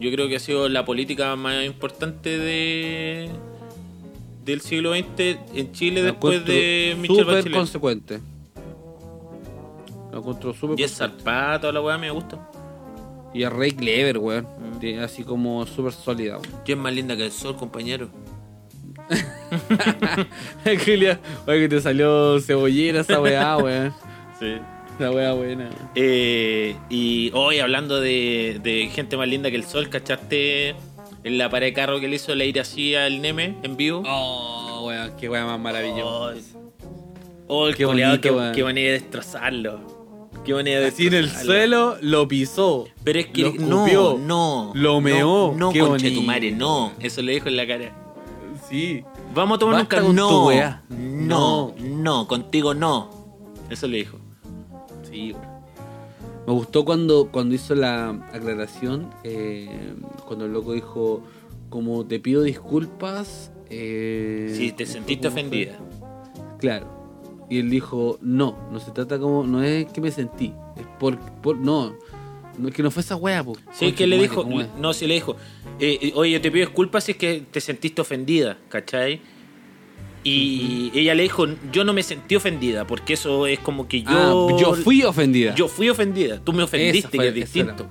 yo 0.00 0.10
creo 0.10 0.28
que 0.28 0.36
ha 0.36 0.40
sido 0.40 0.68
la 0.68 0.84
política 0.84 1.36
más 1.36 1.64
importante 1.64 2.38
de, 2.38 3.28
del 4.44 4.60
siglo 4.60 4.94
XX 4.94 5.38
en 5.54 5.72
Chile 5.72 6.02
después 6.02 6.44
de 6.44 6.96
súper 7.06 7.26
Bachelet. 7.26 7.58
consecuente. 7.58 8.20
Lo 10.12 10.18
encuentro 10.18 10.54
súper 10.54 10.80
Y 10.80 10.82
es 10.82 10.96
toda 10.96 11.72
la 11.72 11.80
weá 11.80 11.98
me 11.98 12.10
gusta. 12.10 12.50
Y 13.32 13.44
es 13.44 13.52
Ray 13.52 13.72
Clever, 13.72 14.18
weón. 14.18 14.46
Mm. 14.80 14.98
Así 15.02 15.22
como 15.22 15.64
súper 15.66 15.92
sólida, 15.92 16.38
weón. 16.38 16.50
¿Quién 16.64 16.78
es 16.78 16.82
más 16.82 16.94
linda 16.94 17.16
que 17.16 17.26
el 17.26 17.32
sol, 17.32 17.56
compañero? 17.56 18.08
Julia, 20.84 21.20
oye, 21.46 21.60
que 21.60 21.68
te 21.68 21.80
salió 21.80 22.40
cebollera 22.40 23.00
esa 23.00 23.20
weá, 23.20 23.56
weón. 23.62 23.92
Sí. 24.38 24.56
Esa 24.98 25.10
weá 25.12 25.32
buena. 25.32 25.70
Eh, 25.94 26.76
y 26.90 27.30
hoy 27.34 27.58
hablando 27.60 28.00
de, 28.00 28.60
de 28.62 28.88
gente 28.92 29.16
más 29.16 29.28
linda 29.28 29.50
que 29.50 29.56
el 29.56 29.64
sol, 29.64 29.88
¿cachaste 29.88 30.74
en 31.24 31.38
la 31.38 31.50
pared 31.50 31.68
de 31.68 31.72
carro 31.72 32.00
que 32.00 32.08
le 32.08 32.16
hizo 32.16 32.34
la 32.34 32.44
ir 32.44 32.60
así 32.60 32.94
al 32.94 33.20
Neme 33.20 33.56
en 33.62 33.76
vivo? 33.76 34.02
Oh, 34.06 34.84
weón, 34.86 35.12
qué 35.18 35.28
weá 35.28 35.44
más 35.44 35.60
maravillosa. 35.60 36.58
Oh, 37.46 37.66
el 37.68 37.76
Qué 37.76 37.84
culiao, 37.84 38.10
bonito, 38.10 38.22
qué, 38.22 38.30
weón. 38.30 38.54
qué 38.54 38.64
manera 38.64 38.86
de 38.92 39.00
destrozarlo. 39.00 40.28
Qué 40.44 40.54
manera 40.54 40.80
de 40.80 40.86
Así 40.86 41.06
en 41.08 41.14
el 41.14 41.28
suelo 41.30 41.96
lo 42.00 42.26
pisó. 42.28 42.86
Pero 43.04 43.18
es 43.18 43.26
que 43.26 43.42
lo 43.42 43.52
no, 43.54 43.86
escupió, 43.86 44.18
no. 44.18 44.72
Lo 44.74 45.00
meó. 45.00 45.52
No, 45.52 45.58
no 45.58 45.72
qué 45.72 45.80
conche 45.80 46.04
bonito. 46.06 46.20
tu 46.20 46.26
madre, 46.26 46.50
no. 46.52 46.92
Eso 47.00 47.20
le 47.22 47.32
dijo 47.32 47.48
en 47.48 47.56
la 47.56 47.66
cara. 47.66 47.94
Sí. 48.68 49.04
Vamos 49.34 49.56
a 49.56 49.58
tomar 49.58 49.80
un 49.80 49.86
café. 49.86 50.02
con 50.02 50.16
tu 50.16 50.22
No, 50.22 50.50
no, 50.96 51.74
no, 51.78 52.26
contigo 52.28 52.72
no. 52.72 53.10
Eso 53.68 53.86
le 53.86 53.98
dijo. 53.98 54.18
Sí, 55.10 55.32
weón. 55.32 55.49
Me 56.46 56.52
gustó 56.52 56.84
cuando, 56.84 57.28
cuando 57.30 57.54
hizo 57.54 57.74
la 57.74 58.10
aclaración, 58.32 59.10
eh, 59.24 59.68
cuando 60.26 60.46
el 60.46 60.52
loco 60.52 60.72
dijo, 60.72 61.22
como 61.68 62.04
te 62.06 62.18
pido 62.18 62.42
disculpas. 62.42 63.52
Eh, 63.68 64.52
Si 64.56 64.72
te 64.72 64.86
sentiste 64.86 65.28
ofendida. 65.28 65.78
Claro. 66.58 66.86
Y 67.48 67.58
él 67.58 67.70
dijo, 67.70 68.18
no, 68.20 68.56
no 68.72 68.78
se 68.80 68.90
trata 68.92 69.18
como, 69.18 69.44
no 69.44 69.62
es 69.62 69.86
que 69.92 70.00
me 70.00 70.10
sentí, 70.12 70.52
es 70.76 70.86
por, 71.00 71.18
por 71.18 71.56
no, 71.56 71.94
no 72.58 72.68
es 72.68 72.74
que 72.74 72.82
no 72.82 72.90
fue 72.92 73.02
esa 73.02 73.16
wea, 73.16 73.42
po. 73.42 73.54
Sí, 73.72 73.86
Conche 73.86 73.94
que 73.94 74.06
le 74.06 74.18
dijo, 74.18 74.44
madre, 74.44 74.50
¿cómo 74.50 74.60
es? 74.60 74.68
no, 74.80 74.92
sí 74.92 75.06
le 75.08 75.14
dijo, 75.14 75.34
eh, 75.80 75.98
eh, 76.00 76.12
oye, 76.14 76.30
yo 76.32 76.40
te 76.40 76.50
pido 76.52 76.64
disculpas 76.66 77.04
si 77.04 77.12
es 77.12 77.18
que 77.18 77.42
te 77.50 77.60
sentiste 77.60 78.00
ofendida, 78.02 78.56
¿cachai? 78.68 79.20
Y 80.22 80.90
ella 80.94 81.14
le 81.14 81.22
dijo, 81.22 81.46
yo 81.72 81.84
no 81.84 81.92
me 81.92 82.02
sentí 82.02 82.36
ofendida, 82.36 82.86
porque 82.86 83.14
eso 83.14 83.46
es 83.46 83.58
como 83.58 83.88
que 83.88 84.02
yo... 84.02 84.08
Ah, 84.10 84.60
yo 84.60 84.74
fui 84.74 85.02
ofendida. 85.02 85.54
Yo 85.54 85.66
fui 85.68 85.88
ofendida, 85.88 86.38
tú 86.44 86.52
me 86.52 86.62
ofendiste, 86.62 87.16
fue- 87.16 87.32
que 87.32 87.40
es 87.40 87.48
esa 87.48 87.58
era. 87.60 87.72
distinto. 87.74 87.86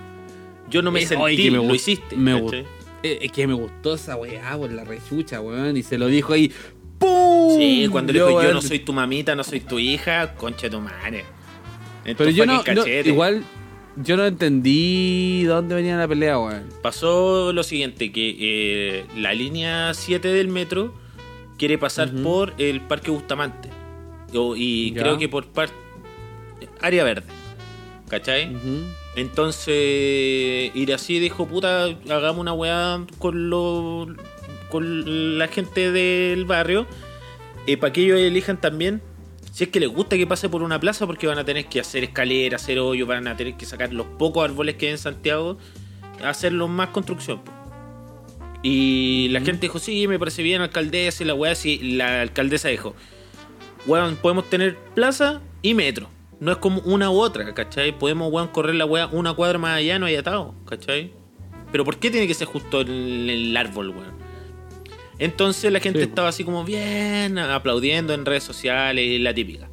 Yo 0.69 0.81
no 0.83 0.91
me 0.91 0.99
Es- 1.01 1.07
sentí, 1.09 1.23
oye, 1.23 1.37
que 1.43 1.51
me 1.51 1.57
lo 1.57 1.73
hiciste. 1.75 2.15
me 2.15 2.39
¿cachai? 2.43 2.65
Eh, 3.01 3.19
Es 3.21 3.31
que 3.31 3.47
me 3.47 3.53
gustó 3.53 3.95
esa 3.95 4.15
weá 4.15 4.55
por 4.57 4.71
la 4.71 4.83
rechucha, 4.83 5.41
weón. 5.41 5.75
Y 5.77 5.81
se 5.83 5.97
lo 5.97 6.07
dijo 6.07 6.33
ahí. 6.33 6.51
¡Pum! 6.99 7.57
Sí, 7.57 7.87
cuando 7.89 8.13
le 8.13 8.19
dijo, 8.19 8.43
yo 8.43 8.53
no 8.53 8.61
soy 8.61 8.79
tu 8.79 8.93
mamita, 8.93 9.35
no 9.35 9.43
soy 9.43 9.61
tu 9.61 9.79
hija, 9.79 10.35
concha 10.35 10.63
de 10.63 10.69
tu 10.71 10.81
madre. 10.81 11.23
En 12.05 12.15
Pero 12.15 12.29
yo 12.29 12.45
no, 12.45 12.61
no-. 12.75 12.85
Igual, 12.87 13.43
yo 13.95 14.17
no 14.17 14.25
entendí 14.25 15.43
dónde 15.45 15.75
venía 15.75 15.95
la 15.97 16.07
pelea, 16.07 16.37
weón. 16.37 16.65
Pasó 16.83 17.53
lo 17.53 17.63
siguiente, 17.63 18.11
que 18.11 18.35
eh, 18.39 19.05
la 19.17 19.33
línea 19.33 19.93
7 19.93 20.27
del 20.27 20.49
metro 20.49 20.93
quiere 21.59 21.77
pasar 21.77 22.09
por 22.23 22.53
el 22.57 22.81
Parque 22.81 23.11
Bustamante. 23.11 23.69
O- 24.33 24.55
y 24.55 24.91
Ya. 24.93 25.01
creo 25.03 25.17
que 25.19 25.29
por 25.29 25.45
par- 25.47 25.69
área 26.81 27.03
verde. 27.03 27.27
¿Cachai? 28.09 28.55
Entonces, 29.15 30.71
ir 30.75 30.93
así 30.93 31.19
dijo, 31.19 31.45
puta, 31.47 31.85
hagamos 32.09 32.39
una 32.39 32.53
weá 32.53 33.05
con, 33.19 33.49
lo, 33.49 34.07
con 34.69 35.37
la 35.37 35.47
gente 35.47 35.91
del 35.91 36.45
barrio, 36.45 36.87
para 37.79 37.93
que 37.93 38.01
ellos 38.03 38.19
elijan 38.19 38.59
también, 38.59 39.01
si 39.51 39.65
es 39.65 39.69
que 39.69 39.79
les 39.79 39.89
gusta 39.89 40.17
que 40.17 40.25
pase 40.25 40.49
por 40.49 40.63
una 40.63 40.79
plaza, 40.79 41.05
porque 41.05 41.27
van 41.27 41.37
a 41.37 41.45
tener 41.45 41.65
que 41.67 41.79
hacer 41.79 42.03
escaleras, 42.03 42.63
hacer 42.63 42.79
hoyos, 42.79 43.07
van 43.07 43.27
a 43.27 43.35
tener 43.37 43.55
que 43.57 43.65
sacar 43.65 43.93
los 43.93 44.07
pocos 44.17 44.43
árboles 44.43 44.75
que 44.75 44.87
hay 44.87 44.93
en 44.93 44.97
Santiago, 44.97 45.57
hacerlos 46.23 46.69
más 46.69 46.89
construcción. 46.89 47.41
Y 48.61 49.29
la 49.29 49.39
gente 49.41 49.61
dijo, 49.61 49.79
sí, 49.79 50.07
me 50.07 50.19
parece 50.19 50.43
bien, 50.43 50.61
alcaldesa, 50.61 51.23
y 51.23 51.27
la 51.27 51.33
weá, 51.33 51.55
sí, 51.55 51.79
la 51.93 52.21
alcaldesa 52.21 52.67
dijo, 52.67 52.93
weón, 53.85 54.17
podemos 54.17 54.49
tener 54.49 54.77
plaza 54.95 55.41
y 55.61 55.73
metro. 55.73 56.09
No 56.41 56.51
es 56.51 56.57
como 56.57 56.81
una 56.81 57.09
u 57.09 57.19
otra, 57.19 57.53
¿cachai? 57.53 57.97
Podemos, 57.97 58.31
weón, 58.31 58.49
correr 58.49 58.75
la 58.75 58.85
weá 58.85 59.07
una 59.07 59.33
cuadra 59.33 59.57
más 59.59 59.77
allá, 59.77 59.97
no 59.99 60.05
hay 60.07 60.15
atado, 60.15 60.55
¿cachai? 60.65 61.13
Pero 61.71 61.85
¿por 61.85 61.97
qué 61.97 62.09
tiene 62.11 62.27
que 62.27 62.33
ser 62.33 62.47
justo 62.47 62.81
el, 62.81 63.29
el 63.29 63.55
árbol, 63.57 63.89
weón? 63.89 64.13
Entonces 65.19 65.71
la 65.71 65.79
gente 65.79 65.99
Sí. 65.99 66.05
estaba 66.05 66.29
así 66.29 66.43
como 66.43 66.63
bien, 66.63 67.37
aplaudiendo 67.37 68.13
en 68.13 68.25
redes 68.25 68.43
sociales, 68.43 69.19
la 69.21 69.33
típica. 69.33 69.69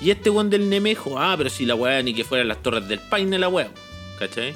Y 0.00 0.10
este 0.10 0.30
weón 0.30 0.50
del 0.50 0.68
Nemejo, 0.68 1.18
ah, 1.18 1.34
pero 1.38 1.48
si 1.50 1.64
la 1.64 1.74
weá 1.74 2.02
ni 2.02 2.12
que 2.14 2.24
fueran 2.24 2.48
las 2.48 2.62
torres 2.62 2.86
del 2.88 2.98
paine 2.98 3.38
la 3.38 3.48
weá, 3.48 3.70
¿cachai? 4.18 4.52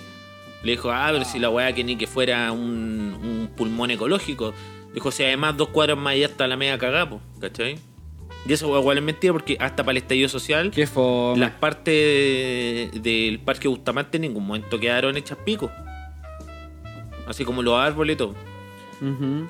Le 0.67 0.73
dijo, 0.73 0.91
ah, 0.91 1.09
pero 1.13 1.25
si 1.25 1.39
la 1.39 1.49
weá 1.49 1.73
que 1.73 1.83
ni 1.85 1.97
que 1.97 2.07
fuera 2.07 2.51
un, 2.53 2.61
un 3.23 3.51
pulmón 3.57 3.91
ecológico. 3.91 4.53
Dijo, 4.93 5.11
si 5.11 5.23
además 5.25 5.57
dos 5.57 5.69
cuadras 5.69 5.97
más 5.97 6.15
allá 6.15 6.27
está 6.27 6.47
la 6.47 6.57
media 6.57 6.77
cagapo, 6.79 7.21
¿cachai? 7.41 7.79
Y 8.49 8.53
eso 8.53 8.79
igual 8.79 8.99
es 8.99 9.03
mentira 9.05 9.33
porque 9.33 9.57
hasta 9.61 9.83
para 9.83 9.93
el 9.93 9.97
estallido 9.99 10.29
social, 10.29 10.71
las 11.37 11.51
partes 11.53 11.85
de- 11.95 12.91
del 13.01 13.39
parque 13.41 13.67
Bustamante 13.69 14.17
en 14.19 14.23
ningún 14.23 14.47
momento 14.47 14.79
quedaron 14.79 15.17
hechas 15.17 15.37
pico. 15.45 15.71
Así 17.27 17.45
como 17.45 17.63
los 17.63 17.75
árboles 17.79 18.15
y 18.15 18.17
todo. 18.19 18.35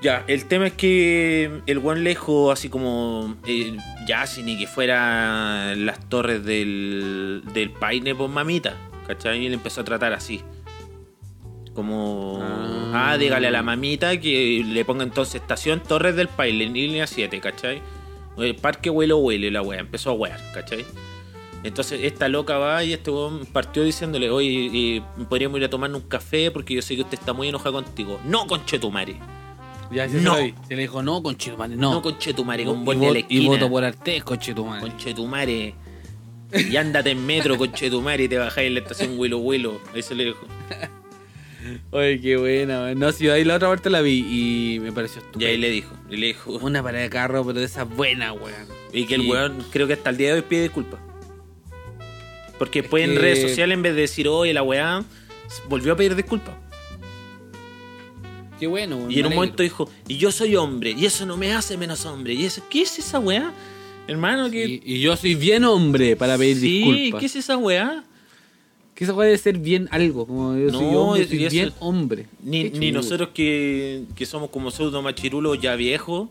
Ya, 0.03 0.25
el 0.27 0.47
tema 0.47 0.67
es 0.67 0.73
que 0.73 1.61
el 1.67 1.79
buen 1.79 2.03
lejos, 2.03 2.53
así 2.53 2.69
como 2.69 3.37
eh, 3.47 3.77
ya, 4.09 4.27
si 4.27 4.43
ni 4.43 4.59
que 4.59 4.67
fuera 4.67 5.75
las 5.77 6.01
torres 6.09 6.45
del, 6.45 7.43
del 7.55 7.71
Paine, 7.71 8.15
pues 8.15 8.29
mamita, 8.31 8.75
¿cachai? 9.07 9.43
Y 9.43 9.47
él 9.47 9.53
empezó 9.55 9.83
a 9.83 9.85
tratar 9.85 10.13
así. 10.15 10.41
Como, 11.77 12.41
Ah. 12.43 13.13
ah, 13.13 13.19
dígale 13.19 13.47
a 13.47 13.51
la 13.53 13.63
mamita 13.63 14.19
que 14.19 14.65
le 14.67 14.85
ponga 14.85 15.05
entonces 15.05 15.37
estación 15.43 15.81
Torres 15.83 16.17
del 16.17 16.27
Paine, 16.29 16.65
en 16.65 16.73
línea 16.73 17.07
7, 17.07 17.39
¿cachai? 17.41 17.81
El 18.39 18.57
parque 18.57 18.91
huelo 18.91 19.19
huele 19.19 19.51
la 19.51 19.63
wea, 19.63 19.79
empezó 19.81 20.11
a 20.11 20.13
wear, 20.15 20.41
¿cachai? 20.53 20.85
Entonces 21.63 22.01
esta 22.03 22.29
loca 22.29 22.59
va 22.59 22.83
y 22.85 22.93
este 22.93 23.11
weón 23.11 23.45
partió 23.47 23.83
diciéndole, 23.85 24.31
oye, 24.31 24.71
eh, 24.97 25.03
podríamos 25.29 25.59
ir 25.59 25.65
a 25.65 25.71
tomarnos 25.71 26.03
un 26.03 26.09
café 26.09 26.51
porque 26.51 26.75
yo 26.75 26.83
sé 26.83 26.97
que 26.97 27.03
usted 27.03 27.19
está 27.19 27.33
muy 27.33 27.49
enojado 27.49 27.75
contigo. 27.75 28.19
No, 28.25 28.47
conchetumare. 28.47 29.17
Ya 29.93 30.09
se 30.09 30.21
No. 30.21 30.35
Se 30.37 30.55
le 30.77 30.83
dijo, 30.83 31.03
no, 31.03 31.23
conchetumare, 31.23 31.77
no. 31.77 31.93
No, 31.95 32.03
conchetumare, 32.03 32.63
Y 32.63 32.67
con 32.67 32.83
vo- 32.83 32.85
buen 32.87 33.03
y, 33.03 33.07
de 33.07 33.13
la 33.13 33.19
y 33.19 33.23
esquina. 33.23 33.49
voto 33.51 33.69
por 33.71 33.85
Artés, 33.85 34.25
conchetumare. 34.25 34.81
Conchetumare. 34.81 35.75
Y 36.53 36.77
ándate 36.77 37.11
en 37.11 37.25
metro, 37.27 37.57
conchetumare, 37.59 38.25
y 38.25 38.29
te 38.29 38.39
bajáis 38.39 38.69
en 38.69 38.75
la 38.75 38.81
estación 38.81 39.19
Huelo 39.19 39.39
Huelo. 39.39 39.81
Eso 39.95 40.15
le 40.15 40.25
dijo. 40.27 40.47
Oye, 41.91 42.21
qué 42.21 42.37
buena, 42.37 42.83
weón. 42.85 42.99
No, 42.99 43.13
si 43.13 43.29
ahí 43.29 43.45
la 43.45 43.57
otra 43.57 43.69
parte 43.69 43.91
la 43.91 44.01
vi 44.03 44.25
y 44.77 44.81
me 44.81 44.93
pareció 44.93 45.21
Y 45.21 45.25
estupendo. 45.25 45.47
ahí 45.51 45.57
le 45.59 45.71
dijo. 45.71 45.95
Y 46.11 46.17
le 46.17 46.27
dijo. 46.29 46.53
Una 46.59 46.83
parada 46.83 47.03
de 47.05 47.11
carro, 47.11 47.45
pero 47.45 47.59
de 47.61 47.67
esas 47.67 47.89
buenas, 47.89 48.33
weón. 48.33 48.67
Y 48.93 49.07
que 49.07 49.15
el 49.17 49.23
weón, 49.23 49.65
creo 49.71 49.87
que 49.87 49.95
hasta 49.95 50.11
el 50.11 50.17
día 50.17 50.29
de 50.29 50.35
hoy 50.41 50.43
pide 50.49 50.63
disculpas. 50.63 51.01
Porque 52.59 52.83
después 52.83 53.05
en 53.05 53.13
que- 53.15 53.19
redes 53.19 53.43
sociales, 53.43 53.75
en 53.75 53.83
vez 53.83 53.95
de 53.95 54.03
decir, 54.03 54.29
oye, 54.29 54.53
la 54.55 54.63
weá, 54.63 55.05
volvió 55.69 55.93
a 55.93 55.97
pedir 55.97 56.15
disculpas. 56.17 56.55
Qué 58.59 58.67
bueno, 58.67 58.97
weón. 58.97 59.11
Y 59.11 59.19
en 59.21 59.27
un 59.27 59.35
momento 59.35 59.63
dijo, 59.63 59.91
y 60.09 60.17
yo 60.17 60.33
soy 60.33 60.57
hombre, 60.57 60.93
y 60.97 61.05
eso 61.05 61.27
no 61.27 61.37
me 61.37 61.53
hace 61.53 61.77
menos 61.77 62.07
hombre. 62.07 62.33
Y 62.33 62.47
eso, 62.47 62.63
¿qué 62.71 62.83
es 62.83 62.99
esa 62.99 63.19
weá? 63.19 63.53
Hermano, 64.09 64.51
que. 64.51 64.65
Y, 64.67 64.83
y 64.85 65.01
yo 65.01 65.15
soy 65.17 65.35
bien 65.35 65.65
hombre 65.65 66.17
para 66.17 66.39
pedir 66.39 66.57
sí, 66.57 66.83
disculpas. 66.83 67.21
¿qué 67.21 67.27
es 67.27 67.37
esa 67.37 67.57
weá? 67.59 68.05
Que 68.97 69.05
eso 69.05 69.15
puede 69.15 69.37
ser 69.39 69.59
bien 69.59 69.89
algo, 69.93 70.27
como 70.27 70.57
yo 70.57 70.71
soy 70.71 70.87
No, 70.91 71.01
hombre, 71.03 71.23
y 71.23 71.27
soy 71.29 71.45
eso- 71.45 71.51
bien 71.55 71.73
hombre. 71.81 72.27
Ni, 72.43 72.71
ni 72.71 72.91
nosotros 72.91 73.29
que, 73.35 74.05
que 74.17 74.25
somos 74.27 74.51
como 74.51 74.71
pseudo 74.71 75.03
machirulos 75.03 75.61
ya 75.61 75.77
viejos, 75.77 76.31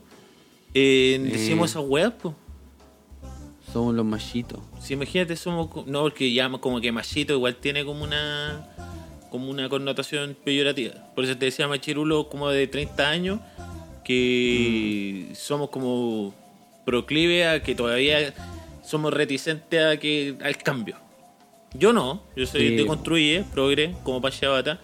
eh, 0.74 1.18
decimos 1.32 1.70
esas 1.70 1.84
weas, 1.86 2.12
pues. 2.20 2.34
Somos 3.72 3.94
los 3.94 4.04
machitos. 4.04 4.58
Si 4.80 4.94
imagínate, 4.94 5.36
somos. 5.36 5.86
No, 5.86 6.02
porque 6.02 6.32
ya 6.32 6.50
como 6.50 6.80
que 6.80 6.90
machito 6.92 7.32
igual 7.34 7.56
tiene 7.56 7.84
como 7.84 8.02
una. 8.04 8.68
como 9.30 9.48
una 9.50 9.68
connotación 9.68 10.36
peyorativa. 10.44 10.94
Por 11.14 11.24
eso 11.24 11.36
te 11.36 11.46
decía 11.46 11.68
machirulo 11.68 12.28
como 12.28 12.48
de 12.48 12.66
30 12.66 13.08
años, 13.08 13.40
que 14.04 15.28
somos 15.34 15.70
como 15.70 16.34
proclive 16.84 17.46
a 17.46 17.62
que 17.62 17.74
todavía 17.74 18.32
somos 18.84 19.12
reticentes 19.12 19.84
a 19.84 19.96
que 19.98 20.36
al 20.42 20.56
cambio. 20.58 20.96
Yo 21.74 21.92
no, 21.92 22.22
yo 22.36 22.46
soy 22.46 22.68
Sí. 22.68 22.76
de 22.76 22.86
construye, 22.86 23.44
progre, 23.52 23.94
como 24.02 24.20
Pachabata. 24.20 24.78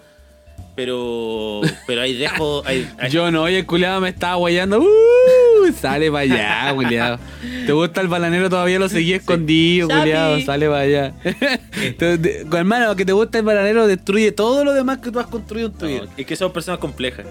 Pero, 0.75 1.61
pero 1.87 2.01
ahí 2.01 2.15
dejo. 2.17 2.63
Ahí, 2.65 2.89
ahí- 2.99 3.11
Yo 3.11 3.31
no, 3.31 3.43
oye, 3.43 3.59
el 3.61 3.67
culiado 3.67 4.01
me 4.01 4.09
estaba 4.09 4.37
guayando. 4.37 4.81
¡Uh! 4.81 5.73
Sale 5.79 6.11
para 6.11 6.21
allá, 6.21 6.73
culiado. 6.75 7.19
¿Te 7.67 7.73
gusta 7.73 8.01
el 8.01 8.09
bananero? 8.09 8.49
Todavía 8.49 8.79
lo 8.79 8.89
seguí 8.89 9.13
escondido, 9.13 9.89
culiado. 9.89 10.41
Sale 10.41 10.67
para 10.69 10.81
allá. 10.81 11.15
Te- 11.99 12.47
hermano, 12.57 12.97
que 12.97 13.05
te 13.05 13.13
gusta 13.13 13.39
el 13.39 13.45
bananero, 13.45 13.87
destruye 13.87 14.33
todo 14.33 14.65
lo 14.65 14.73
demás 14.73 14.99
que 14.99 15.11
tú 15.11 15.19
has 15.21 15.27
construido 15.27 15.69
en 15.69 15.75
tu 15.75 15.87
vida. 15.87 16.05
No, 16.07 16.11
es 16.17 16.27
que 16.27 16.37
somos 16.37 16.53
personas 16.53 16.81
complejas. 16.81 17.27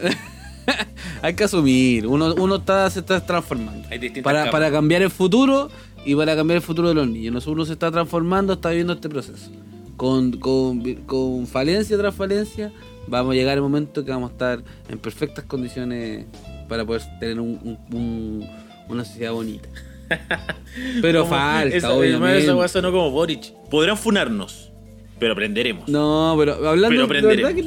Hay 1.22 1.34
que 1.34 1.44
asumir. 1.44 2.06
Uno, 2.06 2.34
uno 2.34 2.56
está, 2.56 2.88
se 2.90 3.00
está 3.00 3.24
transformando. 3.24 3.88
Hay 3.90 3.98
distintas 3.98 4.22
Para, 4.32 4.50
para 4.50 4.70
cambiar 4.70 5.02
el 5.02 5.10
futuro 5.10 5.70
y 6.04 6.14
para 6.14 6.34
cambiar 6.36 6.56
el 6.56 6.62
futuro 6.62 6.88
de 6.88 6.94
los 6.94 7.08
niños. 7.08 7.32
Nosotros 7.34 7.54
uno 7.54 7.64
se 7.66 7.72
está 7.74 7.90
transformando, 7.90 8.52
está 8.54 8.70
viviendo 8.70 8.92
este 8.92 9.08
proceso. 9.08 9.50
Con, 9.96 10.32
con, 10.38 10.82
con 11.06 11.46
falencia 11.46 11.96
tras 11.98 12.14
falencia, 12.14 12.72
vamos 13.06 13.32
a 13.32 13.34
llegar 13.34 13.56
el 13.56 13.62
momento 13.62 14.04
que 14.04 14.10
vamos 14.10 14.30
a 14.30 14.32
estar 14.32 14.62
en 14.88 14.98
perfectas 14.98 15.44
condiciones 15.44 16.24
para 16.68 16.84
poder 16.86 17.02
tener 17.18 17.38
un, 17.40 17.58
un- 17.90 17.96
un- 17.96 18.48
una 18.88 19.04
sociedad 19.04 19.32
bonita. 19.32 19.68
Pero 21.02 21.26
falta, 21.26 21.76
esa, 21.76 21.92
obviamente. 21.92 22.44
esa 22.44 22.68
sonó 22.68 22.90
como 22.92 23.10
Boric. 23.10 23.52
Podrán 23.70 23.96
funarnos, 23.96 24.72
pero 25.18 25.34
aprenderemos. 25.34 25.88
No, 25.88 26.34
pero 26.38 26.54
hablando 26.68 27.06
Pero 27.06 27.28
de 27.28 27.36
verdad 27.36 27.54
que 27.54 27.62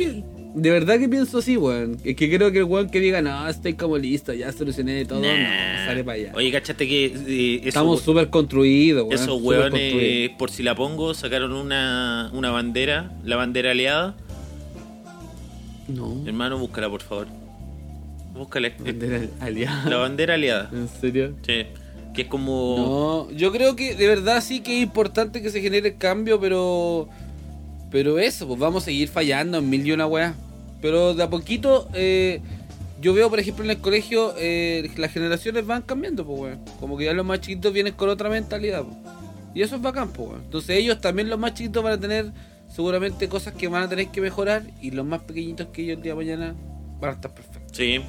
de 0.56 0.70
verdad 0.72 1.00
que 1.00 1.10
pienso 1.10 1.40
así, 1.40 1.58
weón. 1.58 1.98
Es 2.04 2.16
que 2.16 2.30
creo 2.34 2.52
que 2.52 2.60
el 2.60 2.64
weón 2.66 2.90
que 2.90 3.00
diga, 3.00 3.22
no, 3.22 3.48
estoy 3.48 3.74
como 3.74 3.98
listo, 3.98 4.34
ya 4.34 4.52
solucioné 4.52 5.04
todo, 5.06 5.22
Nah. 5.22 5.28
no, 5.80 5.86
sale 5.88 6.04
para 6.04 6.16
allá. 6.18 6.32
Oye, 6.36 6.52
cachate 6.52 6.88
que 6.88 7.06
eh, 7.06 7.56
eso- 7.60 7.68
Estamos 7.70 8.02
súper 8.02 8.30
construidos, 8.30 9.04
weón. 9.04 9.14
Esos 9.14 9.42
construidos. 9.42 10.32
por 10.38 10.52
si 10.52 10.64
la 10.64 10.76
pongo, 10.76 11.14
sacaron 11.14 11.54
una, 11.54 12.30
una 12.34 12.52
bandera, 12.52 13.12
la 13.24 13.36
bandera 13.36 13.72
aliada. 13.72 14.16
No, 15.88 16.24
Hermano, 16.26 16.58
búscala, 16.58 16.90
por 16.90 17.02
favor. 17.02 17.28
Búscala. 18.34 18.72
bandera 18.80 19.22
aliada. 19.40 19.90
La 19.90 19.98
bandera 19.98 20.34
aliada. 20.36 20.70
¿En 20.74 20.88
serio? 20.88 21.34
Sí. 21.46 21.64
Que 22.14 22.22
es 22.24 22.28
como. 22.28 23.28
No, 23.30 23.36
yo 23.36 23.52
creo 23.52 23.76
que 23.76 23.96
de 23.96 24.08
verdad 24.08 24.42
sí 24.42 24.62
que 24.62 24.78
es 24.78 24.84
importante 24.84 25.42
que 25.42 25.50
se 25.50 25.62
genere 25.62 25.90
el 25.90 25.98
cambio, 25.98 26.40
pero. 26.40 27.10
Pero 27.94 28.20
eso, 28.20 28.46
pues 28.48 28.60
vamos 28.60 28.84
a 28.84 28.86
seguir 28.88 29.08
fallando 29.08 29.60
en 29.60 29.70
mil 29.70 29.88
y 29.88 29.92
una 29.94 30.06
weas. 30.08 30.34
Pero 30.82 31.14
de 31.14 31.24
a 31.24 31.30
poquito, 31.30 31.88
eh, 31.94 32.42
yo 33.00 33.14
veo, 33.14 33.30
por 33.30 33.40
ejemplo, 33.40 33.64
en 33.64 33.70
el 33.70 33.78
colegio, 33.78 34.34
eh, 34.38 34.90
las 34.98 35.14
generaciones 35.14 35.66
van 35.66 35.84
cambiando, 35.84 36.26
pues 36.26 36.40
weón. 36.42 36.60
Como 36.80 36.98
que 36.98 37.06
ya 37.06 37.14
los 37.14 37.26
más 37.26 37.40
chiquitos 37.40 37.72
vienen 37.72 37.94
con 37.94 38.10
otra 38.10 38.30
mentalidad, 38.30 38.84
pues. 38.84 38.98
Y 39.56 39.62
eso 39.62 39.76
es 39.76 39.82
bacán, 39.82 40.10
pues 40.12 40.28
weón. 40.28 40.42
Entonces 40.44 40.76
ellos 40.78 41.00
también, 41.00 41.30
los 41.30 41.38
más 41.40 41.54
chiquitos, 41.54 41.84
van 41.84 41.94
a 41.94 42.00
tener 42.00 42.32
seguramente 42.68 43.30
cosas 43.30 43.54
que 43.54 43.68
van 43.68 43.84
a 43.84 43.88
tener 43.90 44.08
que 44.08 44.20
mejorar. 44.20 44.64
Y 44.82 44.90
los 44.92 45.06
más 45.06 45.22
pequeñitos 45.22 45.68
que 45.68 45.84
ellos 45.84 45.98
el 45.98 46.04
día 46.04 46.14
de 46.14 46.18
mañana 46.18 46.56
van 47.00 47.12
a 47.12 47.14
estar 47.14 47.34
perfectos. 47.34 47.78
Sí. 47.78 48.00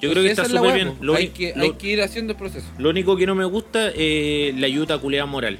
Yo 0.00 0.10
creo 0.12 0.22
que 0.22 0.30
está 0.30 0.42
es 0.42 0.48
súper 0.48 0.74
bien. 0.74 0.88
pues. 0.92 1.00
Lo, 1.02 1.14
hay, 1.14 1.28
que, 1.28 1.52
lo- 1.54 1.64
hay 1.64 1.72
que 1.74 1.88
ir 1.88 2.00
haciendo 2.00 2.32
el 2.32 2.38
proceso. 2.38 2.66
lo 2.78 2.88
único 2.88 3.16
que 3.18 3.26
no 3.26 3.34
me 3.34 3.44
gusta 3.44 3.90
es 3.90 4.56
la 4.58 4.66
ayuda 4.66 4.98
culeada 4.98 5.26
moral. 5.26 5.58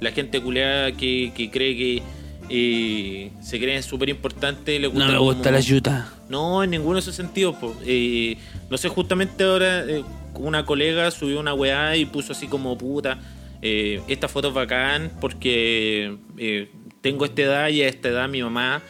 La 0.00 0.12
gente 0.12 0.40
culeada 0.40 0.92
que, 0.92 1.32
que 1.36 1.50
cree 1.50 1.76
que 1.76 2.02
eh, 2.50 3.30
se 3.40 3.58
creen 3.58 3.82
súper 3.82 4.08
importante. 4.08 4.78
Le 4.78 4.88
gusta 4.88 5.06
como- 5.16 5.56
ayuda. 5.56 6.12
No, 6.28 6.62
en 6.62 6.70
ninguno 6.70 6.94
de 6.94 7.00
esos 7.00 7.14
sentidos. 7.14 7.56
Eh, 7.86 8.36
no 8.68 8.76
sé, 8.76 8.88
justamente 8.88 9.44
ahora 9.44 9.84
eh, 9.88 10.04
una 10.34 10.64
colega 10.64 11.10
subió 11.10 11.40
una 11.40 11.54
weá 11.54 11.96
y 11.96 12.04
puso 12.04 12.32
así 12.32 12.46
como 12.48 12.76
puta. 12.76 13.18
eh, 13.62 14.00
esta 14.08 14.26
foto 14.28 14.48
es 14.48 14.54
bacán 14.54 15.10
porque 15.20 16.16
eh, 16.38 16.70
tengo 17.02 17.24
esta 17.26 17.42
edad 17.42 17.68
y 17.68 17.82
a 17.82 17.88
esta 17.88 18.08
edad 18.08 18.28
mi 18.28 18.42
mamá 18.42 18.80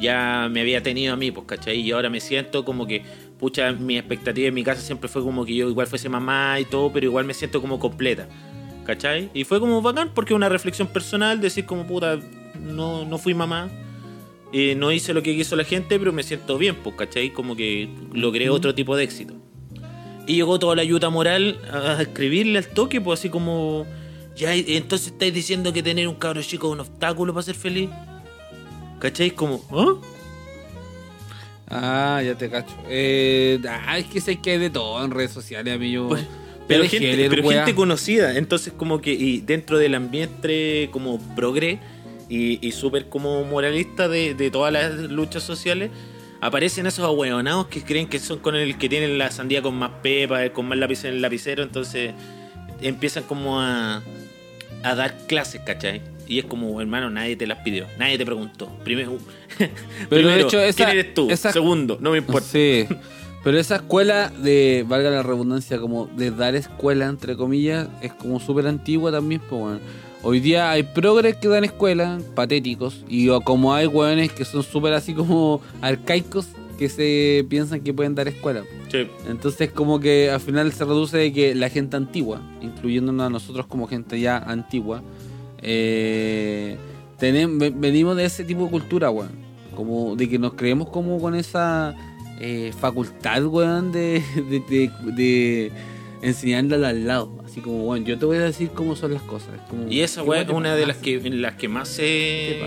ya 0.00 0.48
me 0.50 0.60
había 0.62 0.82
tenido 0.82 1.12
a 1.12 1.16
mí, 1.16 1.30
pues, 1.30 1.46
¿cachai? 1.46 1.80
Y 1.80 1.92
ahora 1.92 2.08
me 2.10 2.20
siento 2.20 2.64
como 2.64 2.86
que, 2.86 3.02
pucha, 3.38 3.70
mi 3.72 3.96
expectativa 3.98 4.48
en 4.48 4.54
mi 4.54 4.64
casa 4.64 4.80
siempre 4.80 5.08
fue 5.08 5.22
como 5.22 5.44
que 5.44 5.54
yo 5.54 5.68
igual 5.68 5.86
fuese 5.86 6.08
mamá 6.08 6.58
y 6.58 6.64
todo, 6.64 6.90
pero 6.92 7.04
igual 7.06 7.24
me 7.26 7.34
siento 7.34 7.60
como 7.60 7.78
completa, 7.78 8.26
¿cachai? 8.86 9.30
Y 9.34 9.44
fue 9.44 9.60
como 9.60 9.80
bacán 9.82 10.10
porque 10.14 10.32
una 10.34 10.48
reflexión 10.48 10.88
personal, 10.88 11.40
decir 11.40 11.64
como, 11.66 11.86
puta, 11.86 12.18
no, 12.60 13.04
no 13.04 13.18
fui 13.18 13.34
mamá, 13.34 13.70
eh, 14.52 14.74
no 14.76 14.92
hice 14.92 15.12
lo 15.12 15.22
que 15.22 15.34
quiso 15.34 15.56
la 15.56 15.64
gente, 15.64 15.98
pero 15.98 16.12
me 16.12 16.22
siento 16.22 16.58
bien, 16.58 16.76
pues, 16.76 16.94
¿cachai? 16.96 17.30
Como 17.30 17.56
que 17.56 17.88
logré 18.12 18.50
otro 18.50 18.74
tipo 18.74 18.96
de 18.96 19.04
éxito. 19.04 19.34
Y 20.26 20.36
llegó 20.36 20.58
toda 20.58 20.76
la 20.76 20.82
ayuda 20.82 21.10
moral 21.10 21.58
a 21.72 22.00
escribirle 22.02 22.58
al 22.58 22.68
toque, 22.68 23.00
pues 23.00 23.20
así 23.20 23.28
como... 23.28 23.86
Ya, 24.36 24.54
entonces 24.54 25.08
estáis 25.08 25.32
diciendo 25.32 25.72
que 25.72 25.82
tener 25.82 26.08
un 26.08 26.16
cabro 26.16 26.42
chico 26.42 26.68
es 26.68 26.72
un 26.72 26.80
obstáculo 26.80 27.32
para 27.32 27.44
ser 27.44 27.54
feliz. 27.54 27.90
¿Cachai? 29.00 29.30
Como... 29.32 29.62
¿ah? 29.70 29.94
Ah, 31.68 32.22
ya 32.24 32.36
te 32.36 32.48
cacho. 32.48 32.74
Eh, 32.88 33.60
ah, 33.68 33.98
es 33.98 34.06
que 34.06 34.20
sé 34.20 34.40
que 34.40 34.52
hay 34.52 34.58
de 34.58 34.70
todo 34.70 35.04
en 35.04 35.10
redes 35.10 35.32
sociales, 35.32 35.74
amigo. 35.74 36.08
Pues, 36.08 36.24
pero 36.66 36.84
gente, 36.84 37.28
pero 37.28 37.48
gente 37.48 37.74
conocida, 37.74 38.38
entonces 38.38 38.72
como 38.72 39.00
que 39.00 39.12
y 39.12 39.40
dentro 39.40 39.78
del 39.78 39.94
ambiente 39.94 40.88
como 40.92 41.18
progre 41.34 41.78
y, 42.28 42.66
y 42.66 42.72
súper 42.72 43.08
como 43.08 43.44
moralista 43.44 44.08
de, 44.08 44.34
de 44.34 44.50
todas 44.50 44.72
las 44.72 44.94
luchas 45.10 45.42
sociales, 45.42 45.90
aparecen 46.40 46.86
esos 46.86 47.04
ahueonados 47.04 47.66
que 47.68 47.82
creen 47.82 48.06
que 48.08 48.18
son 48.18 48.38
con 48.38 48.54
el 48.56 48.76
que 48.78 48.88
tienen 48.88 49.16
la 49.18 49.30
sandía 49.30 49.62
con 49.62 49.74
más 49.76 49.90
pepa, 50.02 50.48
con 50.50 50.66
más 50.68 50.78
lápiz 50.78 51.04
en 51.04 51.14
el 51.14 51.22
lapicero, 51.22 51.62
entonces 51.62 52.12
empiezan 52.80 53.22
como 53.24 53.60
a, 53.60 54.02
a 54.82 54.94
dar 54.94 55.16
clases, 55.26 55.60
¿cachai? 55.64 56.02
Y 56.26 56.38
es 56.38 56.44
como, 56.46 56.80
hermano, 56.80 57.10
nadie 57.10 57.36
te 57.36 57.46
las 57.46 57.58
pidió, 57.58 57.86
nadie 57.98 58.16
te 58.18 58.24
preguntó. 58.24 58.66
Primero, 58.82 59.18
primero 60.08 60.28
de 60.36 60.40
hecho, 60.42 60.60
esa- 60.60 60.76
¿quién 60.84 60.98
eres 60.98 61.14
tú? 61.14 61.30
esa- 61.30 61.52
Segundo, 61.52 61.98
no 62.00 62.10
me 62.12 62.18
importa. 62.18 62.46
Sí. 62.46 62.86
Pero 63.42 63.58
esa 63.58 63.76
escuela 63.76 64.30
de, 64.30 64.86
valga 64.88 65.10
la 65.10 65.22
redundancia, 65.22 65.78
como 65.78 66.06
de 66.06 66.30
dar 66.30 66.54
escuela, 66.54 67.04
entre 67.06 67.36
comillas, 67.36 67.88
es 68.00 68.12
como 68.14 68.40
súper 68.40 68.66
antigua 68.66 69.12
también, 69.12 69.42
pues 69.48 69.60
bueno. 69.60 69.80
Hoy 70.26 70.40
día 70.40 70.70
hay 70.70 70.82
progres 70.84 71.36
que 71.36 71.48
dan 71.48 71.64
escuela, 71.64 72.18
patéticos, 72.34 73.04
y 73.08 73.28
como 73.44 73.74
hay 73.74 73.86
hueones 73.86 74.32
que 74.32 74.44
son 74.46 74.62
súper 74.62 74.94
así 74.94 75.12
como 75.12 75.60
arcaicos, 75.82 76.46
que 76.78 76.88
se 76.88 77.44
piensan 77.48 77.80
que 77.82 77.92
pueden 77.92 78.14
dar 78.14 78.26
escuela. 78.28 78.64
Sí. 78.90 79.06
Entonces 79.28 79.70
como 79.70 80.00
que 80.00 80.30
al 80.30 80.40
final 80.40 80.72
se 80.72 80.84
reduce 80.84 81.18
de 81.18 81.32
que 81.32 81.54
la 81.54 81.68
gente 81.68 81.96
antigua, 81.96 82.40
incluyéndonos 82.62 83.26
a 83.26 83.30
nosotros 83.30 83.66
como 83.66 83.86
gente 83.86 84.18
ya 84.18 84.38
antigua, 84.38 85.02
eh, 85.60 86.76
tenem- 87.20 87.58
ve- 87.58 87.72
venimos 87.76 88.16
de 88.16 88.24
ese 88.24 88.44
tipo 88.44 88.64
de 88.64 88.70
cultura, 88.70 89.10
weón. 89.10 89.44
Como 89.76 90.16
de 90.16 90.28
que 90.28 90.38
nos 90.38 90.54
creemos 90.54 90.88
como 90.88 91.20
con 91.20 91.34
esa 91.34 91.94
eh, 92.40 92.72
facultad, 92.80 93.44
weón, 93.46 93.92
de, 93.92 94.22
de, 94.50 94.60
de, 94.68 94.90
de 95.12 95.72
enseñarle 96.22 96.74
al 96.86 97.06
lado. 97.06 97.43
Así 97.54 97.60
como, 97.60 97.84
weón, 97.84 98.04
yo 98.04 98.18
te 98.18 98.24
voy 98.26 98.38
a 98.38 98.40
decir 98.40 98.70
cómo 98.74 98.96
son 98.96 99.14
las 99.14 99.22
cosas. 99.22 99.50
Como, 99.70 99.86
Y 99.88 100.00
esa 100.00 100.22
¿qué 100.22 100.28
weá 100.28 100.40
es 100.40 100.48
te 100.48 100.52
una 100.54 100.74
de 100.74 100.86
las 100.88 100.96
que, 100.96 101.14
en 101.24 101.40
las 101.40 101.54
que 101.54 101.68
más 101.68 101.86
se, 101.88 102.58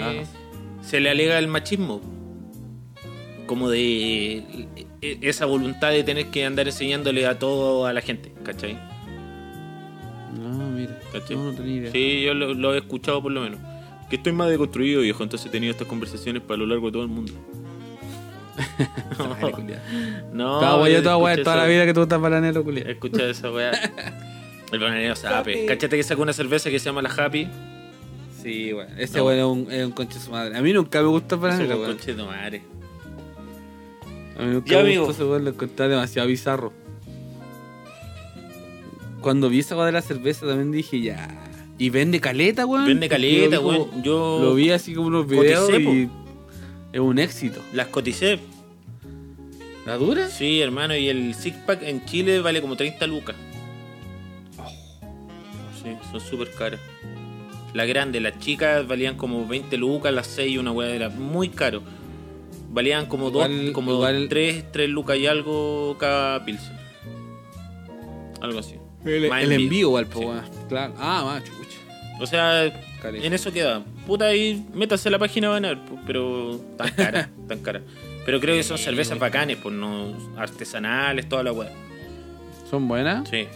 se 0.82 1.02
le 1.02 1.10
alega 1.10 1.38
el 1.40 1.50
machismo. 1.50 2.00
Como 3.48 3.70
de 3.70 4.38
e- 5.02 5.18
esa 5.24 5.46
voluntad 5.46 5.90
de 5.92 6.06
tener 6.06 6.28
que 6.28 6.46
andar 6.46 6.68
enseñándole 6.68 7.26
a 7.26 7.38
todo 7.38 7.86
a 7.86 7.92
la 7.92 8.00
gente, 8.00 8.32
¿cachai? 8.46 8.80
No, 10.40 10.70
mira, 10.70 10.98
¿Cachai? 11.12 11.36
no, 11.36 11.52
no 11.52 11.54
tenía 11.54 11.76
idea. 11.76 11.92
Sí, 11.92 12.22
yo 12.22 12.34
lo, 12.34 12.54
lo 12.54 12.74
he 12.74 12.78
escuchado 12.78 13.22
por 13.22 13.34
lo 13.34 13.42
menos. 13.42 13.60
Que 14.10 14.16
estoy 14.16 14.32
más 14.32 14.50
deconstruido, 14.50 15.02
viejo, 15.02 15.22
entonces 15.22 15.48
he 15.48 15.50
tenido 15.50 15.72
estas 15.74 15.90
conversaciones 15.90 16.42
para 16.44 16.60
lo 16.60 16.66
largo 16.66 16.86
de 16.86 16.92
todo 16.94 17.04
el 17.04 17.10
mundo. 17.10 17.34
No, 20.32 20.60
Toda 20.60 20.78
weá, 20.82 21.04
toda 21.04 21.18
weá, 21.18 21.34
escucha 21.34 21.44
toda 21.44 21.58
la 21.58 21.66
vida 21.66 21.86
que 21.86 21.94
tú 21.94 22.04
estás 22.04 22.22
bananero, 22.22 22.64
culiao. 22.64 22.88
Escucha 22.88 23.26
esa 23.30 23.52
weá. 23.52 23.72
El 24.72 24.80
bananero 24.80 25.16
sabe. 25.16 25.36
Happy. 25.54 25.66
Cachate 25.66 25.96
que 25.98 26.04
sacó 26.04 26.22
una 26.24 26.34
cerveza 26.34 26.70
que 26.70 26.80
se 26.80 26.86
llama 26.86 27.02
la 27.02 27.10
Happy. 27.10 27.48
Sí, 28.44 28.72
bueno, 28.74 28.92
ese 28.98 29.18
No. 29.18 29.26
weón 29.26 29.40
es 29.40 29.46
un, 29.68 29.72
es 29.74 29.86
un 29.86 29.92
conche 29.92 30.20
su 30.20 30.32
madre. 30.32 30.58
A 30.58 30.62
mí 30.62 30.72
nunca 30.74 31.02
me 31.02 31.08
gustó 31.08 31.40
para 31.40 31.54
Eso 31.56 31.64
nada, 31.64 31.76
con 31.76 31.84
weón. 31.86 31.98
conche 31.98 32.14
de 32.14 32.24
madre. 32.24 32.62
A 34.38 34.44
mí 34.44 34.54
nunca 34.54 34.84
me 34.84 34.98
gustó 35.00 35.12
ese 35.14 35.24
weón, 35.24 35.44
lo 35.46 35.50
encontré 35.52 35.88
demasiado 35.88 36.28
bizarro. 36.28 36.74
Cuando 39.22 39.50
vi 39.50 39.60
esa 39.60 39.84
de 39.86 39.92
la 39.92 40.02
cerveza 40.02 40.46
también 40.46 40.72
dije 40.72 41.02
ya. 41.02 41.28
Y 41.80 41.90
vende 41.90 42.20
caleta, 42.22 42.66
weón. 42.66 42.86
Vende 42.86 43.10
caleta, 43.10 43.60
weón. 43.60 44.04
Yo 44.04 44.40
Lo 44.42 44.54
vi 44.56 44.72
así 44.72 44.94
como 44.94 45.08
unos 45.08 45.28
videos 45.28 45.70
Coticé, 45.70 45.84
po. 45.84 45.92
y 45.94 46.10
es 46.94 47.00
un 47.00 47.20
éxito. 47.20 47.62
las 47.74 47.88
coticé. 47.88 48.40
¿La 49.86 49.98
dura? 49.98 50.28
Sí, 50.30 50.62
hermano, 50.62 50.96
y 50.96 51.08
el 51.08 51.34
six 51.34 51.56
pack 51.66 51.82
en 51.84 52.04
Chile 52.06 52.40
vale 52.42 52.62
como 52.62 52.76
30 52.76 53.08
lucas. 53.08 53.36
Son 56.12 56.20
súper 56.22 56.52
caras. 56.52 56.80
La 57.74 57.86
grande, 57.86 58.20
las 58.20 58.40
chicas 58.40 58.88
valían 58.88 59.16
como 59.18 59.46
20 59.48 59.78
lucas, 59.78 60.14
las 60.14 60.28
6 60.28 60.58
una 60.58 60.72
weá 60.72 60.90
era 60.90 61.10
muy 61.10 61.50
caro. 61.50 61.82
Valían 62.70 63.06
como 63.08 63.30
Igual- 63.30 63.66
dos, 63.66 63.72
como 63.74 63.92
igual- 63.94 64.28
3, 64.30 64.66
3 64.72 64.90
lucas 64.90 65.18
y 65.18 65.28
algo 65.28 65.96
cada 66.00 66.44
pilsen. 66.46 66.76
Algo 68.42 68.60
así. 68.60 68.76
El, 69.06 69.26
envío. 69.26 69.52
envío, 69.52 69.80
igual, 69.88 70.08
po, 70.08 70.20
Sí. 70.22 70.28
Claro. 70.70 70.94
Ah, 70.98 71.40
chucha. 71.44 71.78
O 72.20 72.26
sea, 72.26 72.66
en 72.66 73.34
eso 73.34 73.52
queda. 73.52 73.84
Puta, 74.06 74.26
ahí 74.26 74.66
métase 74.74 75.10
a 75.10 75.12
la 75.12 75.20
página 75.20 75.50
van 75.50 75.66
a 75.66 75.70
ver, 75.70 75.80
pero 76.06 76.60
tan 76.78 76.90
cara, 76.92 77.30
tan 77.48 77.60
cara. 77.60 77.82
Pero 78.26 78.40
creo 78.42 78.56
que 78.56 78.64
son 78.64 78.78
cervezas 78.78 79.18
bacanes, 79.20 79.58
pues 79.62 79.74
no 79.76 80.14
artesanales, 80.38 81.30
toda 81.30 81.44
la 81.44 81.52
weá. 81.54 81.72
¿Son 82.70 82.88
buenas? 82.88 83.30
Sí. 83.30 83.48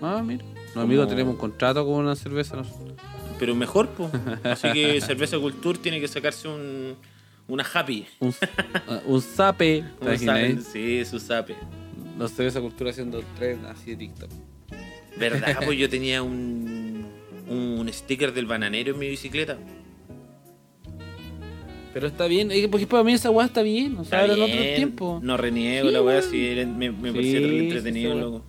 Ah, 0.00 0.22
mira. 0.24 0.44
No, 0.74 0.80
amigo, 0.82 1.02
Como- 1.02 1.10
tenemos 1.10 1.34
un 1.34 1.40
contrato 1.40 1.84
con 1.84 1.94
una 1.94 2.16
cerveza 2.16 2.56
nosotros. 2.56 2.94
Pero 3.38 3.54
mejor, 3.54 3.88
pues. 3.88 4.10
Así 4.44 4.72
que 4.72 5.00
Cerveza 5.02 5.38
Culture 5.38 5.78
tiene 5.78 6.00
que 6.00 6.08
sacarse 6.08 6.48
un, 6.48 6.94
Una 7.48 7.64
happy. 7.74 8.06
Un, 8.20 8.34
un 9.06 9.20
zape. 9.20 9.84
¿te 10.00 10.08
Un 10.10 10.18
zape? 10.18 10.58
Sí, 10.60 11.04
su 11.04 11.18
zape. 11.18 11.56
No 12.16 12.28
sé 12.28 12.46
esa 12.46 12.60
cultura 12.60 12.90
haciendo 12.90 13.22
tren 13.36 13.64
así 13.66 13.90
de 13.90 13.96
TikTok. 13.96 14.30
¿Verdad? 15.18 15.58
Pues 15.64 15.78
yo 15.78 15.88
tenía 15.90 16.22
un, 16.22 17.06
un 17.48 17.88
sticker 17.92 18.32
del 18.32 18.46
bananero 18.46 18.92
en 18.94 18.98
mi 18.98 19.08
bicicleta. 19.08 19.58
Pero 21.92 22.06
está 22.06 22.26
bien, 22.26 22.50
es 22.50 22.60
que, 22.62 22.68
por 22.68 22.80
ejemplo, 22.80 22.96
para 22.98 23.04
mí 23.04 23.12
esa 23.12 23.30
weá 23.30 23.44
está 23.46 23.60
bien, 23.62 23.96
o 23.98 24.04
sea, 24.04 24.24
era 24.24 24.32
en 24.32 24.40
otro 24.42 24.62
tiempo. 24.76 25.20
No 25.22 25.36
reniego 25.36 25.88
Sí, 25.88 25.92
la 25.92 26.00
weá, 26.02 26.22
sí, 26.22 26.54
me, 26.74 26.90
me 26.90 27.08
Sí, 27.10 27.12
parecía 27.14 27.38
entretenido, 27.38 28.14
loco. 28.14 28.44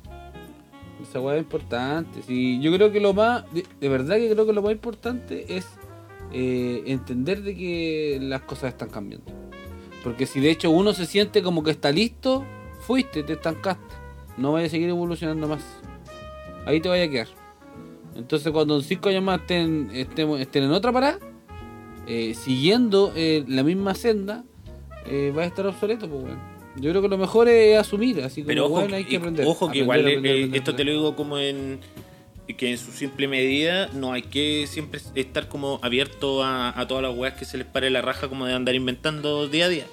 Esa 1.13 1.21
weá 1.21 1.35
es 1.35 1.43
importante. 1.43 2.23
Sí, 2.23 2.59
yo 2.59 2.73
creo 2.73 2.91
que 2.91 2.99
lo 2.99 3.13
más, 3.13 3.43
de, 3.53 3.87
verdad 3.87 4.15
que 4.15 4.31
creo 4.31 4.47
que 4.47 4.53
lo 4.53 4.63
más 4.63 4.71
importante 4.71 5.45
es 5.55 5.67
eh, 6.31 6.81
entender 6.87 7.43
de 7.43 7.55
que 7.55 8.17
las 8.19 8.41
cosas 8.41 8.69
están 8.71 8.89
cambiando. 8.89 9.31
Porque 10.03 10.25
si 10.25 10.39
de 10.39 10.49
hecho 10.49 10.71
uno 10.71 10.91
se 10.91 11.05
siente 11.05 11.43
como 11.43 11.61
que 11.61 11.69
está 11.69 11.91
listo, 11.91 12.43
fuiste, 12.79 13.21
te 13.21 13.33
estancaste. 13.33 13.93
No 14.37 14.53
vaya 14.53 14.65
a 14.65 14.69
seguir 14.71 14.89
evolucionando 14.89 15.47
más. 15.47 15.61
Ahí 16.65 16.81
te 16.81 16.89
vaya 16.89 17.03
a 17.03 17.09
quedar. 17.09 17.27
Entonces 18.15 18.51
cuando 18.51 18.77
en 18.77 18.81
cinco 18.81 19.09
años 19.09 19.21
más 19.21 19.41
estén, 19.41 19.91
estemos- 19.93 20.39
estén 20.39 20.63
en 20.63 20.71
otra 20.71 20.91
parada, 20.91 21.19
eh, 22.07 22.33
siguiendo 22.33 23.13
eh, 23.15 23.45
la 23.47 23.61
misma 23.61 23.93
senda, 23.93 24.43
va 25.37 25.43
a 25.43 25.45
estar 25.45 25.67
obsoleto, 25.67 26.09
pues 26.09 26.23
weón. 26.23 26.52
Yo 26.77 26.89
creo 26.89 27.01
que 27.01 27.07
lo 27.07 27.17
mejor 27.17 27.47
es 27.49 27.77
asumir, 27.77 28.21
así 28.21 28.41
como 28.41 28.47
Pero 28.47 28.65
ojo, 28.65 28.75
weón, 28.75 28.93
hay 28.93 29.05
que- 29.05 29.17
aprender. 29.17 29.45
ojo 29.45 29.71
que 29.71 29.81
Aprender, 29.81 29.83
igual 29.83 29.99
aprender, 30.01 30.25
eh, 30.25 30.37
aprender, 30.39 30.57
esto 30.59 30.75
te 30.75 30.83
lo 30.83 30.91
digo 30.91 31.15
como 31.15 31.37
en 31.39 31.79
que 32.57 32.71
en 32.71 32.77
su 32.77 32.91
simple 32.91 33.27
medida 33.27 33.87
no 33.93 34.11
hay 34.11 34.23
que 34.23 34.65
siempre 34.67 34.99
estar 35.15 35.47
como 35.47 35.79
abierto 35.81 36.43
a, 36.43 36.77
a 36.77 36.87
todas 36.87 37.01
las 37.03 37.15
weas 37.15 37.35
que 37.35 37.45
se 37.45 37.57
les 37.57 37.65
pare 37.67 37.89
la 37.89 38.01
raja 38.01 38.27
como 38.27 38.45
de 38.45 38.53
andar 38.53 38.75
inventando 38.75 39.47
día 39.47 39.65
a 39.65 39.69
día. 39.69 39.85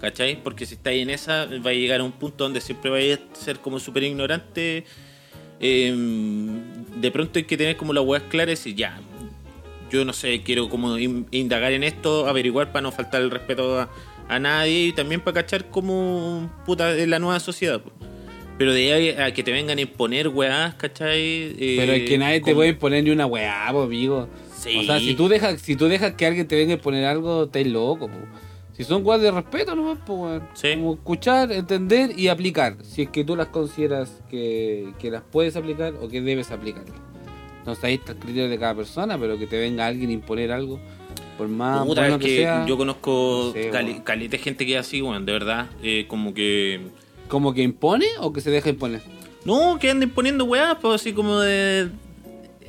¿Cachai? 0.00 0.42
Porque 0.42 0.66
si 0.66 0.74
estáis 0.74 1.02
en 1.02 1.08
esa, 1.10 1.46
va 1.64 1.70
a 1.70 1.72
llegar 1.72 2.00
a 2.00 2.04
un 2.04 2.12
punto 2.12 2.44
donde 2.44 2.60
siempre 2.60 2.90
vais 2.90 3.18
a 3.18 3.36
ser 3.36 3.60
como 3.60 3.78
súper 3.78 4.02
ignorante. 4.02 4.84
Eh, 5.60 5.94
de 6.96 7.10
pronto 7.10 7.38
hay 7.38 7.44
que 7.44 7.56
tener 7.56 7.76
como 7.76 7.92
las 7.92 8.04
weas 8.04 8.24
claras 8.24 8.66
y 8.66 8.74
ya, 8.74 9.00
yo 9.90 10.04
no 10.04 10.12
sé, 10.12 10.42
quiero 10.42 10.68
como 10.68 10.98
in- 10.98 11.26
indagar 11.30 11.72
en 11.72 11.84
esto, 11.84 12.26
averiguar 12.26 12.72
para 12.72 12.82
no 12.82 12.92
faltar 12.92 13.22
el 13.22 13.30
respeto 13.30 13.80
a, 13.80 13.88
a 14.28 14.38
nadie 14.38 14.86
y 14.86 14.92
también 14.92 15.20
para 15.20 15.42
cachar 15.42 15.70
como 15.70 16.50
puta 16.64 16.92
de 16.92 17.06
la 17.06 17.18
nueva 17.18 17.40
sociedad. 17.40 17.80
po. 17.80 17.92
Pero 18.56 18.72
de 18.72 18.92
ahí 18.92 19.08
a 19.10 19.32
que 19.34 19.42
te 19.42 19.50
vengan 19.50 19.78
a 19.78 19.80
imponer 19.80 20.28
weás, 20.28 20.74
¿cachai? 20.74 21.56
Eh, 21.58 21.76
Pero 21.78 21.92
es 21.92 22.08
que 22.08 22.18
nadie 22.18 22.40
te 22.40 22.54
puede 22.54 22.70
imponer 22.70 23.02
ni 23.02 23.10
una 23.10 23.26
weá, 23.26 23.68
po, 23.72 23.82
amigo. 23.82 24.28
Sí. 24.56 24.78
O 24.78 24.82
sea, 24.84 24.98
si 25.00 25.14
tú 25.14 25.28
dejas, 25.28 25.60
si 25.60 25.76
tú 25.76 25.86
dejas 25.86 26.14
que 26.14 26.26
alguien 26.26 26.46
te 26.46 26.56
venga 26.56 26.72
a 26.72 26.76
imponer 26.76 27.04
algo, 27.04 27.44
estás 27.44 27.66
loco, 27.66 28.06
po. 28.08 28.18
Si 28.76 28.82
son 28.82 29.04
weas 29.06 29.20
de 29.22 29.30
respeto, 29.30 29.74
no 29.74 29.96
pues. 30.04 30.42
Sí. 30.54 30.74
Como 30.74 30.94
escuchar, 30.94 31.52
entender 31.52 32.18
y 32.18 32.28
aplicar. 32.28 32.76
Si 32.82 33.02
es 33.02 33.08
que 33.10 33.24
tú 33.24 33.36
las 33.36 33.48
consideras 33.48 34.22
que, 34.28 34.92
que 34.98 35.10
las 35.10 35.22
puedes 35.22 35.54
aplicar 35.56 35.94
o 36.00 36.08
que 36.08 36.20
debes 36.20 36.50
aplicar. 36.50 36.84
Entonces 37.58 37.84
ahí 37.84 37.94
está 37.94 38.12
el 38.12 38.18
criterio 38.18 38.48
de 38.48 38.58
cada 38.58 38.74
persona, 38.74 39.18
pero 39.18 39.38
que 39.38 39.46
te 39.46 39.58
venga 39.58 39.86
alguien 39.86 40.10
a 40.10 40.12
imponer 40.12 40.52
algo, 40.52 40.80
por 41.36 41.48
más 41.48 41.84
Puta, 41.86 42.00
bueno 42.02 42.16
es 42.16 42.20
que, 42.22 42.28
que 42.28 42.36
sea, 42.42 42.66
yo 42.66 42.76
conozco 42.76 43.52
no 43.54 43.62
sé, 43.62 43.70
cali- 43.70 44.00
caleta 44.04 44.38
gente 44.38 44.64
que 44.66 44.74
es 44.74 44.80
así, 44.80 45.02
weón, 45.02 45.24
de 45.26 45.32
verdad. 45.32 45.66
eh, 45.82 46.06
como 46.08 46.32
que. 46.34 46.80
como 47.28 47.52
que 47.54 47.62
impone 47.62 48.06
o 48.20 48.32
que 48.32 48.40
se 48.40 48.50
deja 48.50 48.68
imponer. 48.70 49.02
No, 49.44 49.78
que 49.78 49.90
anden 49.90 50.10
poniendo 50.10 50.44
weás, 50.44 50.76
pues 50.80 51.00
así 51.00 51.12
como 51.12 51.38
de. 51.40 51.88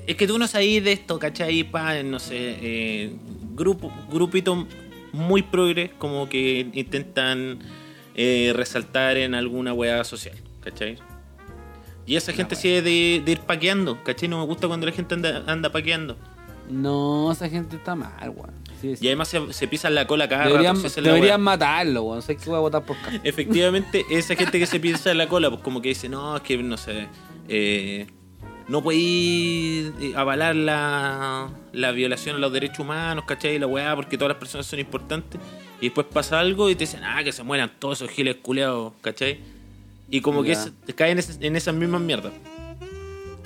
Es 0.07 0.15
que 0.15 0.27
tú 0.27 0.37
no 0.37 0.47
sabes 0.47 0.83
de 0.83 0.91
esto, 0.91 1.17
¿cachai? 1.17 1.63
Pa, 1.63 2.03
no 2.03 2.19
sé, 2.19 2.35
eh, 2.61 3.15
grupo, 3.55 3.91
grupito 4.11 4.67
muy 5.13 5.41
progres, 5.41 5.91
como 5.97 6.27
que 6.29 6.67
intentan 6.73 7.59
eh, 8.15 8.51
resaltar 8.55 9.17
en 9.17 9.33
alguna 9.33 9.73
weá 9.73 10.03
social, 10.03 10.35
¿cachai? 10.61 10.97
Y 12.05 12.17
esa 12.17 12.33
gente 12.33 12.55
sí 12.55 12.69
es 12.69 12.83
de, 12.83 13.21
de 13.25 13.31
ir 13.31 13.39
paqueando, 13.39 14.03
¿cachai? 14.03 14.29
No 14.29 14.37
me 14.39 14.45
gusta 14.45 14.67
cuando 14.67 14.85
la 14.85 14.91
gente 14.91 15.15
anda, 15.15 15.43
anda 15.47 15.71
paqueando. 15.71 16.17
No, 16.69 17.31
esa 17.31 17.47
gente 17.49 17.75
está 17.75 17.95
mal, 17.95 18.29
weón. 18.29 18.51
Sí, 18.81 18.95
sí. 18.95 19.05
Y 19.05 19.07
además 19.07 19.27
se, 19.29 19.53
se 19.53 19.67
pisan 19.67 19.95
la 19.95 20.05
cola 20.07 20.27
cada 20.27 20.45
Deberían, 20.47 20.75
rato. 20.75 20.87
es 20.87 20.95
deberían 20.95 21.41
matarlo, 21.41 22.03
weón. 22.03 22.21
Sé 22.21 22.35
que 22.37 22.45
voy 22.49 22.57
a 22.57 22.59
votar 22.59 22.83
por 22.83 22.97
acá. 22.97 23.11
Efectivamente, 23.23 24.03
esa 24.09 24.35
gente 24.35 24.59
que 24.59 24.65
se 24.65 24.79
pisa 24.79 25.13
la 25.13 25.27
cola, 25.27 25.49
pues 25.49 25.61
como 25.61 25.81
que 25.81 25.89
dice, 25.89 26.09
no, 26.09 26.35
es 26.37 26.41
que 26.43 26.57
no 26.57 26.75
sé, 26.77 27.07
eh, 27.47 28.07
no 28.67 28.81
podéis 28.81 29.91
eh, 30.01 30.13
avalar 30.15 30.55
la, 30.55 31.49
la 31.71 31.91
violación 31.91 32.35
a 32.37 32.39
los 32.39 32.51
derechos 32.51 32.79
humanos, 32.79 33.25
¿cachai? 33.27 33.55
Y 33.55 33.59
la 33.59 33.67
weá, 33.67 33.95
porque 33.95 34.17
todas 34.17 34.29
las 34.29 34.37
personas 34.39 34.65
son 34.65 34.79
importantes. 34.79 35.39
Y 35.79 35.85
después 35.85 36.07
pasa 36.11 36.39
algo 36.39 36.69
y 36.69 36.75
te 36.75 36.79
dicen, 36.85 37.01
ah, 37.03 37.23
que 37.23 37.31
se 37.31 37.43
mueran 37.43 37.71
todos 37.79 38.01
esos 38.01 38.09
giles 38.13 38.37
culeados, 38.41 38.93
¿cachai? 39.01 39.39
Y 40.09 40.21
como 40.21 40.41
que 40.43 40.49
Ya. 40.49 40.63
es- 40.63 40.71
te 40.85 40.93
caen 40.93 41.19
en 41.41 41.55
esas 41.55 41.75
mismas 41.75 42.01
mierdas. 42.01 42.33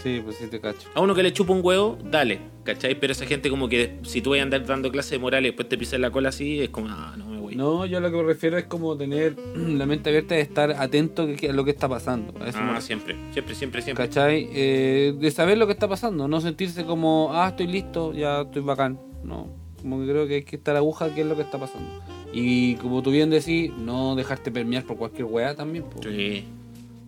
Sí, 0.03 0.21
pues 0.23 0.37
sí 0.37 0.47
te 0.47 0.59
cacho. 0.61 0.87
A 0.95 1.01
uno 1.01 1.13
que 1.13 1.23
le 1.23 1.33
chupa 1.33 1.51
un 1.53 1.59
huevo, 1.61 1.97
dale, 2.03 2.39
¿cachai? 2.63 2.97
Pero 2.99 3.11
esa 3.11 3.25
gente 3.25 3.49
como 3.49 3.67
que 3.67 3.97
si 4.03 4.21
tú 4.21 4.29
vas 4.31 4.39
a 4.39 4.43
andar 4.43 4.65
dando 4.65 4.89
clases 4.91 5.11
de 5.11 5.19
moral 5.19 5.43
y 5.43 5.49
después 5.49 5.67
te 5.67 5.77
pisas 5.77 5.99
la 5.99 6.09
cola 6.09 6.29
así, 6.29 6.61
es 6.61 6.69
como, 6.69 6.87
ah, 6.89 7.15
no 7.17 7.25
me 7.27 7.37
voy. 7.39 7.55
No, 7.55 7.85
yo 7.85 7.97
a 7.97 8.01
lo 8.01 8.09
que 8.09 8.17
me 8.17 8.23
refiero 8.23 8.57
es 8.57 8.63
como 8.65 8.95
tener 8.95 9.35
la 9.55 9.85
mente 9.85 10.09
abierta 10.09 10.35
de 10.35 10.41
estar 10.41 10.71
atento 10.71 11.27
que- 11.35 11.49
a 11.49 11.53
lo 11.53 11.65
que 11.65 11.71
está 11.71 11.89
pasando. 11.89 12.33
A 12.41 12.47
eso 12.47 12.59
me 12.61 12.71
Ah, 12.71 12.81
siempre, 12.81 13.15
siempre, 13.33 13.55
siempre, 13.55 13.81
siempre. 13.81 14.07
¿Cachai? 14.07 14.47
Eh, 14.53 15.15
de 15.19 15.31
saber 15.31 15.57
lo 15.57 15.65
que 15.67 15.73
está 15.73 15.87
pasando, 15.89 16.27
no 16.29 16.39
sentirse 16.39 16.85
como, 16.85 17.31
ah, 17.33 17.49
estoy 17.49 17.67
listo, 17.67 18.13
ya 18.13 18.41
estoy 18.41 18.61
bacán. 18.61 18.99
No, 19.23 19.47
como 19.81 19.99
que 19.99 20.07
creo 20.07 20.27
que 20.27 20.35
hay 20.35 20.43
que 20.43 20.55
estar 20.55 20.75
aguja 20.77 21.13
qué 21.13 21.21
es 21.21 21.27
lo 21.27 21.35
que 21.35 21.41
está 21.41 21.57
pasando. 21.59 21.89
Y 22.31 22.75
como 22.75 23.01
tú 23.01 23.11
bien 23.11 23.29
decís, 23.31 23.71
no 23.77 24.15
dejarte 24.15 24.49
permear 24.51 24.85
por 24.85 24.95
cualquier 24.97 25.25
weá 25.25 25.55
también. 25.55 25.83
po. 25.85 26.01
Sí. 26.03 26.45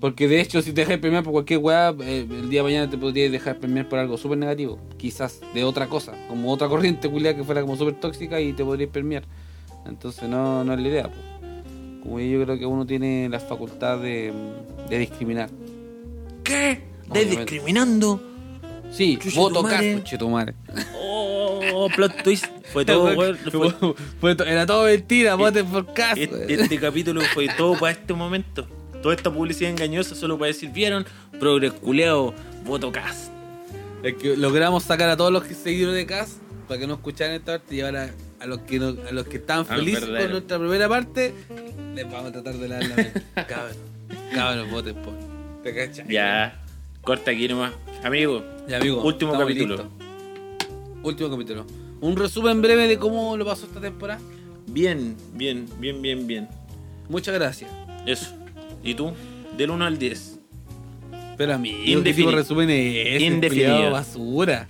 Porque 0.02 0.28
de 0.28 0.42
hecho, 0.42 0.62
si 0.62 0.74
te 0.74 0.82
dejas 0.82 0.98
permear 0.98 1.24
por 1.24 1.32
cualquier 1.32 1.60
weá, 1.60 1.96
eh, 2.02 2.26
el 2.30 2.50
día 2.50 2.60
de 2.62 2.64
mañana 2.64 2.90
te 2.90 2.98
podrías 2.98 3.32
dejar 3.32 3.58
permear 3.60 3.88
por 3.88 4.00
algo 4.00 4.18
súper 4.18 4.38
negativo. 4.40 4.80
Quizás 4.98 5.40
de 5.54 5.64
otra 5.64 5.88
cosa, 5.88 6.14
como 6.28 6.52
otra 6.52 6.68
corriente 6.68 7.08
culiada 7.10 7.38
que 7.38 7.44
fuera 7.44 7.62
como 7.62 7.78
súper 7.78 7.94
tóxica 8.00 8.42
y 8.42 8.52
te 8.52 8.66
podrías 8.66 8.90
permear. 8.90 9.24
Entonces 9.86 10.28
no, 10.28 10.64
no 10.64 10.74
es 10.74 10.80
la 10.82 10.88
idea. 10.88 11.04
po. 11.04 11.18
Como 12.04 12.20
yo 12.20 12.44
creo 12.44 12.58
que 12.58 12.66
uno 12.66 12.86
tiene 12.88 13.30
la 13.30 13.40
facultad 13.40 14.00
de, 14.00 14.34
de 14.90 14.98
discriminar. 14.98 15.50
¿Qué? 16.44 16.82
Obviamente. 17.08 17.36
discriminando? 17.42 18.22
Sí, 18.92 19.18
voto 19.36 19.62
caso, 19.64 20.18
tu 20.18 20.30
madre. 20.30 20.54
Oh, 21.00 21.88
plot 21.96 22.24
twist. 22.24 22.46
Fue 22.74 22.84
todo. 22.86 23.14
Fue- 23.14 23.36
Fue 24.20 24.36
to- 24.36 24.46
Era 24.46 24.66
todo 24.66 24.86
mentira, 24.86 25.36
voten 25.36 25.68
por 25.68 25.94
caso. 25.94 26.20
este, 26.20 26.54
este 26.54 26.80
capítulo 26.80 27.22
fue 27.34 27.48
todo 27.56 27.78
para 27.80 27.92
este 27.92 28.14
momento. 28.14 28.68
Toda 29.02 29.16
esta 29.16 29.32
publicidad 29.34 29.72
engañosa 29.72 30.16
solo 30.16 30.38
para 30.38 30.48
decir, 30.48 30.70
¿vieron? 30.72 31.06
Progres 31.40 31.74
culeado, 31.74 32.34
voto 32.66 32.92
cast. 32.92 33.32
Es 34.04 34.16
que 34.16 34.36
logramos 34.38 34.84
sacar 34.84 35.10
a 35.10 35.18
todos 35.18 35.32
los 35.32 35.44
seguidores 35.46 35.96
de 35.96 36.06
CAS 36.06 36.38
para 36.68 36.80
que 36.80 36.88
no 36.88 36.96
escucharan 36.96 37.36
esta 37.36 37.58
parte 37.60 37.76
y 37.76 37.82
ahora 37.82 38.12
a 38.40 38.46
los 38.46 38.60
que 38.62 38.80
no- 38.80 38.96
a 39.08 39.12
los 39.12 39.28
que 39.28 39.40
los 39.48 39.68
felices 39.68 40.06
con 40.06 40.32
nuestra 40.32 40.58
primera 40.60 40.90
parte 40.90 41.34
les 41.96 42.06
vamos 42.12 42.30
a 42.30 42.32
tratar 42.32 42.54
de 42.56 42.68
dar 42.68 42.84
la 42.88 42.96
mente. 42.96 43.22
Cabros, 43.48 43.78
cabros, 44.34 44.72
voten 44.72 44.96
por. 44.96 45.14
¿Te 45.64 45.76
cachai? 45.76 46.08
Ya, 46.12 46.60
corta 47.04 47.32
aquí 47.32 47.48
nomás. 47.48 47.74
Amigo, 48.04 48.44
Ya, 48.68 48.78
amigo. 48.78 49.04
Último 49.04 49.34
capítulo. 49.38 49.76
listos. 49.76 49.92
Último 51.04 51.30
capítulo. 51.30 51.66
Un 52.02 52.16
resumen 52.16 52.62
breve 52.62 52.88
de 52.88 52.98
cómo 52.98 53.38
lo 53.38 53.46
pasó 53.46 53.66
esta 53.68 53.80
temporada. 53.82 54.20
bien, 54.68 55.16
bien, 55.34 55.68
bien, 55.80 56.02
bien, 56.02 56.26
bien. 56.26 56.48
Muchas 57.10 57.34
gracias. 57.36 57.70
Eso. 58.08 58.41
¿Y 58.84 58.94
tú? 58.96 59.12
Del 59.58 59.72
1 59.72 59.86
al 59.86 59.98
10. 59.98 60.40
Pero 61.38 61.54
amigo, 61.56 61.78
¿qué 61.84 61.92
Indefinido. 61.92 62.36
resumen 62.36 62.70
es? 62.70 63.22
Indefinido. 63.22 63.92
basura. 63.92 64.68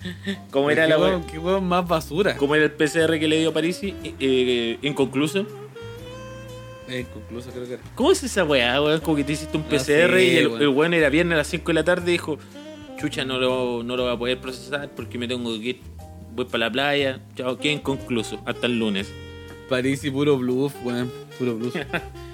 ¿Cómo 0.51 0.69
era 0.71 0.87
la 0.87 0.97
hueón- 0.97 1.25
¿Qué 1.25 1.37
hueón 1.37 1.65
más 1.67 1.85
basura? 1.87 2.37
¿Cómo 2.37 2.55
era 2.55 2.65
el 2.65 2.71
PCR 2.71 3.19
que 3.19 3.27
le 3.27 3.39
dio 3.39 3.49
a 3.49 3.53
Parisi? 3.53 3.89
Eh, 4.03 4.13
eh, 4.19 4.77
inconcluso. 4.81 5.45
Eh, 6.87 7.05
concluso 7.13 7.49
creo 7.51 7.65
que 7.65 7.73
era. 7.73 7.83
¿Cómo 7.95 8.11
es 8.11 8.23
esa 8.23 8.43
weá, 8.43 8.81
weón? 8.81 8.99
Como 9.01 9.17
que 9.17 9.23
te 9.23 9.33
hiciste 9.33 9.55
un 9.57 9.63
No 9.63 9.69
PCR 9.69 9.79
sé, 10.13 10.25
y 10.25 10.37
el, 10.37 10.47
weón. 10.47 10.61
el 10.61 10.67
weón 10.69 10.93
era 10.93 11.09
viernes 11.09 11.33
a 11.35 11.37
las 11.39 11.47
5 11.47 11.67
de 11.67 11.73
la 11.73 11.83
tarde 11.83 12.09
y 12.09 12.13
dijo, 12.13 12.37
chucha, 12.99 13.25
no 13.25 13.37
lo, 13.37 13.83
no 13.83 13.95
lo 13.97 14.03
voy 14.03 14.13
a 14.13 14.17
poder 14.17 14.39
procesar 14.41 14.89
porque 14.95 15.17
me 15.17 15.27
tengo 15.27 15.51
que 15.59 15.65
ir. 15.69 15.79
Voy 16.33 16.45
para 16.45 16.59
la 16.65 16.71
playa. 16.71 17.19
Chao, 17.35 17.57
queda 17.57 17.73
inconcluso. 17.73 18.41
Hasta 18.45 18.67
el 18.67 18.79
lunes. 18.79 19.11
París 19.67 20.03
y 20.05 20.11
puro 20.11 20.37
bluff, 20.37 20.73
weón. 20.85 21.11
Puro 21.37 21.55
bluff. 21.57 21.75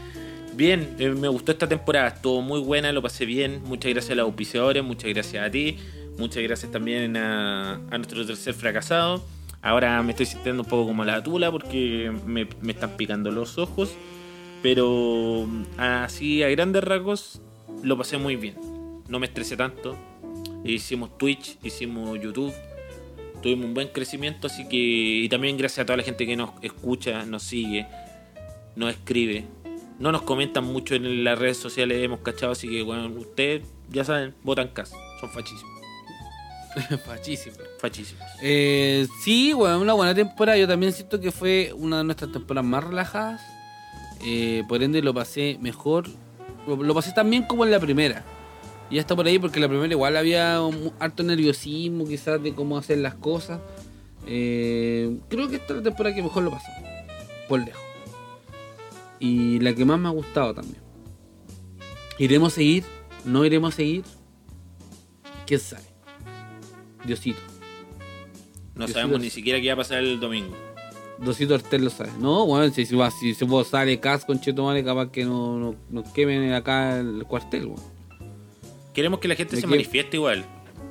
Bien, 0.57 0.95
eh, 0.97 1.09
me 1.09 1.27
gustó 1.27 1.51
esta 1.51 1.69
temporada, 1.69 2.07
estuvo 2.07 2.41
muy 2.41 2.59
buena, 2.59 2.91
lo 2.91 3.03
pasé 3.03 3.27
bien. 3.27 3.61
Muchas 3.65 3.91
gracias 3.91 4.13
a 4.13 4.15
los 4.15 4.23
auspiciadores, 4.25 4.83
muchas 4.83 5.13
gracias 5.13 5.45
a 5.45 5.51
ti, 5.51 5.77
muchas 6.17 6.41
gracias 6.41 6.71
también 6.71 7.15
a, 7.15 7.75
a 7.75 7.97
nuestro 7.99 8.25
tercer 8.25 8.55
fracasado. 8.55 9.23
Ahora 9.61 10.01
me 10.01 10.13
estoy 10.13 10.25
sintiendo 10.25 10.63
un 10.63 10.67
poco 10.67 10.87
como 10.87 11.05
la 11.05 11.21
tula 11.21 11.51
porque 11.51 12.11
me, 12.25 12.47
me 12.59 12.71
están 12.71 12.97
picando 12.97 13.29
los 13.29 13.59
ojos, 13.59 13.93
pero 14.63 15.47
así 15.77 16.41
a 16.41 16.49
grandes 16.49 16.83
rasgos 16.83 17.39
lo 17.83 17.95
pasé 17.95 18.17
muy 18.17 18.35
bien. 18.35 18.55
No 19.09 19.19
me 19.19 19.27
estresé 19.27 19.57
tanto. 19.57 19.95
Hicimos 20.65 21.19
Twitch, 21.19 21.59
hicimos 21.61 22.19
YouTube, 22.19 22.51
tuvimos 23.43 23.67
un 23.67 23.75
buen 23.75 23.89
crecimiento, 23.89 24.47
así 24.47 24.67
que 24.67 24.75
y 24.75 25.29
también 25.29 25.55
gracias 25.55 25.83
a 25.83 25.85
toda 25.85 25.97
la 25.97 26.03
gente 26.03 26.25
que 26.25 26.35
nos 26.35 26.49
escucha, 26.63 27.27
nos 27.27 27.43
sigue. 27.43 27.85
no 28.75 28.89
escribe, 28.89 29.45
no 29.99 30.11
nos 30.11 30.21
comentan 30.23 30.63
mucho 30.63 30.95
en 30.95 31.23
las 31.23 31.37
redes 31.39 31.57
sociales, 31.57 32.03
hemos 32.03 32.19
cachado, 32.19 32.51
así 32.51 32.67
que 32.69 32.83
bueno, 32.83 33.07
ustedes 33.19 33.63
ya 33.89 34.03
saben, 34.03 34.33
votan 34.43 34.69
CAS, 34.69 34.91
son 35.19 35.29
fachísimos, 35.29 35.71
Fachísimo. 37.05 37.55
fachísimos. 37.79 38.23
Eh, 38.41 39.07
sí, 39.23 39.51
bueno, 39.53 39.79
una 39.81 39.93
buena 39.93 40.13
temporada. 40.13 40.57
Yo 40.59 40.67
también 40.67 40.93
siento 40.93 41.19
que 41.19 41.31
fue 41.31 41.73
una 41.75 41.97
de 41.99 42.03
nuestras 42.03 42.31
temporadas 42.31 42.69
más 42.69 42.83
relajadas. 42.83 43.41
Eh, 44.23 44.63
por 44.69 44.83
ende 44.83 45.01
lo 45.01 45.11
pasé 45.11 45.57
mejor. 45.59 46.05
Lo, 46.67 46.75
lo 46.75 46.93
pasé 46.93 47.13
tan 47.13 47.31
bien 47.31 47.43
como 47.43 47.65
en 47.65 47.71
la 47.71 47.79
primera. 47.79 48.23
Y 48.91 48.99
hasta 48.99 49.15
por 49.15 49.25
ahí 49.25 49.39
porque 49.39 49.57
en 49.57 49.63
la 49.63 49.69
primera 49.69 49.91
igual 49.91 50.15
había 50.17 50.61
un 50.61 50.93
harto 50.99 51.23
nerviosismo 51.23 52.05
quizás 52.05 52.43
de 52.43 52.53
cómo 52.53 52.77
hacer 52.77 52.99
las 52.99 53.15
cosas. 53.15 53.59
Eh, 54.27 55.17
creo 55.29 55.47
que 55.49 55.55
esta 55.55 55.73
es 55.73 55.77
la 55.77 55.83
temporada 55.83 56.15
que 56.15 56.21
mejor 56.21 56.43
lo 56.43 56.51
pasó. 56.51 56.69
Por 57.49 57.65
lejos. 57.65 57.81
Y 59.19 59.59
la 59.59 59.73
que 59.73 59.85
más 59.85 59.99
me 59.99 60.07
ha 60.07 60.11
gustado 60.11 60.53
también. 60.53 60.81
¿Iremos 62.19 62.53
a 62.53 62.55
seguir? 62.55 62.83
¿No 63.25 63.45
iremos 63.45 63.73
a 63.73 63.77
seguir? 63.77 64.03
¿Quién 65.45 65.59
sabe? 65.59 65.83
Diosito. 67.05 67.39
No 68.75 68.87
sabemos 68.87 69.19
ni 69.19 69.29
siquiera 69.29 69.59
qué 69.59 69.67
va 69.67 69.73
a 69.73 69.77
pasar 69.77 69.99
el 69.99 70.19
domingo. 70.19 70.55
Dosito 71.19 71.55
Artel 71.55 71.83
lo 71.83 71.89
sabe. 71.89 72.11
No, 72.19 72.45
bueno, 72.45 72.71
si, 72.71 72.85
si, 72.85 72.95
si, 73.19 73.33
si 73.33 73.45
vos 73.45 73.67
sale 73.67 73.99
Cas 73.99 74.23
con 74.23 74.39
Chetumare, 74.39 74.83
capaz 74.83 75.11
que 75.11 75.25
no, 75.25 75.57
no, 75.57 75.75
nos 75.89 76.11
quemen 76.11 76.53
acá 76.53 76.99
el 76.99 77.23
cuartel, 77.25 77.67
weón. 77.67 77.81
Queremos 78.93 79.19
que 79.19 79.27
la 79.27 79.35
gente 79.35 79.55
¿De 79.55 79.61
se 79.61 79.67
manifieste 79.67 80.17
igual, 80.17 80.45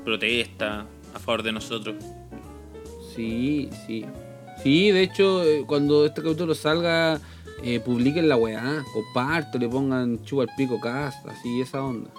protesta 0.05 0.87
a 1.15 1.19
favor 1.19 1.43
de 1.43 1.53
nosotros. 1.53 1.97
Sí, 3.15 3.69
sí. 3.87 4.05
Sí, 4.63 4.91
de 4.91 5.03
hecho, 5.03 5.45
eh, 5.45 5.65
cuando 5.67 6.07
este 6.07 6.23
capítulo 6.23 6.55
salga, 6.55 7.21
eh, 7.63 7.81
publiquen 7.81 8.29
la 8.29 8.37
weá, 8.37 8.85
comparto, 8.93 9.59
le 9.59 9.69
pongan 9.69 10.23
chupa 10.25 10.43
al 10.43 10.51
pico 10.57 10.81
Cas, 10.81 11.17
así, 11.27 11.61
esa 11.61 11.83
onda. 11.83 12.11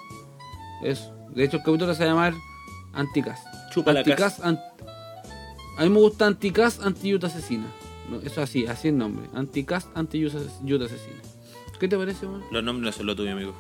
Eso. 0.84 1.14
De 1.34 1.44
hecho, 1.44 1.58
el 1.58 1.64
capítulo 1.64 1.94
se 1.94 2.00
va 2.06 2.06
a 2.06 2.14
llamar 2.14 2.34
Anticas. 2.94 3.42
Chupa 3.72 3.94
la 3.94 4.04
ant- 4.04 4.62
A 5.78 5.84
mí 5.84 5.90
me 5.90 6.00
gusta 6.00 6.26
Anticas, 6.26 6.80
anti-Yuta 6.80 7.28
asesina. 7.28 7.66
No, 8.10 8.22
eso 8.22 8.42
así, 8.42 8.66
así 8.66 8.88
el 8.88 8.98
nombre. 8.98 9.28
Anticas, 9.34 9.88
anti-Yuta 9.94 10.38
asesina. 10.86 11.18
¿Qué 11.80 11.88
te 11.88 11.96
parece, 11.98 12.26
weón? 12.26 12.42
Los 12.52 12.64
nombres 12.64 12.86
no 12.86 12.92
son 12.98 13.06
lo 13.06 13.16
tuyo, 13.16 13.32
amigo. 13.34 13.54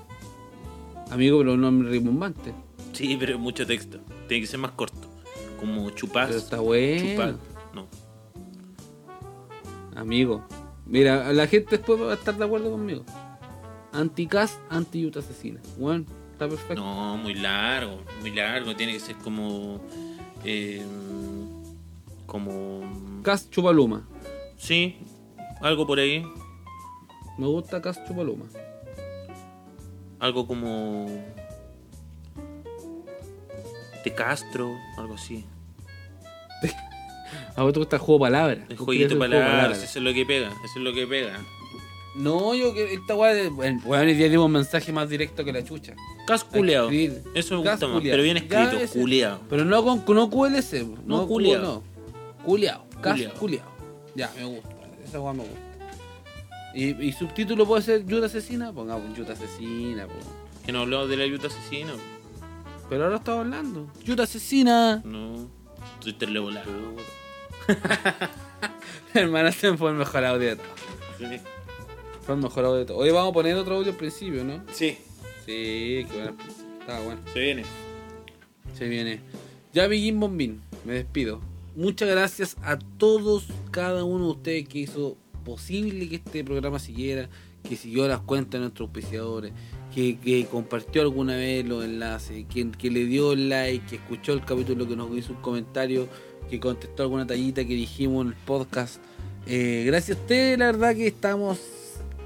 Amigo, 1.11 1.37
pero 1.37 1.53
un 1.53 1.61
nombre 1.61 1.89
rimbombante. 1.91 2.53
Sí, 2.93 3.15
pero 3.19 3.33
es 3.35 3.39
mucho 3.39 3.67
texto. 3.67 3.99
Tiene 4.27 4.41
que 4.41 4.47
ser 4.47 4.59
más 4.59 4.71
corto. 4.71 5.07
Como 5.59 5.89
chupás. 5.91 6.27
Pero 6.27 6.39
está 6.39 6.59
bueno. 6.59 7.11
chupar. 7.11 7.35
No. 7.75 7.87
Amigo. 9.95 10.43
Mira, 10.89 11.31
la 11.33 11.47
gente 11.47 11.77
después 11.77 12.01
va 12.01 12.11
a 12.11 12.15
estar 12.15 12.35
de 12.35 12.45
acuerdo 12.45 12.71
conmigo. 12.71 13.03
Anti-Cas, 13.91 14.59
anti-Yuta 14.69 15.19
asesina. 15.19 15.59
Bueno, 15.77 16.05
está 16.31 16.47
perfecto. 16.47 16.75
No, 16.75 17.17
muy 17.17 17.33
largo, 17.33 18.01
muy 18.21 18.31
largo. 18.31 18.75
Tiene 18.75 18.93
que 18.93 18.99
ser 18.99 19.15
como. 19.17 19.81
eh, 20.43 20.85
como. 22.25 22.81
Cas 23.23 23.49
Chupaluma. 23.49 24.07
Sí, 24.57 24.97
algo 25.61 25.85
por 25.85 25.99
ahí. 25.99 26.23
Me 27.37 27.47
gusta 27.47 27.81
Cas 27.81 28.03
Chupaluma. 28.07 28.45
Algo 30.19 30.47
como. 30.47 31.05
De 34.03 34.13
Castro, 34.15 34.73
algo 34.97 35.15
así. 35.15 35.43
A 37.57 37.63
vos 37.63 37.73
te 37.73 37.79
gusta 37.79 37.95
el 37.97 38.01
juego 38.01 38.23
de 38.25 38.31
palabras. 38.31 38.59
El 38.69 38.77
jueguito 38.77 39.13
el 39.13 39.19
palabras, 39.19 39.83
eso 39.83 39.99
es 39.99 40.05
lo 40.05 40.13
que 40.13 40.25
pega, 40.25 40.47
eso 40.63 40.73
es 40.77 40.81
lo 40.81 40.93
que 40.93 41.05
pega. 41.07 41.39
No, 42.15 42.55
yo 42.55 42.73
que 42.73 42.93
esta 42.93 43.15
weá. 43.15 43.49
Bueno, 43.49 43.81
hoy 43.85 44.13
día 44.15 44.29
dimos 44.29 44.45
un 44.45 44.51
mensaje 44.53 44.91
más 44.91 45.09
directo 45.09 45.43
que 45.43 45.51
la 45.53 45.63
chucha. 45.63 45.93
Cas 46.25 46.43
Hay 46.43 46.49
que 46.49 46.57
culeado. 46.59 46.85
escribir. 46.85 47.23
Eso 47.35 47.57
me 47.57 47.63
Cas 47.63 47.73
gusta 47.79 47.87
más, 47.87 48.01
pero 48.03 48.23
bien 48.23 48.37
escrito, 48.37 48.77
culeado. 48.93 49.39
Pero 49.49 49.65
no 49.65 49.83
con 49.83 50.15
no 50.15 50.29
QLC. 50.29 50.83
No, 51.05 51.17
No, 51.21 51.27
culiao. 51.27 51.61
No. 51.61 51.83
Culeado. 52.43 52.85
Cas 53.01 53.13
Culiao. 53.13 53.33
culiao. 53.35 53.65
Ya, 54.15 54.31
me 54.37 54.45
gusta. 54.45 54.69
Esa 55.05 55.19
weá 55.19 55.33
me 55.33 55.43
gusta. 55.43 55.59
Y, 56.73 57.07
y 57.07 57.11
subtítulo 57.11 57.65
puede 57.67 57.81
ser 57.81 58.05
Yuta 58.05 58.27
asesina. 58.27 58.71
Pongamos 58.71 59.15
Yuta 59.15 59.33
asesina. 59.33 60.05
po. 60.07 60.13
Que 60.65 60.71
no 60.71 60.81
hablamos 60.81 61.09
de 61.09 61.17
la 61.17 61.23
ayuda 61.23 61.47
asesina. 61.47 61.93
Pero 62.89 63.03
ahora 63.05 63.17
estamos 63.17 63.41
hablando. 63.41 63.87
Yuta 64.03 64.23
asesina. 64.23 65.01
No. 65.05 65.49
Twitter 66.01 66.29
le 66.29 66.39
Hermano, 69.13 69.49
este 69.49 69.75
fue 69.77 69.91
el 69.91 69.97
mejor 69.97 70.25
audio 70.25 70.49
de 70.49 70.55
todo. 70.57 70.67
Fue 72.25 72.35
el 72.35 72.41
mejor 72.41 72.65
audio 72.65 72.79
de 72.79 72.85
todo. 72.85 72.97
Hoy 72.97 73.11
vamos 73.11 73.31
a 73.31 73.33
poner 73.33 73.55
otro 73.55 73.75
audio 73.75 73.91
al 73.91 73.97
principio, 73.97 74.43
¿no? 74.43 74.63
Sí, 74.71 74.97
Sí, 75.47 76.05
qué 76.11 76.13
bueno. 76.13 76.35
Estaba 76.81 76.99
bueno. 76.99 77.21
se 77.31 77.39
viene. 77.39 77.63
Se 78.77 78.89
viene. 78.89 79.21
Ya, 79.73 79.87
Biguín 79.87 80.19
Bombín, 80.19 80.61
me 80.83 80.93
despido. 80.95 81.39
Muchas 81.73 82.09
gracias 82.09 82.57
a 82.63 82.77
todos, 82.77 83.47
cada 83.71 84.03
uno 84.03 84.25
de 84.25 84.31
ustedes 84.31 84.67
que 84.67 84.79
hizo 84.79 85.15
posible 85.45 86.09
que 86.09 86.15
este 86.17 86.43
programa 86.43 86.79
siguiera, 86.79 87.29
que 87.63 87.77
siguió 87.77 88.09
las 88.09 88.19
cuentas 88.19 88.53
de 88.53 88.59
nuestros 88.59 88.87
auspiciadores, 88.87 89.53
que, 89.95 90.17
que 90.19 90.45
compartió 90.47 91.01
alguna 91.01 91.37
vez 91.37 91.65
los 91.65 91.85
enlaces, 91.85 92.45
que, 92.49 92.69
que 92.71 92.91
le 92.91 93.05
dio 93.05 93.33
like, 93.35 93.85
que 93.85 93.95
escuchó 93.95 94.33
el 94.33 94.43
capítulo, 94.43 94.85
que 94.85 94.97
nos 94.97 95.15
hizo 95.15 95.31
un 95.31 95.41
comentario, 95.41 96.09
que 96.49 96.59
contestó 96.59 97.03
alguna 97.03 97.27
tallita 97.27 97.65
que 97.65 97.73
dijimos 97.73 98.25
en 98.25 98.31
el 98.31 98.37
podcast. 98.45 99.01
Eh, 99.45 99.83
gracias 99.85 100.17
a 100.17 100.21
ustedes, 100.21 100.57
la 100.57 100.67
verdad 100.67 100.95
que 100.95 101.07
estamos 101.07 101.59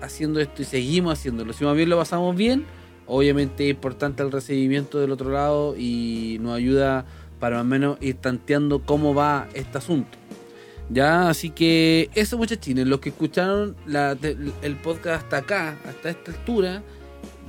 haciendo 0.01 0.39
esto 0.39 0.61
y 0.61 0.65
seguimos 0.65 1.17
haciéndolo. 1.17 1.53
Si 1.53 1.63
más 1.63 1.75
bien 1.75 1.89
lo 1.89 1.97
pasamos 1.97 2.35
bien, 2.35 2.65
obviamente 3.07 3.65
es 3.65 3.71
importante 3.71 4.23
el 4.23 4.31
recibimiento 4.31 4.99
del 4.99 5.11
otro 5.11 5.31
lado 5.31 5.75
y 5.77 6.37
nos 6.41 6.55
ayuda 6.55 7.05
para 7.39 7.57
más 7.57 7.63
o 7.63 7.67
menos 7.67 7.97
ir 8.01 8.15
tanteando 8.15 8.83
cómo 8.83 9.13
va 9.13 9.47
este 9.53 9.77
asunto. 9.77 10.17
Ya, 10.89 11.29
así 11.29 11.51
que 11.51 12.09
eso 12.15 12.37
muchachines, 12.37 12.85
los 12.85 12.99
que 12.99 13.09
escucharon 13.09 13.75
el 13.87 14.75
podcast 14.77 15.23
hasta 15.23 15.37
acá, 15.37 15.77
hasta 15.85 16.09
esta 16.09 16.31
altura 16.31 16.83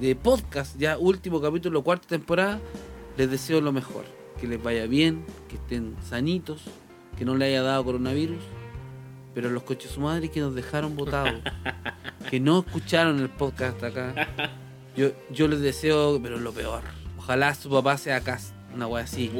de 0.00 0.14
podcast, 0.14 0.78
ya 0.78 0.96
último 0.96 1.40
capítulo, 1.40 1.82
cuarta 1.82 2.06
temporada, 2.06 2.60
les 3.16 3.30
deseo 3.30 3.60
lo 3.60 3.72
mejor. 3.72 4.21
Que 4.42 4.48
les 4.48 4.60
vaya 4.62 4.86
bien, 4.86 5.24
que 5.48 5.54
estén 5.54 5.94
sanitos, 6.06 6.62
que 7.16 7.24
no 7.24 7.36
le 7.36 7.44
haya 7.44 7.62
dado 7.62 7.84
coronavirus. 7.84 8.42
Pero 9.34 9.48
los 9.50 9.62
coches 9.62 9.92
su 9.92 10.00
madre 10.00 10.30
que 10.32 10.40
nos 10.40 10.52
dejaron 10.56 10.96
votados, 10.96 11.40
que 12.28 12.40
no 12.40 12.58
escucharon 12.66 13.20
el 13.20 13.30
podcast 13.30 13.80
acá, 13.84 14.28
yo, 14.96 15.12
yo 15.30 15.46
les 15.46 15.60
deseo, 15.60 16.20
pero 16.20 16.38
lo 16.38 16.52
peor. 16.52 16.82
Ojalá 17.18 17.54
su 17.54 17.70
papá 17.70 17.96
sea 17.98 18.16
acá, 18.16 18.40
una 18.74 18.88
wea 18.88 19.04
así, 19.04 19.30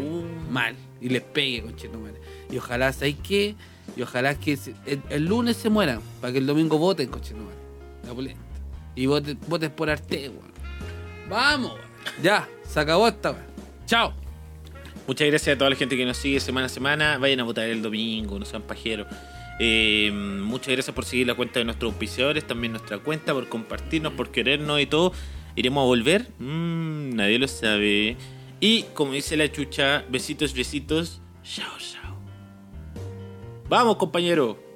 mal, 0.49 0.77
y 1.01 1.09
les 1.09 1.21
pegue, 1.23 1.63
conchetumare. 1.63 2.21
Y 2.49 2.59
ojalá, 2.59 2.93
¿sabes 2.93 3.17
qué? 3.25 3.57
Y 3.97 4.03
ojalá 4.03 4.37
que 4.37 4.57
se- 4.57 4.75
el, 4.87 5.03
el 5.11 5.27
lunes 5.27 5.57
se 5.57 5.69
mueran, 5.69 6.01
para 6.21 6.33
que 6.33 6.39
el 6.39 6.47
domingo 6.47 6.79
voten, 6.79 7.09
conchetumare. 7.09 7.57
La 8.07 8.15
polenta. 8.15 8.41
Y 8.95 9.07
voten, 9.07 9.37
voten 9.49 9.73
por 9.73 9.91
Arte, 9.91 10.29
weón. 10.29 10.53
Vamos. 11.29 11.73
Ya, 12.23 12.49
se 12.67 12.79
acabó 12.81 13.09
esta 13.09 13.33
weón. 13.33 13.45
Chao. 13.85 14.15
Muchas 15.07 15.29
gracias 15.29 15.55
a 15.55 15.59
toda 15.59 15.71
la 15.71 15.77
gente 15.77 15.97
que 15.97 16.07
nos 16.07 16.17
sigue 16.17 16.39
semana 16.41 16.67
a 16.67 16.69
semana. 16.69 17.19
Vayan 17.19 17.41
a 17.41 17.45
votar 17.45 17.69
el 17.69 17.83
domingo, 17.83 18.39
no 18.39 18.45
sean 18.45 18.63
pajeros. 18.63 19.07
Eh, 19.59 20.11
muchas 20.13 20.69
gracias 20.75 20.95
por 20.95 21.05
seguir 21.05 21.27
la 21.27 21.35
cuenta 21.35 21.59
de 21.59 21.65
nuestros 21.65 21.93
auspiciadores, 21.93 22.47
también 22.47 22.73
nuestra 22.73 22.99
cuenta, 22.99 23.33
por 23.33 23.49
compartirnos, 23.49 24.13
por 24.13 24.31
querernos 24.31 24.81
y 24.81 24.87
todo. 24.87 25.13
¿Iremos 25.57 25.83
a 25.83 25.87
volver? 25.87 26.29
Mm, 26.39 27.15
nadie 27.15 27.39
lo 27.39 27.49
sabe. 27.49 28.17
Y 28.61 28.85
como 28.95 29.13
dice 29.13 29.37
la 29.37 29.51
chucha, 29.51 30.05
besitos, 30.09 30.55
besitos. 30.55 31.21
Chao, 31.43 31.73
chao. 31.79 32.17
Vamos, 33.69 33.97
compañero. 33.97 34.72